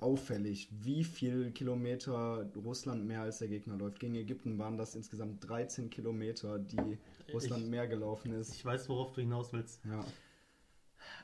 auffällig, 0.00 0.68
wie 0.72 1.04
viel 1.04 1.50
Kilometer 1.52 2.46
Russland 2.56 3.04
mehr 3.06 3.20
als 3.20 3.38
der 3.38 3.48
Gegner 3.48 3.76
läuft. 3.76 4.00
Gegen 4.00 4.14
Ägypten 4.14 4.58
waren 4.58 4.78
das 4.78 4.94
insgesamt 4.94 5.46
13 5.48 5.90
Kilometer, 5.90 6.58
die 6.58 6.98
Russland 7.32 7.64
Ich- 7.64 7.70
mehr 7.70 7.86
gelaufen 7.86 8.32
ist. 8.32 8.54
Ich 8.54 8.64
weiß, 8.64 8.88
worauf 8.88 9.12
du 9.12 9.20
hinaus 9.20 9.52
willst. 9.52 9.80
Ja, 9.84 10.04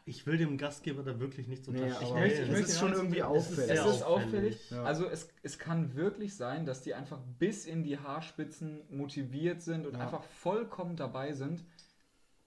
Ich 0.07 0.25
will 0.27 0.37
dem 0.39 0.57
Gastgeber 0.57 1.03
da 1.03 1.19
wirklich 1.21 1.49
nichts 1.49 1.69
Nee, 1.69 1.81
unterstellen. 1.83 2.14
möchte- 2.14 2.37
ich 2.43 2.43
es 2.45 2.49
möchte 2.51 2.71
ist 2.73 2.79
schon 2.79 2.93
irgendwie 2.93 3.19
es 3.19 3.25
ist 3.25 3.29
auffällig. 3.29 3.71
Es 3.81 3.87
ist 3.87 4.03
auffällig. 4.03 4.71
Ja. 4.71 4.85
Also 4.85 5.07
es, 5.07 5.29
es 5.43 5.59
kann 5.59 5.95
wirklich 5.95 6.35
sein, 6.37 6.64
dass 6.67 6.83
die 6.83 6.95
einfach 6.95 7.19
bis 7.39 7.67
in 7.67 7.83
die 7.83 7.99
Haarspitzen 7.99 8.83
motiviert 8.91 9.61
sind 9.62 9.87
und 9.87 9.95
Ja. 9.95 10.01
einfach 10.01 10.23
vollkommen 10.23 10.97
dabei 10.97 11.33
sind. 11.33 11.64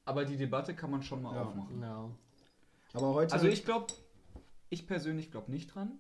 Aber 0.06 0.26
die 0.26 0.38
Debatte 0.38 0.74
kann 0.76 0.90
man 0.92 1.02
schon 1.04 1.22
mal 1.22 1.36
Ja. 1.36 1.44
aufmachen. 1.44 1.82
Ja. 1.82 2.10
Aber 2.94 3.14
heute. 3.14 3.34
Also 3.34 3.48
ich 3.48 3.64
glaube, 3.66 3.88
ich 4.70 4.88
persönlich 4.88 5.32
glaube 5.32 5.52
nicht 5.52 5.74
dran. 5.74 6.00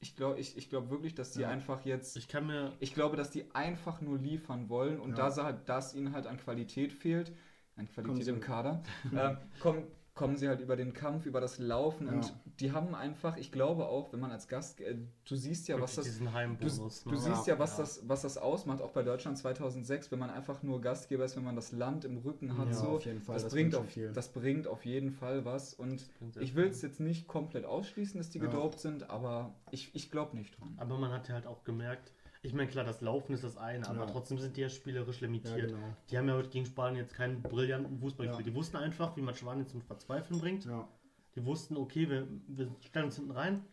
Ich 0.00 0.16
glaube 0.16 0.38
ich, 0.38 0.56
ich 0.58 0.68
glaub 0.68 0.90
wirklich, 0.90 1.14
dass 1.14 1.32
die 1.32 1.40
Ja. 1.40 1.48
einfach 1.48 1.84
jetzt. 1.86 2.16
Ich 2.16 2.28
kann 2.28 2.46
mir. 2.46 2.72
Ich 2.80 2.92
glaube, 2.94 3.16
dass 3.16 3.30
die 3.30 3.54
einfach 3.54 4.00
nur 4.00 4.18
liefern 4.18 4.68
wollen 4.68 5.00
und 5.00 5.10
Ja. 5.10 5.16
da 5.16 5.30
dass 5.52 5.94
ihnen 5.94 6.12
halt 6.12 6.26
an 6.26 6.36
Qualität 6.36 6.92
fehlt, 6.92 7.32
an 7.76 7.88
Qualität 7.88 8.24
sie- 8.24 8.30
im 8.30 8.40
Kader, 8.40 8.82
äh, 9.12 9.36
kommen, 9.60 9.84
kommen 10.14 10.36
sie 10.36 10.48
halt 10.48 10.60
über 10.60 10.76
den 10.76 10.92
Kampf, 10.92 11.26
über 11.26 11.40
das 11.40 11.58
Laufen 11.58 12.06
Ja. 12.06 12.12
und 12.12 12.32
die 12.60 12.70
haben 12.72 12.94
einfach, 12.94 13.36
ich 13.36 13.50
glaube 13.50 13.86
auch, 13.86 14.12
wenn 14.12 14.20
man 14.20 14.30
als 14.30 14.46
Gast, 14.46 14.80
äh, 14.80 14.96
du 15.24 15.34
siehst 15.36 15.66
ja, 15.66 15.80
was 15.80 15.96
das, 15.96 16.18
du, 16.18 16.24
du 16.24 16.28
ne? 16.28 17.20
siehst 17.20 17.46
ja, 17.48 17.58
was, 17.58 17.72
Ja. 17.72 17.82
Das, 17.82 18.08
was 18.08 18.22
das 18.22 18.38
ausmacht, 18.38 18.80
auch 18.80 18.92
bei 18.92 19.02
Deutschland 19.02 19.36
2006, 19.36 20.12
wenn 20.12 20.20
man 20.20 20.30
einfach 20.30 20.62
nur 20.62 20.80
Gastgeber 20.80 21.24
ist, 21.24 21.36
wenn 21.36 21.44
man 21.44 21.56
das 21.56 21.72
Land 21.72 22.04
im 22.04 22.18
Rücken 22.18 22.56
hat, 22.56 22.68
ja, 22.68 22.74
so, 22.74 22.88
auf 22.90 23.04
jeden 23.04 23.20
Fall. 23.20 23.34
das, 23.34 23.52
bringt 23.52 23.72
schon 23.72 23.82
auf, 23.84 23.90
viel. 23.90 24.12
das 24.12 24.32
bringt 24.32 24.68
auf 24.68 24.84
jeden 24.84 25.10
Fall 25.10 25.44
was 25.44 25.74
und 25.74 26.08
bringt 26.20 26.36
ich 26.36 26.54
will 26.54 26.68
es 26.68 26.82
jetzt 26.82 27.00
nicht 27.00 27.26
komplett 27.26 27.64
ausschließen, 27.64 28.18
dass 28.18 28.30
die 28.30 28.38
Ja. 28.38 28.46
gedopt 28.46 28.78
sind, 28.80 29.10
aber 29.10 29.54
ich, 29.72 29.94
ich 29.94 30.10
glaube 30.12 30.36
nicht 30.36 30.58
dran. 30.60 30.74
Aber 30.76 30.96
man 30.96 31.10
hat 31.10 31.28
ja 31.28 31.34
halt 31.34 31.46
auch 31.46 31.64
gemerkt, 31.64 32.12
ich 32.44 32.52
meine, 32.52 32.68
klar, 32.70 32.84
das 32.84 33.00
Laufen 33.00 33.32
ist 33.34 33.42
das 33.44 33.56
eine, 33.56 33.86
aber 33.88 34.00
Ja. 34.00 34.06
trotzdem 34.06 34.38
sind 34.38 34.56
die 34.56 34.60
ja 34.60 34.68
spielerisch 34.68 35.20
ja, 35.20 35.26
limitiert. 35.26 35.70
genau. 35.70 35.96
Die 36.10 36.18
haben 36.18 36.28
ja 36.28 36.34
heute 36.34 36.50
gegen 36.50 36.66
Spanien 36.66 37.00
jetzt 37.02 37.14
keinen 37.14 37.42
brillanten 37.42 37.98
Fußball 37.98 38.26
Ja. 38.26 38.32
gespielt. 38.32 38.48
Die 38.48 38.54
wussten 38.54 38.76
einfach, 38.76 39.16
wie 39.16 39.22
man 39.22 39.34
Spanien 39.34 39.66
zum 39.66 39.80
Verzweifeln 39.82 40.38
bringt. 40.40 40.64
Ja. 40.66 40.86
Die 41.34 41.44
wussten, 41.44 41.76
okay, 41.76 42.08
wir, 42.08 42.28
wir 42.48 42.70
stellen 42.80 43.06
uns 43.06 43.16
hinten 43.16 43.32
rein, 43.32 43.64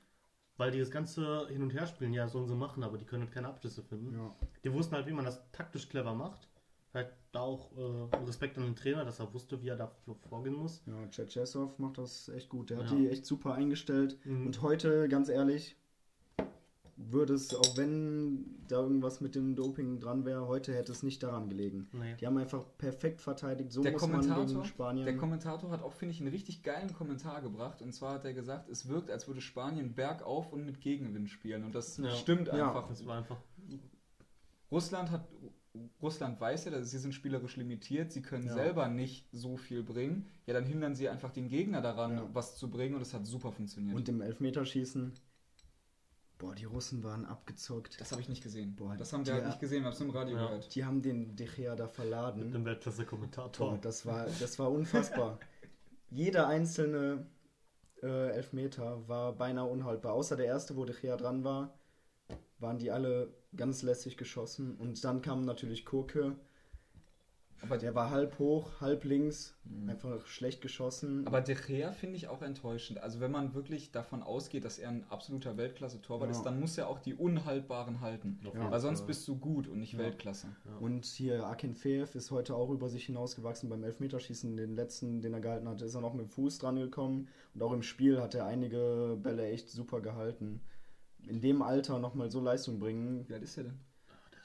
weil 0.58 0.72
die 0.72 0.80
das 0.80 0.90
ganze 0.90 1.48
Hin- 1.50 1.62
und 1.64 1.74
Herspielen 1.74 2.14
ja 2.14 2.28
sollen 2.28 2.48
sie 2.48 2.56
machen, 2.56 2.84
aber 2.84 2.98
die 2.98 3.06
können 3.06 3.24
halt 3.24 3.32
keine 3.34 3.48
Abschlüsse 3.50 3.84
finden. 3.84 4.16
ja. 4.18 4.34
Die 4.64 4.72
wussten 4.74 4.96
halt, 4.96 5.06
wie 5.08 5.14
man 5.14 5.26
das 5.26 5.42
taktisch 5.52 5.88
clever 5.90 6.14
macht. 6.16 6.48
Halt 6.94 7.14
da 7.32 7.40
auch 7.40 7.72
äh, 7.78 8.16
Respekt 8.26 8.58
an 8.58 8.66
den 8.66 8.76
Trainer, 8.76 9.06
dass 9.06 9.20
er 9.20 9.34
wusste, 9.34 9.62
wie 9.62 9.70
er 9.70 9.78
da 9.78 9.88
vorgehen 10.30 10.56
muss. 10.56 10.84
Ja, 10.86 11.08
Tschetschesow 11.10 11.78
macht 11.80 11.98
das 11.98 12.28
echt 12.30 12.50
gut. 12.50 12.70
Der 12.70 12.80
hat 12.80 12.92
Ja. 12.92 12.96
die 12.98 13.08
echt 13.10 13.26
super 13.26 13.54
eingestellt. 13.54 14.18
Mhm. 14.26 14.48
Und 14.48 14.62
heute, 14.62 15.08
ganz 15.08 15.30
ehrlich, 15.30 15.78
würde 17.10 17.34
es, 17.34 17.54
auch 17.56 17.78
wenn 17.78 18.46
da 18.68 18.78
irgendwas 18.82 19.22
mit 19.22 19.36
dem 19.36 19.56
Doping 19.56 20.00
dran 20.00 20.26
wäre, 20.26 20.48
heute 20.48 20.74
hätte 20.74 20.92
es 20.92 21.04
nicht 21.04 21.24
daran 21.24 21.50
gelegen. 21.50 21.88
Nee. 21.94 22.16
Die 22.20 22.28
haben 22.28 22.38
einfach 22.38 22.66
perfekt 22.78 23.22
verteidigt. 23.22 23.72
So 23.72 23.82
Der 23.82 23.92
muss 23.94 24.08
man 24.08 24.22
gegen 24.48 24.66
Spanien. 24.66 25.06
der 25.06 25.18
Kommentator 25.18 25.72
hat 25.72 25.82
auch, 25.82 25.94
finde 25.94 26.14
ich, 26.14 26.20
einen 26.22 26.30
richtig 26.30 26.64
geilen 26.64 26.94
Kommentar 26.94 27.42
gebracht. 27.42 27.82
Und 27.82 27.94
zwar 27.94 28.16
hat 28.16 28.26
er 28.26 28.34
gesagt, 28.34 28.70
es 28.70 28.88
wirkt, 28.88 29.10
als 29.10 29.28
würde 29.28 29.42
Spanien 29.42 29.94
bergauf 29.96 30.52
und 30.54 30.66
mit 30.66 30.82
Gegenwind 30.82 31.30
spielen. 31.30 31.64
Und 31.64 31.76
das 31.76 31.98
Ja. 31.98 32.12
stimmt 32.12 32.48
Ja. 32.48 32.68
einfach. 32.68 32.88
Das 32.88 33.06
war 33.06 33.18
einfach. 33.18 33.38
Russland 34.72 35.12
hat 35.12 35.28
Russland 36.02 36.40
weiß 36.42 36.66
ja, 36.66 36.72
dass 36.72 36.92
sie 36.92 36.98
sind 36.98 37.14
spielerisch 37.14 37.56
limitiert, 37.56 38.12
sie 38.12 38.22
können 38.22 38.46
Ja. 38.48 38.54
selber 38.54 38.90
nicht 38.90 39.30
so 39.32 39.56
viel 39.56 39.84
bringen. 39.84 40.28
Ja, 40.46 40.54
dann 40.54 40.66
hindern 40.66 40.96
sie 40.96 41.08
einfach 41.08 41.32
den 41.32 41.48
Gegner 41.48 41.82
daran, 41.82 42.18
Ja. 42.18 42.30
was 42.34 42.58
zu 42.58 42.70
bringen 42.70 42.96
und 42.96 43.02
es 43.02 43.14
hat 43.14 43.26
super 43.26 43.54
funktioniert. 43.54 43.96
und 43.96 44.10
im 44.10 44.20
Elfmeterschießen. 44.20 45.14
Boah, 46.42 46.56
die 46.56 46.66
Russen 46.66 47.04
waren 47.04 47.26
abgezockt. 47.28 48.02
das 48.02 48.12
habe 48.12 48.20
ich 48.22 48.28
nicht 48.28 48.42
gesehen. 48.42 48.76
Boah, 48.76 48.96
das 48.98 49.14
haben 49.14 49.20
wir 49.20 49.26
die- 49.26 49.32
halt 49.34 49.46
nicht 49.46 49.60
gesehen, 49.60 49.82
wir 49.84 49.86
haben 49.88 49.94
es 49.94 50.02
im 50.02 50.10
Radio 50.10 50.36
Ja. 50.38 50.48
gehört. 50.48 50.74
Die 50.74 50.84
haben 50.84 51.02
den 51.04 51.36
De 51.36 51.48
Gea 51.48 51.76
da 51.76 51.84
Mit 51.86 51.94
verladen. 51.94 52.42
einem 52.42 52.64
Boah, 52.64 52.72
Weltklasse-Kommentator. 52.72 53.78
das 53.80 54.06
war, 54.08 54.26
das 54.40 54.58
war 54.58 54.72
unfassbar. 54.72 55.40
Jeder 56.10 56.48
einzelne 56.48 57.28
äh, 58.02 58.32
Elfmeter 58.32 59.08
war 59.08 59.34
beinahe 59.34 59.68
unhaltbar. 59.68 60.14
Außer 60.14 60.36
der 60.36 60.48
erste, 60.48 60.76
wo 60.76 60.84
De 60.86 60.96
Gea 61.00 61.16
dran 61.16 61.44
war, 61.44 61.78
waren 62.58 62.80
die 62.80 62.90
alle 62.90 63.32
ganz 63.56 63.84
lässig 63.84 64.18
geschossen. 64.18 64.76
Und 64.78 65.04
dann 65.04 65.22
kam 65.22 65.46
natürlich 65.46 65.86
Kurke. 65.86 66.36
Aber 67.64 67.78
Der 67.78 67.94
war 67.94 68.10
halb 68.10 68.40
hoch, 68.40 68.82
halb 68.82 69.04
links, 69.04 69.56
einfach 69.88 70.26
schlecht 70.26 70.62
geschossen. 70.62 71.28
Aber 71.28 71.42
De 71.42 71.56
Gea 71.56 71.92
finde 71.92 72.16
ich 72.16 72.28
auch 72.28 72.42
enttäuschend. 72.42 73.00
Also 73.02 73.20
wenn 73.20 73.32
man 73.32 73.54
wirklich 73.54 73.92
davon 73.92 74.24
ausgeht, 74.24 74.66
dass 74.66 74.80
er 74.80 74.90
ein 74.90 75.06
absoluter 75.10 75.58
Weltklasse-Torwart 75.58 76.30
Ja. 76.30 76.36
ist, 76.36 76.44
dann 76.44 76.60
muss 76.60 76.78
er 76.78 76.88
auch 76.88 77.00
die 77.00 77.14
Unhaltbaren 77.14 78.02
halten. 78.02 78.40
Ja. 78.44 78.72
Weil 78.72 78.80
sonst 78.80 79.06
bist 79.06 79.28
du 79.28 79.38
gut 79.38 79.68
und 79.68 79.80
nicht 79.80 79.94
Ja. 79.94 80.00
Weltklasse. 80.00 80.48
Und 80.80 81.06
hier 81.06 81.46
Akinfeev 81.46 82.16
ist 82.16 82.32
heute 82.32 82.56
auch 82.56 82.72
über 82.72 82.90
sich 82.90 83.06
hinausgewachsen 83.06 83.70
beim 83.70 83.84
Elfmeterschießen. 83.84 84.58
Den 84.58 84.76
letzten, 84.76 85.22
den 85.22 85.34
er 85.34 85.40
gehalten 85.42 85.70
hat, 85.70 85.82
ist 85.82 85.94
er 85.94 86.02
noch 86.02 86.14
mit 86.14 86.26
dem 86.28 86.30
Fuß 86.30 86.58
dran 86.58 86.78
gekommen. 86.78 87.28
Und 87.54 87.62
auch 87.64 87.74
im 87.74 87.84
Spiel 87.84 88.20
hat 88.22 88.34
er 88.34 88.46
einige 88.46 89.18
Bälle 89.22 89.48
echt 89.50 89.70
super 89.70 90.02
gehalten. 90.02 90.62
In 91.28 91.42
dem 91.42 91.62
Alter 91.62 92.00
nochmal 92.00 92.32
so 92.32 92.42
Leistung 92.42 92.80
bringen. 92.80 93.28
Wie 93.30 93.34
alt 93.36 93.44
ist 93.44 93.58
er 93.58 93.66
denn? 93.66 93.80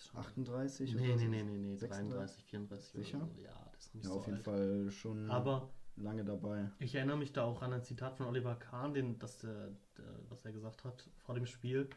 Schon- 0.06 0.20
38 0.20 0.94
Nee, 0.94 1.12
oder 1.12 1.16
nee, 1.16 1.26
nee, 1.28 1.42
nee, 1.42 1.58
nee, 1.58 1.76
36? 1.76 2.08
33, 2.08 2.44
34 2.44 2.90
Sicher? 2.92 3.18
oder 3.18 3.26
so. 3.28 3.40
Ja, 3.40 3.70
das 3.72 3.86
ist 3.86 3.94
nicht 3.94 4.04
Ja, 4.04 4.10
so 4.10 4.16
auf 4.18 4.26
jeden 4.26 4.36
alt. 4.36 4.44
Fall 4.44 4.90
schon 4.90 5.30
Aber 5.30 5.70
lange 5.96 6.24
dabei. 6.24 6.70
ich 6.78 6.94
erinnere 6.94 7.16
mich 7.18 7.32
da 7.32 7.44
auch 7.44 7.62
an 7.62 7.72
ein 7.72 7.82
Zitat 7.82 8.16
von 8.16 8.26
Oliver 8.26 8.54
Kahn, 8.56 8.94
den, 8.94 9.18
dass 9.18 9.38
der, 9.38 9.68
der, 9.98 10.04
was 10.28 10.44
er 10.44 10.52
gesagt 10.52 10.84
hat 10.84 11.08
vor 11.18 11.34
dem 11.34 11.46
Spiel, 11.46 11.88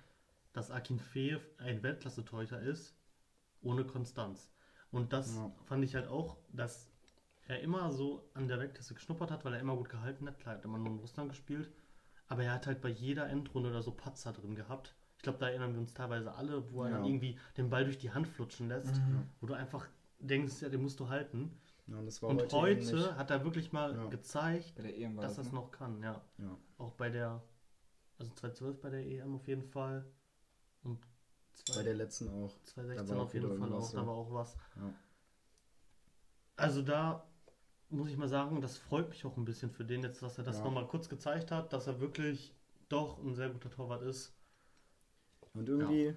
dass 0.53 0.72
Akinfeev 0.72 1.41
ein 1.57 1.84
Weltklasse-Torhüter 1.84 2.62
ist, 2.62 2.95
ohne 3.62 3.86
Konstanz. 3.86 4.51
Und 4.91 5.14
das 5.14 5.36
Ja. 5.36 5.51
fand 5.66 5.84
ich 5.84 5.93
halt 5.95 6.07
auch, 6.07 6.38
dass 6.51 6.89
er 7.47 7.62
immer 7.62 7.91
so 7.91 8.30
an 8.34 8.47
der 8.47 8.60
Weltklasse 8.60 8.93
geschnuppert 8.93 9.32
hat, 9.32 9.45
weil 9.45 9.53
er 9.53 9.60
immer 9.60 9.76
gut 9.76 9.89
gehalten 9.89 10.28
hat. 10.28 10.39
Klar, 10.39 10.55
hat 10.55 10.62
er 10.62 10.66
immer 10.66 10.78
nur 10.80 10.88
in 10.93 10.99
Russland 10.99 11.30
gespielt. 11.30 11.72
Aber 12.28 12.43
er 12.43 12.53
hat 12.53 12.68
halt 12.68 12.82
bei 12.82 12.89
jeder 12.89 13.28
Endrunde 13.28 13.72
da 13.72 13.82
so 13.82 13.91
Patzer 13.91 14.34
drin 14.34 14.55
gehabt. 14.55 14.95
Ich 15.20 15.24
glaube, 15.24 15.38
da 15.39 15.49
erinnern 15.49 15.74
wir 15.74 15.82
uns 15.82 15.93
teilweise 15.93 16.32
alle, 16.34 16.72
wo 16.72 16.84
er 16.84 16.91
Ja. 16.91 16.95
dann 16.95 17.05
irgendwie 17.05 17.38
den 17.57 17.70
Ball 17.70 17.84
durch 17.84 17.97
die 17.97 18.09
Hand 18.11 18.26
flutschen 18.26 18.70
lässt, 18.70 19.01
wo 19.41 19.47
du 19.47 19.53
einfach 19.53 19.86
denkst, 20.20 20.61
ja, 20.61 20.70
den 20.70 20.82
musst 20.82 20.97
du 21.01 21.09
halten. 21.09 21.59
Ja, 21.88 21.97
und 21.97 22.05
das 22.05 22.22
war 22.22 22.30
Und 22.30 22.41
heute, 22.53 22.55
heute, 22.86 23.17
hat 23.17 23.30
er 23.30 23.43
wirklich 23.43 23.74
mal 23.74 23.93
Ja. 23.97 24.05
gezeigt, 24.05 24.80
dass 24.80 24.86
das, 25.17 25.36
das 25.36 25.45
ne? 25.47 25.55
noch 25.55 25.72
kann, 25.72 26.01
ja. 26.01 26.22
Ja. 26.38 26.57
Auch 26.78 26.93
bei 26.93 27.09
der, 27.09 27.43
also 28.17 28.32
2012 28.32 28.80
bei 28.80 28.89
der 28.91 29.05
EM 29.05 29.36
auf 29.36 29.45
jeden 29.45 29.65
Fall. 29.65 30.05
Und 30.84 30.99
Bei 31.76 31.84
der 31.84 31.95
letzten 31.95 32.30
auch. 32.30 32.57
2016 32.63 33.07
da 33.07 33.13
war 33.13 33.20
auch 33.22 33.26
auf 33.26 33.34
jeden 33.34 33.57
Fall 33.59 33.74
auch, 33.74 33.91
da 33.91 34.07
war 34.07 34.13
auch 34.15 34.32
was. 34.34 34.55
Ja. 34.78 34.93
Also 36.55 36.82
da 36.82 37.28
muss 37.89 38.07
ich 38.09 38.15
mal 38.15 38.30
sagen, 38.30 38.61
das 38.61 38.78
freut 38.78 39.09
mich 39.09 39.26
auch 39.26 39.36
ein 39.36 39.43
bisschen 39.43 39.70
für 39.70 39.84
den 39.84 40.01
jetzt, 40.01 40.22
dass 40.22 40.38
er 40.38 40.45
das 40.45 40.59
Ja. 40.59 40.63
nochmal 40.63 40.88
kurz 40.88 41.09
gezeigt 41.09 41.51
hat, 41.51 41.74
dass 41.74 41.88
er 41.88 41.99
wirklich 41.99 42.55
doch 42.88 43.17
ein 43.22 43.36
sehr 43.36 43.49
guter 43.49 43.70
Torwart 43.70 44.03
ist. 44.03 44.34
Und 45.60 45.70
irgendwie 45.70 46.16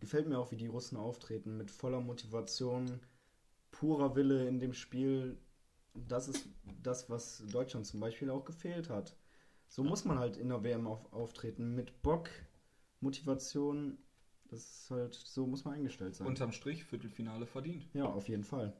gefällt 0.00 0.28
mir 0.28 0.38
auch, 0.38 0.50
wie 0.50 0.56
die 0.56 0.66
Russen 0.66 0.96
auftreten, 0.96 1.56
mit 1.56 1.70
voller 1.70 2.00
Motivation, 2.00 3.00
purer 3.70 4.14
Wille 4.14 4.46
in 4.46 4.58
dem 4.58 4.74
Spiel. 4.74 5.38
Das 5.94 6.28
ist 6.28 6.48
das, 6.82 7.08
was 7.08 7.42
Deutschland 7.50 7.86
zum 7.86 8.00
Beispiel 8.00 8.30
auch 8.30 8.44
gefehlt 8.44 8.90
hat. 8.90 9.16
So 9.68 9.82
muss 9.82 10.04
man 10.04 10.18
halt 10.18 10.36
in 10.36 10.48
der 10.48 10.62
WM 10.62 10.86
auf, 10.86 11.12
auftreten, 11.12 11.74
mit 11.74 12.02
Bock, 12.02 12.30
Motivation. 13.00 13.98
Das 14.44 14.60
ist 14.60 14.90
halt, 14.90 15.14
so 15.14 15.46
muss 15.46 15.64
man 15.64 15.74
eingestellt 15.74 16.14
sein. 16.14 16.26
Unterm 16.26 16.52
Strich 16.52 16.84
Viertelfinale 16.84 17.46
verdient. 17.46 17.88
ja, 17.94 18.04
auf 18.04 18.28
jeden 18.28 18.44
Fall. 18.44 18.76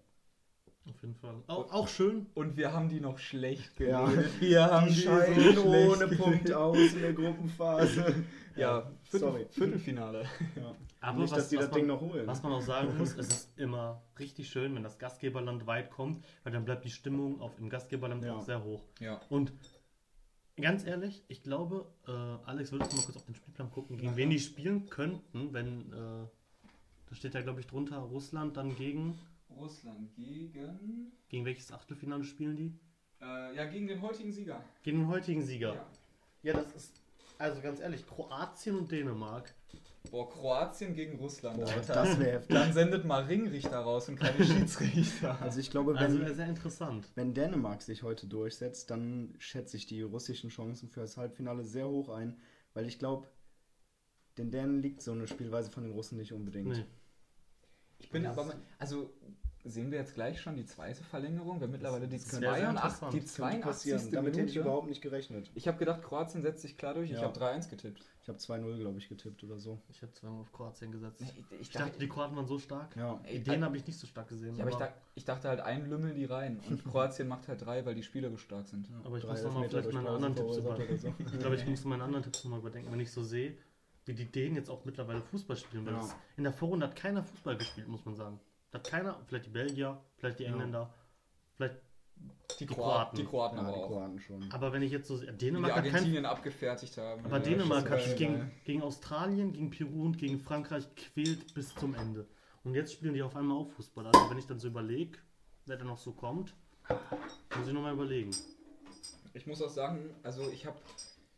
Auf 0.89 1.03
jeden 1.03 1.15
Fall. 1.17 1.35
Auch, 1.49 1.73
auch 1.73 1.89
schön. 1.89 2.27
Und 2.35 2.57
wir 2.57 2.73
haben 2.73 2.89
die 2.89 3.01
noch 3.01 3.19
schlecht 3.19 3.79
Ja. 3.81 4.05
geredet. 4.07 4.41
Wir 4.41 4.65
haben 4.65 4.87
Die 4.89 4.95
die 4.95 5.01
so 5.01 5.11
scheiden 5.11 5.35
schlecht 5.43 5.59
ohne. 5.59 6.07
Punkt 6.17 6.53
aus 6.53 6.79
in 6.79 7.03
der 7.03 7.13
Gruppenphase. 7.13 8.25
Ja, 8.57 8.91
Viertel, 9.03 9.21
sorry. 9.29 9.47
Viertelfinale. 9.51 10.23
Ja. 10.55 10.75
Aber 11.03 11.19
Nicht, 11.19 11.31
was, 11.31 11.41
dass 11.41 11.49
die 11.51 11.57
was 11.59 11.65
das 11.67 11.73
man, 11.73 11.79
Ding 11.81 11.89
noch 11.89 12.01
holen. 12.01 12.27
Was 12.27 12.43
man 12.43 12.53
auch 12.53 12.63
sagen 12.63 12.97
muss, 12.97 13.15
es 13.19 13.29
ist 13.29 13.59
immer 13.59 14.01
richtig 14.19 14.49
schön, 14.49 14.75
wenn 14.75 14.83
das 14.83 14.99
Gastgeberland 14.99 15.67
weit 15.67 15.91
kommt, 15.91 16.25
weil 16.43 16.55
dann 16.55 16.65
bleibt 16.65 16.83
die 16.87 16.91
Stimmung 16.91 17.39
auf, 17.43 17.53
im 17.59 17.69
Gastgeberland 17.69 18.25
Ja. 18.25 18.35
auch 18.37 18.41
sehr 18.41 18.65
hoch. 18.65 18.83
Ja. 18.99 19.21
Und 19.29 19.53
ganz 20.59 20.87
ehrlich, 20.87 21.23
ich 21.29 21.43
glaube, 21.43 21.85
äh, 22.09 22.11
Alex, 22.49 22.73
würdest 22.73 22.93
du 22.93 22.97
mal 22.97 23.03
kurz 23.05 23.17
auf 23.19 23.27
den 23.27 23.35
Spielplan 23.35 23.71
gucken, 23.71 23.99
gegen 23.99 24.13
Ja, 24.13 24.17
wen 24.17 24.31
die 24.31 24.39
spielen 24.41 24.89
könnten, 24.89 25.53
wenn, 25.53 25.93
äh, 25.93 26.27
da 27.11 27.15
steht 27.15 27.35
ja, 27.35 27.43
glaube 27.43 27.61
ich, 27.61 27.67
drunter 27.67 27.99
Russland 27.99 28.57
dann 28.57 28.75
gegen, 28.75 29.19
Russland 29.57 30.15
gegen. 30.15 31.13
gegen 31.29 31.45
welches 31.45 31.73
Achtelfinale 31.73 32.25
spielen 32.25 32.57
die? 32.57 32.73
Äh, 33.21 33.55
ja, 33.57 33.65
gegen 33.67 33.87
den 33.87 34.01
heutigen 34.03 34.33
Sieger. 34.33 34.63
Gegen 34.83 34.99
den 35.01 35.09
heutigen 35.09 35.43
Sieger. 35.43 35.75
Ja. 35.75 35.87
Ja, 36.43 36.53
das 36.53 36.75
ist, 36.75 37.03
also 37.39 37.61
ganz 37.61 37.81
ehrlich, 37.81 38.07
Kroatien 38.07 38.77
und 38.77 38.91
Dänemark. 38.93 39.55
Boah, 40.11 40.29
Kroatien 40.31 40.95
gegen 40.95 41.19
Russland, 41.19 41.57
Boah, 41.59 41.69
Alter. 41.69 41.95
das 41.95 42.19
wäre 42.21 42.33
heftig. 42.33 42.55
Dann 42.55 42.73
sendet 42.73 43.05
mal 43.05 43.25
Ringrichter 43.25 43.79
raus 43.79 44.09
und 44.09 44.17
keine 44.17 44.45
Schiedsrichter. 44.45 45.41
Also 45.43 45.59
ich 45.59 45.71
glaube, 45.71 45.95
wenn, 45.95 46.03
Also 46.03 46.21
wäre 46.21 46.35
sehr 46.35 46.47
interessant. 46.49 47.09
wenn 47.17 47.35
Dänemark 47.35 47.83
sich 47.83 48.05
heute 48.05 48.29
durchsetzt, 48.29 48.91
dann 48.91 49.35
schätze 49.39 49.77
ich 49.77 49.87
die 49.87 50.03
russischen 50.03 50.51
Chancen 50.51 50.89
für 50.89 51.01
das 51.01 51.17
Halbfinale 51.17 51.65
sehr 51.65 51.89
hoch 51.89 52.11
ein, 52.11 52.39
weil 52.75 52.87
ich 52.87 53.01
glaube, 53.01 53.27
den 54.39 54.51
Dänen 54.53 54.81
liegt 54.81 55.03
so 55.03 55.11
eine 55.13 55.27
Spielweise 55.27 55.71
von 55.73 55.83
den 55.83 55.93
Russen 55.93 56.19
nicht 56.19 56.33
unbedingt. 56.33 56.69
Nee. 56.77 56.85
Ich 57.99 58.11
bin 58.11 58.23
Das- 58.23 58.39
aber, 58.39 58.55
also 58.79 59.11
sehen 59.69 59.91
wir 59.91 59.99
jetzt 59.99 60.15
gleich 60.15 60.41
schon 60.41 60.57
die 60.57 60.65
zweite 60.65 61.03
Verlängerung, 61.05 61.61
weil 61.61 61.69
mittlerweile 61.69 62.07
die 62.09 62.17
das 62.17 62.29
könnte 62.29 62.47
sehr 62.47 62.55
82, 62.55 62.69
interessant. 62.85 63.13
die 63.15 63.21
Das 63.21 63.35
Könnte 63.35 63.51
82. 63.61 63.63
passieren. 63.93 64.13
Damit 64.13 64.33
hätte 64.37 64.41
ich 64.47 64.55
Minute. 64.55 64.61
überhaupt 64.61 64.89
nicht 64.89 65.03
gerechnet. 65.03 65.51
Ich 65.55 65.69
habe 65.69 65.79
gedacht, 65.79 66.03
Kroatien 66.03 66.43
setzt 66.43 66.63
sich 66.63 66.79
klar 66.79 66.95
durch. 66.95 67.11
Ich 67.11 67.17
Ja. 67.19 67.23
habe 67.25 67.39
3-1 67.39 67.69
getippt. 67.69 68.05
Ich 68.23 68.29
habe 68.29 68.39
2-0, 68.39 68.79
glaube 68.79 68.99
ich, 68.99 69.09
getippt 69.09 69.43
oder 69.45 69.59
so. 69.59 69.81
Ich 69.89 70.03
hätte 70.03 70.13
zweimal 70.15 70.41
auf 70.41 70.53
Kroatien 70.53 70.93
gesetzt. 70.93 71.21
Ich, 71.21 71.39
ich, 71.39 71.61
Ich 71.61 71.71
dachte, 71.71 71.99
die 71.99 72.09
Kroaten 72.09 72.37
waren 72.37 72.47
so 72.47 72.59
stark. 72.59 72.97
Ja. 72.97 73.21
Den 73.47 73.65
habe 73.65 73.77
ich 73.77 73.87
nicht 73.87 73.99
so 73.99 74.07
stark 74.07 74.29
gesehen. 74.29 74.57
ja, 74.57 74.63
aber 74.63 74.71
ich, 74.71 74.77
dachte, 74.77 74.95
ich 75.15 75.25
dachte 75.25 75.49
halt, 75.49 75.61
ein 75.61 75.89
Lümmel 75.89 76.15
die 76.15 76.25
rein. 76.25 76.61
Und 76.69 76.85
Kroatien 76.91 77.29
macht 77.29 77.49
halt 77.49 77.65
drei, 77.65 77.85
weil 77.87 77.95
die 77.95 78.03
spielerisch 78.03 78.43
stark 78.43 78.67
sind. 78.69 78.89
aber 79.05 79.17
ich 79.19 79.25
Drei 79.25 79.33
muss 79.33 79.43
nochmal 79.43 79.69
vielleicht 79.69 79.93
meine 79.93 80.11
anderen 80.11 80.35
Tipps 80.35 80.47
Pausen 80.47 80.65
über. 80.65 80.77
verursacht 80.77 80.91
oder 81.05 81.15
so. 81.19 81.25
Ich 81.35 81.39
glaube, 81.41 81.57
ich 81.57 81.67
muss 81.67 81.85
meine 81.85 82.05
anderen 82.05 82.23
Tipps 82.25 82.45
nochmal 82.45 82.61
überdenken, 82.61 82.91
wenn 82.93 83.01
ich 83.01 83.11
so 83.11 83.23
sehe, 83.23 83.57
wie 84.05 84.15
die 84.15 84.27
Dänen 84.31 84.55
jetzt 84.57 84.71
auch 84.71 84.85
mittlerweile 84.85 85.21
Fußball 85.23 85.57
spielen. 85.57 85.85
Weil 85.87 85.95
Ja. 85.95 86.01
das, 86.01 86.15
in 86.37 86.45
der 86.45 86.53
Vorrunde 86.53 86.87
hat 86.87 86.95
keiner 86.97 87.23
Fußball 87.25 87.57
gespielt, 87.57 87.89
muss 87.89 88.05
man 88.05 88.15
sagen. 88.15 88.39
Hat 88.77 88.87
keiner, 88.87 89.19
vielleicht 89.27 89.47
die 89.47 89.51
Belgier, 89.51 89.99
vielleicht 90.17 90.39
die 90.39 90.45
Ja. 90.45 90.51
Engländer, 90.51 90.93
vielleicht. 91.57 91.77
Die, 92.59 92.65
Die 92.65 92.67
Kroaten. 92.67 93.17
Kroaten. 93.17 93.17
Die 93.17 93.25
Kroaten 93.25 93.57
Ja, 93.59 93.63
aber 93.65 93.73
die 93.73 93.79
auch. 93.83 93.87
Kroaten 93.89 94.21
schon. 94.21 94.53
Aber 94.53 94.73
wenn 94.73 94.83
ich 94.83 94.91
jetzt 94.93 95.07
so 95.09 95.17
sehe, 95.19 95.31
Die, 95.33 95.39
Dänemark 95.47 95.73
hat 95.77 95.85
kein. 95.85 95.93
Argentinien 95.95 96.25
abgefertigt 96.25 96.97
haben. 96.97 97.25
Aber 97.27 97.37
Ja, 97.39 97.43
Dänemark 97.43 97.91
hat 97.91 98.03
sich 98.03 98.17
gegen, 98.17 98.51
gegen 98.65 98.83
Australien, 98.83 99.53
gegen 99.53 99.71
Peru 99.71 100.05
und 100.05 100.17
gegen 100.17 100.39
Frankreich 100.41 100.87
quält 100.95 101.53
bis 101.55 101.75
zum 101.75 101.95
Ende. 101.95 102.27
Und 102.65 102.75
jetzt 102.75 102.93
spielen 102.95 103.13
die 103.15 103.23
auf 103.23 103.37
einmal 103.37 103.59
auch 103.59 103.69
Fußball. 103.69 104.07
Also 104.07 104.31
wenn 104.31 104.39
ich 104.39 104.47
dann 104.47 104.59
so 104.59 104.69
überlege, 104.69 105.19
wer 105.67 105.77
da 105.77 105.85
noch 105.85 105.99
so 105.99 106.13
kommt, 106.13 106.55
muss 107.59 107.67
ich 107.69 107.75
nochmal 107.75 107.93
überlegen. 107.93 108.31
Ich 109.35 109.47
muss 109.47 109.61
auch 109.61 109.69
sagen, 109.69 110.15
also 110.23 110.49
ich 110.51 110.65
habe, 110.65 110.79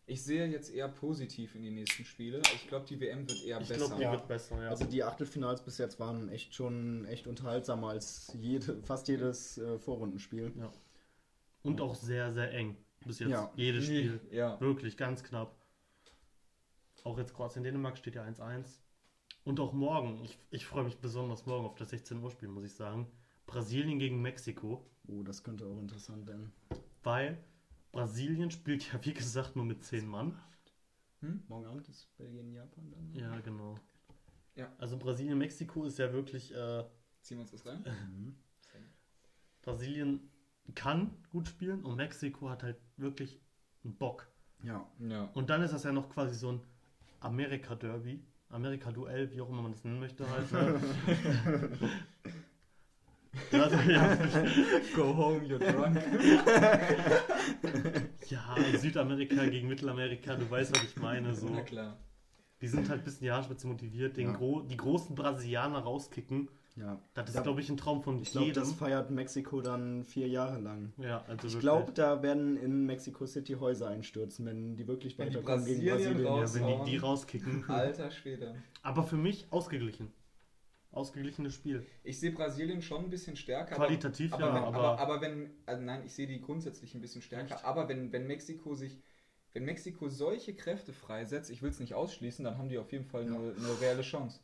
ich 0.09 0.23
sehe 0.25 0.47
jetzt 0.47 0.71
eher 0.75 0.89
positiv 0.89 1.55
in 1.55 1.63
die 1.63 1.71
nächsten 1.71 2.05
Spiele. 2.05 2.41
Ich 2.55 2.67
glaube, 2.67 2.87
die 2.87 3.01
WM 3.01 3.29
wird 3.29 3.45
eher 3.45 3.61
Ich 3.61 3.69
besser. 3.69 3.77
glaube, 3.87 3.97
die 3.97 4.03
Ja. 4.03 4.13
wird 4.13 4.27
besser, 4.29 4.63
ja. 4.63 4.71
Also 4.71 4.85
die 4.85 5.05
Achtelfinals 5.05 5.63
bis 5.65 5.79
jetzt 5.79 6.01
waren 6.01 6.29
echt 6.31 6.55
schon 6.55 7.05
echt 7.07 7.27
unterhaltsamer 7.27 7.91
als 7.91 8.33
jede, 8.41 8.83
fast 8.83 9.07
jedes 9.09 9.59
äh, 9.59 9.79
Vorrundenspiel. 9.79 10.53
ja. 10.59 10.73
Und 11.63 11.81
auch 11.81 11.95
sehr, 11.95 12.33
sehr 12.33 12.53
eng. 12.53 12.77
Bis 13.05 13.19
jetzt. 13.21 13.31
Ja. 13.31 13.53
Jedes 13.57 13.85
Spiel. 13.85 14.21
Ja. 14.31 14.61
Wirklich, 14.61 14.97
ganz 14.97 15.23
knapp. 15.23 15.55
Auch 17.05 17.19
jetzt 17.19 17.35
Kroatien-Dänemark 17.35 17.97
steht 17.97 18.15
ja 18.17 18.25
1-1. 18.25 18.81
Und 19.45 19.61
auch 19.61 19.73
morgen, 19.73 20.23
ich, 20.25 20.39
ich 20.51 20.67
freue 20.67 20.85
mich 20.85 20.99
besonders 20.99 21.47
morgen 21.47 21.65
auf 21.67 21.75
das 21.77 21.91
16 21.91 22.23
Uhr 22.23 22.31
Spiel, 22.31 22.49
muss 22.49 22.65
ich 22.65 22.75
sagen. 22.75 23.07
Brasilien 23.47 23.99
gegen 23.99 24.21
Mexiko, 24.21 24.85
Oh, 25.11 25.23
das 25.23 25.43
könnte 25.43 25.65
auch 25.65 25.79
interessant 25.79 26.27
werden. 26.27 26.53
weil 27.03 27.39
Brasilien 27.93 28.51
spielt 28.51 28.93
ja 28.93 29.05
wie 29.05 29.15
gesagt 29.15 29.57
nur 29.57 29.65
mit 29.65 29.85
10 29.85 30.07
Mann. 30.07 30.39
Morgen 31.49 31.67
Abend 31.67 31.89
ist 31.89 32.17
Belgien, 32.17 32.53
Japan 32.53 32.91
dann. 32.91 33.13
Ja, 33.13 33.41
genau. 33.41 33.77
Ja. 34.55 34.73
Also 34.79 34.97
Brasilien-Mexiko 34.97 35.85
ist 35.85 35.99
ja 35.99 36.13
wirklich, 36.13 36.55
äh, 36.55 36.85
Ziehen 37.23 37.39
wir 37.39 37.43
uns 37.43 37.51
das 37.51 37.67
rein? 37.67 37.85
Mhm. 38.09 38.37
Brasilien 39.63 40.31
kann 40.75 41.11
gut 41.31 41.49
spielen 41.49 41.85
und 41.85 41.97
Mexiko 41.97 42.49
hat 42.49 42.63
halt 42.63 42.79
wirklich 42.97 43.39
einen 43.85 43.97
Bock. 43.97 44.29
Ja. 44.63 44.91
Ja. 44.99 45.25
Und 45.35 45.51
dann 45.51 45.63
ist 45.63 45.75
das 45.75 45.85
ja 45.85 45.93
noch 45.93 46.09
quasi 46.09 46.35
so 46.37 46.53
ein 46.53 46.61
Amerika-Derby, 47.21 48.25
Amerika-Duell, 48.49 49.31
wie 49.31 49.41
auch 49.41 49.49
immer 49.51 49.63
man 49.63 49.73
das 49.73 49.85
nennen 49.85 50.01
möchte 50.01 50.29
halt. 50.31 50.51
Ne? 50.53 50.81
also, 53.53 53.77
ja, 53.91 54.17
Go 54.97 55.17
home, 55.17 55.41
you're 55.47 55.59
drunk. 55.59 55.97
ja, 58.29 58.57
Südamerika 58.79 59.47
gegen 59.47 59.69
Mittelamerika, 59.69 60.35
du 60.37 60.51
weißt, 60.51 60.75
was 60.75 60.85
ich 60.85 60.97
meine. 60.97 61.35
So. 61.35 61.49
Na 61.49 61.63
klar. 61.63 61.99
Die 62.61 62.67
sind 62.69 62.89
halt 62.89 63.03
ein 63.03 63.05
bisschen 63.05 63.27
Jahrspitze 63.27 63.67
motiviert, 63.69 64.17
den 64.17 64.29
Ja. 64.29 64.33
gro 64.37 64.63
die 64.63 64.77
großen 64.77 65.15
Brasilianer 65.15 65.79
rauskicken. 65.79 66.49
ja. 66.77 67.01
Das 67.15 67.29
ist, 67.29 67.37
Da- 67.37 67.43
glaube 67.43 67.61
ich, 67.61 67.69
ein 67.71 67.77
Traum 67.77 68.03
von 68.03 68.21
Ich 68.21 68.33
glaube, 68.33 68.49
jedem. 68.49 68.63
das 68.63 68.73
feiert 68.73 69.11
Mexiko 69.11 69.61
dann 69.61 70.05
vier 70.05 70.27
Jahre 70.29 70.59
lang. 70.61 70.93
ja, 70.99 71.25
also 71.29 71.47
Ich 71.47 71.59
glaube, 71.61 71.93
da 71.93 72.23
werden 72.23 72.57
in 72.57 72.85
Mexico 72.85 73.27
City 73.27 73.55
Häuser 73.55 73.89
einstürzen, 73.89 74.45
wenn 74.47 74.77
die 74.77 74.87
wirklich 74.89 75.15
die 75.17 75.23
weiterkommen 75.23 75.65
gegen 75.67 75.85
Brasilien 75.87 76.25
ja, 76.25 76.55
wenn 76.55 76.85
die 76.85 76.91
die 76.93 76.97
rauskicken. 76.97 77.65
Alter 77.69 78.11
Schwede. 78.11 78.57
Aber 78.83 79.03
für 79.05 79.17
mich 79.17 79.47
ausgeglichen. 79.51 80.11
Ausgeglichenes 80.91 81.55
Spiel. 81.55 81.87
Ich 82.03 82.19
sehe 82.19 82.33
Brasilien 82.33 82.81
schon 82.83 83.05
ein 83.05 83.11
bisschen 83.11 83.37
stärker. 83.37 83.75
Qualitativ, 83.77 84.33
aber, 84.33 84.47
ja, 84.47 84.55
wenn, 84.55 84.63
aber- 84.65 84.77
aber, 84.77 84.99
aber 85.01 85.21
wenn, 85.21 85.51
also 85.67 85.83
nein, 85.83 86.05
ich 86.07 86.15
sehe 86.15 86.27
die 86.27 86.41
grundsätzlich 86.41 86.95
ein 86.95 87.01
bisschen 87.01 87.23
stärker. 87.23 87.57
Echt? 87.57 87.65
Aber 87.65 87.89
wenn, 87.89 88.11
wenn 88.13 88.27
Mexiko 88.27 88.75
sich, 88.75 88.99
wenn 89.53 89.65
Mexiko 89.65 90.09
solche 90.09 90.55
Kräfte 90.55 90.93
freisetzt, 90.93 91.51
ich 91.51 91.63
will 91.63 91.71
es 91.71 91.79
nicht 91.79 91.95
ausschließen, 91.95 92.45
dann 92.45 92.57
haben 92.59 92.69
die 92.69 92.79
auf 92.79 92.91
jeden 92.93 93.05
Fall 93.05 93.27
Ja. 93.27 93.35
eine, 93.35 93.53
eine 93.55 93.81
reelle 93.81 94.03
Chance. 94.03 94.41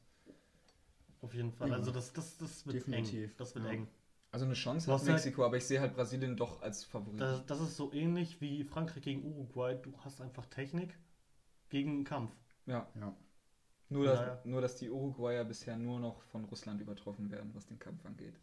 Auf 1.23 1.33
jeden 1.35 1.53
Fall. 1.53 1.69
Ja. 1.71 1.77
Also 1.77 1.91
das, 1.91 2.13
das, 2.13 2.37
das 2.37 2.67
wird 2.67 2.77
Definitiv, 2.77 3.31
eng. 3.31 3.37
Das 3.39 3.55
wird 3.55 3.65
ja. 3.65 3.71
eng. 3.73 3.89
Also 4.31 4.45
eine 4.45 4.55
Chance 4.55 4.93
hat 4.93 5.01
halt- 5.01 5.11
Mexiko, 5.13 5.45
aber 5.45 5.57
ich 5.57 5.65
sehe 5.65 5.81
halt 5.81 5.95
Brasilien 5.95 6.37
doch 6.37 6.61
als 6.61 6.85
Favorit. 6.85 7.21
Das, 7.21 7.47
das 7.47 7.61
ist 7.61 7.77
so 7.77 7.93
ähnlich 7.93 8.41
wie 8.43 8.65
Frankreich 8.65 9.03
gegen 9.03 9.25
Uruguay. 9.25 9.77
Du 9.81 9.97
hast 10.01 10.21
einfach 10.21 10.45
Technik 10.47 10.99
gegen 11.71 11.91
einen 11.93 12.05
Kampf. 12.05 12.33
ja. 12.67 12.87
Ja. 13.01 13.17
Nur, 13.95 14.07
dass, 14.07 14.21
ja. 14.21 14.41
nur, 14.45 14.61
dass 14.61 14.75
die 14.77 14.91
Uruguayer 14.91 15.45
bisher 15.45 15.77
nur 15.77 16.01
noch 16.01 16.21
von 16.25 16.45
Russland 16.47 16.81
übertroffen 16.81 17.31
werden, 17.31 17.51
was 17.55 17.67
den 17.67 17.79
Kampf 17.79 18.05
angeht. 18.05 18.35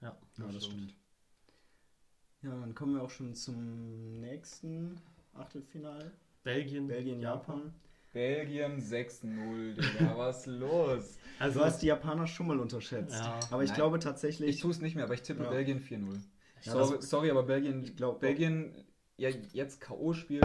Ja, 0.00 0.16
Ja, 0.38 0.46
das 0.50 0.64
stimmt. 0.66 0.94
Ja, 2.42 2.50
dann 2.50 2.74
kommen 2.74 2.94
wir 2.96 3.02
auch 3.02 3.10
schon 3.10 3.34
zum 3.34 4.20
nächsten 4.20 4.96
Achtelfinal. 5.34 6.10
Belgien, 6.42 6.88
Belgien, 6.88 7.20
Japan. 7.20 7.72
Belgien 8.12 8.80
6-0, 8.80 9.74
Digga, 9.74 10.14
was 10.18 10.46
los? 10.46 11.18
Also 11.38 11.60
Du 11.60 11.64
hast 11.64 11.82
die 11.82 11.86
Japaner 11.86 12.26
schon 12.26 12.48
mal 12.48 12.58
unterschätzt. 12.58 13.14
Ja. 13.14 13.38
Aber 13.52 13.62
ich 13.62 13.68
Nein. 13.70 13.76
glaube 13.76 13.98
Ich 13.98 14.04
tatsächlich. 14.04 14.58
tue 14.60 14.70
es 14.72 14.80
nicht 14.80 14.96
mehr, 14.96 15.04
aber 15.04 15.14
ich 15.14 15.22
tippe 15.22 15.44
Ja. 15.44 15.50
Belgien 15.50 15.80
4-0. 15.80 16.18
Ja, 16.62 16.72
sorry, 16.72 17.00
sorry, 17.02 17.30
aber 17.30 17.44
Belgien, 17.44 17.84
Ich 17.84 17.94
glaub- 17.94 18.18
Belgien, 18.20 18.74
ja, 19.18 19.28
jetzt 19.52 19.80
K.O.-Spiel. 19.80 20.40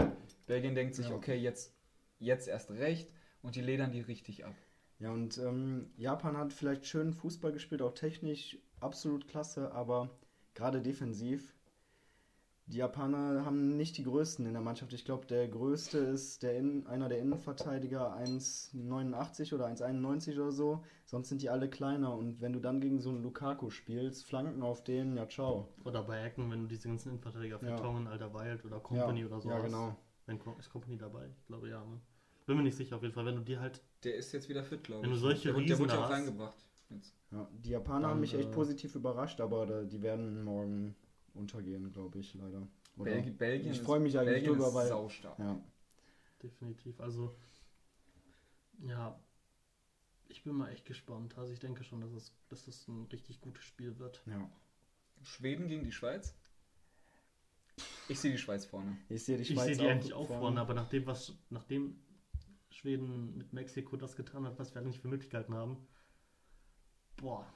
Belgien 0.46 0.74
denkt 0.76 0.94
sich, 0.94 1.08
Ja. 1.08 1.14
okay, 1.16 1.34
jetzt, 1.36 1.74
jetzt 2.20 2.46
erst 2.46 2.70
recht 2.70 3.10
und 3.46 3.54
die 3.56 3.60
ledern 3.60 3.92
die 3.92 4.00
richtig 4.00 4.44
ab. 4.44 4.54
Ja, 4.98 5.12
und 5.12 5.38
ähm, 5.38 5.90
Japan 5.96 6.36
hat 6.36 6.52
vielleicht 6.52 6.86
schön 6.86 7.12
Fußball 7.12 7.52
gespielt, 7.52 7.80
auch 7.82 7.94
technisch 7.94 8.58
absolut 8.80 9.28
klasse, 9.28 9.72
aber 9.72 10.10
gerade 10.54 10.82
defensiv. 10.82 11.54
Die 12.68 12.78
Japaner 12.78 13.44
haben 13.44 13.76
nicht 13.76 13.96
die 13.96 14.02
größten 14.02 14.44
in 14.44 14.52
der 14.52 14.62
Mannschaft. 14.62 14.92
Ich 14.92 15.04
glaube, 15.04 15.24
der 15.26 15.46
größte 15.46 15.98
ist 15.98 16.42
der 16.42 16.56
In 16.56 16.84
einer 16.88 17.08
der 17.08 17.20
Innenverteidiger 17.20 18.16
1,89 18.16 19.54
oder 19.54 19.66
1,91 19.68 20.34
oder 20.34 20.50
so. 20.50 20.82
Sonst 21.04 21.28
sind 21.28 21.42
die 21.42 21.48
alle 21.48 21.70
kleiner. 21.70 22.16
Und 22.16 22.40
wenn 22.40 22.52
du 22.52 22.58
dann 22.58 22.80
gegen 22.80 23.00
so 23.00 23.10
einen 23.10 23.22
Lukaku 23.22 23.70
spielst, 23.70 24.26
Flanken 24.26 24.64
auf 24.64 24.82
den, 24.82 25.16
ja, 25.16 25.28
ciao. 25.28 25.68
Oder 25.84 26.02
bei 26.02 26.20
Ecken, 26.24 26.50
wenn 26.50 26.62
du 26.62 26.66
diese 26.66 26.88
ganzen 26.88 27.10
Innenverteidiger 27.10 27.60
Ja. 27.62 27.76
Vertongen, 27.76 28.08
Alter 28.08 28.34
Wild 28.34 28.64
oder 28.64 28.80
Company 28.80 29.20
ja, 29.20 29.26
oder 29.26 29.40
so 29.40 29.48
Ja, 29.48 29.56
hast. 29.58 29.66
genau. 29.66 29.96
Wenn, 30.26 30.40
ist 30.58 30.70
Company 30.70 30.98
dabei? 30.98 31.28
Ich 31.38 31.46
glaube 31.46 31.68
ja, 31.68 31.84
ne? 31.84 32.00
Bin 32.46 32.56
mir 32.56 32.62
nicht 32.62 32.76
sicher, 32.76 32.96
auf 32.96 33.02
jeden 33.02 33.12
Fall. 33.14 33.26
Wenn 33.26 33.36
du 33.36 33.42
dir 33.42 33.60
halt. 33.60 33.82
Der 34.04 34.14
ist 34.14 34.32
jetzt 34.32 34.48
wieder 34.48 34.62
fit, 34.62 34.84
glaube 34.84 35.00
ich. 35.00 35.04
Wenn 35.04 35.10
du 35.14 35.18
solche 35.20 35.48
der, 35.48 35.54
wurde- 35.54 35.66
der 35.66 35.74
Riesen 35.76 35.84
wurde 35.84 35.94
ja 35.98 36.04
auch 36.06 36.10
reingebracht. 36.10 36.56
Jetzt. 36.90 37.14
Ja, 37.32 37.48
die 37.52 37.70
Japaner 37.70 38.00
Dann, 38.02 38.10
haben 38.12 38.20
mich 38.20 38.34
echt 38.34 38.48
äh, 38.48 38.52
positiv 38.52 38.94
überrascht, 38.94 39.40
aber 39.40 39.66
da, 39.66 39.82
die 39.82 40.00
werden 40.00 40.44
morgen 40.44 40.94
untergehen, 41.34 41.92
glaube 41.92 42.20
ich, 42.20 42.34
leider. 42.34 42.68
Oder? 42.96 43.10
Belgi 43.10 43.30
Belgien 43.30 43.72
ich 43.72 43.80
freue 43.80 43.98
mich 43.98 44.16
eigentlich 44.16 44.34
Belgien 44.34 44.52
drüber, 44.52 44.72
weil. 44.74 44.86
saustark. 44.88 45.38
Ja, 45.40 45.60
Definitiv. 46.42 47.00
Also, 47.00 47.34
ja, 48.86 49.18
ich 50.28 50.44
bin 50.44 50.54
mal 50.54 50.70
echt 50.70 50.84
gespannt. 50.84 51.36
Also, 51.36 51.52
ich 51.52 51.58
denke 51.58 51.82
schon, 51.82 52.00
dass 52.00 52.12
es, 52.12 52.32
dass 52.48 52.64
das 52.64 52.86
ein 52.86 53.06
richtig 53.10 53.40
gutes 53.40 53.64
Spiel 53.64 53.98
wird. 53.98 54.22
ja. 54.26 54.48
Schweden 55.22 55.66
gegen 55.66 55.82
die 55.82 55.92
Schweiz? 55.92 56.34
Ich 58.08 58.20
sehe 58.20 58.30
die 58.30 58.38
Schweiz 58.38 58.64
vorne. 58.66 58.96
Ich 59.08 59.24
sehe 59.24 59.36
die 59.36 59.42
Ich 59.42 59.48
Schweiz 59.48 59.64
sehe 59.64 59.76
die 59.76 59.86
eigentlich 59.88 60.12
auch 60.12 60.26
vorne. 60.28 60.40
vorne, 60.40 60.60
aber 60.60 60.74
nachdem, 60.74 61.06
was, 61.06 61.32
nachdem 61.50 61.98
Schweden 62.76 63.36
mit 63.36 63.52
Mexiko 63.52 63.96
das 63.96 64.16
getan 64.16 64.44
hat, 64.44 64.58
was 64.58 64.74
wir 64.74 64.82
eigentlich 64.82 65.00
für 65.00 65.08
Möglichkeiten 65.08 65.54
haben, 65.54 65.78
boah, 67.16 67.46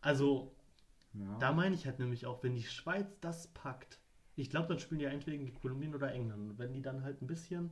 also 0.00 0.54
Ja. 1.14 1.38
da 1.38 1.52
meine 1.52 1.74
ich 1.74 1.86
halt 1.86 1.98
nämlich 1.98 2.26
auch, 2.26 2.42
wenn 2.42 2.54
die 2.54 2.62
Schweiz 2.62 3.06
das 3.20 3.48
packt, 3.48 3.98
ich 4.36 4.50
glaube, 4.50 4.68
dann 4.68 4.78
spielen 4.78 5.00
die 5.00 5.06
entweder 5.06 5.36
gegen 5.36 5.54
Kolumbien 5.54 5.94
oder 5.94 6.12
England. 6.12 6.50
Und 6.50 6.58
wenn 6.58 6.72
die 6.72 6.82
dann 6.82 7.02
halt 7.02 7.20
ein 7.22 7.26
bisschen 7.26 7.70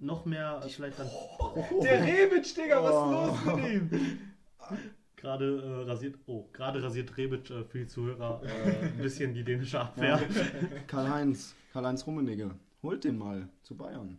noch 0.00 0.24
mehr, 0.24 0.60
äh, 0.64 0.68
vielleicht 0.68 0.98
dann 0.98 1.08
Der 1.82 2.02
Rebic, 2.04 2.54
Digga, 2.56 2.80
Oh. 2.80 2.84
was 2.84 3.38
ist 3.38 3.46
los 3.46 3.56
mit 3.56 3.72
ihm? 3.72 4.18
gerade 5.16 5.60
äh, 5.62 5.88
rasiert, 5.88 6.18
oh, 6.26 6.48
gerade 6.52 6.82
rasiert 6.82 7.16
Rebic 7.16 7.50
äh, 7.50 7.62
für 7.64 7.78
die 7.78 7.86
Zuhörer 7.86 8.42
äh, 8.44 8.86
ein 8.86 8.98
bisschen 8.98 9.32
die 9.34 9.44
dänische 9.44 9.80
Abwehr. 9.80 10.20
Karl-Heinz, 10.88 11.54
Karl-Heinz 11.72 12.04
Rummenigge, 12.06 12.54
holt 12.82 13.04
den 13.04 13.18
mal 13.18 13.48
zu 13.62 13.76
Bayern. 13.76 14.18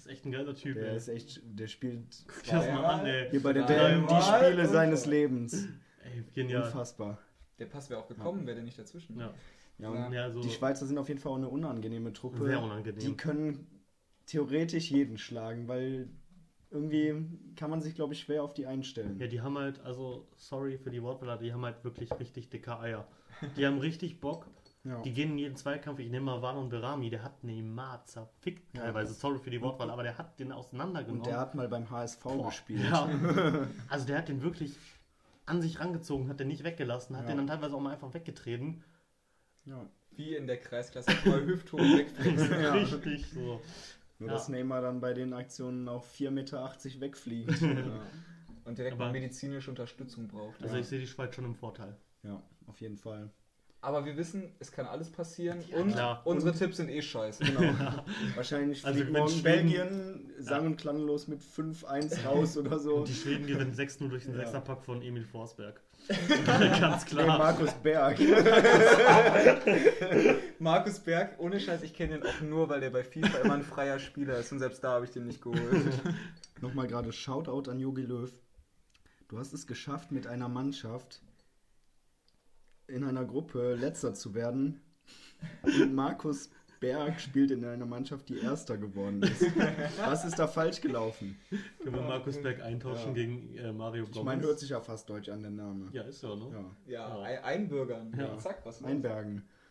Ist 0.00 0.06
echt 0.06 0.24
ein 0.24 0.32
geiler 0.32 0.54
Typ, 0.54 0.76
Der 0.76 0.92
ey. 0.92 0.96
ist 0.96 1.08
echt, 1.08 1.42
der 1.44 1.66
spielt 1.66 2.24
Guck 2.26 2.52
mal 2.54 2.84
an, 2.86 3.04
ey. 3.06 3.28
hier 3.30 3.42
bei 3.42 3.52
der 3.52 3.66
Dreimal 3.66 4.00
WM 4.00 4.06
die 4.06 4.22
Spiele 4.22 4.62
und 4.62 4.68
seines. 4.72 5.04
Lebens. 5.04 5.68
Ey, 6.02 6.24
genial. 6.32 6.62
Unfassbar. 6.62 7.18
Der 7.58 7.66
Pass 7.66 7.90
wäre 7.90 8.00
auch 8.00 8.08
gekommen, 8.08 8.46
wäre 8.46 8.54
der 8.54 8.64
nicht 8.64 8.78
dazwischen. 8.78 9.18
Ja, 9.20 9.34
Ja, 9.76 9.90
und 9.90 10.12
Ja. 10.14 10.30
so 10.30 10.40
die 10.40 10.48
Schweizer 10.48 10.86
sind 10.86 10.96
auf 10.96 11.08
jeden 11.08 11.20
Fall 11.20 11.32
auch 11.32 11.36
eine 11.36 11.50
unangenehme 11.50 12.14
Truppe. 12.14 12.46
sehr 12.46 12.62
unangenehm. 12.62 12.98
Die 12.98 13.14
können 13.14 13.66
theoretisch 14.24 14.90
jeden 14.90 15.18
schlagen, 15.18 15.68
weil 15.68 16.08
irgendwie 16.70 17.14
kann 17.56 17.68
man 17.68 17.82
sich, 17.82 17.94
glaube 17.94 18.14
ich, 18.14 18.20
schwer 18.20 18.42
auf 18.42 18.54
die 18.54 18.64
einstellen. 18.66 19.18
Ja, 19.20 19.26
die 19.26 19.42
haben 19.42 19.58
halt, 19.58 19.80
also, 19.80 20.28
sorry 20.36 20.78
für 20.78 20.90
die 20.90 21.02
Wortwahl, 21.02 21.36
die 21.38 21.52
haben 21.52 21.64
halt 21.66 21.84
wirklich 21.84 22.10
richtig 22.18 22.48
dicke 22.48 22.78
Eier. 22.80 23.06
Die 23.58 23.66
haben 23.66 23.78
richtig 23.78 24.20
Bock. 24.20 24.46
Ja. 24.84 25.02
Die 25.02 25.12
gehen 25.12 25.32
in 25.32 25.38
jeden 25.38 25.56
Zweikampf. 25.56 25.98
Ich 25.98 26.08
nehme 26.10 26.24
mal 26.26 26.40
Warn 26.42 26.56
und 26.56 26.70
Berami, 26.70 27.10
der 27.10 27.22
hat 27.22 27.44
Neymar 27.44 28.04
zerfickt 28.06 28.74
Ja. 28.74 28.82
teilweise. 28.84 29.12
Sorry 29.12 29.38
für 29.38 29.50
die 29.50 29.60
Wortwahl, 29.60 29.90
aber 29.90 30.02
der 30.02 30.16
hat 30.16 30.40
den 30.40 30.52
auseinandergenommen. 30.52 31.20
Und 31.20 31.26
der 31.26 31.38
hat 31.38 31.54
mal 31.54 31.68
beim 31.68 31.90
HSV 31.90 32.22
Boah, 32.22 32.46
gespielt. 32.46 32.84
Ja. 32.84 33.08
Also 33.88 34.06
der 34.06 34.16
hat 34.18 34.28
den 34.28 34.42
wirklich 34.42 34.74
an 35.44 35.60
sich 35.60 35.80
rangezogen, 35.80 36.28
hat 36.28 36.40
den 36.40 36.48
nicht 36.48 36.64
weggelassen, 36.64 37.14
hat 37.16 37.24
Ja. 37.24 37.28
den 37.32 37.38
dann 37.38 37.46
teilweise 37.48 37.74
auch 37.76 37.80
mal 37.80 37.92
einfach 37.92 38.14
weggetreten. 38.14 38.82
Ja. 39.66 39.84
Wie 40.12 40.34
in 40.34 40.46
der 40.46 40.58
Kreisklasse, 40.58 41.10
mal 41.26 41.44
hüfthoch 41.44 41.78
wegfliegst. 41.78 42.50
Ja. 42.50 42.72
Richtig 42.72 43.26
so. 43.30 43.60
Nur 44.18 44.28
Ja. 44.28 44.34
dass 44.34 44.48
Neymar 44.48 44.80
dann 44.80 45.00
bei 45.00 45.12
den 45.12 45.32
Aktionen 45.34 45.88
auch 45.88 46.04
4,80 46.04 46.30
Meter 46.30 46.74
wegfliegt. 47.00 47.60
Ja. 47.60 48.00
Und 48.64 48.78
direkt 48.78 48.94
Aber- 48.94 49.06
mal 49.06 49.12
medizinische 49.12 49.68
Unterstützung 49.70 50.28
braucht. 50.28 50.62
Also 50.62 50.74
Ja. 50.76 50.80
ich 50.80 50.86
sehe 50.88 51.00
die 51.00 51.06
Schweiz 51.06 51.34
schon 51.34 51.44
im 51.44 51.54
Vorteil. 51.54 51.96
ja, 52.22 52.42
auf 52.66 52.80
jeden 52.80 52.96
Fall. 52.96 53.30
Aber 53.82 54.04
wir 54.04 54.14
wissen, 54.18 54.52
es 54.58 54.70
kann 54.70 54.84
alles 54.84 55.10
passieren 55.10 55.58
Ja, 55.70 55.78
und 55.78 55.92
klar. 55.92 56.20
unsere 56.24 56.52
Tipps 56.54 56.76
sind 56.76 56.90
eh 56.90 57.00
scheiße. 57.00 57.42
Genau. 57.44 57.62
Wahrscheinlich 58.36 58.84
Also 58.84 58.98
fliegt 58.98 59.10
morgen 59.12 59.42
Belgien 59.42 60.30
sang- 60.38 60.66
und 60.66 60.76
klanglos 60.76 61.28
mit 61.28 61.40
5-1 61.40 62.26
raus 62.26 62.58
oder 62.58 62.78
so. 62.78 62.96
Und 62.96 63.08
die 63.08 63.14
Schweden 63.14 63.46
gewinnen 63.46 63.74
6-0 63.74 64.08
durch 64.10 64.24
den 64.24 64.34
Ja. 64.34 64.40
Sechserpack 64.40 64.82
von 64.84 65.00
Emil 65.00 65.24
Forsberg. 65.24 65.80
Ganz 66.46 67.04
Nee, 67.06 67.10
klar. 67.22 67.38
Markus 67.38 67.72
Berg. 67.74 68.18
Markus 70.58 70.98
Berg, 71.00 71.36
ohne 71.38 71.58
Scheiß, 71.60 71.82
ich 71.82 71.94
kenne 71.94 72.16
ihn 72.18 72.22
auch 72.22 72.40
nur, 72.42 72.68
weil 72.68 72.80
der 72.80 72.90
bei 72.90 73.02
FIFA 73.04 73.38
immer 73.38 73.54
ein 73.54 73.62
freier 73.62 73.98
Spieler 73.98 74.36
ist 74.38 74.52
und 74.52 74.58
selbst 74.58 74.82
da 74.84 74.92
habe 74.92 75.04
ich 75.06 75.10
den 75.12 75.26
nicht 75.26 75.40
geholt. 75.42 75.60
Nochmal 76.60 76.86
gerade 76.86 77.12
Shoutout 77.12 77.70
an 77.70 77.80
Jogi 77.80 78.02
Löw. 78.02 78.30
Du 79.28 79.38
hast 79.38 79.52
es 79.54 79.66
geschafft, 79.66 80.12
mit 80.12 80.26
einer 80.26 80.48
Mannschaft 80.48 81.22
in 82.90 83.04
einer 83.04 83.24
Gruppe 83.24 83.74
letzter 83.74 84.14
zu 84.14 84.34
werden. 84.34 84.80
Und 85.62 85.94
Markus 85.94 86.50
Berg 86.80 87.20
spielt 87.20 87.50
in 87.50 87.62
einer 87.64 87.84
Mannschaft, 87.84 88.28
die 88.30 88.38
erster 88.38 88.78
geworden 88.78 89.22
ist. 89.22 89.42
Was 89.98 90.24
ist 90.24 90.38
da 90.38 90.46
falsch 90.46 90.80
gelaufen? 90.80 91.36
Können 91.82 91.94
wir 91.94 92.02
Markus 92.02 92.40
Berg 92.40 92.62
eintauschen 92.62 93.08
Ja. 93.08 93.12
gegen 93.12 93.54
äh, 93.56 93.70
Mario 93.72 94.04
Gomez? 94.04 94.16
Ich 94.16 94.22
meine, 94.24 94.42
hört 94.42 94.58
sich 94.60 94.70
ja 94.70 94.80
fast 94.80 95.08
deutsch 95.10 95.28
an, 95.28 95.42
der 95.42 95.50
Name. 95.50 95.88
Ja, 95.92 96.02
ist 96.04 96.22
ja, 96.22 96.34
ne? 96.34 96.46
Ja. 96.86 96.92
Ja, 96.92 97.20
ein 97.20 97.44
Einbürgern. 97.44 98.14
Ja. 98.18 98.38
Zack, 98.38 98.60
was 98.64 98.80
los? 98.80 98.90
Einbergen. 98.90 99.42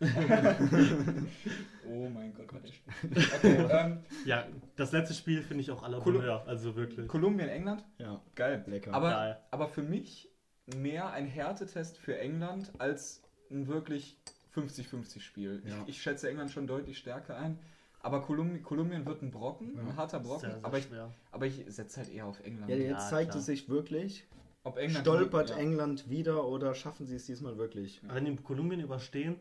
Oh 1.88 2.08
mein 2.08 2.32
Gott, 2.34 2.52
war 2.52 2.60
der 2.60 2.68
schlecht. 2.68 3.34
Okay, 3.36 3.66
ähm, 3.70 3.98
Ja, 4.24 4.46
das 4.76 4.92
letzte 4.92 5.14
Spiel 5.14 5.42
finde 5.42 5.62
ich 5.62 5.70
auch 5.70 5.82
aller 5.82 6.00
Bonheur, 6.00 6.44
also 6.46 6.76
wirklich. 6.76 7.08
Kolumbien, 7.08 7.48
England? 7.48 7.84
Ja, 7.98 8.22
Geil. 8.34 8.64
lecker. 8.66 8.94
Aber, 8.94 9.10
Geil. 9.10 9.38
aber 9.50 9.68
für 9.68 9.82
mich 9.82 10.29
mehr 10.76 11.10
ein 11.10 11.26
Härtetest 11.26 11.98
für 11.98 12.18
England 12.18 12.72
als 12.78 13.22
ein 13.50 13.66
wirklich 13.66 14.18
50-50 14.54 15.20
Spiel. 15.20 15.62
Ja. 15.66 15.82
Ich, 15.82 15.96
ich 15.96 16.02
schätze 16.02 16.28
England 16.28 16.50
schon 16.50 16.66
deutlich 16.66 16.98
stärker 16.98 17.36
ein. 17.36 17.58
Aber 18.02 18.22
Kolumbien, 18.22 18.62
Kolumbien 18.62 19.04
wird 19.04 19.22
ein 19.22 19.30
Brocken, 19.30 19.74
Ja. 19.76 19.82
ein 19.82 19.96
harter 19.96 20.20
Brocken. 20.20 20.40
Sehr, 20.50 20.50
sehr 20.56 20.64
aber, 20.64 20.78
ich, 20.78 20.88
aber 21.32 21.46
ich 21.46 21.64
setze 21.68 22.00
halt 22.00 22.08
eher 22.10 22.26
auf 22.26 22.40
England. 22.40 22.70
ja, 22.70 22.76
jetzt 22.76 22.90
Ja, 22.90 22.98
zeigt 23.10 23.30
klar. 23.32 23.40
es 23.40 23.46
sich 23.46 23.68
wirklich. 23.68 24.26
Ob 24.62 24.76
England 24.78 25.06
Stolpert 25.06 25.50
ja. 25.50 25.56
England 25.56 26.08
wieder 26.10 26.46
oder 26.46 26.74
schaffen 26.74 27.06
sie 27.06 27.16
es 27.16 27.26
diesmal 27.26 27.56
wirklich? 27.58 28.00
Wenn 28.06 28.24
die 28.24 28.36
Kolumbien 28.36 28.80
überstehen, 28.80 29.36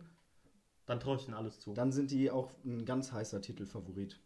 dann 0.86 1.00
traue 1.00 1.18
ich 1.18 1.26
ihnen 1.28 1.36
alles 1.36 1.60
zu. 1.60 1.74
Dann 1.74 1.92
sind 1.92 2.12
die 2.12 2.32
auch 2.32 2.52
ein 2.66 2.86
ganz 2.86 3.12
heißer 3.12 3.42
Titelfavorit. 3.42 4.20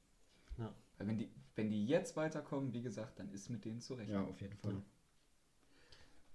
Weil 0.98 1.08
wenn 1.08 1.18
die, 1.18 1.30
wenn 1.56 1.70
die 1.70 1.86
jetzt 1.88 2.16
weiterkommen, 2.16 2.72
wie 2.74 2.82
gesagt, 2.84 3.20
dann 3.20 3.30
ist 3.32 3.50
mit 3.50 3.66
denen 3.66 3.82
zu 3.82 3.96
rechnen. 3.96 4.16
Ja, 4.16 4.24
auf 4.24 4.40
jeden 4.40 4.56
Fall. 4.58 4.76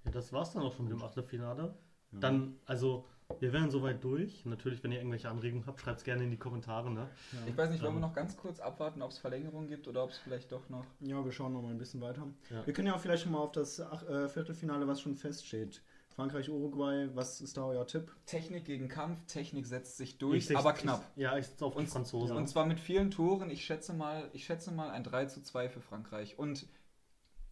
Ja, 0.05 0.11
das 0.11 0.33
war's 0.33 0.53
dann 0.53 0.63
auch 0.63 0.75
schon 0.75 0.87
mit 0.87 0.93
dem 0.95 1.03
Achtelfinale. 1.03 1.75
Ja. 2.13 2.19
Dann, 2.21 2.57
also, 2.67 3.05
wir 3.41 3.53
wären 3.53 3.71
soweit 3.71 4.03
durch. 4.03 4.47
Natürlich, 4.47 4.83
wenn 4.83 4.93
ihr 4.93 4.99
irgendwelche 4.99 5.29
Anregungen 5.29 5.67
habt, 5.67 5.81
schreibt 5.81 5.99
es 5.99 6.05
gerne 6.05 6.25
in 6.25 6.31
die 6.31 6.39
Kommentare. 6.39 6.91
Ne? 6.91 7.09
Ich 7.47 7.57
weiß 7.57 7.71
nicht, 7.71 7.83
wollen 7.83 7.93
wir 7.95 7.97
Ähm. 7.99 8.09
noch 8.09 8.15
ganz 8.15 8.37
kurz 8.37 8.59
abwarten, 8.61 9.03
ob 9.03 9.11
es 9.11 9.19
Verlängerungen 9.19 9.69
gibt 9.69 9.87
oder 9.87 10.05
ob 10.05 10.11
es 10.11 10.19
vielleicht 10.19 10.51
doch 10.53 10.69
noch. 10.71 10.87
Ja, 11.01 11.23
wir 11.23 11.33
schauen 11.33 11.53
noch 11.53 11.61
mal 11.63 11.71
ein 11.71 11.79
bisschen 11.79 12.01
weiter. 12.01 12.27
Ja. 12.51 12.65
Wir 12.65 12.73
können 12.73 12.87
ja 12.89 12.95
auch 12.95 13.01
vielleicht 13.01 13.25
schon 13.25 13.33
mal 13.33 13.41
auf 13.41 13.53
das 13.53 13.81
Ach 13.81 14.03
äh, 14.09 14.29
Viertelfinale, 14.31 14.87
was 14.89 15.01
schon 15.03 15.15
feststeht. 15.15 15.83
Frankreich, 16.15 16.49
Uruguay, 16.51 17.09
was 17.15 17.41
ist 17.41 17.57
da 17.59 17.65
euer 17.67 17.87
Tipp? 17.87 18.11
Technik 18.27 18.65
gegen 18.65 18.89
Kampf, 18.89 19.25
Technik 19.27 19.67
setzt 19.67 19.99
sich 19.99 20.13
Ich 20.13 20.19
durch, 20.19 20.57
aber 20.57 20.73
knapp. 20.73 21.05
Ich, 21.15 21.23
ja, 21.23 21.37
ich 21.39 21.47
sitze 21.47 21.65
auf 21.65 21.75
die 21.75 21.81
Und- 21.81 21.89
Franzosen. 21.89 22.37
Und 22.37 22.49
zwar 22.49 22.67
mit 22.67 22.81
vielen 22.81 23.11
Toren. 23.13 23.51
Ich 23.51 23.65
schätze 23.65 23.93
mal, 23.93 24.29
ich 24.33 24.45
schätze 24.45 24.73
mal 24.73 24.91
ein 24.91 25.05
3 25.05 25.27
zu 25.27 25.43
2 25.43 25.69
für 25.69 25.81
Frankreich. 25.81 26.37
Und 26.39 26.67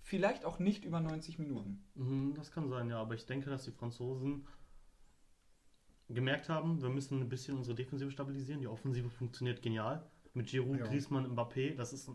vielleicht 0.07 0.45
auch 0.45 0.59
nicht 0.61 0.85
über 0.85 1.01
90 1.01 1.39
Minuten. 1.39 1.83
Mhm, 1.95 2.35
das 2.35 2.51
kann 2.53 2.69
sein, 2.69 2.89
ja. 2.89 2.99
Aber 3.01 3.15
ich 3.15 3.27
denke, 3.27 3.51
dass 3.51 3.65
die 3.65 3.73
Franzosen 3.73 4.47
gemerkt 6.09 6.49
haben, 6.49 6.81
wir 6.83 6.89
müssen 6.89 7.21
ein 7.21 7.29
bisschen 7.29 7.57
unsere 7.57 7.75
Defensive 7.75 8.11
stabilisieren. 8.11 8.61
Die 8.61 8.69
Offensive 8.69 9.11
funktioniert 9.11 9.63
genial. 9.63 10.09
Mit 10.35 10.47
Giroud, 10.49 10.79
Ja. 10.79 10.87
Griezmann, 10.87 11.27
Mbappé, 11.35 11.75
das 11.75 11.93
ist 11.93 12.11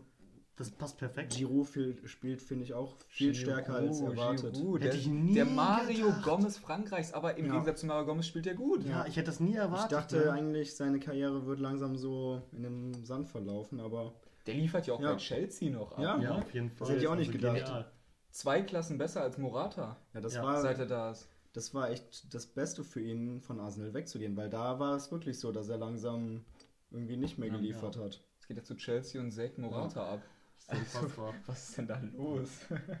das 0.56 0.70
passt 0.70 0.98
perfekt. 0.98 1.34
Giroud 1.34 1.66
spielt, 2.04 2.42
finde 2.42 2.64
ich, 2.64 2.74
auch 2.74 2.96
viel 3.08 3.34
stärker 3.34 3.74
als 3.74 3.98
Giroud, 3.98 4.12
erwartet. 4.16 4.54
Giroud, 4.54 4.80
Hätte 4.80 4.90
der, 4.90 5.00
ich 5.00 5.06
nie 5.08 5.34
der 5.34 5.46
Mario 5.46 6.06
gedacht. 6.06 6.24
Gomez 6.24 6.58
Frankreichs, 6.58 7.12
aber 7.14 7.36
im 7.36 7.46
Ja. 7.46 7.52
Gegensatz 7.52 7.80
zu 7.80 7.86
Mario 7.86 8.04
Gomez 8.06 8.26
spielt 8.26 8.46
er 8.46 8.54
gut. 8.54 8.84
ja, 8.84 9.06
ich 9.06 9.16
hätte 9.16 9.26
das 9.26 9.40
nie 9.40 9.52
Ich 9.52 9.56
erwartet. 9.56 9.92
dachte 9.92 10.16
ne? 10.18 10.30
eigentlich, 10.32 10.74
seine 10.76 11.00
Karriere 11.00 11.46
wird 11.46 11.58
langsam 11.58 11.96
so 11.96 12.42
in 12.52 12.62
den 12.62 13.04
Sand 13.04 13.28
verlaufen, 13.28 13.80
aber 13.80 14.14
Der 14.46 14.54
liefert 14.54 14.86
ja 14.86 14.94
auch 14.94 15.00
Ja. 15.00 15.12
bei 15.12 15.16
Chelsea 15.18 15.70
noch 15.70 15.92
ab. 15.92 15.98
Ja. 16.00 16.20
Ja, 16.20 16.34
auf 16.38 16.52
jeden 16.54 16.70
Fall. 16.70 16.88
hätte 16.88 17.00
ich 17.00 17.06
auch 17.08 17.14
nicht 17.16 17.28
Also 17.28 17.38
gedacht. 17.38 17.56
genial. 17.58 17.92
Zwei 18.30 18.62
Klassen 18.62 18.98
besser 18.98 19.22
als 19.22 19.36
Morata, 19.38 19.98
ja, 20.14 20.20
das, 20.20 20.34
Ja, 20.34 20.42
war, 20.42 20.60
seit 20.62 20.78
er 20.78 20.86
da 20.86 21.10
ist. 21.10 21.28
das 21.52 21.74
war 21.74 21.90
echt 21.90 22.32
das 22.34 22.46
Beste 22.46 22.82
für 22.82 23.00
ihn, 23.00 23.40
von 23.42 23.60
Arsenal 23.60 23.92
wegzugehen, 23.92 24.36
weil 24.36 24.48
da 24.48 24.78
war 24.78 24.96
es 24.96 25.12
wirklich 25.12 25.38
so, 25.38 25.52
dass 25.52 25.68
er 25.68 25.76
langsam 25.76 26.44
irgendwie 26.90 27.16
nicht 27.18 27.38
mehr 27.38 27.48
Ja, 27.48 27.56
geliefert 27.56 27.96
ja. 27.96 28.02
hat. 28.04 28.22
Jetzt 28.36 28.48
geht 28.48 28.56
er 28.56 28.64
zu 28.64 28.74
Chelsea 28.76 29.20
und 29.20 29.30
sägt 29.32 29.58
Morata 29.58 30.14
ab. 30.14 30.22
Das 30.68 30.78
unfassbar. 30.78 31.34
Was 31.46 31.68
ist 31.70 31.78
denn 31.78 31.86
da 31.88 32.00
los? 32.16 32.48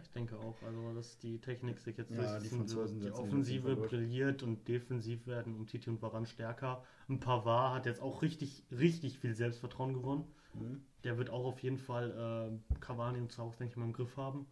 Ich 0.02 0.10
denke 0.10 0.36
auch, 0.38 0.60
also 0.62 0.94
dass 0.94 1.16
die 1.18 1.40
Technik 1.40 1.78
sich 1.78 1.96
jetzt 1.96 2.10
Ja, 2.10 2.38
die 2.40 2.48
Die 2.50 3.10
Offensive 3.12 3.76
brilliert 3.76 4.42
und 4.42 4.66
defensiv 4.68 5.26
werden 5.26 5.54
um 5.54 5.66
Titi 5.66 5.88
und 5.88 6.02
Varan 6.02 6.26
stärker. 6.26 6.84
Ein 7.08 7.20
Pavard 7.20 7.74
hat 7.76 7.86
jetzt 7.86 8.02
auch 8.02 8.20
richtig, 8.22 8.64
richtig 8.70 9.18
viel 9.18 9.34
Selbstvertrauen 9.34 9.94
gewonnen. 9.94 10.24
Mhm. 10.54 10.84
Der 11.04 11.18
wird 11.18 11.30
auch 11.30 11.44
auf 11.44 11.62
jeden 11.62 11.78
Fall 11.78 12.60
äh, 12.72 12.74
Cavani 12.80 13.18
und 13.18 13.32
Zaus, 13.32 13.56
denke 13.56 13.72
ich 13.72 13.76
mal, 13.76 13.84
im 13.84 13.92
Griff 13.92 14.16
haben. 14.16 14.46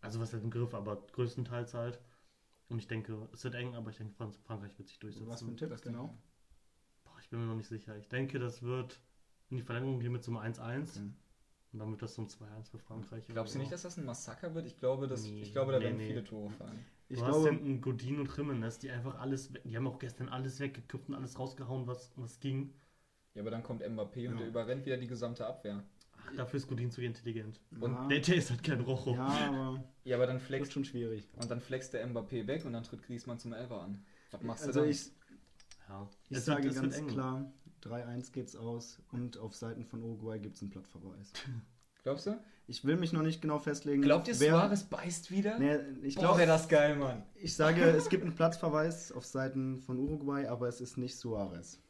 Also 0.00 0.20
was 0.20 0.32
heißt 0.32 0.44
im 0.44 0.50
Griff, 0.50 0.74
aber 0.74 0.96
größtenteils 1.12 1.74
halt. 1.74 2.00
Und 2.68 2.78
ich 2.78 2.86
denke, 2.86 3.28
es 3.32 3.44
wird 3.44 3.54
eng, 3.54 3.74
aber 3.74 3.90
ich 3.90 3.96
denke, 3.96 4.14
Frank 4.14 4.34
Frankreich 4.44 4.76
wird 4.78 4.88
sich 4.88 4.98
durchsetzen. 4.98 5.28
Was 5.28 5.40
für 5.42 5.46
ein 5.48 5.56
Tipp, 5.56 5.70
Das 5.70 5.82
genau? 5.82 6.14
Boah, 7.04 7.18
ich 7.20 7.28
bin 7.30 7.40
mir 7.40 7.46
noch 7.46 7.56
nicht 7.56 7.68
sicher. 7.68 7.96
Ich 7.96 8.08
denke, 8.08 8.38
das 8.38 8.62
wird 8.62 9.00
in 9.50 9.56
die 9.56 9.62
Verlängerung 9.62 10.00
gehen 10.00 10.12
mit 10.12 10.22
so 10.22 10.30
einem 10.30 10.40
1-1. 10.52 10.90
Okay. 10.90 11.10
Und 11.72 11.78
dann 11.80 11.90
wird 11.90 12.02
das 12.02 12.14
so 12.14 12.22
ein 12.22 12.28
2-1 12.28 12.70
für 12.70 12.78
Frankreich. 12.78 13.26
Glaubst 13.26 13.54
du 13.54 13.58
nicht, 13.58 13.72
dass 13.72 13.82
das 13.82 13.98
ein 13.98 14.04
Massaker 14.04 14.54
wird? 14.54 14.66
Ich 14.66 14.78
glaube, 14.78 15.06
dass, 15.06 15.22
Nee, 15.22 15.42
ich 15.42 15.52
glaube 15.52 15.72
da 15.72 15.78
nee, 15.78 15.84
werden 15.84 15.96
nee. 15.98 16.06
viele 16.06 16.24
Tore 16.24 16.50
fallen. 16.50 16.84
Ich 17.08 17.18
du 17.18 17.24
hast 17.24 17.32
glaube, 17.32 17.50
hinten 17.50 17.80
Godin 17.80 18.20
und 18.20 18.36
Jimenez, 18.36 18.78
die 18.78 18.90
einfach 18.90 19.18
alles, 19.18 19.52
die 19.64 19.76
haben 19.76 19.86
auch 19.86 19.98
gestern 19.98 20.28
alles 20.28 20.60
weggeköpft 20.60 21.08
und 21.08 21.14
alles 21.14 21.38
rausgehauen, 21.38 21.86
was, 21.86 22.12
was 22.16 22.40
ging. 22.40 22.74
Ja, 23.38 23.42
aber 23.44 23.52
dann 23.52 23.62
kommt 23.62 23.82
Mbappé 23.84 24.26
und 24.26 24.32
Ja. 24.34 24.38
der 24.38 24.48
überrennt 24.48 24.84
wieder 24.84 24.96
die 24.96 25.06
gesamte 25.06 25.46
Abwehr. 25.46 25.84
Ach, 26.26 26.34
dafür 26.34 26.56
ist 26.56 26.66
Godin 26.66 26.90
zu 26.90 27.00
intelligent. 27.02 27.60
und 27.80 27.92
ja, 27.92 28.08
Der, 28.08 28.18
der 28.18 28.34
ist 28.34 28.50
halt 28.50 28.64
kein 28.64 28.80
Rocho. 28.80 29.14
ja, 29.14 29.26
aber 29.28 29.84
Ja, 30.02 30.16
aber 30.16 30.26
dann 30.26 30.40
flext, 30.40 30.72
schon 30.72 30.84
schwierig. 30.84 31.28
und 31.36 31.48
dann 31.48 31.60
flext 31.60 31.94
der 31.94 32.04
Mbappé 32.08 32.48
weg 32.48 32.64
und 32.64 32.72
dann 32.72 32.82
tritt 32.82 33.04
Griezmann 33.04 33.38
zum 33.38 33.52
Elfer 33.52 33.80
an. 33.80 34.04
Was 34.32 34.42
machst 34.42 34.66
Also 34.66 34.80
du 34.80 34.86
dann? 34.86 34.90
ich, 34.90 35.12
Ja. 35.88 36.10
ich 36.30 36.36
Es 36.38 36.44
sage 36.46 36.64
wird- 36.64 36.74
ganz 36.74 36.96
eng. 36.98 37.06
klar, 37.06 37.52
3-1 37.80 38.32
geht's 38.32 38.56
aus 38.56 38.98
und 39.12 39.38
auf 39.38 39.54
Seiten 39.54 39.84
von 39.84 40.02
Uruguay 40.02 40.40
gibt 40.40 40.56
es 40.56 40.62
einen 40.62 40.70
Plattverweis. 40.72 41.32
Glaubst 42.02 42.26
du? 42.26 42.36
Ich 42.66 42.84
will 42.84 42.96
mich 42.96 43.12
noch 43.12 43.22
nicht 43.22 43.40
genau 43.40 43.60
festlegen. 43.60 44.02
Glaubt 44.02 44.26
ihr, 44.26 44.34
Suarez 44.34 44.82
beißt 44.84 45.30
wieder? 45.30 45.58
Nee, 45.60 45.78
ich 46.02 46.16
glaube, 46.16 46.38
wäre 46.38 46.48
das 46.48 46.68
geil, 46.68 46.96
Mann. 46.96 47.22
ich 47.36 47.54
sage, 47.54 47.82
es 47.82 48.08
gibt 48.08 48.24
einen 48.24 48.34
Platzverweis 48.34 49.12
auf 49.12 49.24
Seiten 49.24 49.78
von 49.78 49.96
Uruguay, 49.98 50.46
aber 50.48 50.66
es 50.68 50.80
ist 50.80 50.98
nicht 50.98 51.16
Suarez. 51.16 51.80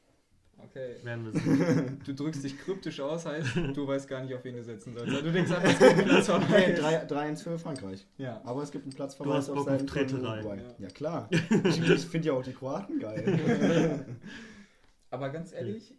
Okay. 0.65 0.97
Werden 1.03 1.25
wir 1.25 1.33
sehen. 1.41 2.01
Du 2.05 2.15
drückst 2.15 2.45
dich 2.45 2.59
kryptisch 2.59 3.01
aus, 3.01 3.27
heißt, 3.27 3.57
du 3.75 3.87
weißt 3.87 4.09
gar 4.09 4.23
nicht, 4.23 4.35
auf 4.35 4.45
wen 4.45 4.57
du 4.57 4.63
setzen 4.63 4.93
sollst. 4.95 5.09
Also 5.09 5.23
du 5.23 5.33
denkst 5.33 5.51
einfach, 5.51 5.71
es 5.71 5.79
gibt 5.79 5.93
einen 5.93 6.05
Platz 6.05 6.29
Nee, 6.51 6.75
3 6.75 7.07
3-1 7.07 7.43
für 7.43 7.59
Frankreich. 7.59 8.07
Ja. 8.19 8.41
Aber 8.45 8.63
es 8.63 8.71
gibt 8.71 8.85
einen 8.85 8.91
Du 8.91 8.97
Platzverweis 8.97 9.37
hast 9.37 9.51
auf 9.51 9.65
Bock 9.65 9.69
auf 9.69 9.87
Treterei. 9.87 10.43
Ja. 10.43 10.75
Ja, 10.79 10.89
klar. 10.89 11.31
Ich, 11.65 11.91
ich 11.91 12.07
finde 12.07 12.29
ja 12.29 12.33
auch 12.35 12.43
die 12.43 12.53
Kroaten 12.53 12.99
geil. 12.99 14.05
Aber 15.11 15.31
ganz 15.31 15.53
ehrlich, 15.53 15.95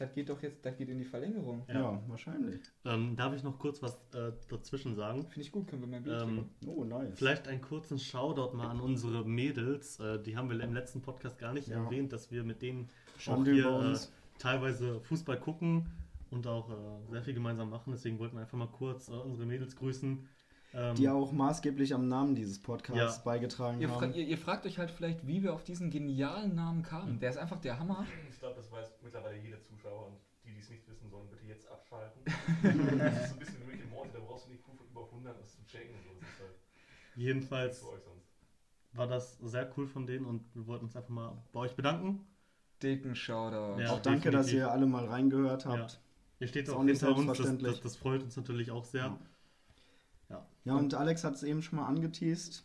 Das 0.00 0.14
geht 0.14 0.30
doch 0.30 0.42
jetzt, 0.42 0.64
das 0.64 0.78
geht 0.78 0.88
in 0.88 0.98
die 0.98 1.04
Verlängerung. 1.04 1.62
Ja, 1.68 2.02
wahrscheinlich. 2.08 2.58
Ähm, 2.86 3.16
darf 3.16 3.34
ich 3.34 3.42
noch 3.42 3.58
kurz 3.58 3.82
was 3.82 3.96
äh, 4.14 4.32
dazwischen 4.48 4.94
sagen? 4.94 5.26
Finde 5.26 5.42
ich 5.42 5.52
gut, 5.52 5.68
können 5.68 5.82
wir 5.82 5.88
mehr 5.88 6.00
Bier 6.00 6.22
Ähm. 6.22 6.46
Oh, 6.66 6.84
nice. 6.84 7.18
Vielleicht 7.18 7.46
einen 7.46 7.60
kurzen 7.60 7.98
Shoutout 7.98 8.56
mal 8.56 8.68
an 8.68 8.80
unsere 8.80 9.26
Mädels. 9.28 10.00
Äh, 10.00 10.22
die 10.22 10.38
haben 10.38 10.48
wir 10.48 10.58
im 10.58 10.72
letzten 10.72 11.02
Podcast 11.02 11.38
gar 11.38 11.52
nicht 11.52 11.68
Ja. 11.68 11.84
erwähnt, 11.84 12.14
dass 12.14 12.30
wir 12.30 12.44
mit 12.44 12.62
denen 12.62 12.88
auch 13.16 13.20
Schande 13.20 13.52
hier 13.52 13.92
äh, 13.94 13.98
teilweise 14.38 15.00
Fußball 15.02 15.38
gucken 15.38 15.84
und 16.30 16.46
auch 16.46 16.70
äh, 16.70 17.10
sehr 17.10 17.22
viel 17.22 17.34
gemeinsam 17.34 17.68
machen. 17.68 17.90
Deswegen 17.92 18.18
wollten 18.18 18.36
wir 18.36 18.40
einfach 18.40 18.56
mal 18.56 18.68
kurz 18.68 19.08
äh, 19.10 19.12
unsere 19.12 19.44
Mädels 19.46 19.76
grüßen. 19.76 20.26
Ähm, 20.72 20.94
Die 20.94 21.08
auch 21.08 21.32
maßgeblich 21.32 21.94
am 21.94 22.06
Namen 22.08 22.34
dieses 22.34 22.62
Podcasts 22.62 23.16
Ja. 23.18 23.22
beigetragen 23.24 23.80
Ihr, 23.80 23.88
fra 23.88 24.02
haben. 24.02 24.14
ihr, 24.14 24.24
ihr 24.26 24.38
fragt 24.38 24.66
euch 24.66 24.78
halt 24.78 24.90
vielleicht, 24.90 25.26
wie 25.26 25.42
wir 25.42 25.52
auf 25.52 25.64
diesen 25.64 25.90
genialen 25.90 26.54
Namen 26.54 26.82
kamen. 26.82 27.18
Der 27.18 27.30
ist 27.30 27.38
einfach 27.38 27.60
der 27.60 27.78
Hammer. 27.78 28.06
Ich 28.30 28.38
glaube, 28.38 28.54
das 28.56 28.70
weiß 28.70 28.88
mittlerweile 29.02 29.38
jeder 29.38 29.60
Zuschauer 29.60 30.06
und 30.08 30.16
die, 30.44 30.52
die 30.52 30.60
es 30.60 30.70
nicht 30.70 30.88
wissen, 30.88 31.10
sollen 31.10 31.28
bitte 31.28 31.44
jetzt 31.46 31.68
abschalten. 31.68 32.22
das 32.26 33.22
ist 33.22 33.28
so 33.28 33.34
ein 33.34 33.38
bisschen 33.40 33.60
wie 33.66 33.72
Rick 33.72 33.82
and 33.82 33.90
Morty, 33.90 34.10
da 34.12 34.20
brauchst 34.20 34.46
du 34.46 34.50
nicht 34.52 34.64
Proof 34.64 34.78
über 34.88 35.04
100, 35.06 35.34
um 35.36 35.42
das 35.42 35.56
zu 35.56 35.64
checken. 35.66 35.94
und 35.96 36.02
So. 36.04 36.10
Das 36.20 36.28
ist 36.28 36.40
halt 36.40 36.54
jedenfalls 37.16 37.84
war 38.92 39.06
das 39.06 39.38
sehr 39.38 39.70
cool 39.76 39.86
von 39.86 40.06
denen 40.06 40.24
und 40.26 40.54
wir 40.54 40.66
wollten 40.66 40.86
uns 40.86 40.96
einfach 40.96 41.10
mal 41.10 41.42
bei 41.52 41.60
euch 41.60 41.74
bedanken. 41.76 42.26
Dicken 42.82 43.14
Shoutout. 43.14 43.80
Ja. 43.80 43.90
auch 43.92 44.00
danke, 44.00 44.30
dass 44.30 44.46
definitiv. 44.46 44.54
ihr 44.66 44.70
alle 44.72 44.86
mal 44.86 45.06
reingehört 45.06 45.66
habt. 45.66 46.00
Ihr 46.40 46.48
steht 46.48 46.70
auch 46.70 46.76
auch 46.78 46.82
nicht 46.82 47.00
hinter 47.00 47.16
uns, 47.16 47.38
das, 47.38 47.58
das, 47.58 47.80
das 47.80 47.96
freut 47.96 48.22
uns 48.22 48.36
natürlich 48.36 48.70
auch 48.70 48.84
sehr. 48.84 49.02
Ja. 49.02 49.18
Ja, 50.64 50.74
und 50.74 50.94
Alex 50.94 51.24
hat 51.24 51.34
es 51.34 51.42
eben 51.42 51.62
schon 51.62 51.78
mal 51.78 51.86
angeteased. 51.86 52.64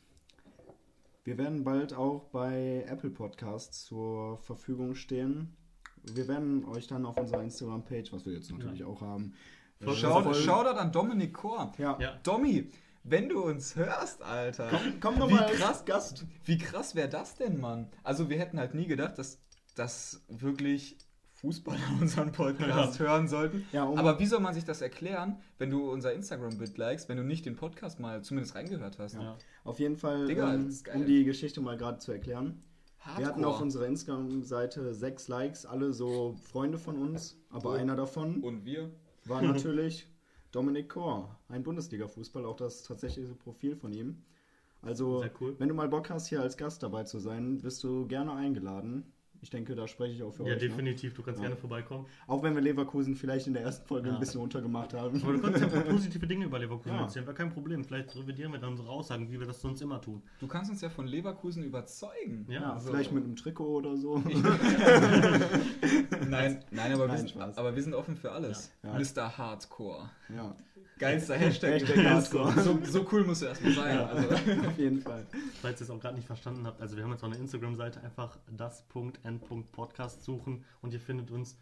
Wir 1.24 1.38
werden 1.38 1.64
bald 1.64 1.94
auch 1.94 2.26
bei 2.26 2.86
Apple 2.88 3.10
Podcasts 3.10 3.86
zur 3.86 4.38
Verfügung 4.40 4.96
stehen. 4.96 5.56
Wir 6.04 6.28
werden 6.28 6.66
euch 6.66 6.88
dann 6.88 7.06
auf 7.06 7.18
unserer 7.18 7.42
Instagram-Page, 7.42 8.12
was 8.14 8.26
wir 8.26 8.34
jetzt 8.34 8.52
natürlich 8.52 8.84
auch 8.84 9.02
haben, 9.02 9.34
äh, 9.80 9.86
Voll- 9.86 9.96
Shout, 9.96 10.34
Shoutout 10.36 10.78
an 10.78 10.92
Dominik 10.92 11.34
Kor. 11.34 11.72
Ja, 11.78 11.98
Ja. 12.00 12.20
Domi, 12.22 12.70
wenn 13.04 13.30
du 13.30 13.42
uns 13.44 13.76
hörst, 13.76 14.22
Alter. 14.22 14.70
komm 15.02 15.18
doch 15.18 15.30
Wie 15.30 15.34
mal 15.34 15.46
als 15.46 15.58
krass. 15.58 15.86
Gast. 15.86 16.26
Wie 16.44 16.58
krass 16.58 16.94
wäre 16.96 17.10
das 17.10 17.36
denn, 17.36 17.60
Mann? 17.60 17.88
Also 18.04 18.30
wir 18.30 18.38
hätten 18.38 18.60
halt 18.60 18.76
nie 18.76 18.86
gedacht, 18.88 19.18
dass, 19.18 19.40
dass 19.76 20.24
wirklich 20.28 20.98
Fußballer 21.46 21.80
unseren 22.02 22.32
Podcast 22.32 23.00
hören 23.00 23.28
sollten. 23.28 23.66
Ja, 23.72 23.84
um- 23.86 23.98
Aber 24.00 24.20
wie 24.20 24.26
soll 24.26 24.40
man 24.40 24.54
sich 24.56 24.66
das 24.66 24.82
erklären, 24.82 25.38
wenn 25.60 25.70
du 25.70 25.92
unser 25.92 26.14
Instagram-Bild 26.14 26.78
likest, 26.78 27.08
wenn 27.08 27.18
du 27.18 27.24
nicht 27.24 27.46
den 27.46 27.56
Podcast 27.56 28.00
mal 28.00 28.24
zumindest 28.24 28.56
reingehört 28.56 28.98
hast? 28.98 29.14
Ja. 29.16 29.38
Auf 29.64 29.80
jeden 29.80 29.96
Fall, 29.98 30.26
Digga, 30.26 30.54
ähm, 30.56 30.68
ist 30.68 30.86
geil. 30.86 30.96
um 30.96 31.06
die 31.06 31.24
Geschichte 31.24 31.62
mal 31.62 31.78
gerade 31.78 32.00
zu 32.00 32.12
erklären. 32.12 32.64
Hardcore. 33.00 33.20
Wir 33.20 33.28
hatten 33.28 33.46
auf 33.46 33.62
unserer 33.62 33.86
Instagram-Seite 33.86 34.96
sechs 34.96 35.28
Likes, 35.28 35.66
alle 35.68 35.94
so 35.94 36.36
Freunde 36.42 36.80
von 36.80 36.98
uns, 36.98 37.38
aber 37.52 37.70
Oh. 37.70 37.74
einer 37.74 37.96
davon 37.96 38.42
Und 38.42 38.66
wir? 38.66 38.90
war 39.26 39.42
natürlich 39.44 40.08
Dominik 40.52 40.90
Kor, 40.90 41.38
ein 41.50 41.64
Bundesliga-Fußballer, 41.64 42.48
auch 42.48 42.56
das 42.58 42.82
tatsächliche 42.84 43.36
Profil 43.36 43.76
von 43.76 43.94
ihm. 43.94 44.24
Also, 44.82 45.24
cool. 45.42 45.56
wenn 45.60 45.68
du 45.68 45.74
mal 45.76 45.88
Bock 45.90 46.10
hast, 46.10 46.28
hier 46.28 46.42
als 46.42 46.58
Gast 46.58 46.82
dabei 46.84 47.04
zu 47.04 47.20
sein, 47.20 47.58
bist 47.60 47.84
du 47.84 48.08
gerne 48.08 48.34
eingeladen. 48.34 49.12
Ich 49.46 49.52
denke, 49.52 49.76
da 49.76 49.88
spreche 49.88 50.12
ich 50.16 50.24
auch 50.24 50.34
für 50.34 50.42
Ja, 50.42 50.56
euch. 50.56 50.62
Ne? 50.64 50.70
definitiv. 50.70 51.14
Du 51.14 51.22
kannst 51.22 51.40
Ja. 51.40 51.44
gerne 51.50 51.56
vorbeikommen. 51.56 52.08
Auch 52.26 52.42
wenn 52.42 52.56
wir 52.56 52.64
Leverkusen 52.64 53.16
vielleicht 53.16 53.46
in 53.46 53.54
der 53.54 53.62
ersten 53.62 53.86
Folge 53.88 54.08
Ja. 54.08 54.16
ein 54.16 54.20
bisschen 54.20 54.42
untergemacht 54.42 54.96
haben. 54.96 55.22
Aber 55.22 55.34
du 55.34 55.40
kannst 55.40 55.62
ja 55.62 55.68
auch 55.82 55.88
positive 55.88 56.26
Dinge 56.26 56.46
über 56.46 56.58
Leverkusen 56.58 56.96
Ja. 56.96 57.04
erzählen. 57.04 57.28
Wäre 57.28 57.36
kein 57.36 57.52
Problem. 57.52 57.84
Vielleicht 57.86 58.16
revidieren 58.16 58.52
wir 58.54 58.60
dann 58.60 58.72
unsere 58.72 58.90
Aussagen, 58.90 59.32
wie 59.32 59.40
wir 59.40 59.46
das 59.46 59.62
sonst 59.62 59.84
immer 59.84 60.02
tun. 60.02 60.24
Du 60.40 60.48
kannst 60.48 60.72
uns 60.72 60.82
ja 60.82 60.90
von 60.90 61.06
Leverkusen 61.06 61.64
überzeugen. 61.64 62.48
Ja, 62.50 62.60
Ja, 62.60 62.74
Also- 62.74 62.90
vielleicht 62.90 63.12
mit 63.12 63.24
einem 63.24 63.36
Trikot 63.36 63.76
oder 63.76 63.96
so. 63.96 64.18
Nein, 66.28 66.64
nein, 66.72 66.92
aber, 66.94 67.04
wir 67.04 67.08
Nein, 67.10 67.18
sind, 67.20 67.30
Spaß. 67.30 67.58
aber 67.60 67.76
wir 67.76 67.84
sind 67.84 67.94
offen 67.94 68.16
für 68.16 68.32
alles. 68.32 68.72
Ja. 68.84 68.98
Mr. 68.98 69.38
Hardcore. 69.38 70.10
ja, 70.36 70.56
Geilster 70.98 71.36
Hashtag. 71.38 71.82
Hashtag. 71.82 72.06
Hardcore. 72.06 72.52
So, 72.62 72.80
so 72.84 73.06
cool 73.12 73.26
muss 73.26 73.42
er 73.42 73.50
erstmal 73.50 73.74
sein. 73.74 73.96
Ja. 73.96 74.06
Also, 74.06 74.30
auf 74.68 74.78
jeden 74.78 75.02
Fall. 75.02 75.26
Falls 75.62 75.82
ihr 75.82 75.86
es 75.86 75.90
auch 75.90 76.00
gerade 76.00 76.16
nicht 76.16 76.28
verstanden 76.28 76.66
habt, 76.66 76.82
also 76.82 76.96
wir 76.96 77.04
haben 77.04 77.12
jetzt 77.12 77.24
auch 77.24 77.28
eine 77.28 77.38
Instagram-Seite, 77.38 78.02
einfach 78.02 78.38
das.n.podcast 78.50 80.24
suchen 80.24 80.64
und 80.82 80.94
ihr 80.94 81.02
findet 81.02 81.32
uns. 81.32 81.58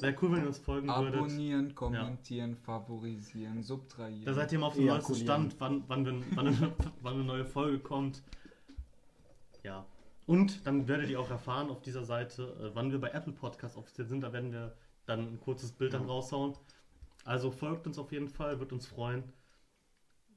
Wäre 0.00 0.16
cool, 0.22 0.32
wenn 0.32 0.40
ihr 0.40 0.46
uns 0.46 0.58
folgen 0.58 0.88
würdet. 0.88 1.14
abonnieren, 1.14 1.74
kommentieren, 1.74 2.56
favorisieren, 2.56 3.62
subtrahieren. 3.62 4.24
Da 4.24 4.32
seid 4.32 4.52
ihr 4.52 4.58
mal 4.58 4.68
auf 4.68 4.74
dem 4.74 4.86
neuesten. 4.86 5.14
Stand, 5.14 5.56
wann, 5.58 5.84
wann, 5.86 6.06
wir, 6.06 6.14
wann, 6.34 6.46
eine, 6.46 6.72
wann 7.02 7.14
eine 7.14 7.24
neue 7.24 7.44
Folge 7.44 7.78
kommt. 7.78 8.22
Ja. 9.62 9.84
Und 10.26 10.66
dann 10.66 10.88
werdet 10.88 11.10
ihr 11.10 11.20
auch 11.20 11.30
erfahren 11.30 11.70
auf 11.70 11.82
dieser 11.82 12.04
Seite, 12.04 12.42
äh, 12.60 12.74
wann 12.74 12.90
wir 12.90 13.00
bei 13.00 13.10
Apple 13.10 13.32
Podcasts 13.32 13.76
offiziell 13.76 14.06
sind. 14.06 14.22
Da 14.22 14.32
werden 14.32 14.50
wir 14.50 14.74
dann 15.06 15.20
ein 15.20 15.40
kurzes 15.40 15.72
Bild 15.72 15.94
dann 15.94 16.06
raushauen. 16.06 16.54
Also 17.26 17.50
folgt 17.50 17.86
uns 17.88 17.98
auf 17.98 18.12
jeden 18.12 18.28
Fall, 18.28 18.60
wird 18.60 18.72
uns 18.72 18.86
freuen. 18.86 19.24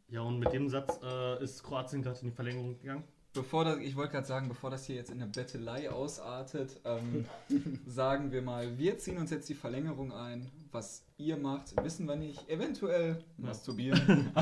Ja, 0.07 0.21
und 0.21 0.39
mit 0.39 0.51
dem 0.51 0.69
Satz 0.69 0.99
äh, 1.03 1.43
ist 1.43 1.63
Kroatien 1.63 2.01
gerade 2.01 2.19
in 2.21 2.29
die 2.29 2.35
Verlängerung 2.35 2.79
gegangen. 2.79 3.03
Bevor 3.31 3.63
das, 3.63 3.77
ich 3.77 3.95
wollte 3.95 4.13
gerade 4.13 4.25
sagen, 4.25 4.47
bevor 4.47 4.71
das 4.71 4.87
hier 4.87 4.95
jetzt 4.95 5.11
in 5.11 5.21
eine 5.21 5.29
Bettelei 5.31 5.91
ausartet, 5.91 6.81
ähm, 6.83 7.25
sagen 7.85 8.31
wir 8.31 8.41
mal, 8.41 8.79
wir 8.79 8.97
ziehen 8.97 9.19
uns 9.19 9.29
jetzt 9.29 9.47
die 9.49 9.53
Verlängerung 9.53 10.11
ein. 10.11 10.49
Was 10.71 11.05
ihr 11.17 11.37
macht, 11.37 11.75
wissen 11.83 12.07
wir 12.07 12.15
nicht. 12.15 12.49
Eventuell 12.49 13.23
masturbieren. 13.37 14.31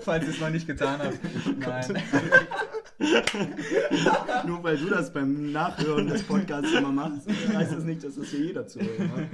Falls 0.00 0.24
ihr 0.24 0.30
es 0.30 0.40
noch 0.40 0.48
nicht 0.50 0.66
getan 0.66 1.00
habt. 1.00 1.18
Nein. 1.58 2.02
Nur 4.46 4.62
weil 4.64 4.76
du 4.76 4.88
das 4.88 5.12
beim 5.12 5.52
Nachhören 5.52 6.08
des 6.08 6.22
Podcasts 6.22 6.72
immer 6.72 6.92
machst, 6.92 7.28
heißt 7.28 7.72
das 7.72 7.84
nicht, 7.84 8.02
dass 8.04 8.16
das 8.16 8.28
hier 8.28 8.40
jeder 8.46 8.66
zuhört. 8.66 8.98
Ne? 8.98 9.28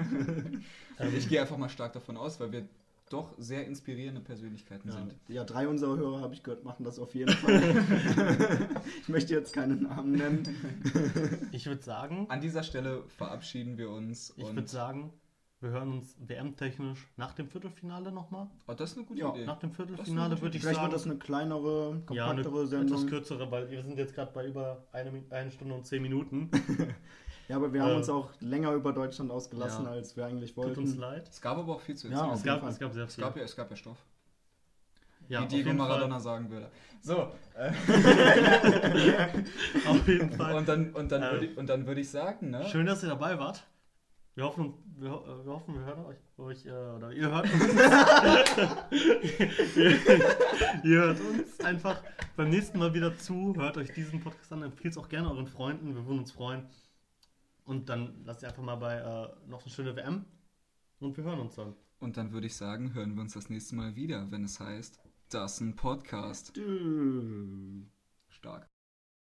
Also 0.96 1.16
ich 1.16 1.28
gehe 1.28 1.40
einfach 1.40 1.56
mal 1.56 1.68
stark 1.68 1.92
davon 1.92 2.16
aus, 2.16 2.38
weil 2.38 2.52
wir 2.52 2.68
doch 3.10 3.34
sehr 3.36 3.66
inspirierende 3.66 4.20
Persönlichkeiten 4.20 4.88
Ja. 4.90 4.94
sind. 4.94 5.14
Ja, 5.26 5.42
drei 5.44 5.66
unserer 5.66 5.96
Hörer, 5.96 6.20
habe 6.20 6.34
ich 6.34 6.42
gehört, 6.44 6.62
machen 6.64 6.84
das 6.84 7.00
auf 7.00 7.14
jeden 7.16 7.32
Fall. 7.32 7.60
ich 9.02 9.08
möchte 9.08 9.34
jetzt 9.34 9.52
keinen 9.52 9.82
Namen 9.82 10.12
nennen. 10.12 10.48
Ich 11.50 11.66
würde 11.66 11.82
sagen, 11.82 12.26
An 12.28 12.40
dieser 12.40 12.62
Stelle 12.62 13.02
verabschieden 13.18 13.76
wir 13.76 13.90
uns. 13.90 14.32
ich 14.36 14.44
und 14.44 14.54
würde 14.54 14.68
sagen, 14.68 15.12
wir 15.64 15.70
hören 15.70 15.92
uns 15.92 16.14
WM-technisch 16.20 17.08
nach 17.16 17.32
dem 17.32 17.48
Viertelfinale 17.48 18.12
nochmal. 18.12 18.46
oh, 18.68 18.74
das 18.74 18.90
ist 18.92 18.98
eine 18.98 19.06
gute 19.06 19.18
Ja, 19.20 19.30
Idee. 19.30 19.46
Nach 19.46 19.58
dem 19.58 19.72
Viertelfinale 19.72 20.40
würde 20.40 20.56
ich 20.56 20.62
Vielleicht 20.62 20.76
sagen. 20.76 20.92
wird 20.92 21.00
das 21.00 21.06
eine 21.06 21.16
kleinere, 21.16 22.02
Ja, 22.10 22.30
eine 22.30 22.42
kompaktere 22.44 22.64
etwas 22.64 22.70
Sendung. 22.70 23.06
kürzere, 23.06 23.50
weil 23.50 23.70
wir 23.70 23.82
sind 23.82 23.98
jetzt 23.98 24.14
gerade 24.14 24.30
bei 24.32 24.46
über 24.46 24.84
eine, 24.92 25.24
eine 25.30 25.50
Stunde 25.50 25.74
und 25.74 25.84
zehn 25.86 26.02
Minuten. 26.02 26.50
Ja, 27.46 27.56
aber 27.56 27.74
wir 27.74 27.82
haben 27.82 27.90
Äh, 27.92 27.96
uns 27.96 28.08
auch 28.08 28.30
länger 28.40 28.72
über 28.72 28.94
Deutschland 28.94 29.30
ausgelassen, 29.30 29.84
ja. 29.84 29.90
als 29.90 30.16
wir 30.16 30.24
eigentlich 30.24 30.54
Tut 30.54 30.64
uns 30.78 30.78
wollten. 30.78 30.98
leid. 30.98 31.28
Es 31.28 31.42
gab 31.42 31.58
aber 31.58 31.74
auch 31.74 31.80
viel 31.82 31.94
zu 31.94 32.08
Ja, 32.08 32.14
erzählen. 32.14 32.30
auf 32.30 32.38
Es 32.38 32.42
gab, 32.44 32.62
es 32.66 32.78
gab 32.78 32.92
sehr 32.94 33.04
es, 33.04 33.14
viel. 33.16 33.22
gab 33.24 33.36
ja, 33.36 33.42
es 33.42 33.54
gab 33.54 33.68
ja 33.70 33.76
Stoff. 33.76 33.98
ja, 35.28 35.42
wie 35.42 35.48
Diego 35.48 35.74
Maradona 35.74 36.14
Fall. 36.14 36.20
sagen 36.22 36.48
würde. 36.50 36.70
So, 37.02 37.28
äh, 37.54 37.70
Auf 39.86 40.08
jeden 40.08 40.32
Fall. 40.32 40.54
und 40.54 40.66
dann, 40.68 40.92
und 40.94 41.12
dann, 41.12 41.22
Äh, 41.22 41.32
würde 41.32 41.46
ich, 41.46 41.56
und 41.58 41.66
dann 41.68 41.86
würde 41.86 42.00
ich 42.00 42.10
sagen, 42.10 42.50
ne? 42.50 42.64
Schön, 42.66 42.86
dass 42.86 43.02
ihr 43.02 43.08
dabei 43.10 43.38
wart. 43.38 43.62
Wir 44.36 44.44
hoffen, 44.44 44.74
wir, 44.96 45.10
äh, 45.10 45.44
wir 45.44 45.52
hoffen, 45.52 45.74
wir 45.74 45.84
hören 45.84 46.06
euch, 46.06 46.16
euch 46.38 46.66
äh, 46.66 46.70
oder 46.70 47.12
ihr 47.12 47.30
hört 47.30 47.44
uns. 47.44 47.62
ihr 50.84 50.98
hört 50.98 51.20
uns 51.20 51.60
einfach 51.60 52.02
beim 52.34 52.50
nächsten 52.50 52.80
Mal 52.80 52.92
wieder 52.94 53.16
zu. 53.16 53.54
Hört 53.56 53.76
euch 53.76 53.92
diesen 53.92 54.18
Podcast 54.20 54.52
an, 54.52 54.62
empfiehlt 54.62 54.94
es 54.94 54.98
auch 54.98 55.08
gerne 55.08 55.30
euren 55.30 55.46
Freunden. 55.46 55.94
Wir 55.94 56.04
würden 56.04 56.18
uns 56.18 56.32
freuen. 56.32 56.66
Und 57.64 57.88
dann 57.88 58.24
lasst 58.24 58.42
ihr 58.42 58.48
einfach 58.48 58.64
mal 58.64 58.74
bei 58.74 58.96
äh, 58.96 59.28
noch 59.48 59.62
eine 59.62 59.70
schöne 59.70 59.94
WM. 59.94 60.24
Und 60.98 61.16
wir 61.16 61.22
hören 61.22 61.38
uns 61.38 61.54
dann. 61.54 61.76
Und 62.00 62.16
dann 62.16 62.32
würde 62.32 62.48
ich 62.48 62.56
sagen, 62.56 62.92
hören 62.92 63.14
wir 63.14 63.22
uns 63.22 63.34
das 63.34 63.48
nächste 63.48 63.76
Mal 63.76 63.94
wieder, 63.94 64.32
wenn 64.32 64.42
es 64.42 64.58
heißt, 64.58 64.98
das 65.30 65.54
ist 65.54 65.60
ein 65.60 65.76
Podcast. 65.76 66.52
Stark. 68.28 68.73